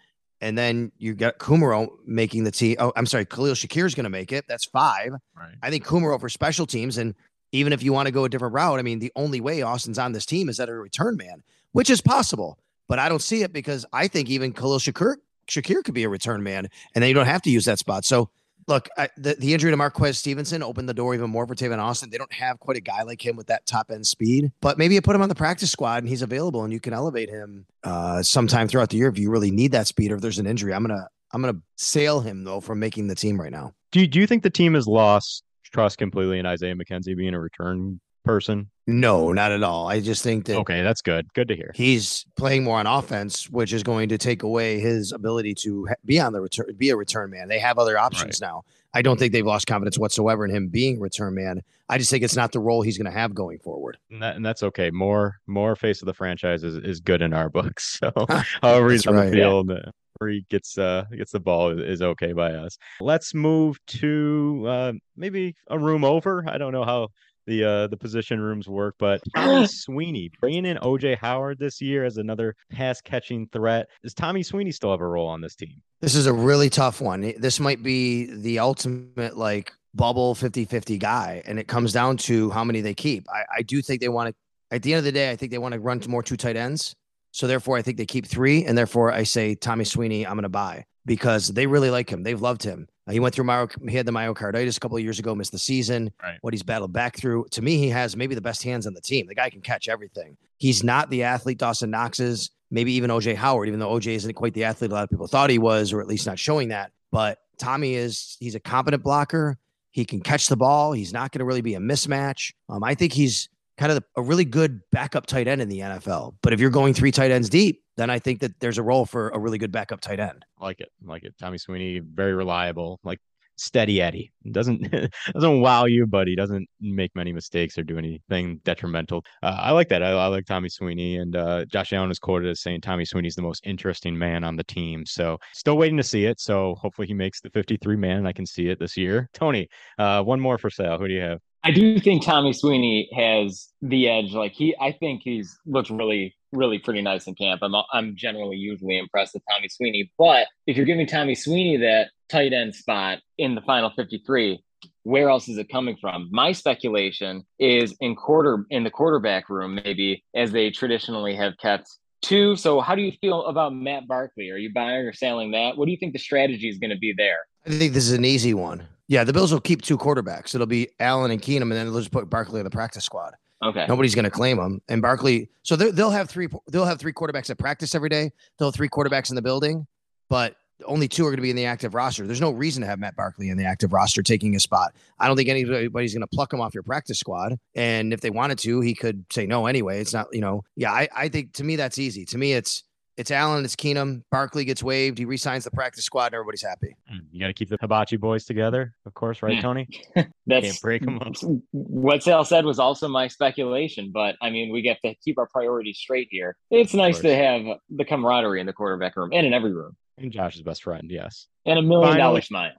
And 0.43 0.59
then 0.59 0.91
you 0.99 1.15
got 1.15 1.39
Kumerow 1.39 1.89
making 2.05 2.43
the 2.43 2.51
team. 2.51 2.77
Oh, 2.81 2.93
I'm 2.97 3.07
sorry, 3.07 3.25
Khalil 3.25 3.55
Shakir 3.55 3.87
is 3.87 3.95
going 3.95 4.05
to 4.05 4.11
make 4.11 4.33
it. 4.33 4.45
That's 4.49 4.65
five. 4.65 5.13
Right. 5.37 5.55
I 5.63 5.71
think 5.71 5.87
Kumerow 5.87 6.19
for 6.21 6.29
special 6.29 6.67
teams. 6.67 6.99
And 6.99 7.15
even 7.53 7.73
if 7.73 7.83
you 7.83 7.93
want 7.93 8.07
to 8.07 8.13
go 8.13 8.25
a 8.25 8.29
different 8.29 8.53
route, 8.53 8.81
I 8.81 8.83
mean, 8.83 8.99
the 8.99 9.13
only 9.15 9.41
way 9.41 9.63
Austin's 9.63 10.01
on 10.01 10.11
this 10.13 10.27
team 10.27 10.49
is 10.49 10.57
that 10.57 10.69
a 10.69 10.75
return 10.75 11.17
man, 11.17 11.45
which 11.71 11.89
is 11.89 12.01
possible. 12.01 12.59
But 12.89 12.99
I 12.99 13.09
don't 13.09 13.23
see 13.23 13.43
it 13.43 13.53
because 13.53 13.87
I 13.93 14.09
think 14.09 14.29
even 14.29 14.53
Khalil 14.53 14.81
Shakir, 14.81 15.15
Shakir 15.49 15.85
could 15.85 15.95
be 15.95 16.03
a 16.03 16.09
return 16.09 16.43
man, 16.43 16.69
and 16.95 17.03
then 17.03 17.09
you 17.09 17.15
don't 17.15 17.27
have 17.27 17.43
to 17.43 17.51
use 17.51 17.65
that 17.67 17.79
spot. 17.79 18.05
So 18.05 18.29
look, 18.67 18.89
I, 18.97 19.09
the, 19.17 19.35
the 19.35 19.53
injury 19.53 19.71
to 19.71 19.77
Marquez 19.77 20.19
Stevenson 20.19 20.63
opened 20.63 20.89
the 20.89 20.95
door 20.95 21.15
even 21.15 21.31
more 21.31 21.47
for 21.47 21.55
Tavon 21.55 21.79
Austin. 21.79 22.11
They 22.11 22.19
don't 22.19 22.33
have 22.33 22.61
quite 22.61 22.77
a 22.77 22.81
guy 22.81 23.03
like 23.03 23.25
him 23.25 23.37
with 23.37 23.47
that 23.49 23.67
top 23.67 23.91
end 23.91 24.07
speed, 24.07 24.53
but 24.61 24.79
maybe 24.79 24.95
you 24.95 25.03
put 25.03 25.17
him 25.17 25.23
on 25.23 25.29
the 25.29 25.35
practice 25.35 25.71
squad 25.71 26.03
and 26.03 26.09
he's 26.09 26.23
available 26.23 26.65
and 26.65 26.73
you 26.73 26.81
can 26.81 26.93
elevate 26.93 27.29
him 27.29 27.67
uh, 27.85 28.23
sometime 28.23 28.69
throughout 28.69 28.91
the 28.91 28.97
year 28.97 29.09
if 29.09 29.19
you 29.19 29.31
really 29.31 29.51
need 29.51 29.73
that 29.73 29.87
speed 29.87 30.13
or 30.13 30.17
if 30.17 30.21
there's 30.21 30.39
an 30.39 30.47
injury. 30.47 30.75
I'm 30.75 30.83
gonna 30.83 31.09
I'm 31.33 31.41
gonna 31.41 31.61
sail 31.77 32.21
him 32.21 32.45
though 32.45 32.61
from 32.61 32.79
making 32.79 33.09
the 33.09 33.15
team 33.15 33.41
right 33.41 33.53
now. 33.53 33.73
Do 33.91 34.01
you, 34.01 34.07
do 34.07 34.21
you 34.21 34.27
think 34.27 34.43
the 34.43 34.51
team 34.51 34.75
has 34.75 34.87
lost 34.87 35.45
trust 35.73 35.99
completely 35.99 36.39
in 36.39 36.47
Isaiah 36.47 36.75
McKenzie 36.75 37.17
being 37.17 37.35
a 37.35 37.41
return 37.41 38.01
person? 38.25 38.71
No, 38.87 39.33
not 39.33 39.53
at 39.53 39.63
all. 39.63 39.89
I 39.89 40.01
just 40.01 40.23
think 40.23 40.47
that 40.47 40.57
okay, 40.59 40.83
that's 40.83 41.03
good. 41.03 41.33
Good 41.35 41.49
to 41.49 41.57
hear. 41.57 41.73
He's 41.75 42.27
playing 42.37 42.65
more 42.65 42.79
on 42.79 42.87
offense, 42.87 43.49
which 43.49 43.73
is 43.73 43.83
going 43.83 44.09
to 44.09 44.19
take 44.19 44.43
away 44.43 44.81
his 44.81 45.13
ability 45.13 45.55
to 45.57 45.89
be 46.05 46.19
on 46.19 46.33
the 46.33 46.41
return, 46.41 46.67
be 46.77 46.91
a 46.91 46.97
return 46.97 47.31
man. 47.31 47.49
They 47.49 47.61
have 47.61 47.79
other 47.79 47.97
options 47.97 48.41
now. 48.41 48.65
I 48.95 49.03
don't 49.03 49.19
think 49.19 49.33
they've 49.33 49.47
lost 49.47 49.67
confidence 49.67 49.99
whatsoever 49.99 50.45
in 50.45 50.55
him 50.55 50.69
being 50.69 51.01
return 51.01 51.35
man. 51.35 51.63
I 51.89 51.99
just 51.99 52.11
think 52.11 52.25
it's 52.25 52.37
not 52.37 52.53
the 52.53 52.61
role 52.61 52.83
he's 52.83 52.99
going 52.99 53.11
to 53.11 53.19
have 53.19 53.35
going 53.35 53.59
forward. 53.59 53.99
And, 54.11 54.23
that, 54.23 54.37
and, 54.37 54.45
that's 54.45 54.63
okay. 54.63 54.91
More 54.91 55.39
more 55.47 55.77
face 55.77 56.03
of 56.03 56.07
the 56.07 56.15
franchise 56.15 56.65
is, 56.65 56.77
is 56.77 57.01
good 57.01 57.23
in 57.23 57.33
our 57.33 57.49
books. 57.51 57.99
So 58.01 58.13
however 58.63 58.91
he's 58.91 59.07
on 59.07 59.15
right, 59.15 59.31
the 59.31 59.37
field, 59.37 59.71
yeah. 59.71 59.91
where 60.19 60.31
he 60.31 60.45
gets 60.51 60.77
uh 60.77 61.05
gets 61.17 61.33
the 61.33 61.41
ball 61.41 61.71
is, 61.71 61.81
is 61.81 62.03
okay 62.03 62.33
by 62.33 62.53
us. 62.53 62.77
Let's 63.01 63.33
move 63.33 63.79
to 63.87 64.65
uh 64.69 64.93
maybe 65.17 65.55
a 65.69 65.79
room 65.79 66.05
over. 66.05 66.45
I 66.47 66.59
don't 66.59 66.73
know 66.73 66.85
how 66.85 67.09
the 67.47 67.65
uh 67.65 67.87
the 67.89 67.97
position 67.97 68.41
rooms 68.41 68.69
work. 68.69 68.95
But 68.99 69.21
Tommy 69.37 69.67
Sweeney 69.67 70.31
bringing 70.41 70.67
in 70.67 70.77
OJ 70.79 71.19
Howard 71.19 71.59
this 71.59 71.81
year 71.81 72.05
as 72.05 72.17
another 72.17 72.55
pass 72.71 73.01
catching 73.01 73.49
threat. 73.49 73.89
Does 74.03 74.15
Tommy 74.15 74.43
Sweeney 74.43 74.73
still 74.73 74.91
have 74.91 75.01
a 75.01 75.07
role 75.07 75.29
on 75.29 75.41
this 75.41 75.55
team? 75.55 75.83
This 76.01 76.15
is 76.15 76.27
a 76.27 76.33
really 76.33 76.71
tough 76.71 77.01
one. 77.01 77.35
This 77.39 77.61
might 77.61 77.83
be 77.83 78.27
the 78.27 78.59
ultimate 78.59 79.37
like 79.37 79.73
bubble 79.95 80.35
50-50 80.35 80.99
guy, 80.99 81.43
and 81.45 81.59
it 81.59 81.69
comes 81.69 81.93
down 81.93 82.17
to 82.17 82.51
how 82.51 82.65
many 82.65 82.81
they 82.81 82.95
keep. 82.95 83.27
I, 83.29 83.59
I 83.59 83.63
do 83.63 83.83
think 83.83 84.01
they 84.01 84.09
want 84.09 84.31
to. 84.31 84.35
At 84.75 84.83
the 84.83 84.95
end 84.95 84.99
of 84.99 85.05
the 85.05 85.13
day, 85.13 85.31
I 85.31 85.37
think 85.37 85.53
they 85.53 85.59
want 85.59 85.75
to 85.75 85.81
run 85.81 86.01
to 86.01 86.09
more 86.09 86.23
two 86.23 86.37
tight 86.37 86.57
ends. 86.57 86.95
So 87.31 87.47
therefore, 87.47 87.77
I 87.77 87.83
think 87.83 87.99
they 87.99 88.07
keep 88.07 88.27
three, 88.27 88.65
and 88.65 88.77
therefore 88.77 89.13
I 89.13 89.25
say 89.25 89.55
Tommy 89.55 89.85
Sweeney, 89.85 90.27
I'm 90.27 90.35
going 90.35 90.43
to 90.43 90.49
buy 90.49 90.85
because 91.05 91.49
they 91.49 91.67
really 91.67 91.91
like 91.91 92.11
him. 92.11 92.23
They've 92.23 92.41
loved 92.41 92.63
him. 92.63 92.89
Uh, 93.07 93.13
he 93.13 93.21
went 93.21 93.35
through 93.35 93.45
myo, 93.45 93.69
he 93.89 93.97
had 93.97 94.07
the 94.07 94.13
myocarditis 94.13 94.77
a 94.77 94.81
couple 94.81 94.97
of 94.97 95.03
years 95.03 95.19
ago, 95.19 95.35
missed 95.35 95.53
the 95.53 95.59
season. 95.59 96.13
Right. 96.23 96.39
What 96.41 96.55
he's 96.55 96.63
battled 96.63 96.93
back 96.93 97.17
through. 97.17 97.47
To 97.51 97.63
me, 97.63 97.79
he 97.79 97.89
has 97.89 98.17
maybe 98.17 98.35
the 98.35 98.41
best 98.41 98.63
hands 98.63 98.87
on 98.87 98.95
the 98.95 99.01
team. 99.01 99.27
The 99.27 99.35
guy 99.35 99.51
can 99.51 99.61
catch 99.61 99.89
everything. 99.89 100.37
He's 100.59 100.85
not 100.85 101.11
the 101.11 101.25
athlete 101.25 101.59
Dawson 101.59 101.91
Knox 101.91 102.21
is, 102.21 102.51
maybe 102.71 102.93
even 102.93 103.11
OJ 103.11 103.35
Howard, 103.35 103.69
even 103.69 103.81
though 103.81 103.91
OJ 103.91 104.15
isn't 104.15 104.33
quite 104.35 104.55
the 104.55 104.65
athlete 104.65 104.91
a 104.91 104.95
lot 104.95 105.05
of 105.05 105.11
people 105.11 105.27
thought 105.27 105.51
he 105.51 105.59
was, 105.59 105.93
or 105.93 106.01
at 106.01 106.07
least 106.07 106.27
not 106.27 106.39
showing 106.39 106.69
that. 106.69 106.93
But 107.11 107.39
Tommy 107.59 107.95
is 107.95 108.37
he's 108.41 108.55
a 108.55 108.61
competent 108.61 109.03
blocker. 109.03 109.59
He 109.91 110.05
can 110.05 110.21
catch 110.21 110.47
the 110.47 110.57
ball. 110.57 110.93
He's 110.93 111.13
not 111.13 111.33
going 111.33 111.41
to 111.41 111.45
really 111.45 111.61
be 111.61 111.75
a 111.75 111.79
mismatch. 111.79 112.53
Um, 112.69 112.83
I 112.83 112.95
think 112.95 113.13
he's 113.13 113.49
kind 113.77 113.93
of 113.93 114.03
a 114.17 114.23
really 114.23 114.45
good 114.45 114.81
backup 114.91 115.27
tight 115.27 115.49
end 115.49 115.61
in 115.61 115.69
the 115.69 115.81
NFL. 115.81 116.35
But 116.43 116.53
if 116.53 116.61
you're 116.61 116.71
going 116.71 116.95
three 116.95 117.11
tight 117.11 117.31
ends 117.31 117.49
deep, 117.49 117.82
then 117.97 118.11
I 118.11 118.19
think 118.19 118.41
that 118.41 118.59
there's 118.61 118.79
a 118.79 118.83
role 118.83 119.07
for 119.07 119.31
a 119.31 119.39
really 119.39 119.59
good 119.59 119.73
backup 119.73 120.01
tight 120.01 120.21
end. 120.21 120.45
I 120.59 120.65
like 120.65 120.81
it, 120.81 120.89
I 121.07 121.11
like 121.11 121.25
it. 121.25 121.35
Tommy 121.39 121.59
Sweeney, 121.59 122.01
very 122.01 122.35
reliable, 122.35 123.01
like 123.05 123.21
steady 123.57 124.01
Eddie. 124.01 124.33
Doesn't 124.51 124.91
doesn't 125.33 125.61
wow 125.61 125.85
you, 125.85 126.07
but 126.07 126.27
he 126.27 126.35
doesn't 126.35 126.69
make 126.81 127.15
many 127.15 127.33
mistakes 127.33 127.79
or 127.79 127.83
do 127.83 127.99
anything 127.99 128.61
detrimental. 128.65 129.25
Uh, 129.43 129.57
I 129.59 129.71
like 129.73 129.89
that. 129.89 130.03
I, 130.03 130.11
I, 130.11 130.27
like 130.27 130.47
Tommy 130.47 130.69
Sweeney, 130.69 131.17
and 131.17 131.37
uh, 131.37 131.65
Josh 131.67 131.93
Allen 131.93 132.11
is 132.11 132.19
quoted 132.19 132.51
as 132.51 132.61
saying 132.61 132.81
Tommy 132.81 133.05
Sweeney's 133.05 133.35
the 133.35 133.43
most 133.43 133.67
interesting 133.67 134.19
man 134.19 134.45
on 134.45 134.57
the 134.57 134.65
team. 134.65 135.07
So 135.07 135.39
still 135.53 135.77
waiting 135.77 135.97
to 135.97 136.03
see 136.03 136.25
it. 136.27 136.41
So 136.41 136.75
hopefully 136.77 137.07
he 137.07 137.15
makes 137.15 137.41
the 137.41 137.51
53 137.51 137.97
man, 137.97 138.19
and 138.19 138.29
I 138.29 138.33
can 138.33 138.47
see 138.47 138.69
it 138.69 138.79
this 138.79 138.97
year. 138.97 139.29
Tony, 139.33 139.69
uh, 139.99 140.23
one 140.23 140.41
more 140.41 140.59
for 140.59 140.71
sale. 140.71 140.99
Who 140.99 141.09
do 141.09 141.15
you 141.15 141.21
have? 141.21 141.41
I 141.65 141.71
do 141.71 141.99
think 142.01 142.25
Tommy 142.25 142.53
Sweeney 142.53 143.09
has 143.15 143.69
the 143.81 144.09
edge. 144.09 144.33
Like 144.33 144.53
he, 144.53 144.75
I 144.81 144.93
think 144.93 145.23
he's 145.23 145.57
looked 145.65 145.91
really, 145.91 146.35
really 146.53 146.79
pretty 146.79 147.03
nice 147.03 147.27
in 147.27 147.35
camp. 147.35 147.61
I'm, 147.63 147.75
I'm 147.93 148.17
generally 148.17 148.57
usually 148.57 148.99
impressed 148.99 149.35
with 149.35 149.45
Tommy 149.51 149.69
Sweeney, 149.69 150.11
but 150.19 150.49
if 150.67 150.77
you're 150.77 150.87
giving 150.87 151.07
Tommy 151.07 151.35
Sweeney 151.35 151.77
that 151.79 152.11
tight 152.29 152.53
end 152.53 152.75
spot 152.75 153.19
in 153.39 153.55
the 153.55 153.61
final 153.61 153.91
53, 153.91 154.61
where 155.05 155.29
else 155.29 155.49
is 155.49 155.59
it 155.59 155.69
coming 155.69 155.97
from? 156.01 156.29
My 156.33 156.51
speculation 156.51 157.45
is 157.61 157.95
in 158.01 158.17
quarter 158.17 158.67
in 158.71 158.83
the 158.83 158.91
quarterback 158.91 159.49
room, 159.49 159.81
maybe 159.85 160.25
as 160.35 160.51
they 160.51 160.71
traditionally 160.71 161.37
have 161.37 161.57
kept 161.59 161.89
two. 162.23 162.57
So 162.57 162.81
how 162.81 162.95
do 162.95 163.03
you 163.03 163.13
feel 163.21 163.47
about 163.47 163.75
Matt 163.75 164.09
Barkley? 164.09 164.51
Are 164.51 164.57
you 164.57 164.73
buying 164.73 165.07
or 165.07 165.13
selling 165.13 165.53
that? 165.53 165.77
What 165.77 165.87
do 165.87 165.93
you 165.93 165.99
think 165.99 166.13
the 166.13 166.19
strategy 166.19 166.69
is 166.69 166.79
going 166.79 166.91
to 166.91 166.99
be 166.99 167.15
there? 167.17 167.39
I 167.67 167.71
think 167.71 167.93
this 167.93 168.05
is 168.05 168.13
an 168.13 168.25
easy 168.25 168.55
one. 168.55 168.89
Yeah, 169.09 169.25
the 169.25 169.33
Bills 169.33 169.53
will 169.53 169.61
keep 169.61 169.83
two 169.83 169.99
quarterbacks. 169.99 170.55
It'll 170.55 170.67
be 170.67 170.89
Allen 171.01 171.31
and 171.31 171.43
Keenum, 171.43 171.63
and 171.63 171.73
then 171.73 171.87
they'll 171.87 171.99
just 171.99 172.13
put 172.13 172.31
Barkley 172.31 172.61
on 172.61 172.65
the 172.65 172.71
practice 172.71 173.05
squad. 173.05 173.35
Okay. 173.63 173.87
Nobody's 173.89 174.15
going 174.15 174.25
to 174.25 174.31
claim 174.31 174.59
him. 174.59 174.81
And 174.89 175.01
Barkley, 175.01 175.49
so 175.63 175.77
they'll 175.77 176.11
have 176.11 176.29
three. 176.29 176.49
They'll 176.69 176.85
have 176.85 176.99
three 176.99 177.13
quarterbacks 177.13 177.51
at 177.51 177.59
practice 177.59 177.95
every 177.95 178.09
day. 178.09 178.31
They'll 178.59 178.69
have 178.69 178.75
three 178.75 178.89
quarterbacks 178.89 179.31
in 179.31 179.37
the 179.37 179.43
building, 179.43 179.87
but 180.29 180.57
only 180.85 181.07
two 181.07 181.25
are 181.25 181.31
going 181.31 181.37
to 181.37 181.43
be 181.43 181.51
in 181.51 181.57
the 181.57 181.67
active 181.67 181.95
roster. 181.95 182.27
There's 182.27 182.41
no 182.41 182.51
reason 182.51 182.81
to 182.81 182.89
have 182.89 182.99
Matt 182.99 183.15
Barkley 183.15 183.51
in 183.51 183.57
the 183.57 183.65
active 183.65 183.93
roster 183.93 184.23
taking 184.23 184.57
a 184.57 184.61
spot. 184.61 184.95
I 185.19 185.29
don't 185.29 185.37
think 185.37 185.49
anybody's 185.49 186.13
going 186.13 186.23
to 186.23 186.27
pluck 186.27 186.53
him 186.53 186.61
off 186.61 186.75
your 186.75 186.83
practice 186.83 187.19
squad. 187.19 187.57
And 187.75 188.13
if 188.13 188.21
they 188.21 188.31
wanted 188.31 188.59
to, 188.61 188.81
he 188.81 188.95
could 188.95 189.25
say 189.31 189.47
no 189.47 189.67
anyway. 189.67 190.01
It's 190.01 190.13
not, 190.13 190.27
you 190.33 190.41
know, 190.41 190.65
yeah. 190.75 190.91
I, 190.91 191.09
I 191.15 191.29
think 191.29 191.53
to 191.55 191.65
me 191.65 191.77
that's 191.77 191.99
easy. 191.99 192.25
To 192.27 192.39
me, 192.39 192.55
it's 192.55 192.83
it's 193.17 193.31
Allen, 193.31 193.65
it's 193.65 193.77
Keenum. 193.77 194.23
Barkley 194.31 194.65
gets 194.65 194.83
waived. 194.83 195.19
He 195.19 195.25
resigns 195.25 195.65
the 195.65 195.71
practice 195.71 196.05
squad, 196.05 196.27
and 196.27 196.35
everybody's 196.37 196.63
happy. 196.63 196.97
Mm, 197.13 197.21
you 197.31 197.41
got 197.41 197.49
to 197.49 197.53
keep 197.53 197.69
the 197.69 197.77
Hibachi 197.81 198.17
boys 198.17 198.45
together, 198.45 198.95
of 199.07 199.15
course, 199.15 199.43
right, 199.43 199.61
Tony? 199.61 199.87
That's 200.47 200.67
Can't 200.67 200.81
break 200.81 201.03
them 201.05 201.19
up. 201.21 201.35
what 201.73 202.23
Sal 202.23 202.45
said 202.45 202.65
was 202.65 202.79
also 202.79 203.09
my 203.09 203.29
speculation, 203.29 204.11
but 204.13 204.37
I 204.41 204.51
mean, 204.51 204.73
we 204.73 204.83
get 204.83 204.99
to 205.05 205.15
keep 205.25 205.39
our 205.39 205.47
priorities 205.47 205.99
straight 205.99 206.29
here. 206.31 206.57
It's 206.71 206.95
nice 206.95 207.21
to 207.21 207.35
have 207.37 207.63
the 207.91 208.05
camaraderie 208.05 208.61
in 208.61 208.67
the 208.67 208.73
quarterback 208.73 209.17
room 209.17 209.31
and 209.33 209.47
in 209.47 209.53
every 209.53 209.73
room, 209.73 209.97
And 210.19 210.33
Josh's 210.33 210.63
best 210.63 210.83
friend, 210.83 211.11
yes. 211.11 211.49
and 211.67 211.79
a 211.79 211.83
million 211.83 212.17
dollar 212.17 212.41
Finally- 212.41 212.43
smile. 212.43 212.73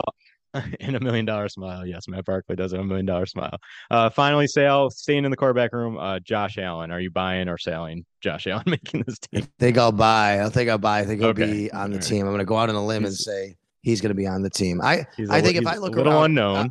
and 0.80 0.96
a 0.96 1.00
million 1.00 1.26
dollar 1.26 1.50
smile. 1.50 1.86
Yes, 1.86 2.08
Matt 2.08 2.26
Barkley 2.26 2.56
does 2.56 2.72
have 2.72 2.82
a 2.82 2.84
million 2.84 3.06
dollar 3.06 3.26
smile. 3.26 3.58
Uh, 3.90 4.10
finally, 4.10 4.48
Sal, 4.48 4.90
staying 4.90 5.26
in 5.26 5.32
the 5.32 5.38
quarterback 5.38 5.74
room, 5.74 5.98
uh, 5.98 6.20
Josh 6.20 6.58
Allen. 6.58 6.92
Are 6.92 7.00
you 7.00 7.10
buying 7.12 7.50
or 7.50 7.58
selling 7.58 8.06
Josh 8.22 8.48
Allen 8.48 8.64
making 8.68 9.04
this 9.08 9.20
team? 9.20 9.44
I 9.44 9.48
think 9.60 9.78
I'll 9.78 9.92
buy. 9.92 10.44
I 10.44 10.50
think 10.50 10.70
I'll 10.70 10.78
buy. 10.78 11.00
I 11.00 11.06
think 11.06 11.22
he'll 11.22 11.30
Okay. 11.30 11.52
be 11.52 11.72
on 11.72 11.90
the 11.92 11.96
All 11.98 12.00
right. 12.00 12.08
team. 12.08 12.22
I'm 12.26 12.32
going 12.32 12.40
to 12.40 12.46
go 12.46 12.58
out 12.58 12.70
on 12.70 12.76
a 12.76 12.86
limb 12.86 13.06
and 13.06 13.14
say 13.14 13.56
he's 13.82 14.00
going 14.02 14.10
to 14.12 14.16
be 14.16 14.28
on 14.28 14.42
the 14.44 14.50
team. 14.50 14.80
I 14.82 15.06
He's 15.18 15.30
a 15.30 15.34
I 15.34 15.42
think 15.42 15.58
if 15.58 15.68
I 15.68 15.78
look 15.78 15.94
a 15.96 15.98
little 15.98 16.14
around, 16.14 16.26
unknown. 16.38 16.70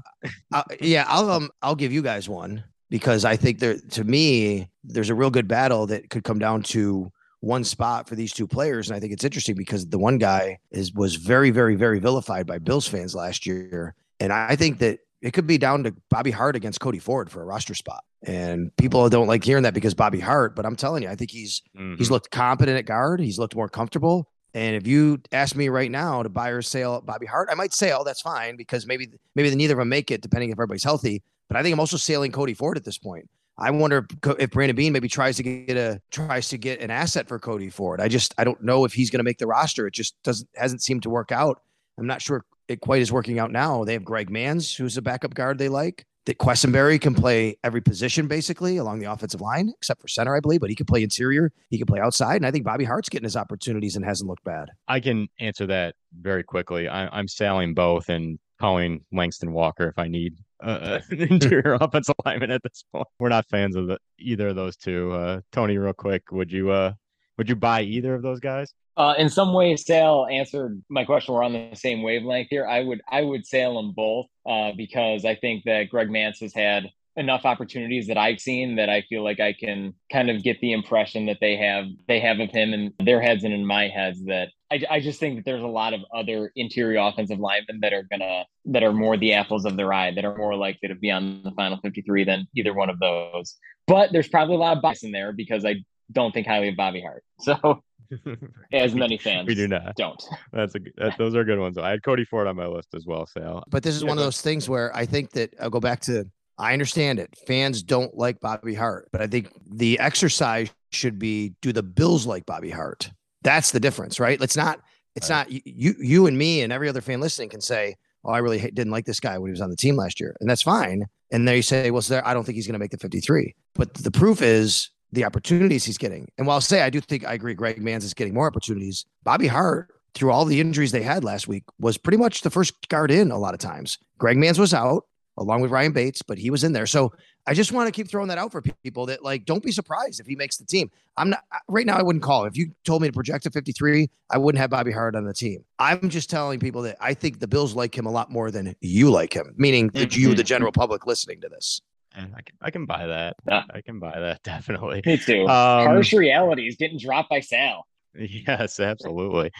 uh, 0.52 0.62
yeah, 0.80 1.04
I'll 1.08 1.30
um 1.30 1.50
I'll 1.62 1.74
give 1.76 1.92
you 1.92 2.02
guys 2.02 2.28
one 2.28 2.62
because 2.88 3.24
I 3.24 3.36
think 3.36 3.58
there 3.58 3.76
to 3.90 4.04
me 4.04 4.68
there's 4.84 5.10
a 5.10 5.14
real 5.14 5.30
good 5.30 5.48
battle 5.48 5.86
that 5.88 6.08
could 6.10 6.24
come 6.24 6.38
down 6.38 6.62
to 6.64 7.10
one 7.42 7.64
spot 7.64 8.08
for 8.08 8.14
these 8.14 8.32
two 8.32 8.46
players, 8.46 8.88
and 8.88 8.96
I 8.96 9.00
think 9.00 9.12
it's 9.12 9.24
interesting 9.24 9.56
because 9.56 9.86
the 9.86 9.98
one 9.98 10.16
guy 10.16 10.58
is 10.70 10.92
was 10.94 11.16
very 11.16 11.50
very 11.50 11.74
very 11.74 11.98
vilified 11.98 12.46
by 12.46 12.58
Bills 12.58 12.88
fans 12.88 13.14
last 13.14 13.44
year, 13.46 13.94
and 14.20 14.32
I 14.32 14.56
think 14.56 14.78
that 14.78 15.00
it 15.20 15.32
could 15.32 15.46
be 15.46 15.58
down 15.58 15.84
to 15.84 15.94
Bobby 16.08 16.30
Hart 16.30 16.56
against 16.56 16.80
Cody 16.80 16.98
Ford 16.98 17.30
for 17.30 17.42
a 17.42 17.44
roster 17.44 17.74
spot, 17.74 18.04
and 18.22 18.74
people 18.76 19.08
don't 19.08 19.26
like 19.26 19.44
hearing 19.44 19.64
that 19.64 19.74
because 19.74 19.92
Bobby 19.92 20.20
Hart, 20.20 20.54
but 20.56 20.64
I'm 20.64 20.76
telling 20.76 21.02
you, 21.02 21.08
I 21.08 21.16
think 21.16 21.30
he's 21.30 21.62
Mhm. 21.76 21.98
He's 21.98 22.10
looked 22.10 22.30
competent 22.30 22.78
at 22.78 22.86
guard. 22.86 23.20
He's 23.20 23.38
looked 23.38 23.56
more 23.56 23.68
comfortable. 23.68 24.28
And 24.54 24.76
if 24.76 24.86
you 24.86 25.20
ask 25.32 25.56
me 25.56 25.68
right 25.68 25.90
now 25.90 26.22
to 26.22 26.28
buy 26.28 26.50
or 26.50 26.60
sell 26.62 27.00
Bobby 27.00 27.26
Hart, 27.26 27.48
I 27.50 27.54
might 27.54 27.72
sell. 27.72 28.04
That's 28.04 28.20
fine 28.20 28.56
because 28.56 28.86
maybe 28.86 29.08
maybe 29.34 29.50
the 29.50 29.56
neither 29.56 29.74
of 29.74 29.78
them 29.78 29.88
make 29.88 30.10
it, 30.10 30.20
depending 30.20 30.50
if 30.50 30.54
everybody's 30.54 30.84
healthy. 30.84 31.22
But 31.48 31.56
I 31.56 31.62
think 31.62 31.72
I'm 31.72 31.80
also 31.80 31.96
sailing 31.96 32.32
Cody 32.32 32.54
Ford 32.54 32.76
at 32.76 32.84
this 32.84 32.98
point. 32.98 33.28
I 33.62 33.70
wonder 33.70 34.06
if, 34.38 34.50
Brandon 34.50 34.74
Beane 34.74 34.92
maybe 34.92 35.08
tries 35.08 35.36
to 35.36 35.42
get 35.42 35.76
a 35.76 36.00
tries 36.10 36.48
to 36.48 36.58
get 36.58 36.80
an 36.80 36.90
asset 36.90 37.28
for 37.28 37.38
Cody 37.38 37.70
Ford. 37.70 38.00
I 38.00 38.08
just 38.08 38.34
I 38.36 38.44
don't 38.44 38.62
know 38.62 38.84
if 38.84 38.92
he's 38.92 39.10
going 39.10 39.20
to 39.20 39.24
make 39.24 39.38
the 39.38 39.46
roster. 39.46 39.86
It 39.86 39.94
just 39.94 40.20
doesn't 40.22 40.48
hasn't 40.54 40.82
seemed 40.82 41.04
to 41.04 41.10
work 41.10 41.30
out. 41.30 41.62
I'm 41.98 42.06
not 42.06 42.20
sure 42.20 42.44
it 42.68 42.80
quite 42.80 43.02
is 43.02 43.12
working 43.12 43.38
out 43.38 43.52
now. 43.52 43.84
They 43.84 43.92
have 43.92 44.04
Greg 44.04 44.30
Mancz, 44.30 44.76
who's 44.76 44.96
a 44.96 45.02
backup 45.02 45.34
guard 45.34 45.58
they 45.58 45.68
like. 45.68 46.04
That 46.26 46.38
Quessenberry 46.38 47.00
can 47.00 47.16
play 47.16 47.56
every 47.64 47.80
position 47.80 48.28
basically 48.28 48.76
along 48.76 49.00
the 49.00 49.10
offensive 49.10 49.40
line, 49.40 49.72
except 49.76 50.00
for 50.00 50.06
center, 50.06 50.36
I 50.36 50.40
believe, 50.40 50.60
but 50.60 50.70
he 50.70 50.76
can 50.76 50.86
play 50.86 51.02
interior, 51.02 51.52
he 51.68 51.78
can 51.78 51.86
play 51.86 51.98
outside. 51.98 52.36
And 52.36 52.46
I 52.46 52.52
think 52.52 52.64
Bobby 52.64 52.84
Hart's 52.84 53.08
getting 53.08 53.24
his 53.24 53.36
opportunities 53.36 53.96
and 53.96 54.04
hasn't 54.04 54.30
looked 54.30 54.44
bad. 54.44 54.68
I 54.86 55.00
can 55.00 55.28
answer 55.40 55.66
that 55.66 55.96
very 56.20 56.44
quickly. 56.44 56.86
I, 56.86 57.08
I'm 57.08 57.26
selling 57.26 57.74
both 57.74 58.08
and 58.08 58.38
calling 58.60 59.04
Langston 59.10 59.52
Walker 59.52 59.88
if 59.88 59.98
I 59.98 60.06
need 60.06 60.36
uh, 60.62 61.00
an 61.10 61.20
interior 61.20 61.76
offensive 61.80 62.14
lineman 62.24 62.50
at 62.50 62.62
this 62.62 62.84
point. 62.92 63.06
We're 63.18 63.28
not 63.28 63.46
fans 63.48 63.76
of 63.76 63.88
the, 63.88 63.98
either 64.18 64.48
of 64.48 64.56
those 64.56 64.76
two. 64.76 65.12
Uh, 65.12 65.40
Tony, 65.50 65.78
real 65.78 65.92
quick, 65.92 66.30
would 66.32 66.52
you 66.52 66.70
uh, 66.70 66.92
would 67.38 67.48
you 67.48 67.56
buy 67.56 67.82
either 67.82 68.14
of 68.14 68.22
those 68.22 68.40
guys? 68.40 68.72
Uh, 68.96 69.14
in 69.16 69.28
some 69.28 69.54
ways, 69.54 69.86
Sal 69.86 70.26
answered 70.26 70.82
my 70.88 71.04
question. 71.04 71.34
We're 71.34 71.42
on 71.42 71.54
the 71.54 71.74
same 71.74 72.02
wavelength 72.02 72.48
here. 72.50 72.66
I 72.66 72.82
would 72.82 73.00
I 73.10 73.22
would 73.22 73.46
sail 73.46 73.74
them 73.74 73.92
both 73.92 74.26
uh, 74.46 74.72
because 74.76 75.24
I 75.24 75.34
think 75.36 75.64
that 75.64 75.88
Greg 75.88 76.08
Mancz 76.08 76.40
has 76.40 76.54
had 76.54 76.84
enough 77.16 77.44
opportunities 77.44 78.06
that 78.06 78.16
I've 78.16 78.40
seen 78.40 78.76
that 78.76 78.88
I 78.88 79.02
feel 79.02 79.22
like 79.22 79.38
I 79.38 79.52
can 79.52 79.94
kind 80.10 80.30
of 80.30 80.42
get 80.42 80.60
the 80.60 80.72
impression 80.72 81.26
that 81.26 81.38
they 81.40 81.56
have 81.56 81.84
they 82.08 82.20
have 82.20 82.40
of 82.40 82.50
him 82.50 82.72
in 82.72 82.92
their 82.98 83.20
heads 83.20 83.44
and 83.44 83.52
in 83.52 83.66
my 83.66 83.88
heads 83.88 84.24
that 84.24 84.48
I, 84.70 84.80
I 84.90 85.00
just 85.00 85.20
think 85.20 85.36
that 85.36 85.44
there's 85.44 85.62
a 85.62 85.66
lot 85.66 85.92
of 85.92 86.00
other 86.14 86.50
interior 86.56 87.00
offensive 87.00 87.38
linemen 87.38 87.80
that 87.82 87.92
are 87.92 88.04
gonna 88.10 88.44
that 88.66 88.82
are 88.82 88.92
more 88.92 89.18
the 89.18 89.34
apples 89.34 89.66
of 89.66 89.76
their 89.76 89.92
eye 89.92 90.12
that 90.14 90.24
are 90.24 90.36
more 90.36 90.56
likely 90.56 90.88
to 90.88 90.94
be 90.94 91.10
on 91.10 91.42
the 91.42 91.50
final 91.52 91.78
53 91.82 92.24
than 92.24 92.46
either 92.56 92.72
one 92.72 92.88
of 92.88 92.98
those. 92.98 93.56
But 93.86 94.12
there's 94.12 94.28
probably 94.28 94.54
a 94.54 94.58
lot 94.58 94.76
of 94.76 94.82
bias 94.82 95.02
in 95.02 95.12
there 95.12 95.32
because 95.32 95.66
I 95.66 95.84
don't 96.10 96.32
think 96.32 96.46
highly 96.46 96.68
of 96.68 96.76
Bobby 96.76 97.02
Hart. 97.02 97.24
So 97.40 97.82
as 98.72 98.94
many 98.94 99.16
fans 99.16 99.46
we 99.48 99.54
do 99.54 99.66
not. 99.66 99.96
don't. 99.96 100.22
That's 100.52 100.74
a 100.74 100.80
that, 100.98 101.16
those 101.16 101.34
are 101.34 101.44
good 101.44 101.58
ones. 101.58 101.78
I 101.78 101.90
had 101.90 102.02
Cody 102.02 102.24
Ford 102.26 102.46
on 102.46 102.56
my 102.56 102.66
list 102.66 102.88
as 102.94 103.06
well. 103.06 103.26
Sal. 103.26 103.64
But 103.68 103.82
this 103.82 103.94
is 103.96 104.02
Yeah, 104.02 104.08
one 104.10 104.18
of 104.18 104.24
those 104.24 104.40
things 104.42 104.68
where 104.68 104.94
I 104.94 105.06
think 105.06 105.30
that 105.30 105.54
I'll 105.60 105.70
go 105.70 105.80
back 105.80 106.00
to 106.00 106.30
I 106.58 106.72
understand 106.72 107.18
it. 107.18 107.34
Fans 107.46 107.82
don't 107.82 108.16
like 108.16 108.40
Bobby 108.40 108.74
Hart, 108.74 109.08
but 109.12 109.20
I 109.20 109.26
think 109.26 109.48
the 109.70 109.98
exercise 109.98 110.70
should 110.90 111.18
be 111.18 111.54
do 111.62 111.72
the 111.72 111.82
Bills 111.82 112.26
like 112.26 112.46
Bobby 112.46 112.70
Hart? 112.70 113.10
That's 113.42 113.72
the 113.72 113.80
difference, 113.80 114.20
right? 114.20 114.40
It's 114.40 114.56
not 114.56 114.80
it's 115.14 115.28
not 115.28 115.50
you- 115.50 115.94
you 115.98 116.26
and 116.26 116.38
me 116.38 116.62
and 116.62 116.72
every 116.72 116.88
other 116.88 117.00
fan 117.02 117.20
listening 117.20 117.50
can 117.50 117.60
say, 117.60 117.96
"Oh, 118.24 118.30
I 118.32 118.38
really 118.38 118.58
didn't 118.58 118.92
like 118.92 119.04
this 119.04 119.20
guy 119.20 119.36
when 119.38 119.48
he 119.48 119.52
was 119.52 119.60
on 119.60 119.68
the 119.70 119.76
team 119.76 119.96
last 119.96 120.20
year." 120.20 120.34
And 120.40 120.48
that's 120.48 120.62
fine. 120.62 121.04
And 121.30 121.46
they 121.46 121.60
say, 121.60 121.90
"Well, 121.90 122.00
so 122.02 122.14
there, 122.14 122.26
I 122.26 122.32
don't 122.32 122.44
think 122.44 122.56
he's 122.56 122.66
going 122.66 122.74
to 122.74 122.78
make 122.78 122.92
the 122.92 122.98
53." 122.98 123.54
But 123.74 123.92
the 123.94 124.10
proof 124.10 124.40
is 124.40 124.88
the 125.12 125.24
opportunities 125.24 125.84
he's 125.84 125.98
getting. 125.98 126.28
And 126.38 126.46
while 126.46 126.54
I'll 126.54 126.60
say 126.62 126.80
I 126.82 126.88
do 126.88 127.00
think 127.00 127.26
I 127.26 127.34
agree 127.34 127.52
Greg 127.54 127.82
Mancz 127.82 128.04
is 128.04 128.14
getting 128.14 128.32
more 128.32 128.46
opportunities, 128.46 129.04
Bobby 129.22 129.48
Hart 129.48 129.88
through 130.14 130.30
all 130.30 130.44
the 130.46 130.60
injuries 130.60 130.92
they 130.92 131.02
had 131.02 131.24
last 131.24 131.48
week 131.48 131.64
was 131.78 131.98
pretty 131.98 132.16
much 132.18 132.40
the 132.42 132.50
first 132.50 132.88
guard 132.88 133.10
in 133.10 133.30
a 133.30 133.38
lot 133.38 133.52
of 133.54 133.60
times. 133.60 133.98
Greg 134.18 134.36
Mancz 134.38 134.58
was 134.58 134.72
out 134.72 135.04
along 135.38 135.60
with 135.60 135.70
Ryan 135.70 135.92
Bates, 135.92 136.22
but 136.22 136.38
he 136.38 136.50
was 136.50 136.64
in 136.64 136.72
there. 136.72 136.86
So 136.86 137.12
I 137.46 137.54
just 137.54 137.72
want 137.72 137.86
to 137.88 137.92
keep 137.92 138.08
throwing 138.08 138.28
that 138.28 138.38
out 138.38 138.52
for 138.52 138.62
people 138.62 139.06
that 139.06 139.24
like 139.24 139.44
don't 139.44 139.62
be 139.62 139.72
surprised 139.72 140.20
if 140.20 140.26
he 140.26 140.36
makes 140.36 140.56
the 140.56 140.64
team. 140.64 140.90
I'm 141.16 141.30
not 141.30 141.42
right 141.68 141.86
now. 141.86 141.96
I 141.96 142.02
wouldn't 142.02 142.22
call. 142.22 142.44
If 142.44 142.56
you 142.56 142.72
told 142.84 143.02
me 143.02 143.08
to 143.08 143.12
project 143.12 143.46
a 143.46 143.50
53, 143.50 144.08
I 144.30 144.38
wouldn't 144.38 144.60
have 144.60 144.70
Bobby 144.70 144.92
Hart 144.92 145.16
on 145.16 145.24
the 145.24 145.34
team. 145.34 145.64
I'm 145.78 146.08
just 146.08 146.30
telling 146.30 146.60
people 146.60 146.82
that 146.82 146.96
I 147.00 147.14
think 147.14 147.40
the 147.40 147.48
Bills 147.48 147.74
like 147.74 147.96
him 147.96 148.06
a 148.06 148.10
lot 148.10 148.30
more 148.30 148.50
than 148.50 148.74
you 148.80 149.10
like 149.10 149.34
him, 149.34 149.54
meaning 149.56 149.88
that 149.88 150.16
you, 150.16 150.34
the 150.34 150.44
general 150.44 150.72
public, 150.72 151.06
listening 151.06 151.40
to 151.40 151.48
this. 151.48 151.80
And 152.14 152.34
I 152.36 152.42
can 152.42 152.56
I 152.60 152.70
can 152.70 152.84
buy 152.84 153.06
that. 153.06 153.36
Yeah. 153.48 153.62
I 153.72 153.80
can 153.80 153.98
buy 153.98 154.18
that 154.18 154.42
definitely. 154.44 155.02
Me 155.06 155.16
too. 155.16 155.42
Um, 155.42 155.86
Harsh 155.86 156.12
realities 156.12 156.76
getting 156.76 156.98
dropped 156.98 157.30
by 157.30 157.40
Sal. 157.40 157.86
Yes, 158.14 158.78
absolutely. 158.78 159.50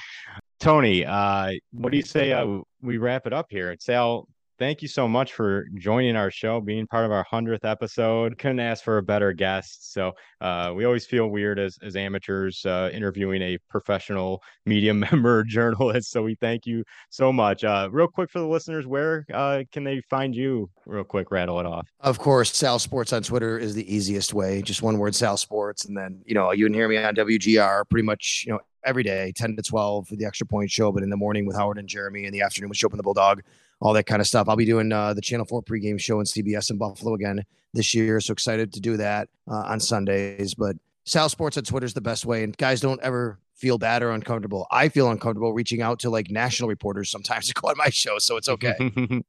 Tony, 0.60 1.04
uh, 1.06 1.52
what 1.72 1.90
do 1.90 1.96
you 1.96 2.02
say 2.02 2.32
uh, 2.32 2.60
we 2.82 2.98
wrap 2.98 3.26
it 3.26 3.32
up 3.32 3.46
here? 3.48 3.74
Sal, 3.80 4.28
thank 4.58 4.82
you 4.82 4.88
so 4.88 5.08
much 5.08 5.32
for 5.32 5.66
joining 5.78 6.16
our 6.16 6.30
show, 6.30 6.60
being 6.60 6.86
part 6.86 7.04
of 7.04 7.12
our 7.12 7.24
100th 7.24 7.64
episode. 7.64 8.38
Couldn't 8.38 8.60
ask 8.60 8.84
for 8.84 8.98
a 8.98 9.02
better 9.02 9.32
guest. 9.32 9.92
So 9.92 10.12
uh, 10.40 10.72
we 10.74 10.84
always 10.84 11.06
feel 11.06 11.28
weird 11.28 11.58
as, 11.58 11.78
as 11.82 11.96
amateurs 11.96 12.64
uh, 12.66 12.90
interviewing 12.92 13.42
a 13.42 13.58
professional 13.68 14.42
media 14.66 14.94
member 14.94 15.44
journalist. 15.44 16.10
So 16.10 16.22
we 16.22 16.34
thank 16.36 16.66
you 16.66 16.84
so 17.10 17.32
much. 17.32 17.64
Uh, 17.64 17.88
real 17.90 18.08
quick 18.08 18.30
for 18.30 18.38
the 18.38 18.46
listeners, 18.46 18.86
where 18.86 19.26
uh, 19.32 19.62
can 19.72 19.84
they 19.84 20.00
find 20.08 20.34
you? 20.34 20.70
Real 20.86 21.04
quick, 21.04 21.30
rattle 21.30 21.60
it 21.60 21.66
off. 21.66 21.88
Of 22.00 22.18
course, 22.18 22.56
Sal 22.56 22.78
Sports 22.78 23.12
on 23.12 23.22
Twitter 23.22 23.58
is 23.58 23.74
the 23.74 23.94
easiest 23.94 24.34
way. 24.34 24.62
Just 24.62 24.82
one 24.82 24.98
word, 24.98 25.14
Sal 25.14 25.36
Sports, 25.36 25.84
and 25.84 25.96
then 25.96 26.22
you 26.24 26.34
know 26.34 26.52
you 26.52 26.66
can 26.66 26.74
hear 26.74 26.88
me 26.88 26.96
on 26.96 27.14
WGR 27.14 27.88
pretty 27.88 28.04
much 28.04 28.44
you 28.46 28.52
know 28.52 28.60
every 28.84 29.02
day, 29.02 29.32
ten 29.36 29.54
to 29.56 29.62
twelve 29.62 30.08
for 30.08 30.16
the 30.16 30.24
Extra 30.24 30.46
Point 30.46 30.70
Show, 30.70 30.90
but 30.90 31.02
in 31.02 31.10
the 31.10 31.16
morning 31.16 31.46
with 31.46 31.56
Howard 31.56 31.78
and 31.78 31.88
Jeremy, 31.88 32.24
in 32.24 32.32
the 32.32 32.42
afternoon 32.42 32.68
with 32.68 32.78
Schopp 32.78 32.90
and 32.90 32.98
the 32.98 33.04
Bulldog, 33.04 33.42
all 33.82 33.92
that 33.94 34.04
kind 34.04 34.20
of 34.20 34.28
stuff. 34.28 34.48
I'll 34.48 34.56
be 34.56 34.64
doing 34.64 34.92
uh, 34.92 35.12
the 35.12 35.20
Channel 35.20 35.44
Four 35.44 35.62
pregame 35.62 36.00
show 36.00 36.20
in 36.20 36.24
CBS 36.24 36.70
in 36.70 36.78
Buffalo 36.78 37.14
again 37.14 37.44
this 37.74 37.94
year, 37.94 38.20
so 38.20 38.32
excited 38.32 38.72
to 38.74 38.80
do 38.80 38.96
that 38.96 39.28
uh, 39.50 39.64
on 39.66 39.80
Sundays. 39.80 40.54
But 40.54 40.76
Sal 41.04 41.28
Sports 41.28 41.56
on 41.56 41.64
Twitter 41.64 41.84
is 41.84 41.92
the 41.92 42.00
best 42.00 42.24
way, 42.24 42.44
and 42.44 42.56
guys, 42.56 42.80
don't 42.80 43.00
ever 43.02 43.40
feel 43.56 43.78
bad 43.78 44.04
or 44.04 44.12
uncomfortable. 44.12 44.68
I 44.70 44.88
feel 44.88 45.10
uncomfortable 45.10 45.52
reaching 45.52 45.82
out 45.82 45.98
to 46.00 46.10
like 46.10 46.30
national 46.30 46.68
reporters 46.68 47.10
sometimes 47.10 47.48
to 47.52 47.54
go 47.54 47.68
on 47.68 47.76
my 47.76 47.88
show, 47.90 48.18
so 48.18 48.36
it's 48.36 48.48
okay. 48.48 48.74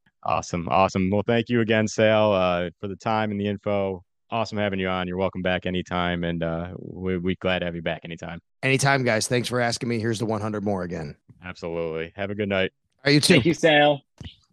awesome, 0.24 0.70
awesome. 0.70 1.10
Well, 1.10 1.24
thank 1.26 1.50
you 1.50 1.62
again, 1.62 1.88
Sal, 1.88 2.32
uh, 2.34 2.70
for 2.80 2.88
the 2.88 2.96
time 2.96 3.32
and 3.32 3.40
the 3.40 3.48
info. 3.48 4.04
Awesome 4.30 4.58
having 4.60 4.80
you 4.80 4.88
on. 4.88 5.08
You're 5.08 5.18
welcome 5.18 5.42
back 5.42 5.66
anytime, 5.66 6.24
and 6.24 6.44
uh, 6.44 6.74
we 6.78 7.18
we 7.18 7.36
glad 7.36 7.60
to 7.60 7.66
have 7.66 7.76
you 7.76 7.82
back 7.82 8.02
anytime. 8.04 8.40
Anytime, 8.62 9.04
guys. 9.04 9.28
Thanks 9.28 9.48
for 9.48 9.60
asking 9.60 9.90
me. 9.90 10.00
Here's 10.00 10.20
the 10.20 10.26
100 10.26 10.64
more 10.64 10.84
again. 10.84 11.16
Absolutely. 11.44 12.14
Have 12.16 12.30
a 12.30 12.36
good 12.36 12.50
night. 12.50 12.72
Are 13.06 13.12
you 13.12 13.20
too? 13.20 13.34
Thank 13.34 13.46
you, 13.46 13.54
Sal. 13.54 14.02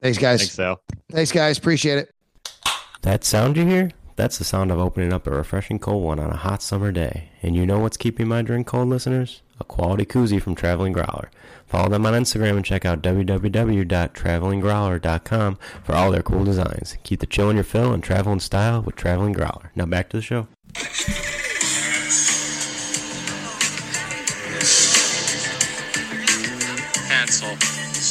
Thanks, 0.03 0.19
guys. 0.19 0.41
Thanks, 0.41 0.55
Sal. 0.55 0.81
Thanks, 1.11 1.33
guys. 1.33 1.59
Appreciate 1.59 1.99
it. 1.99 2.15
That 3.03 3.25
sound 3.25 3.57
you 3.57 3.67
hear? 3.67 3.91
That's 4.17 4.39
the 4.39 4.45
sound 4.45 4.71
of 4.71 4.79
opening 4.79 5.13
up 5.13 5.27
a 5.27 5.31
refreshing 5.31 5.79
cold 5.79 6.05
one 6.05 6.19
on 6.19 6.31
a 6.31 6.37
hot 6.37 6.63
summer 6.63 6.93
day. 6.93 7.31
And 7.43 7.57
you 7.57 7.65
know 7.65 7.79
what's 7.79 7.97
keeping 7.97 8.29
my 8.29 8.43
drink 8.43 8.67
cold, 8.67 8.89
listeners? 8.89 9.41
A 9.59 9.65
quality 9.65 10.05
koozie 10.05 10.43
from 10.43 10.55
Traveling 10.55 10.93
Growler. 10.93 11.31
Follow 11.67 11.89
them 11.89 12.05
on 12.05 12.13
Instagram 12.15 12.57
and 12.57 12.65
check 12.65 12.85
out 12.85 13.03
www.travelinggrowler.com 13.03 15.59
for 15.85 15.95
all 15.95 16.11
their 16.11 16.23
cool 16.23 16.45
designs. 16.45 16.99
Keep 17.03 17.21
the 17.21 17.27
chill 17.27 17.49
in 17.49 17.57
your 17.57 17.65
fill 17.65 17.93
and 17.93 18.03
travel 18.03 18.33
in 18.33 18.41
style 18.41 18.83
with 18.83 18.97
Traveling 18.97 19.33
Growler. 19.33 19.71
Now 19.75 19.87
back 19.87 20.11
to 20.11 20.19
the 20.19 20.23
show. 20.23 20.49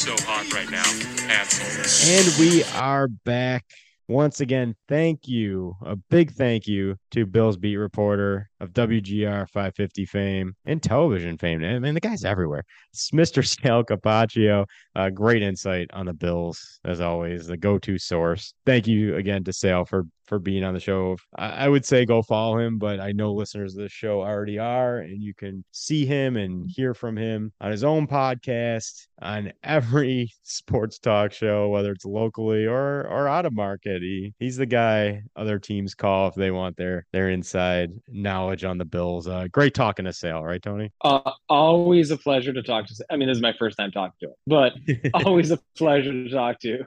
So 0.00 0.16
hot 0.20 0.50
right 0.54 0.70
now. 0.70 0.82
Hansel. 1.28 2.10
And 2.10 2.26
we 2.38 2.64
are 2.80 3.06
back 3.06 3.66
once 4.08 4.40
again. 4.40 4.74
Thank 4.88 5.28
you, 5.28 5.76
a 5.84 5.94
big 5.94 6.32
thank 6.32 6.66
you 6.66 6.96
to 7.10 7.26
Bill's 7.26 7.58
beat 7.58 7.76
reporter 7.76 8.48
of 8.60 8.70
WGR 8.72 9.46
550 9.50 10.06
fame 10.06 10.54
and 10.64 10.82
television 10.82 11.36
fame. 11.36 11.62
I 11.62 11.78
mean, 11.80 11.92
the 11.92 12.00
guy's 12.00 12.24
everywhere. 12.24 12.64
Mr. 12.94 13.46
Sal 13.46 13.84
Capaccio. 13.84 14.66
Uh, 14.96 15.10
great 15.10 15.42
insight 15.42 15.88
on 15.92 16.06
the 16.06 16.12
Bills, 16.12 16.80
as 16.84 17.00
always, 17.00 17.46
the 17.46 17.56
go-to 17.56 17.98
source. 17.98 18.54
Thank 18.66 18.86
you 18.86 19.16
again 19.16 19.44
to 19.44 19.52
Sal 19.52 19.84
for 19.84 20.06
for 20.30 20.38
being 20.38 20.62
on 20.62 20.74
the 20.74 20.80
show. 20.80 21.16
I, 21.36 21.64
I 21.64 21.68
would 21.68 21.84
say 21.84 22.06
go 22.06 22.22
follow 22.22 22.58
him, 22.58 22.78
but 22.78 23.00
I 23.00 23.10
know 23.10 23.34
listeners 23.34 23.76
of 23.76 23.82
the 23.82 23.88
show 23.88 24.22
already 24.22 24.60
are, 24.60 24.98
and 24.98 25.20
you 25.20 25.34
can 25.34 25.64
see 25.72 26.06
him 26.06 26.36
and 26.36 26.70
hear 26.70 26.94
from 26.94 27.16
him 27.16 27.52
on 27.60 27.72
his 27.72 27.82
own 27.82 28.06
podcast, 28.06 29.08
on 29.20 29.52
every 29.64 30.32
sports 30.44 31.00
talk 31.00 31.32
show, 31.32 31.68
whether 31.68 31.90
it's 31.90 32.04
locally 32.04 32.64
or 32.64 33.06
or 33.08 33.28
out 33.28 33.44
of 33.44 33.52
market. 33.52 34.02
He 34.02 34.32
he's 34.38 34.56
the 34.56 34.66
guy 34.66 35.22
other 35.34 35.58
teams 35.58 35.94
call 35.94 36.28
if 36.28 36.34
they 36.36 36.52
want 36.52 36.76
their 36.76 37.06
their 37.12 37.30
inside 37.30 37.90
knowledge 38.08 38.64
on 38.64 38.78
the 38.78 38.84
Bills. 38.84 39.26
Uh, 39.26 39.48
great 39.50 39.74
talking 39.74 40.04
to 40.04 40.12
Sal, 40.12 40.44
right, 40.44 40.62
Tony? 40.62 40.92
Uh, 41.02 41.32
always 41.48 42.12
a 42.12 42.16
pleasure 42.16 42.52
to 42.52 42.62
talk 42.62 42.79
to. 42.86 43.04
I 43.10 43.16
mean, 43.16 43.28
this 43.28 43.36
is 43.36 43.42
my 43.42 43.52
first 43.58 43.76
time 43.78 43.90
talking 43.90 44.14
to 44.20 44.28
him, 44.28 44.34
but 44.46 44.72
always 45.24 45.50
a 45.50 45.58
pleasure 45.76 46.12
to 46.12 46.30
talk 46.30 46.58
to. 46.60 46.84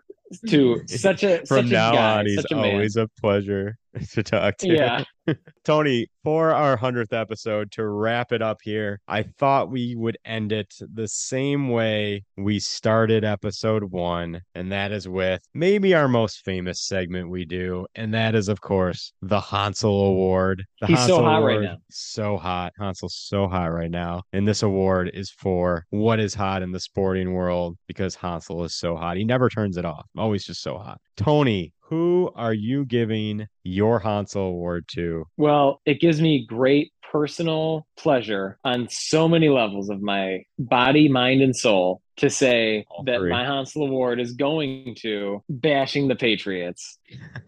To 0.48 0.82
such 0.88 1.24
a 1.24 1.46
From 1.46 1.66
such 1.66 1.72
now 1.72 1.92
a 1.92 1.96
guy, 1.96 2.20
on, 2.20 2.26
he's 2.26 2.36
such 2.42 2.52
a 2.52 2.56
man. 2.56 2.74
always 2.74 2.96
a 2.96 3.08
pleasure 3.22 3.78
to 4.12 4.24
talk 4.24 4.58
to. 4.58 4.68
Yeah. 4.68 5.04
Tony, 5.64 6.08
for 6.24 6.52
our 6.52 6.78
100th 6.78 7.14
episode, 7.14 7.72
to 7.72 7.88
wrap 7.88 8.32
it 8.32 8.42
up 8.42 8.58
here, 8.62 9.00
I 9.08 9.24
thought 9.24 9.72
we 9.72 9.96
would 9.96 10.18
end 10.26 10.52
it 10.52 10.74
the 10.94 11.08
same 11.08 11.70
way 11.70 12.24
we 12.38 12.60
started 12.60 13.24
episode 13.24 13.84
one, 13.84 14.42
and 14.56 14.72
that 14.72 14.92
is 14.92 15.08
with 15.08 15.42
maybe 15.54 15.94
our 15.94 16.08
most 16.08 16.44
famous 16.44 16.82
segment 16.82 17.30
we 17.30 17.46
do, 17.46 17.86
and 17.96 18.14
that 18.14 18.36
is, 18.36 18.50
of 18.50 18.62
course, 18.62 19.14
the 19.22 19.40
Hansel 19.40 20.08
Award. 20.08 20.66
The 20.82 20.88
He's 20.88 20.98
so 20.98 21.04
Hansel 21.04 21.24
hot 21.24 21.44
right 21.44 21.58
Award, 21.58 21.64
now. 21.64 21.78
So 21.90 22.38
hot. 22.38 22.74
Hansel's 22.78 23.16
so 23.16 23.48
hot 23.48 23.72
right 23.72 23.92
now. 23.92 24.24
And 24.34 24.48
this 24.48 24.64
award 24.64 25.12
is 25.14 25.32
for 25.32 25.86
what 25.92 26.20
is 26.20 26.34
hot 26.34 26.62
in 26.62 26.72
the 26.72 26.80
sporting 26.80 27.34
world 27.34 27.78
because 27.88 28.16
Hansel 28.16 28.64
is 28.64 28.76
so 28.76 28.96
hot. 28.96 29.18
He 29.18 29.24
never 29.24 29.50
turns 29.50 29.78
it 29.78 29.86
off, 29.86 30.06
always 30.18 30.44
just 30.44 30.62
so 30.62 30.78
hot. 30.78 31.00
Tony, 31.16 31.72
who 31.94 32.32
are 32.36 32.54
you 32.56 32.86
giving 32.86 33.48
your 33.64 34.00
Hansel 34.00 34.42
Award 34.42 34.86
to? 34.94 35.26
Well, 35.38 35.82
it 35.86 36.00
gives 36.00 36.20
me 36.20 36.46
great 36.48 36.92
personal 37.14 37.86
pleasure 37.96 38.58
on 38.64 38.90
so 38.90 39.30
many 39.30 39.48
levels 39.48 39.90
of 39.90 40.02
my 40.02 40.44
body, 40.58 41.08
mind, 41.08 41.44
and 41.44 41.56
soul 41.56 42.02
to 42.18 42.30
say 42.30 42.86
that 43.06 43.20
three. 43.20 43.30
my 43.30 43.44
Hansel 43.44 43.84
Award 43.84 44.20
is 44.20 44.34
going 44.34 44.96
to 45.02 45.44
bashing 45.50 46.08
the 46.08 46.16
Patriots. 46.16 47.00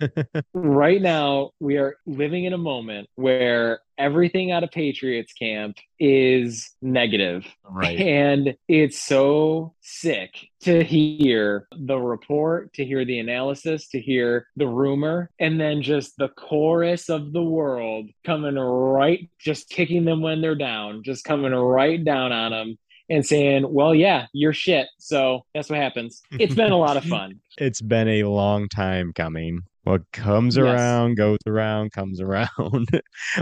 right 0.53 1.01
now, 1.01 1.51
we 1.59 1.77
are 1.77 1.97
living 2.05 2.45
in 2.45 2.53
a 2.53 2.57
moment 2.57 3.09
where 3.15 3.79
everything 3.97 4.51
out 4.51 4.63
of 4.63 4.71
Patriots 4.71 5.33
camp 5.33 5.77
is 5.99 6.71
negative. 6.81 7.45
Right. 7.69 7.97
And 7.99 8.55
it's 8.67 8.99
so 8.99 9.73
sick 9.81 10.31
to 10.61 10.83
hear 10.83 11.67
the 11.71 11.97
report, 11.97 12.73
to 12.73 12.85
hear 12.85 13.05
the 13.05 13.19
analysis, 13.19 13.87
to 13.89 14.01
hear 14.01 14.47
the 14.57 14.67
rumor, 14.67 15.29
and 15.39 15.59
then 15.59 15.81
just 15.81 16.17
the 16.17 16.29
chorus 16.29 17.09
of 17.09 17.31
the 17.31 17.43
world 17.43 18.09
coming 18.25 18.55
right, 18.55 19.29
just 19.39 19.54
kicking 19.63 20.05
them 20.05 20.21
when 20.21 20.41
they're 20.41 20.55
down, 20.55 21.03
just 21.03 21.23
coming 21.23 21.51
right 21.53 22.03
down 22.03 22.31
on 22.31 22.51
them 22.51 22.77
and 23.09 23.25
saying, 23.25 23.65
well, 23.71 23.93
yeah, 23.93 24.27
you're 24.33 24.53
shit. 24.53 24.87
So 24.97 25.45
that's 25.53 25.69
what 25.69 25.79
happens. 25.79 26.21
It's 26.31 26.55
been 26.55 26.71
a 26.71 26.77
lot 26.77 26.97
of 26.97 27.03
fun. 27.03 27.39
It's 27.57 27.81
been 27.81 28.09
a 28.09 28.23
long 28.23 28.67
time 28.67 29.13
coming. 29.13 29.61
What 29.85 30.01
comes 30.11 30.57
Yes. 30.57 30.65
around 30.65 31.15
goes 31.15 31.37
around, 31.45 31.91
comes 31.91 32.19
around. 32.21 32.89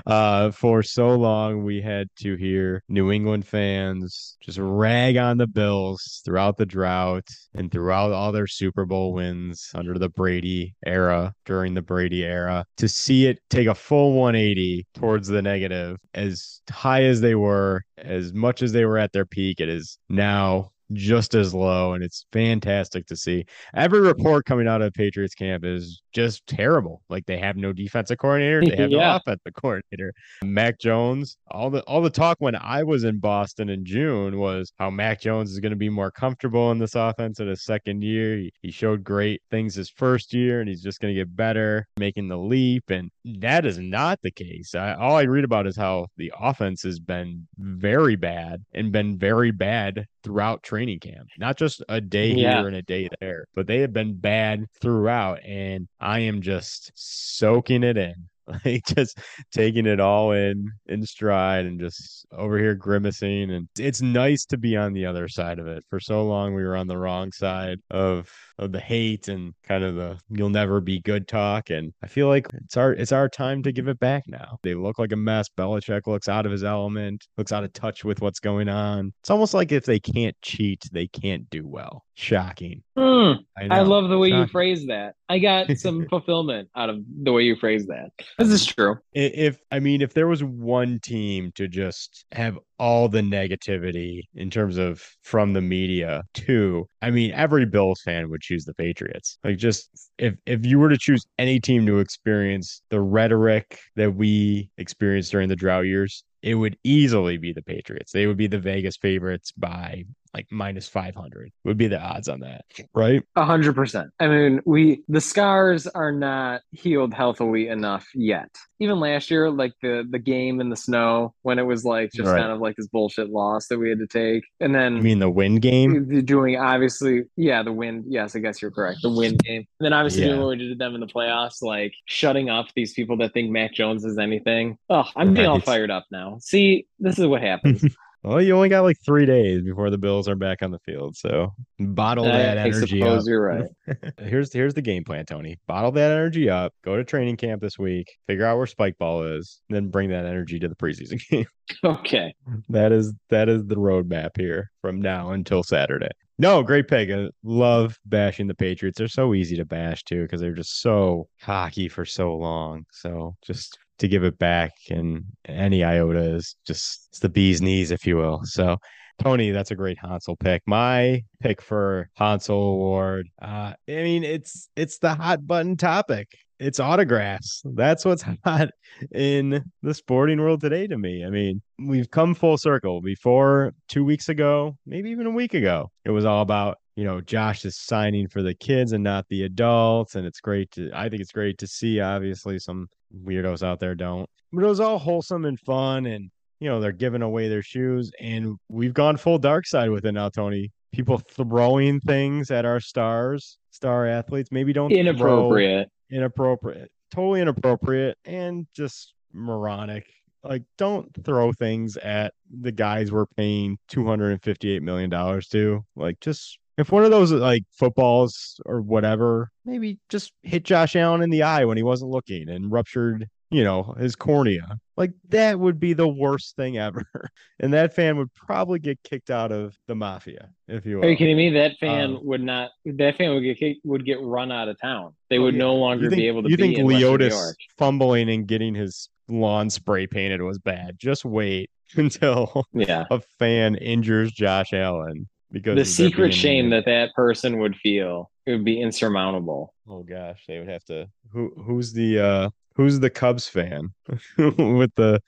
uh, 0.06 0.52
for 0.52 0.84
so 0.84 1.16
long, 1.16 1.64
we 1.64 1.80
had 1.82 2.10
to 2.18 2.36
hear 2.36 2.84
New 2.90 3.12
England 3.14 3.48
fans 3.48 4.36
just 4.42 4.60
rag 4.62 5.16
on 5.16 5.38
the 5.38 5.48
Bills 5.48 6.22
throughout 6.26 6.58
the 6.58 6.66
drought 6.66 7.28
and 7.56 7.72
throughout 7.72 8.12
all 8.12 8.34
their 8.34 8.46
Super 8.48 8.86
Bowl 8.86 9.14
wins 9.14 9.70
under 9.74 9.98
the 9.98 10.10
Brady 10.10 10.76
era, 10.86 11.34
during 11.46 11.76
the 11.76 11.82
Brady 11.82 12.26
era. 12.26 12.66
To 12.76 12.90
see 12.90 13.26
it 13.28 13.40
take 13.50 13.68
a 13.68 13.76
full 13.76 14.12
180 14.20 14.86
towards 14.96 15.30
the 15.30 15.42
negative, 15.42 15.98
as 16.14 16.60
high 16.70 17.04
as 17.04 17.22
they 17.22 17.36
were, 17.36 17.84
as 17.98 18.34
much 18.34 18.62
as 18.62 18.74
they 18.74 18.84
were 18.84 18.98
at 18.98 19.14
their 19.14 19.26
peak, 19.26 19.62
it 19.62 19.70
is 19.70 19.98
now 20.10 20.73
just 20.92 21.34
as 21.36 21.54
low 21.54 21.94
and 21.94 22.04
it's 22.04 22.26
fantastic 22.32 23.06
to 23.08 23.16
see. 23.16 23.46
Every 23.76 24.02
report 24.02 24.46
coming 24.46 24.68
out 24.68 24.82
of 24.82 24.94
patriots 24.94 25.34
camp 25.34 25.64
is 25.66 26.02
just 26.14 26.46
terrible. 26.46 27.02
Like 27.10 27.26
they 27.26 27.38
have 27.40 27.56
no 27.56 27.74
defensive 27.74 28.18
coordinator 28.18 28.62
they 28.62 28.76
have 28.76 28.92
no 28.92 28.98
Yeah. 29.00 29.16
offensive 29.16 29.54
coordinator. 29.56 30.14
Mac 30.44 30.80
jones 30.80 31.38
all 31.50 31.70
the 31.70 31.82
all 31.84 32.02
the 32.02 32.10
talk 32.10 32.38
when 32.40 32.56
i 32.56 32.84
was 32.84 33.04
in 33.04 33.20
boston 33.20 33.70
in 33.70 33.86
june 33.86 34.38
was 34.40 34.72
how 34.80 34.90
mac 34.90 35.20
jones 35.22 35.52
is 35.52 35.60
going 35.60 35.72
to 35.72 35.76
be 35.76 35.90
more 35.90 36.12
comfortable 36.12 36.72
in 36.72 36.78
this 36.80 36.96
offense 36.96 37.40
in 37.40 37.48
his 37.48 37.64
second 37.64 38.04
year. 38.04 38.38
He, 38.38 38.54
he 38.62 38.72
showed 38.72 39.04
great 39.04 39.42
things 39.52 39.76
his 39.76 39.90
first 39.90 40.34
year 40.34 40.60
and 40.60 40.70
he's 40.70 40.82
just 40.84 41.00
going 41.00 41.14
to 41.14 41.20
get 41.20 41.36
better 41.36 41.88
making 41.98 42.28
the 42.28 42.38
leap 42.38 42.90
and 42.90 43.10
that 43.26 43.66
is 43.66 43.78
not 43.78 44.20
the 44.22 44.32
case. 44.32 44.76
I, 44.76 44.94
all 44.96 45.16
i 45.16 45.24
read 45.24 45.44
about 45.46 45.68
is 45.68 45.78
how 45.78 46.08
the 46.18 46.32
offense 46.40 46.84
has 46.84 47.00
been 47.00 47.48
very 47.58 48.16
bad 48.16 48.64
and 48.74 48.92
been 48.92 49.18
very 49.18 49.52
bad 49.52 50.06
throughout 50.24 50.64
training 50.74 51.00
camp 51.00 51.28
not 51.38 51.56
just 51.56 51.84
a 51.88 52.02
day 52.02 52.34
Yeah. 52.34 52.58
here 52.58 52.68
and 52.68 52.76
a 52.76 52.82
day 52.82 53.08
there 53.22 53.46
but 53.54 53.68
they 53.68 53.82
have 53.82 53.94
been 53.94 54.16
bad 54.16 54.66
throughout 54.82 55.40
and 55.46 55.88
i 56.00 56.18
am 56.22 56.42
just 56.42 56.92
soaking 56.96 57.84
it 57.84 57.96
in 57.96 58.16
like 58.66 58.84
just 58.86 59.20
taking 59.52 59.86
it 59.86 60.00
all 60.00 60.32
in 60.32 60.70
in 60.88 61.06
stride 61.06 61.66
and 61.66 61.80
just 61.80 62.26
over 62.32 62.58
here 62.58 62.76
grimacing 62.76 63.52
and 63.52 63.68
it's 63.78 64.02
nice 64.02 64.46
to 64.46 64.58
be 64.58 64.76
on 64.76 64.94
the 64.94 65.06
other 65.06 65.28
side 65.28 65.60
of 65.60 65.68
it. 65.68 65.84
For 65.90 66.00
so 66.00 66.26
long 66.26 66.54
we 66.54 66.64
were 66.64 66.76
on 66.76 66.88
the 66.88 66.98
wrong 66.98 67.32
side 67.32 67.80
of 67.90 68.30
of 68.60 68.72
the 68.72 68.80
hate 68.80 69.28
and 69.28 69.54
kind 69.64 69.84
of 69.84 69.96
the 69.96 70.18
you'll 70.30 70.50
never 70.50 70.80
be 70.80 71.02
good 71.02 71.28
talk 71.28 71.72
and 71.72 71.92
i 72.04 72.08
feel 72.08 72.28
like 72.28 72.48
it's 72.54 72.78
our 72.78 72.94
it's 72.94 73.12
our 73.12 73.28
time 73.28 73.64
to 73.64 73.72
give 73.72 73.88
it 73.88 74.00
back 74.00 74.24
now. 74.28 74.58
They 74.64 74.76
look 74.76 75.00
like 75.00 75.12
a 75.12 75.18
mess. 75.18 75.48
Belichick 75.58 76.08
looks 76.08 76.28
out 76.28 76.46
of 76.46 76.52
his 76.52 76.64
element 76.64 77.26
looks 77.38 77.52
out 77.52 77.64
of 77.64 77.74
touch 77.74 78.04
with 78.04 78.22
what's 78.22 78.40
going 78.40 78.70
on. 78.70 79.14
It's 79.22 79.30
almost 79.30 79.54
like 79.54 79.72
if 79.72 79.86
they 79.86 80.00
can't 80.00 80.36
cheat 80.42 80.84
they 80.92 81.08
can't 81.08 81.50
do 81.50 81.68
well. 81.68 82.04
Shocking. 82.16 82.84
Hmm. 82.98 83.34
I, 83.58 83.80
I 83.80 83.82
love 83.82 84.10
the 84.10 84.18
way 84.18 84.30
you 84.30 84.46
phrase 84.48 84.86
that. 84.88 85.16
I 85.30 85.40
got 85.40 85.76
some 85.78 86.06
fulfillment 86.10 86.70
out 86.76 86.90
of 86.90 87.00
the 87.24 87.32
way 87.32 87.44
you 87.44 87.56
phrase 87.56 87.88
that. 87.88 88.12
This 88.38 88.50
is 88.50 88.68
um, 88.68 88.74
true. 88.76 88.96
If 89.14 89.60
I 89.72 89.80
mean 89.80 90.02
if 90.02 90.14
there 90.14 90.28
was 90.28 90.44
one 90.44 91.00
team 91.00 91.52
to 91.56 91.68
just 91.68 92.26
have 92.32 92.58
all 92.80 93.08
the 93.08 93.22
negativity 93.22 94.22
in 94.34 94.50
terms 94.50 94.78
of 94.78 95.04
from 95.22 95.54
the 95.54 95.62
media 95.62 96.24
too, 96.34 96.88
I 97.02 97.12
mean 97.12 97.32
every 97.32 97.66
Bills 97.66 98.02
fan 98.02 98.30
would 98.30 98.42
choose 98.42 98.66
the 98.66 98.74
Patriots. 98.74 99.38
Like 99.44 99.58
just 99.58 99.90
if 100.18 100.36
if 100.46 100.66
you 100.66 100.80
were 100.80 100.90
to 100.90 100.98
choose 100.98 101.26
any 101.38 101.60
team 101.60 101.86
to 101.86 102.00
experience 102.00 102.82
the 102.90 103.02
rhetoric 103.02 103.80
that 103.96 104.16
we 104.16 104.70
experienced 104.78 105.32
during 105.32 105.50
the 105.50 105.56
drought 105.56 105.86
years, 105.86 106.24
it 106.42 106.56
would 106.56 106.78
easily 106.84 107.38
be 107.38 107.54
the 107.54 107.64
Patriots. 107.64 108.12
They 108.12 108.28
would 108.28 108.38
be 108.38 108.48
the 108.48 108.60
Vegas 108.60 108.98
favorites 108.98 109.52
by 109.56 110.06
like 110.34 110.48
minus 110.52 110.88
500 110.88 111.52
would 111.64 111.78
be 111.78 111.88
the 111.88 112.00
odds 112.02 112.28
on 112.28 112.40
that, 112.40 112.66
right? 112.96 113.22
A 113.36 113.46
hundred 113.46 113.76
percent. 113.76 114.10
I 114.20 114.28
mean, 114.28 114.62
we 114.66 115.04
the 115.08 115.22
scars 115.22 115.86
are 115.88 116.12
not 116.12 116.62
healed 116.72 117.14
healthily 117.14 117.68
enough 117.68 118.08
yet. 118.16 118.50
Even 118.80 119.00
last 119.00 119.30
year, 119.30 119.50
like 119.52 119.74
the 119.82 120.06
the 120.10 120.20
game 120.20 120.60
in 120.60 120.70
the 120.70 120.76
snow 120.76 121.34
when 121.44 121.60
it 121.60 121.64
was 121.64 121.86
like 121.86 122.12
just 122.12 122.28
Right. 122.30 122.40
kind 122.40 122.52
of 122.52 122.60
like 122.60 122.76
this 122.76 122.88
bullshit 122.88 123.30
loss 123.30 123.68
that 123.68 123.78
we 123.78 123.90
had 123.90 124.00
to 124.00 124.08
take, 124.08 124.44
and 124.60 124.74
then 124.74 124.98
I 124.98 125.02
mean 125.02 125.20
the 125.20 125.30
win 125.30 125.58
game? 125.58 126.24
doing 126.26 126.58
obviously, 126.58 127.24
yeah, 127.38 127.62
the 127.64 127.72
wind. 127.72 128.06
Yes, 128.08 128.36
I 128.36 128.40
guess 128.40 128.62
you're 128.62 128.72
correct. 128.72 129.00
The 129.04 129.10
win 129.10 129.38
game. 129.38 129.66
And 129.80 129.86
then 129.86 129.94
obviously 129.94 130.22
Yeah. 130.24 130.30
doing 130.30 130.40
what 130.40 130.50
we 130.50 130.58
did 130.58 130.70
to 130.70 130.76
them 130.76 130.96
in 130.96 131.02
the 131.02 131.08
playoffs, 131.08 131.62
like 131.62 131.94
shutting 132.06 132.50
up 132.50 132.68
these 132.76 132.94
people 132.94 133.18
that 133.18 133.34
think 133.34 133.52
Mac 133.52 133.74
Jones 133.74 134.04
is 134.04 134.18
anything. 134.18 134.78
Oh, 134.90 135.06
I'm 135.16 135.34
getting 135.34 135.50
all 135.50 135.60
fired 135.60 135.92
up 135.92 136.06
now. 136.12 136.38
See, 136.42 136.88
this 137.00 137.20
is 137.20 137.28
what 137.28 137.42
happens. 137.42 137.84
Well, 138.24 138.42
you 138.42 138.56
only 138.56 138.70
got 138.70 138.84
like 138.84 138.98
three 139.06 139.26
days 139.26 139.62
before 139.64 139.90
the 139.90 139.98
Bills 139.98 140.30
are 140.30 140.36
back 140.36 140.62
on 140.62 140.72
the 140.72 140.80
field, 140.80 141.18
so 141.18 141.54
bottle 141.78 142.24
that 142.24 142.58
I 142.58 142.62
energy 142.62 143.00
suppose 143.00 143.24
up. 143.24 143.28
you're 143.28 143.46
right. 143.46 143.70
here's 144.18 144.54
here's 144.54 144.74
the 144.74 144.82
game 144.82 145.04
plan, 145.04 145.26
Tony. 145.26 145.60
Bottle 145.68 145.92
that 145.92 146.12
energy 146.12 146.50
up. 146.50 146.74
Go 146.86 146.96
to 146.96 147.04
training 147.04 147.36
camp 147.36 147.62
this 147.62 147.78
week. 147.78 148.08
Figure 148.28 148.46
out 148.46 148.58
where 148.58 148.66
Spike 148.66 148.98
Ball 148.98 149.24
is. 149.24 149.62
Then 149.70 149.90
bring 149.90 150.10
that 150.12 150.26
energy 150.26 150.58
to 150.60 150.70
the 150.70 150.76
preseason 150.76 151.20
game. 151.30 151.46
Okay. 151.84 152.34
that 152.70 152.92
is 152.94 153.14
that 153.30 153.50
is 153.50 153.66
the 153.66 153.76
roadmap 153.76 154.38
here 154.38 154.72
from 154.82 155.02
now 155.02 155.32
until 155.32 155.62
Saturday. 155.62 156.12
No, 156.40 156.64
great 156.64 156.88
pick. 156.88 157.10
I 157.12 157.30
love 157.44 157.98
bashing 158.06 158.48
the 158.48 158.56
Patriots. 158.56 158.98
They're 158.98 159.08
so 159.08 159.34
easy 159.34 159.56
to 159.58 159.66
bash 159.66 160.04
too 160.04 160.24
because 160.24 160.42
they're 160.42 160.54
just 160.54 160.82
so 160.82 161.28
cocky 161.42 161.88
for 161.90 162.06
so 162.06 162.36
long. 162.36 162.86
So 162.92 163.36
just 163.46 163.78
to 164.00 164.08
give 164.08 164.24
it 164.24 164.38
back 164.38 164.72
and 164.90 165.24
any 165.46 165.84
iota 165.84 166.36
is 166.36 166.56
just 166.66 167.22
the 167.22 167.30
bee's 167.30 167.62
knees, 167.62 167.92
if 167.92 168.06
you 168.06 168.18
will. 168.18 168.42
So 168.44 168.78
Tony, 169.22 169.52
that's 169.52 169.72
a 169.72 169.76
great 169.76 169.98
Hansel 170.00 170.36
pick. 170.36 170.64
My 170.66 171.24
pick 171.40 171.62
for 171.62 172.10
Hansel 172.16 172.56
Award. 172.56 173.30
Uh, 173.42 173.74
I 173.88 174.04
mean, 174.04 174.24
it's 174.24 174.70
it's 174.76 174.98
the 174.98 175.14
hot 175.14 175.46
button 175.46 175.78
topic. 175.78 176.28
It's 176.60 176.80
autographs. 176.80 177.62
That's 177.66 178.06
what's 178.06 178.24
hot 178.44 178.70
in 179.14 179.64
the 179.82 179.94
sporting 179.94 180.40
world 180.40 180.62
today 180.62 180.88
to 180.88 180.98
me. 180.98 181.26
I 181.26 181.30
mean, 181.30 181.62
we've 181.78 182.10
come 182.10 182.34
full 182.34 182.58
circle. 182.58 183.02
Before 183.02 183.74
two 183.88 184.04
weeks 184.04 184.30
ago, 184.30 184.78
maybe 184.86 185.10
even 185.12 185.28
a 185.28 185.32
week 185.32 185.54
ago, 185.54 185.92
it 186.06 186.12
was 186.12 186.26
all 186.26 186.42
about 186.42 186.78
you 186.96 187.04
know 187.04 187.22
Josh 187.22 187.66
is 187.66 187.78
signing 187.78 188.28
for 188.28 188.42
the 188.42 188.54
kids 188.54 188.92
and 188.92 189.04
not 189.04 189.26
the 189.30 189.44
adults, 189.44 190.16
and 190.16 190.26
it's 190.26 190.40
great 190.40 190.72
to. 190.72 190.92
I 190.94 191.10
think 191.10 191.22
it's 191.22 191.32
great 191.32 191.58
to 191.60 191.68
see. 191.68 192.00
Obviously, 192.00 192.60
some 192.60 192.88
weirdos 193.26 193.64
out 193.64 193.80
there 193.80 193.96
don't, 193.96 194.30
but 194.52 194.64
it 194.64 194.68
was 194.68 194.80
all 194.80 194.98
wholesome 195.00 195.46
and 195.46 195.60
fun, 195.60 196.06
and 196.06 196.30
you 196.60 196.70
know 196.70 196.80
they're 196.80 196.92
giving 196.92 197.22
away 197.22 197.50
their 197.50 197.62
shoes, 197.64 198.12
and 198.20 198.58
we've 198.70 198.94
gone 198.94 199.18
full 199.18 199.38
dark 199.38 199.66
side 199.66 199.90
with 199.90 200.06
it 200.06 200.12
now, 200.14 200.30
Tony. 200.30 200.72
People 200.92 201.18
throwing 201.18 202.00
things 202.02 202.52
at 202.52 202.66
our 202.66 202.80
stars, 202.80 203.58
star 203.72 204.06
athletes. 204.08 204.52
Maybe 204.52 204.74
don't 204.74 204.92
Inappropriate. 204.92 205.90
inappropriate, 206.12 206.92
totally 207.10 207.42
inappropriate, 207.42 208.18
and 208.26 208.68
just 208.76 209.16
moronic. 209.34 210.06
Like, 210.44 210.64
don't 210.78 211.10
throw 211.24 211.52
things 211.54 211.98
at 211.98 212.34
the 212.62 212.72
guys 212.72 213.12
we're 213.12 213.26
paying 213.26 213.80
two 213.88 214.06
hundred 214.06 214.34
and 214.34 214.44
fifty-eight 214.44 214.84
million 214.84 215.10
dollars 215.10 215.48
to. 215.48 215.84
Like, 215.96 216.20
just 216.20 216.60
if 216.78 216.92
one 216.92 217.04
of 217.06 217.12
those 217.12 217.32
like 217.32 217.64
footballs 217.72 218.60
or 218.66 218.82
whatever, 218.82 219.50
maybe 219.66 220.00
just 220.10 220.32
hit 220.44 220.64
Josh 220.64 220.96
Allen 220.96 221.22
in 221.22 221.30
the 221.30 221.44
eye 221.44 221.66
when 221.66 221.78
he 221.78 221.84
wasn't 221.84 222.12
looking 222.12 222.50
and 222.50 222.72
ruptured, 222.72 223.28
you 223.52 223.64
know, 223.64 223.96
his 224.00 224.16
cornea. 224.16 224.78
Like 224.98 225.12
that 225.30 225.60
would 225.60 225.80
be 225.80 225.94
the 225.94 226.08
worst 226.08 226.56
thing 226.56 226.78
ever, 226.78 227.04
and 227.60 227.74
that 227.74 227.94
fan 227.96 228.18
would 228.18 228.34
probably 228.34 228.80
get 228.80 229.02
kicked 229.04 229.30
out 229.32 229.52
of 229.52 229.76
the 229.88 229.96
mafia, 229.96 230.50
if 230.68 230.86
you 230.86 230.98
will. 230.98 231.06
Are 231.06 231.10
you 231.10 231.18
kidding 231.18 231.38
me? 231.38 231.50
That 231.52 231.78
fan 231.80 232.12
Um, 232.16 232.20
would 232.26 232.42
not. 232.44 232.72
That 232.86 233.18
fan 233.18 233.34
would 233.34 233.44
get 233.44 233.58
kicked, 233.60 233.82
would 233.86 234.06
get 234.06 234.22
run 234.22 234.52
out 234.52 234.68
of 234.70 234.80
town. 234.80 235.14
They 235.30 235.38
Oh, 235.40 235.44
would 235.44 235.56
yeah. 235.56 235.60
no 235.62 235.76
longer 235.76 236.10
think- 236.10 236.20
be 236.22 236.28
able 236.28 236.44
to 236.44 236.50
You 236.50 236.58
be 236.58 236.64
think 236.64 236.78
in 236.78 236.86
Western 236.86 237.02
New 237.02 237.18
Leodis 237.18 237.54
fumbling 237.78 238.30
and 238.30 238.48
getting 238.48 238.76
his 238.76 239.10
lawn 239.28 239.70
spray 239.70 240.06
painted 240.06 240.42
was 240.42 240.60
bad? 240.60 240.98
Just 241.00 241.26
wait 241.26 241.70
until 241.96 242.66
Yeah. 242.74 243.06
a 243.10 243.20
fan 243.40 243.76
injures 243.76 244.32
Josh 244.32 244.74
Allen 244.74 245.28
because 245.54 245.76
The 245.78 245.86
secret 245.86 246.34
shame 246.34 246.70
that 246.72 246.84
that 246.86 247.14
person 247.16 247.60
would 247.60 247.76
feel 247.78 248.30
it 248.46 248.52
would 248.52 248.66
be 248.66 248.82
insurmountable. 248.82 249.74
Oh 249.88 250.04
gosh, 250.04 250.44
they 250.48 250.60
would 250.60 250.68
have 250.68 250.84
to. 250.86 251.08
Who 251.32 251.54
who's 251.66 251.94
the 251.94 252.20
uh 252.20 252.50
who's 252.76 253.00
the 253.00 253.10
Cubs 253.10 253.48
fan 253.48 253.94
with 254.38 254.94
the 254.96 255.22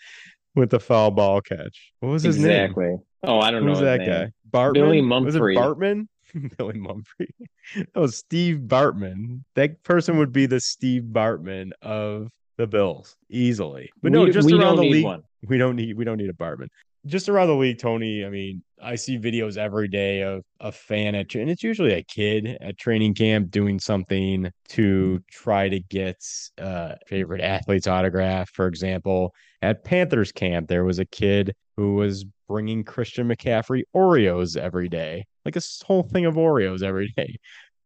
with 0.55 0.71
the 0.71 0.79
foul 0.81 1.11
ball 1.11 1.39
catch? 1.41 1.91
What 2.01 2.09
was 2.09 2.23
his 2.23 2.37
name? 2.37 2.49
Exactly. 2.51 2.95
Oh, 3.23 3.39
I 3.39 3.51
don't 3.51 3.63
know 3.65 3.71
Who's 3.71 3.79
that 3.79 3.99
name. 4.01 4.09
guy? 4.09 4.31
Bartman. 4.51 4.73
Billy 4.73 5.01
Was 5.01 5.35
it 5.35 5.39
Mumphrey. 5.41 5.55
Bartman? 5.55 6.07
Billy 6.57 6.75
Mumphrey. 6.79 7.27
That 7.93 7.99
was 7.99 8.17
Steve 8.17 8.57
Bartman. 8.67 9.43
That 9.55 9.81
person 9.83 10.17
would 10.19 10.31
be 10.31 10.45
the 10.45 10.59
Steve 10.59 11.03
Bartman 11.03 11.71
of 11.81 12.29
the 12.57 12.67
Bills 12.67 13.15
easily. 13.29 13.89
But 14.03 14.11
no, 14.11 14.23
We- 14.23 14.31
just 14.31 14.45
we 14.45 14.53
around 14.57 14.75
the 14.77 14.83
league. 14.83 15.03
one. 15.03 15.23
We 15.47 15.57
don't 15.57 15.75
need 15.75 15.95
we 15.97 16.05
don't 16.05 16.17
need 16.17 16.29
a 16.29 16.33
Bartman. 16.33 16.67
Just 17.05 17.29
around 17.29 17.47
the 17.47 17.55
league, 17.55 17.77
Tony. 17.77 18.25
I 18.25 18.29
mean, 18.29 18.63
I 18.81 18.95
see 18.95 19.17
videos 19.17 19.57
every 19.57 19.87
day 19.87 20.21
of 20.21 20.43
a 20.59 20.71
fan 20.71 21.15
at 21.15 21.33
and 21.35 21.49
it's 21.49 21.63
usually 21.63 21.93
a 21.93 22.03
kid 22.03 22.57
at 22.61 22.77
training 22.77 23.13
camp 23.13 23.51
doing 23.51 23.79
something 23.79 24.51
to 24.69 25.19
try 25.31 25.69
to 25.69 25.79
get 25.79 26.17
uh 26.59 26.95
favorite 27.07 27.41
athlete's 27.41 27.87
autograph. 27.87 28.49
For 28.49 28.67
example, 28.67 29.33
at 29.61 29.83
Panthers 29.83 30.31
camp, 30.31 30.67
there 30.67 30.85
was 30.85 30.99
a 30.99 31.05
kid 31.05 31.53
who 31.77 31.95
was 31.95 32.25
bringing 32.47 32.83
Christian 32.83 33.27
McCaffrey 33.27 33.83
Oreos 33.95 34.57
every 34.57 34.89
day, 34.89 35.25
like 35.45 35.55
a 35.55 35.61
whole 35.85 36.03
thing 36.03 36.25
of 36.25 36.35
Oreos 36.35 36.83
every 36.83 37.11
day. 37.15 37.37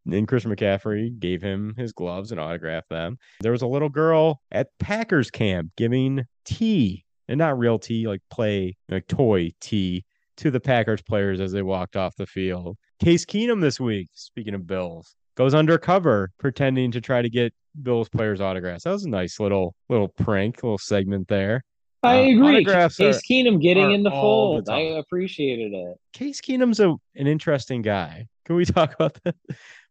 And 0.06 0.28
Christian 0.28 0.56
McCaffrey 0.56 1.18
gave 1.20 1.42
him 1.42 1.76
his 1.78 1.92
gloves 1.92 2.32
and 2.32 2.40
autographed 2.40 2.90
them. 2.90 3.18
There 3.42 3.52
was 3.52 3.62
a 3.62 3.68
little 3.68 3.90
girl 3.90 4.42
at 4.52 4.70
Packers 4.80 5.30
camp 5.30 5.72
giving 5.78 6.26
tea, 6.46 7.06
and 7.30 7.38
not 7.38 7.58
real 7.58 7.80
tea, 7.80 8.08
like 8.08 8.22
play, 8.30 8.76
like 8.90 9.08
toy 9.08 9.52
tea, 9.62 10.04
to 10.38 10.52
the 10.52 10.60
Packers 10.60 11.02
players 11.02 11.40
as 11.40 11.52
they 11.52 11.62
walked 11.62 11.96
off 11.96 12.16
the 12.18 12.26
field. 12.26 12.76
Case 13.00 13.24
Keenum 13.26 13.62
this 13.62 13.80
week, 13.80 14.10
speaking 14.14 14.54
of 14.56 14.66
Bills, 14.68 15.16
goes 15.36 15.54
undercover 15.54 16.32
pretending 16.40 16.92
to 16.92 17.00
try 17.00 17.22
to 17.22 17.30
get 17.30 17.54
Bills 17.84 18.10
players 18.10 18.42
autographs. 18.42 18.84
That 18.84 18.92
was 18.92 19.06
a 19.06 19.10
nice 19.10 19.40
little 19.40 19.76
little 19.88 20.08
prank, 20.10 20.64
little 20.64 20.78
segment 20.80 21.28
there. 21.28 21.64
I 22.02 22.22
Uh, 22.22 22.36
agree. 22.36 22.66
Case 22.66 23.00
are- 23.00 23.14
Keenum 23.30 23.62
getting 23.62 23.92
in 23.92 24.04
the 24.04 24.10
all 24.10 24.56
the 24.58 24.64
fold. 24.66 24.70
I 24.70 24.98
appreciated 24.98 25.74
it. 25.74 25.98
Case 26.14 26.42
Keenum's 26.42 26.80
a, 26.80 26.96
an 27.16 27.28
interesting 27.28 27.82
guy. 27.82 28.26
Can 28.46 28.56
we 28.56 28.66
talk 28.66 28.96
about 28.96 29.20
that? 29.24 29.36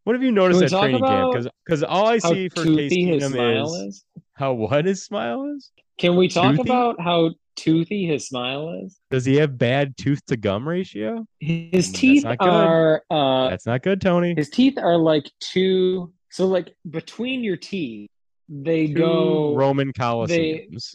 What 0.04 0.14
have 0.16 0.22
you 0.22 0.32
noticed 0.32 0.62
at 0.62 0.70
training 0.70 1.04
camp? 1.04 1.32
Because 1.32 1.48
because 1.64 1.82
all 1.84 2.06
I 2.06 2.18
see 2.18 2.48
for 2.48 2.64
Case 2.64 2.92
Keenum 2.92 3.62
is, 3.64 3.70
is? 3.72 4.04
how 4.32 4.54
what 4.54 4.86
his 4.86 5.04
smile 5.04 5.44
is. 5.56 5.70
Can 5.98 6.16
we 6.16 6.28
talk 6.28 6.56
Toothy? 6.56 6.68
about 6.70 7.00
how 7.00 7.30
toothy 7.56 8.06
his 8.06 8.28
smile 8.28 8.82
is? 8.84 8.98
Does 9.10 9.24
he 9.24 9.36
have 9.36 9.58
bad 9.58 9.96
tooth 9.96 10.24
to 10.26 10.36
gum 10.36 10.68
ratio? 10.68 11.26
His 11.40 11.90
teeth 11.92 12.24
are 12.40 13.02
uh 13.10 13.48
That's 13.50 13.66
not 13.66 13.82
good, 13.82 14.00
Tony. 14.00 14.34
his 14.36 14.48
teeth 14.50 14.78
are 14.78 14.96
like 14.96 15.30
two 15.40 16.12
so 16.30 16.46
like 16.46 16.74
between 16.90 17.42
your 17.42 17.56
teeth 17.56 18.08
they 18.48 18.86
Two 18.86 18.94
go 18.94 19.54
Roman 19.54 19.88
they 19.88 19.92
Colosseums. 19.98 20.94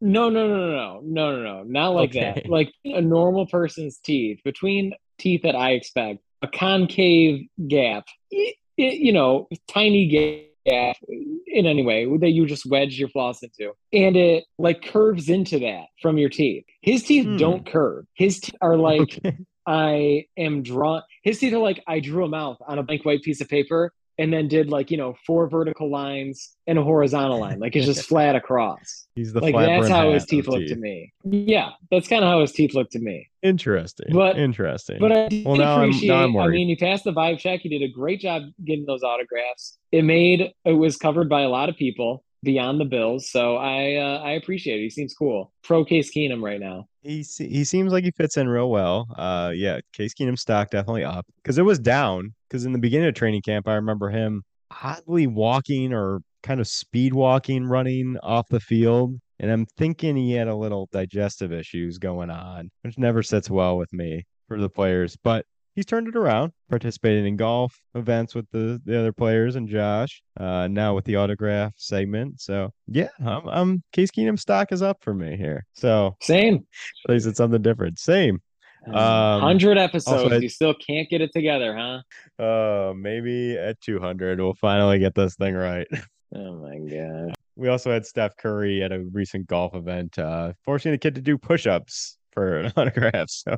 no 0.00 0.28
no 0.28 0.46
no 0.46 0.56
no 0.56 1.00
no 1.00 1.00
no 1.02 1.32
no 1.36 1.42
no 1.42 1.62
not 1.64 1.88
like 1.94 2.10
Okay. 2.10 2.32
that 2.42 2.48
like 2.48 2.72
a 2.84 3.00
normal 3.00 3.46
person's 3.46 3.98
teeth 3.98 4.40
between 4.44 4.92
teeth 5.18 5.42
that 5.42 5.56
I 5.56 5.72
expect 5.72 6.20
a 6.42 6.48
concave 6.48 7.46
gap 7.68 8.04
i- 8.32 8.54
i- 8.78 8.82
you 9.06 9.12
know 9.12 9.48
tiny 9.68 10.06
gap 10.08 10.46
in 10.64 11.66
any 11.66 11.82
way 11.82 12.06
that 12.18 12.30
you 12.30 12.46
just 12.46 12.66
wedge 12.66 12.98
your 12.98 13.08
floss 13.08 13.42
into 13.42 13.72
and 13.92 14.16
it 14.16 14.44
like 14.58 14.82
curves 14.82 15.28
into 15.28 15.58
that 15.58 15.86
from 16.00 16.18
your 16.18 16.28
teeth 16.28 16.64
his 16.82 17.02
teeth 17.02 17.26
Hmm. 17.26 17.36
don't 17.36 17.66
curve 17.66 18.06
his 18.14 18.40
teeth 18.40 18.54
are 18.60 18.76
like 18.76 19.18
Okay. 19.24 19.36
I 19.64 20.24
am 20.36 20.64
drawn. 20.64 21.02
His 21.22 21.38
teeth 21.38 21.52
are 21.52 21.58
like 21.58 21.80
I 21.86 22.00
drew 22.00 22.24
a 22.24 22.28
mouth 22.28 22.56
on 22.66 22.80
a 22.80 22.82
blank 22.82 23.04
white 23.04 23.22
piece 23.22 23.40
of 23.40 23.48
paper 23.48 23.92
and 24.18 24.32
then 24.32 24.48
did 24.48 24.68
like 24.68 24.90
you 24.90 24.96
know 24.96 25.14
four 25.26 25.48
vertical 25.48 25.90
lines 25.90 26.56
and 26.66 26.78
a 26.78 26.82
horizontal 26.82 27.40
line, 27.40 27.58
like 27.58 27.74
it's 27.76 27.86
just 27.86 28.02
flat 28.08 28.36
across. 28.36 29.06
He's 29.14 29.32
the 29.32 29.40
like 29.40 29.54
flat 29.54 29.66
that's 29.66 29.88
how 29.88 30.12
his 30.12 30.24
teeth 30.26 30.46
look 30.46 30.66
to 30.66 30.76
me. 30.76 31.12
Yeah, 31.24 31.70
that's 31.90 32.08
kind 32.08 32.24
of 32.24 32.30
how 32.30 32.40
his 32.40 32.52
teeth 32.52 32.74
look 32.74 32.90
to 32.90 32.98
me. 32.98 33.28
Interesting. 33.42 34.08
But- 34.12 34.38
Interesting. 34.38 34.98
But 35.00 35.12
I 35.12 35.28
did 35.28 35.46
well, 35.46 35.56
now 35.56 35.76
I'm 35.76 35.88
appreciate. 35.90 36.08
now 36.08 36.24
I'm 36.24 36.36
I 36.36 36.48
mean, 36.48 36.68
he 36.68 36.76
passed 36.76 37.04
the 37.04 37.12
vibe 37.12 37.38
check. 37.38 37.60
He 37.60 37.68
did 37.68 37.82
a 37.82 37.88
great 37.92 38.20
job 38.20 38.42
getting 38.64 38.86
those 38.86 39.02
autographs. 39.02 39.78
It 39.90 40.04
made 40.04 40.52
it 40.64 40.72
was 40.72 40.96
covered 40.96 41.28
by 41.28 41.42
a 41.42 41.48
lot 41.48 41.68
of 41.68 41.76
people 41.76 42.24
beyond 42.42 42.80
the 42.80 42.84
Bills, 42.84 43.30
so 43.30 43.56
I 43.56 43.96
uh, 43.96 44.18
I 44.22 44.32
appreciate 44.32 44.80
it. 44.80 44.82
He 44.82 44.90
seems 44.90 45.14
cool. 45.14 45.52
Pro 45.62 45.84
Case 45.84 46.10
Keenum 46.14 46.42
right 46.42 46.60
now. 46.60 46.88
he 47.02 47.24
he 47.38 47.64
seems 47.64 47.92
like 47.92 48.04
he 48.04 48.10
fits 48.10 48.36
in 48.36 48.48
real 48.48 48.70
well. 48.70 49.06
Uh, 49.16 49.52
yeah, 49.54 49.80
Case 49.92 50.14
Keenum 50.14 50.38
stock 50.38 50.70
definitely 50.70 51.04
up 51.04 51.26
because 51.42 51.58
it 51.58 51.62
was 51.62 51.78
down. 51.78 52.34
Because 52.48 52.64
in 52.66 52.72
the 52.72 52.78
beginning 52.78 53.08
of 53.08 53.14
training 53.14 53.42
camp, 53.42 53.66
I 53.66 53.74
remember 53.74 54.10
him 54.10 54.42
oddly 54.82 55.26
walking 55.26 55.92
or 55.92 56.20
kind 56.42 56.60
of 56.60 56.66
speed 56.68 57.14
walking, 57.14 57.64
running 57.64 58.18
off 58.22 58.48
the 58.48 58.60
field, 58.60 59.18
and 59.38 59.50
I'm 59.50 59.66
thinking 59.78 60.16
he 60.16 60.32
had 60.32 60.48
a 60.48 60.54
little 60.54 60.88
digestive 60.92 61.52
issues 61.52 61.98
going 61.98 62.30
on, 62.30 62.70
which 62.82 62.98
never 62.98 63.22
sits 63.22 63.48
well 63.48 63.78
with 63.78 63.92
me 63.92 64.26
for 64.48 64.60
the 64.60 64.68
players, 64.68 65.16
but 65.22 65.46
he's 65.74 65.86
turned 65.86 66.08
it 66.08 66.16
around, 66.16 66.52
participating 66.68 67.26
in 67.26 67.36
golf 67.36 67.78
events 67.94 68.34
with 68.34 68.46
the, 68.50 68.80
the 68.84 68.98
other 68.98 69.12
players 69.12 69.56
and 69.56 69.68
Josh. 69.68 70.22
Uh, 70.38 70.68
now 70.68 70.94
with 70.94 71.04
the 71.04 71.16
autograph 71.16 71.72
segment. 71.76 72.40
So 72.40 72.70
yeah, 72.88 73.08
I'm, 73.24 73.48
I'm 73.48 73.82
Case 73.92 74.10
Keenum 74.10 74.38
stock 74.38 74.72
is 74.72 74.82
up 74.82 74.98
for 75.02 75.14
me 75.14 75.36
here. 75.36 75.64
So 75.74 76.16
same. 76.20 76.66
At 77.08 77.12
least 77.14 77.26
it's 77.26 77.38
something 77.38 77.62
different. 77.62 77.98
Same. 77.98 78.40
Um, 78.86 79.40
Hundred 79.40 79.78
episodes, 79.78 80.22
also- 80.24 80.38
you 80.40 80.48
still 80.48 80.74
can't 80.74 81.08
get 81.08 81.20
it 81.20 81.30
together, 81.32 81.76
huh? 81.76 82.42
Uh, 82.42 82.92
maybe 82.94 83.56
at 83.56 83.80
200 83.80 84.40
we'll 84.40 84.54
finally 84.54 84.98
get 84.98 85.14
this 85.14 85.34
thing 85.36 85.54
right. 85.54 85.86
Oh 86.34 86.54
my 86.54 86.78
god. 86.78 87.34
We 87.56 87.68
also 87.68 87.92
had 87.92 88.06
Steph 88.06 88.38
Curry 88.38 88.82
at 88.82 88.90
a 88.90 89.00
recent 89.12 89.46
golf 89.46 89.74
event, 89.74 90.18
uh, 90.18 90.54
forcing 90.64 90.90
the 90.92 90.96
kid 90.96 91.14
to 91.16 91.20
do 91.20 91.36
push-ups 91.36 92.16
for 92.32 92.58
an 92.58 92.72
autograph. 92.76 93.28
So 93.28 93.56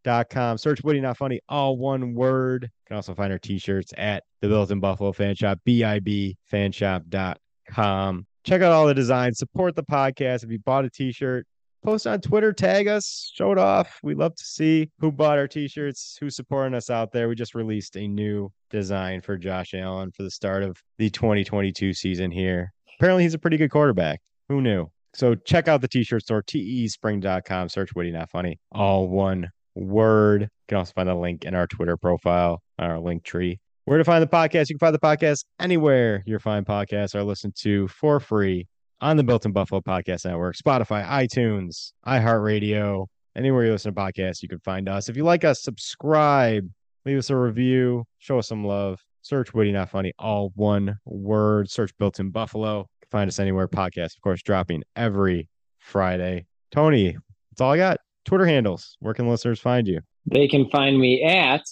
spring.com 0.02 0.58
search 0.58 0.84
witty 0.84 1.00
not 1.00 1.18
funny 1.18 1.40
all 1.50 1.78
one 1.78 2.14
word 2.14 2.64
you 2.64 2.70
can 2.88 2.96
also 2.96 3.14
find 3.14 3.32
our 3.32 3.40
t-shirts 3.40 3.94
at 3.98 4.24
the 4.42 4.48
built 4.48 4.72
in 4.72 4.80
buffalo 4.80 5.12
fan 5.12 5.36
shop 5.36 5.60
bib 5.66 6.36
fanshop.com 6.52 8.26
check 8.44 8.62
out 8.62 8.72
all 8.72 8.88
the 8.88 8.94
designs 8.94 9.38
support 9.38 9.76
the 9.76 9.84
podcast 9.84 10.44
if 10.44 10.52
you 10.52 10.60
bought 10.60 10.86
a 10.86 10.90
t-shirt 10.90 11.46
post 11.84 12.06
on 12.06 12.22
Twitter, 12.22 12.54
tag 12.54 12.88
us, 12.88 13.32
show 13.34 13.52
it 13.52 13.58
off. 13.58 13.98
We 14.04 14.14
love 14.14 14.36
to 14.36 14.44
see 14.44 14.92
who 15.00 15.12
bought 15.12 15.40
our 15.40 15.48
t-shirts, 15.48 16.16
who's 16.22 16.36
supporting 16.36 16.76
us 16.76 16.92
out 16.92 17.12
there. 17.12 17.28
We 17.28 17.34
just 17.34 17.56
released 17.56 17.98
a 17.98 18.08
new 18.08 18.52
design 18.70 19.20
for 19.20 19.36
Josh 19.36 19.74
Allen 19.74 20.12
for 20.12 20.22
the 20.22 20.30
start 20.30 20.62
of 20.62 20.78
the 21.00 21.10
2022 21.10 21.96
season 21.96 22.30
here. 22.30 22.72
Apparently 23.00 23.24
he's 23.24 23.34
a 23.34 23.40
pretty 23.40 23.58
good 23.58 23.72
quarterback. 23.72 24.22
Who 24.48 24.62
knew? 24.62 24.92
So 25.16 25.34
check 25.34 25.68
out 25.68 25.82
the 25.82 25.88
t-shirt 25.88 26.22
store, 26.22 26.44
teespring.com, 26.44 27.70
search 27.70 27.96
Witty 27.96 28.12
Not 28.12 28.30
Funny, 28.30 28.60
all 28.72 29.08
one 29.08 29.50
word. 29.76 30.44
You 30.44 30.48
can 30.68 30.78
also 30.78 30.94
find 30.96 31.10
the 31.10 31.16
link 31.16 31.46
in 31.46 31.56
our 31.56 31.68
Twitter 31.68 31.98
profile, 31.98 32.62
our 32.80 33.00
link 33.00 33.24
tree. 33.24 33.60
Where 33.86 33.98
to 33.98 34.04
find 34.04 34.22
the 34.22 34.28
podcast? 34.28 34.70
You 34.70 34.78
can 34.78 34.80
find 34.80 34.96
the 34.96 35.00
podcast 35.00 35.46
anywhere 35.60 36.24
your 36.26 36.40
fine 36.40 36.66
podcasts 36.66 37.16
are 37.16 37.24
listened 37.24 37.56
to 37.62 37.88
for 37.88 38.20
free 38.20 38.68
on 39.02 39.18
the 39.18 39.24
Built 39.24 39.46
in 39.46 39.52
Buffalo 39.52 39.82
Podcast 39.82 40.26
Network, 40.26 40.56
Spotify, 40.56 41.06
iTunes, 41.08 41.94
iHeartRadio, 42.06 43.08
anywhere 43.36 43.66
you 43.66 43.72
listen 43.72 43.94
to 43.94 44.00
podcasts, 44.00 44.42
you 44.42 44.48
can 44.48 44.60
find 44.60 44.88
us. 44.88 45.10
If 45.10 45.18
you 45.18 45.24
like 45.24 45.44
us, 45.44 45.64
subscribe, 45.64 46.70
leave 47.06 47.18
us 47.18 47.30
a 47.30 47.36
review, 47.36 48.06
show 48.20 48.40
us 48.40 48.48
some 48.48 48.64
love. 48.64 49.02
Search 49.24 49.54
Witty 49.54 49.72
Not 49.72 49.90
Funny, 49.90 50.14
all 50.18 50.52
one 50.56 50.98
word. 51.06 51.70
Search 51.70 51.92
Built 51.98 52.20
in 52.20 52.32
Buffalo. 52.32 52.88
Find 53.12 53.28
us 53.28 53.40
anywhere. 53.40 53.68
Podcast, 53.68 54.16
of 54.16 54.22
course, 54.22 54.42
dropping 54.42 54.84
every 54.96 55.48
Friday. 55.78 56.46
Tony, 56.72 57.18
that's 57.52 57.62
all 57.62 57.72
I 57.72 57.78
got. 57.78 57.98
Twitter 58.26 58.46
handles. 58.46 58.98
Where 59.00 59.14
can 59.14 59.28
listeners 59.28 59.60
find 59.60 59.88
you? 59.88 60.00
They 60.26 60.48
can 60.48 60.70
find 60.70 61.00
me 61.00 61.24
at 61.24 61.64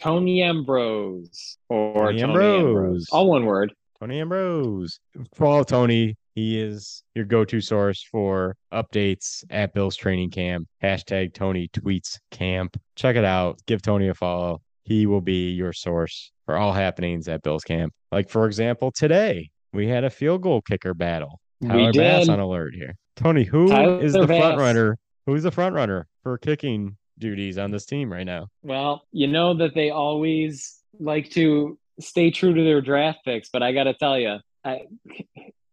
Tony 0.00 0.42
Ambrose 0.42 1.58
or 1.68 1.94
Tony 2.06 2.20
Tony, 2.20 2.22
Ambrose. 2.22 2.66
Ambrose. 2.66 3.08
All 3.12 3.28
one 3.28 3.44
word. 3.44 3.72
Tony 4.00 4.20
Ambrose. 4.20 4.98
Follow 5.34 5.62
Tony. 5.62 6.16
He 6.34 6.58
is 6.58 7.04
your 7.14 7.26
go-to 7.26 7.60
source 7.60 8.02
for 8.02 8.56
updates 8.72 9.44
at 9.50 9.74
Bill's 9.74 9.96
training 9.96 10.30
camp. 10.30 10.66
Hashtag 10.82 11.34
Tony 11.34 11.68
tweets 11.68 12.18
camp. 12.30 12.80
Check 12.96 13.16
it 13.16 13.24
out. 13.24 13.60
Give 13.66 13.82
Tony 13.82 14.08
a 14.08 14.14
follow. 14.14 14.62
He 14.84 15.06
will 15.06 15.20
be 15.20 15.50
your 15.50 15.72
source 15.72 16.32
for 16.46 16.56
all 16.56 16.72
happenings 16.72 17.28
at 17.28 17.42
Bill's 17.42 17.64
camp. 17.64 17.92
Like 18.10 18.30
for 18.30 18.46
example, 18.46 18.90
today 18.90 19.50
we 19.72 19.86
had 19.86 20.04
a 20.04 20.10
field 20.10 20.42
goal 20.42 20.62
kicker 20.62 20.94
battle. 20.94 21.38
We 21.60 21.68
Tyler 21.68 21.92
Bass 21.92 22.28
on 22.28 22.40
alert 22.40 22.74
here. 22.74 22.96
Tony, 23.14 23.44
who 23.44 23.66
is 23.66 24.14
Tyler 24.14 24.26
the 24.26 24.26
front 24.26 24.58
runner? 24.58 24.98
Who's 25.26 25.44
the 25.44 25.50
front 25.50 25.74
runner 25.74 26.08
for 26.22 26.36
kicking 26.38 26.96
duties 27.18 27.58
on 27.58 27.70
this 27.70 27.86
team 27.86 28.12
right 28.12 28.26
now? 28.26 28.48
Well, 28.62 29.06
you 29.12 29.28
know 29.28 29.54
that 29.54 29.74
they 29.74 29.90
always 29.90 30.80
like 30.98 31.30
to 31.30 31.78
stay 32.00 32.30
true 32.30 32.54
to 32.54 32.62
their 32.64 32.80
draft 32.80 33.20
picks, 33.24 33.48
but 33.48 33.62
I 33.62 33.72
got 33.72 33.84
to 33.84 33.94
tell 33.94 34.18
you, 34.18 34.38
I, 34.64 34.82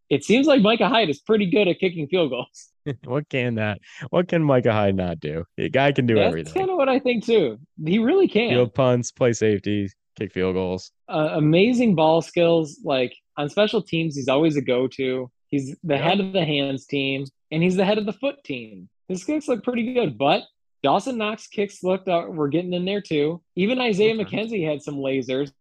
it 0.09 0.23
seems 0.23 0.47
like 0.47 0.61
Micah 0.61 0.87
Hyde 0.87 1.09
is 1.09 1.19
pretty 1.19 1.47
good 1.47 1.67
at 1.67 1.79
kicking 1.79 2.07
field 2.07 2.31
goals. 2.31 2.69
what 3.05 3.27
can 3.29 3.55
that? 3.55 3.79
What 4.09 4.27
can 4.27 4.43
Micah 4.43 4.73
Hyde 4.73 4.95
not 4.95 5.19
do? 5.19 5.45
The 5.57 5.69
guy 5.69 5.91
can 5.91 6.05
do 6.05 6.15
That's 6.15 6.27
everything. 6.27 6.53
That's 6.53 6.57
kind 6.59 6.69
of 6.69 6.77
what 6.77 6.89
I 6.89 6.99
think 6.99 7.25
too. 7.25 7.59
He 7.83 7.99
really 7.99 8.27
can. 8.27 8.49
Field 8.51 8.73
punts, 8.73 9.11
play 9.11 9.33
safety, 9.33 9.89
kick 10.17 10.31
field 10.31 10.55
goals. 10.55 10.91
uh, 11.07 11.31
amazing 11.33 11.95
ball 11.95 12.21
skills. 12.21 12.79
Like 12.83 13.15
on 13.37 13.49
special 13.49 13.81
teams, 13.81 14.15
he's 14.15 14.27
always 14.27 14.57
a 14.57 14.61
go-to. 14.61 15.31
He's 15.47 15.75
the 15.83 15.97
head 15.97 16.19
of 16.19 16.33
the 16.33 16.45
hands 16.45 16.85
team, 16.85 17.25
and 17.51 17.63
he's 17.63 17.75
the 17.75 17.85
head 17.85 17.97
of 17.97 18.05
the 18.05 18.13
foot 18.13 18.43
team. 18.43 18.87
His 19.09 19.23
kicks 19.23 19.47
look 19.47 19.63
pretty 19.63 19.93
good, 19.93 20.17
but 20.17 20.43
Dawson 20.83 21.17
Knox 21.17 21.47
kicks 21.47 21.83
looked 21.83 22.07
uh, 22.07 22.25
we're 22.29 22.47
getting 22.47 22.73
in 22.73 22.85
there 22.85 23.01
too. 23.01 23.41
Even 23.55 23.81
Isaiah 23.81 24.13
McKenzie 24.15 24.65
had 24.67 24.81
some 24.81 24.95
lasers. 24.95 25.51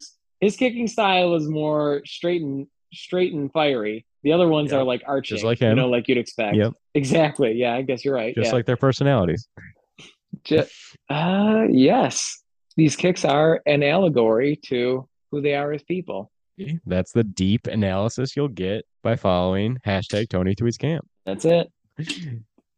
His 0.41 0.57
kicking 0.57 0.87
style 0.87 1.35
is 1.35 1.49
more 1.49 2.03
straight 2.07 2.43
and 2.43 2.67
straight 2.93 3.33
and 3.33 3.53
fiery. 3.53 4.07
The 4.23 4.33
other 4.33 4.49
ones 4.49 4.71
Yep. 4.71 4.81
are 4.81 4.85
like 4.85 5.03
arching, 5.07 5.37
Just 5.37 5.45
like 5.45 5.61
you 5.61 5.75
know, 5.75 5.89
like 5.89 6.07
you'd 6.09 6.19
expect. 6.19 6.57
Yep. 6.57 6.75
Exactly. 6.95 7.53
Yeah, 7.53 7.75
I 7.75 7.83
guess 7.83 8.05
you're 8.05 8.15
right. 8.15 8.35
Just 8.35 8.47
yeah. 8.49 8.53
like 8.53 8.67
their 8.67 8.77
personalities. 8.77 9.49
Ju- 10.45 10.65
uh, 11.09 11.65
yes, 11.71 12.43
these 12.77 12.95
kicks 12.97 13.25
are 13.25 13.61
an 13.67 13.83
allegory 13.83 14.57
to 14.67 15.09
who 15.31 15.41
they 15.41 15.55
are 15.55 15.73
as 15.73 15.83
people. 15.83 16.31
That's 16.87 17.13
the 17.13 17.25
deep 17.25 17.67
analysis 17.67 18.37
you'll 18.37 18.49
get 18.49 18.85
by 19.03 19.17
following 19.17 19.79
hashtag 19.87 20.29
Tony 20.29 20.55
Tweets 20.55 20.79
Camp. 20.79 21.07
That's 21.25 21.45
it. 21.45 21.71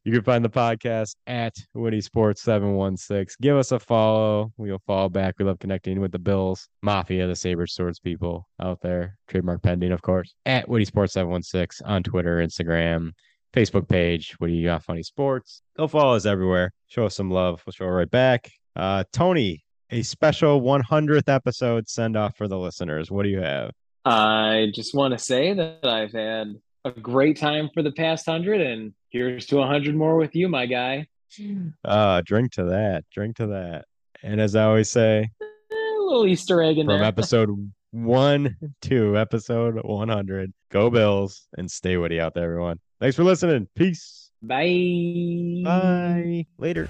You 0.02 0.12
can 0.12 0.22
find 0.22 0.42
the 0.42 0.48
podcast 0.48 1.14
at 1.26 1.54
Witty 1.74 2.00
Sports 2.00 2.40
716. 2.40 3.36
Give 3.42 3.58
us 3.58 3.70
a 3.70 3.78
follow. 3.78 4.50
We'll 4.56 4.80
follow 4.86 5.10
back. 5.10 5.34
We 5.38 5.44
love 5.44 5.58
connecting 5.58 6.00
with 6.00 6.10
the 6.10 6.18
Bills, 6.18 6.70
Mafia, 6.80 7.26
the 7.26 7.36
Saber 7.36 7.66
Swords 7.66 8.00
people 8.00 8.48
out 8.58 8.80
there. 8.80 9.18
Trademark 9.28 9.62
pending, 9.62 9.92
of 9.92 10.00
course. 10.00 10.34
At 10.46 10.66
Witty 10.70 10.86
Sports 10.86 11.12
716 11.12 11.86
on 11.86 12.02
Twitter, 12.02 12.38
Instagram, 12.38 13.10
Facebook 13.52 13.90
page, 13.90 14.34
Witty 14.40 14.62
Not 14.62 14.84
Funny 14.84 15.02
Sports. 15.02 15.60
Go 15.76 15.86
follow 15.86 16.16
us 16.16 16.24
everywhere. 16.24 16.72
Show 16.86 17.04
us 17.04 17.14
some 17.14 17.30
love. 17.30 17.62
We'll 17.66 17.74
show 17.74 17.84
it 17.84 17.88
right 17.88 18.10
back. 18.10 18.50
Uh, 18.74 19.04
Tony, 19.12 19.62
a 19.90 20.00
special 20.00 20.62
100th 20.62 21.28
episode 21.28 21.90
send 21.90 22.16
off 22.16 22.38
for 22.38 22.48
the 22.48 22.58
listeners. 22.58 23.10
What 23.10 23.24
do 23.24 23.28
you 23.28 23.42
have? 23.42 23.72
I 24.06 24.68
just 24.74 24.94
want 24.94 25.12
to 25.12 25.18
say 25.18 25.52
that 25.52 25.84
I've 25.84 26.12
had 26.12 26.54
a 26.84 26.90
great 26.90 27.36
time 27.36 27.70
for 27.72 27.82
the 27.82 27.92
past 27.92 28.26
hundred, 28.26 28.60
and 28.60 28.92
here's 29.10 29.46
to 29.46 29.60
a 29.60 29.66
hundred 29.66 29.94
more 29.94 30.16
with 30.16 30.34
you, 30.34 30.48
my 30.48 30.66
guy. 30.66 31.06
Uh, 31.84 32.22
drink 32.24 32.52
to 32.52 32.64
that. 32.64 33.04
Drink 33.12 33.36
to 33.36 33.48
that. 33.48 33.84
And 34.22 34.40
as 34.40 34.56
I 34.56 34.64
always 34.64 34.90
say, 34.90 35.30
a 35.40 36.00
little 36.00 36.26
Easter 36.26 36.62
egg 36.62 36.78
in 36.78 36.86
from 36.86 36.98
there. 36.98 37.04
episode 37.04 37.72
one 37.92 38.56
to 38.82 39.18
episode 39.18 39.76
100, 39.82 40.52
go 40.70 40.90
Bills 40.90 41.48
and 41.56 41.70
stay 41.70 41.96
witty 41.96 42.20
out 42.20 42.34
there, 42.34 42.44
everyone. 42.44 42.78
Thanks 43.00 43.16
for 43.16 43.24
listening. 43.24 43.68
Peace. 43.74 44.30
Bye. 44.42 45.62
Bye. 45.64 46.46
Later. 46.58 46.88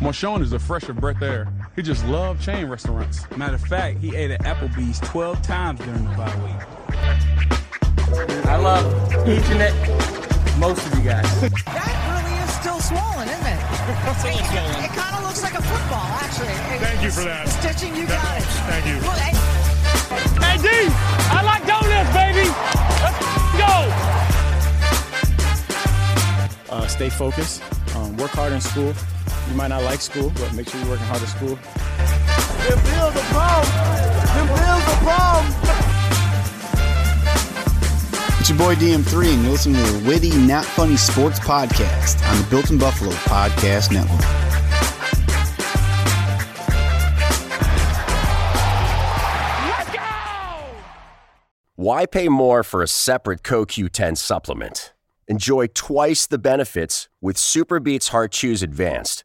Marshawn 0.00 0.40
is 0.40 0.54
a 0.54 0.58
fresh 0.58 0.88
of 0.88 0.96
breath 0.96 1.20
air. 1.20 1.46
He 1.80 1.86
just 1.86 2.04
loved 2.04 2.42
chain 2.42 2.68
restaurants. 2.68 3.24
Matter 3.38 3.54
of 3.54 3.62
fact, 3.62 4.00
he 4.00 4.14
ate 4.14 4.30
at 4.30 4.42
Applebee's 4.42 5.00
12 5.00 5.40
times 5.40 5.80
during 5.80 6.04
the 6.04 6.10
bye 6.10 6.36
week. 6.44 6.60
I 8.44 8.56
love 8.56 8.84
each 9.26 9.48
and 9.48 9.62
every, 9.62 9.88
most 10.60 10.86
of 10.86 10.94
you 10.98 11.04
guys. 11.08 11.24
That 11.40 11.48
really 12.12 12.36
is 12.44 12.52
still 12.52 12.80
swollen, 12.84 13.30
isn't 13.32 13.46
it? 13.48 13.56
Still 13.96 14.12
swollen. 14.12 14.44
It 14.84 14.92
kind 14.92 15.16
of 15.16 15.24
looks 15.24 15.40
like 15.42 15.54
a 15.54 15.62
football, 15.62 16.04
actually. 16.20 16.52
Thank 16.84 17.02
you 17.02 17.10
for 17.10 17.24
that. 17.24 17.46
The 17.46 17.52
stitching, 17.72 17.96
you 17.96 18.06
got 18.06 18.36
it. 18.36 18.42
Thank 18.68 18.84
you. 18.84 19.00
Well, 19.00 19.16
hey, 19.16 19.32
Hey, 20.36 20.58
D, 20.60 20.68
I 21.32 21.40
like 21.48 21.64
donuts, 21.64 22.12
baby. 22.12 22.44
Let's 23.00 23.24
go. 23.56 23.88
Uh, 26.76 26.84
stay 26.88 27.08
focused. 27.08 27.62
Um, 27.96 28.14
work 28.18 28.32
hard 28.32 28.52
in 28.52 28.60
school. 28.60 28.92
You 29.48 29.54
might 29.56 29.68
not 29.68 29.82
like 29.82 30.00
school, 30.00 30.30
but 30.36 30.52
make 30.54 30.68
sure 30.68 30.80
you're 30.80 30.90
working 30.90 31.06
hard 31.06 31.22
at 31.22 31.28
school. 31.28 31.56
Them 31.56 32.78
bills 32.84 33.16
are 33.16 33.28
problem. 33.32 33.72
Them 34.34 34.46
bills 34.46 34.84
are 34.86 35.00
problem. 35.02 35.70
It's 38.38 38.48
your 38.48 38.58
boy 38.58 38.74
DM3, 38.74 39.34
and 39.34 39.42
you're 39.42 39.52
listening 39.52 39.84
to 39.84 39.92
the 39.92 40.08
Witty, 40.08 40.36
Not 40.46 40.64
Funny 40.64 40.96
Sports 40.96 41.38
Podcast 41.40 42.26
on 42.30 42.40
the 42.40 42.46
Built 42.48 42.70
in 42.70 42.78
Buffalo 42.78 43.10
Podcast 43.12 43.92
Network. 43.92 44.20
Let's 49.66 49.90
go! 49.90 50.00
Why 51.76 52.06
pay 52.06 52.28
more 52.28 52.62
for 52.62 52.82
a 52.82 52.88
separate 52.88 53.42
CoQ10 53.42 54.16
supplement? 54.16 54.92
Enjoy 55.28 55.66
twice 55.68 56.26
the 56.26 56.38
benefits 56.38 57.08
with 57.20 57.36
SuperBeets 57.36 58.08
Heart 58.08 58.32
Chews 58.32 58.62
Advanced 58.62 59.24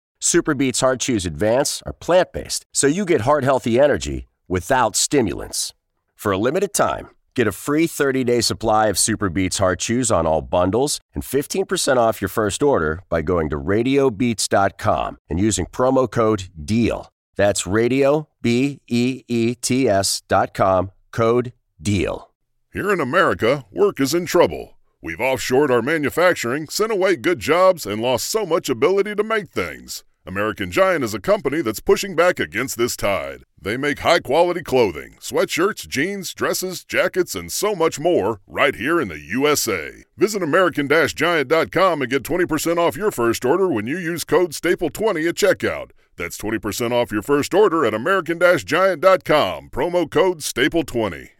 SuperBeets 0.21 0.81
Heart 0.81 0.99
Chews 0.99 1.25
Advance 1.25 1.81
are 1.83 1.93
plant 1.93 2.31
based, 2.31 2.63
so 2.71 2.85
you 2.85 3.05
get 3.05 3.21
heart 3.21 3.43
healthy 3.43 3.79
energy 3.79 4.27
without 4.47 4.95
stimulants. 4.95 5.73
For 6.15 6.31
a 6.31 6.37
limited 6.37 6.75
time, 6.75 7.09
get 7.33 7.47
a 7.47 7.51
free 7.51 7.87
30 7.87 8.23
day 8.23 8.41
supply 8.41 8.85
of 8.85 8.97
SuperBeets 8.97 9.57
Heart 9.57 9.79
Chews 9.79 10.11
on 10.11 10.27
all 10.27 10.43
bundles 10.43 10.99
and 11.15 11.23
15% 11.23 11.97
off 11.97 12.21
your 12.21 12.29
first 12.29 12.61
order 12.61 13.01
by 13.09 13.23
going 13.23 13.49
to 13.49 13.57
radiobeets.com 13.57 15.17
and 15.27 15.39
using 15.39 15.65
promo 15.65 16.09
code 16.09 16.49
DEAL. 16.63 17.09
That's 17.35 17.65
radio, 17.65 18.27
B 18.43 18.79
E 18.87 19.23
E 19.27 19.55
T 19.55 19.89
S 19.89 20.21
dot 20.27 20.53
com, 20.53 20.91
code 21.09 21.51
DEAL. 21.81 22.29
Here 22.71 22.91
in 22.91 22.99
America, 22.99 23.65
work 23.71 23.99
is 23.99 24.13
in 24.13 24.27
trouble. 24.27 24.77
We've 25.01 25.17
offshored 25.17 25.71
our 25.71 25.81
manufacturing, 25.81 26.67
sent 26.67 26.91
away 26.91 27.15
good 27.15 27.39
jobs, 27.39 27.87
and 27.87 28.03
lost 28.03 28.29
so 28.29 28.45
much 28.45 28.69
ability 28.69 29.15
to 29.15 29.23
make 29.23 29.49
things. 29.49 30.03
American 30.23 30.69
Giant 30.69 31.03
is 31.03 31.15
a 31.15 31.19
company 31.19 31.61
that's 31.63 31.79
pushing 31.79 32.15
back 32.15 32.39
against 32.39 32.77
this 32.77 32.95
tide. 32.95 33.43
They 33.59 33.75
make 33.75 33.99
high 33.99 34.19
quality 34.19 34.61
clothing, 34.61 35.15
sweatshirts, 35.19 35.87
jeans, 35.87 36.31
dresses, 36.35 36.83
jackets, 36.83 37.33
and 37.33 37.51
so 37.51 37.73
much 37.73 37.99
more 37.99 38.39
right 38.45 38.75
here 38.75 39.01
in 39.01 39.07
the 39.07 39.19
USA. 39.19 40.03
Visit 40.17 40.43
American 40.43 40.87
Giant.com 40.87 42.03
and 42.03 42.11
get 42.11 42.21
20% 42.21 42.77
off 42.77 42.95
your 42.95 43.09
first 43.09 43.43
order 43.43 43.67
when 43.67 43.87
you 43.87 43.97
use 43.97 44.23
code 44.23 44.51
STAPLE20 44.51 45.27
at 45.27 45.35
checkout. 45.35 45.89
That's 46.17 46.37
20% 46.37 46.91
off 46.91 47.11
your 47.11 47.23
first 47.23 47.55
order 47.55 47.83
at 47.83 47.95
American 47.95 48.39
Giant.com, 48.39 49.69
promo 49.71 50.09
code 50.09 50.41
STAPLE20. 50.41 51.31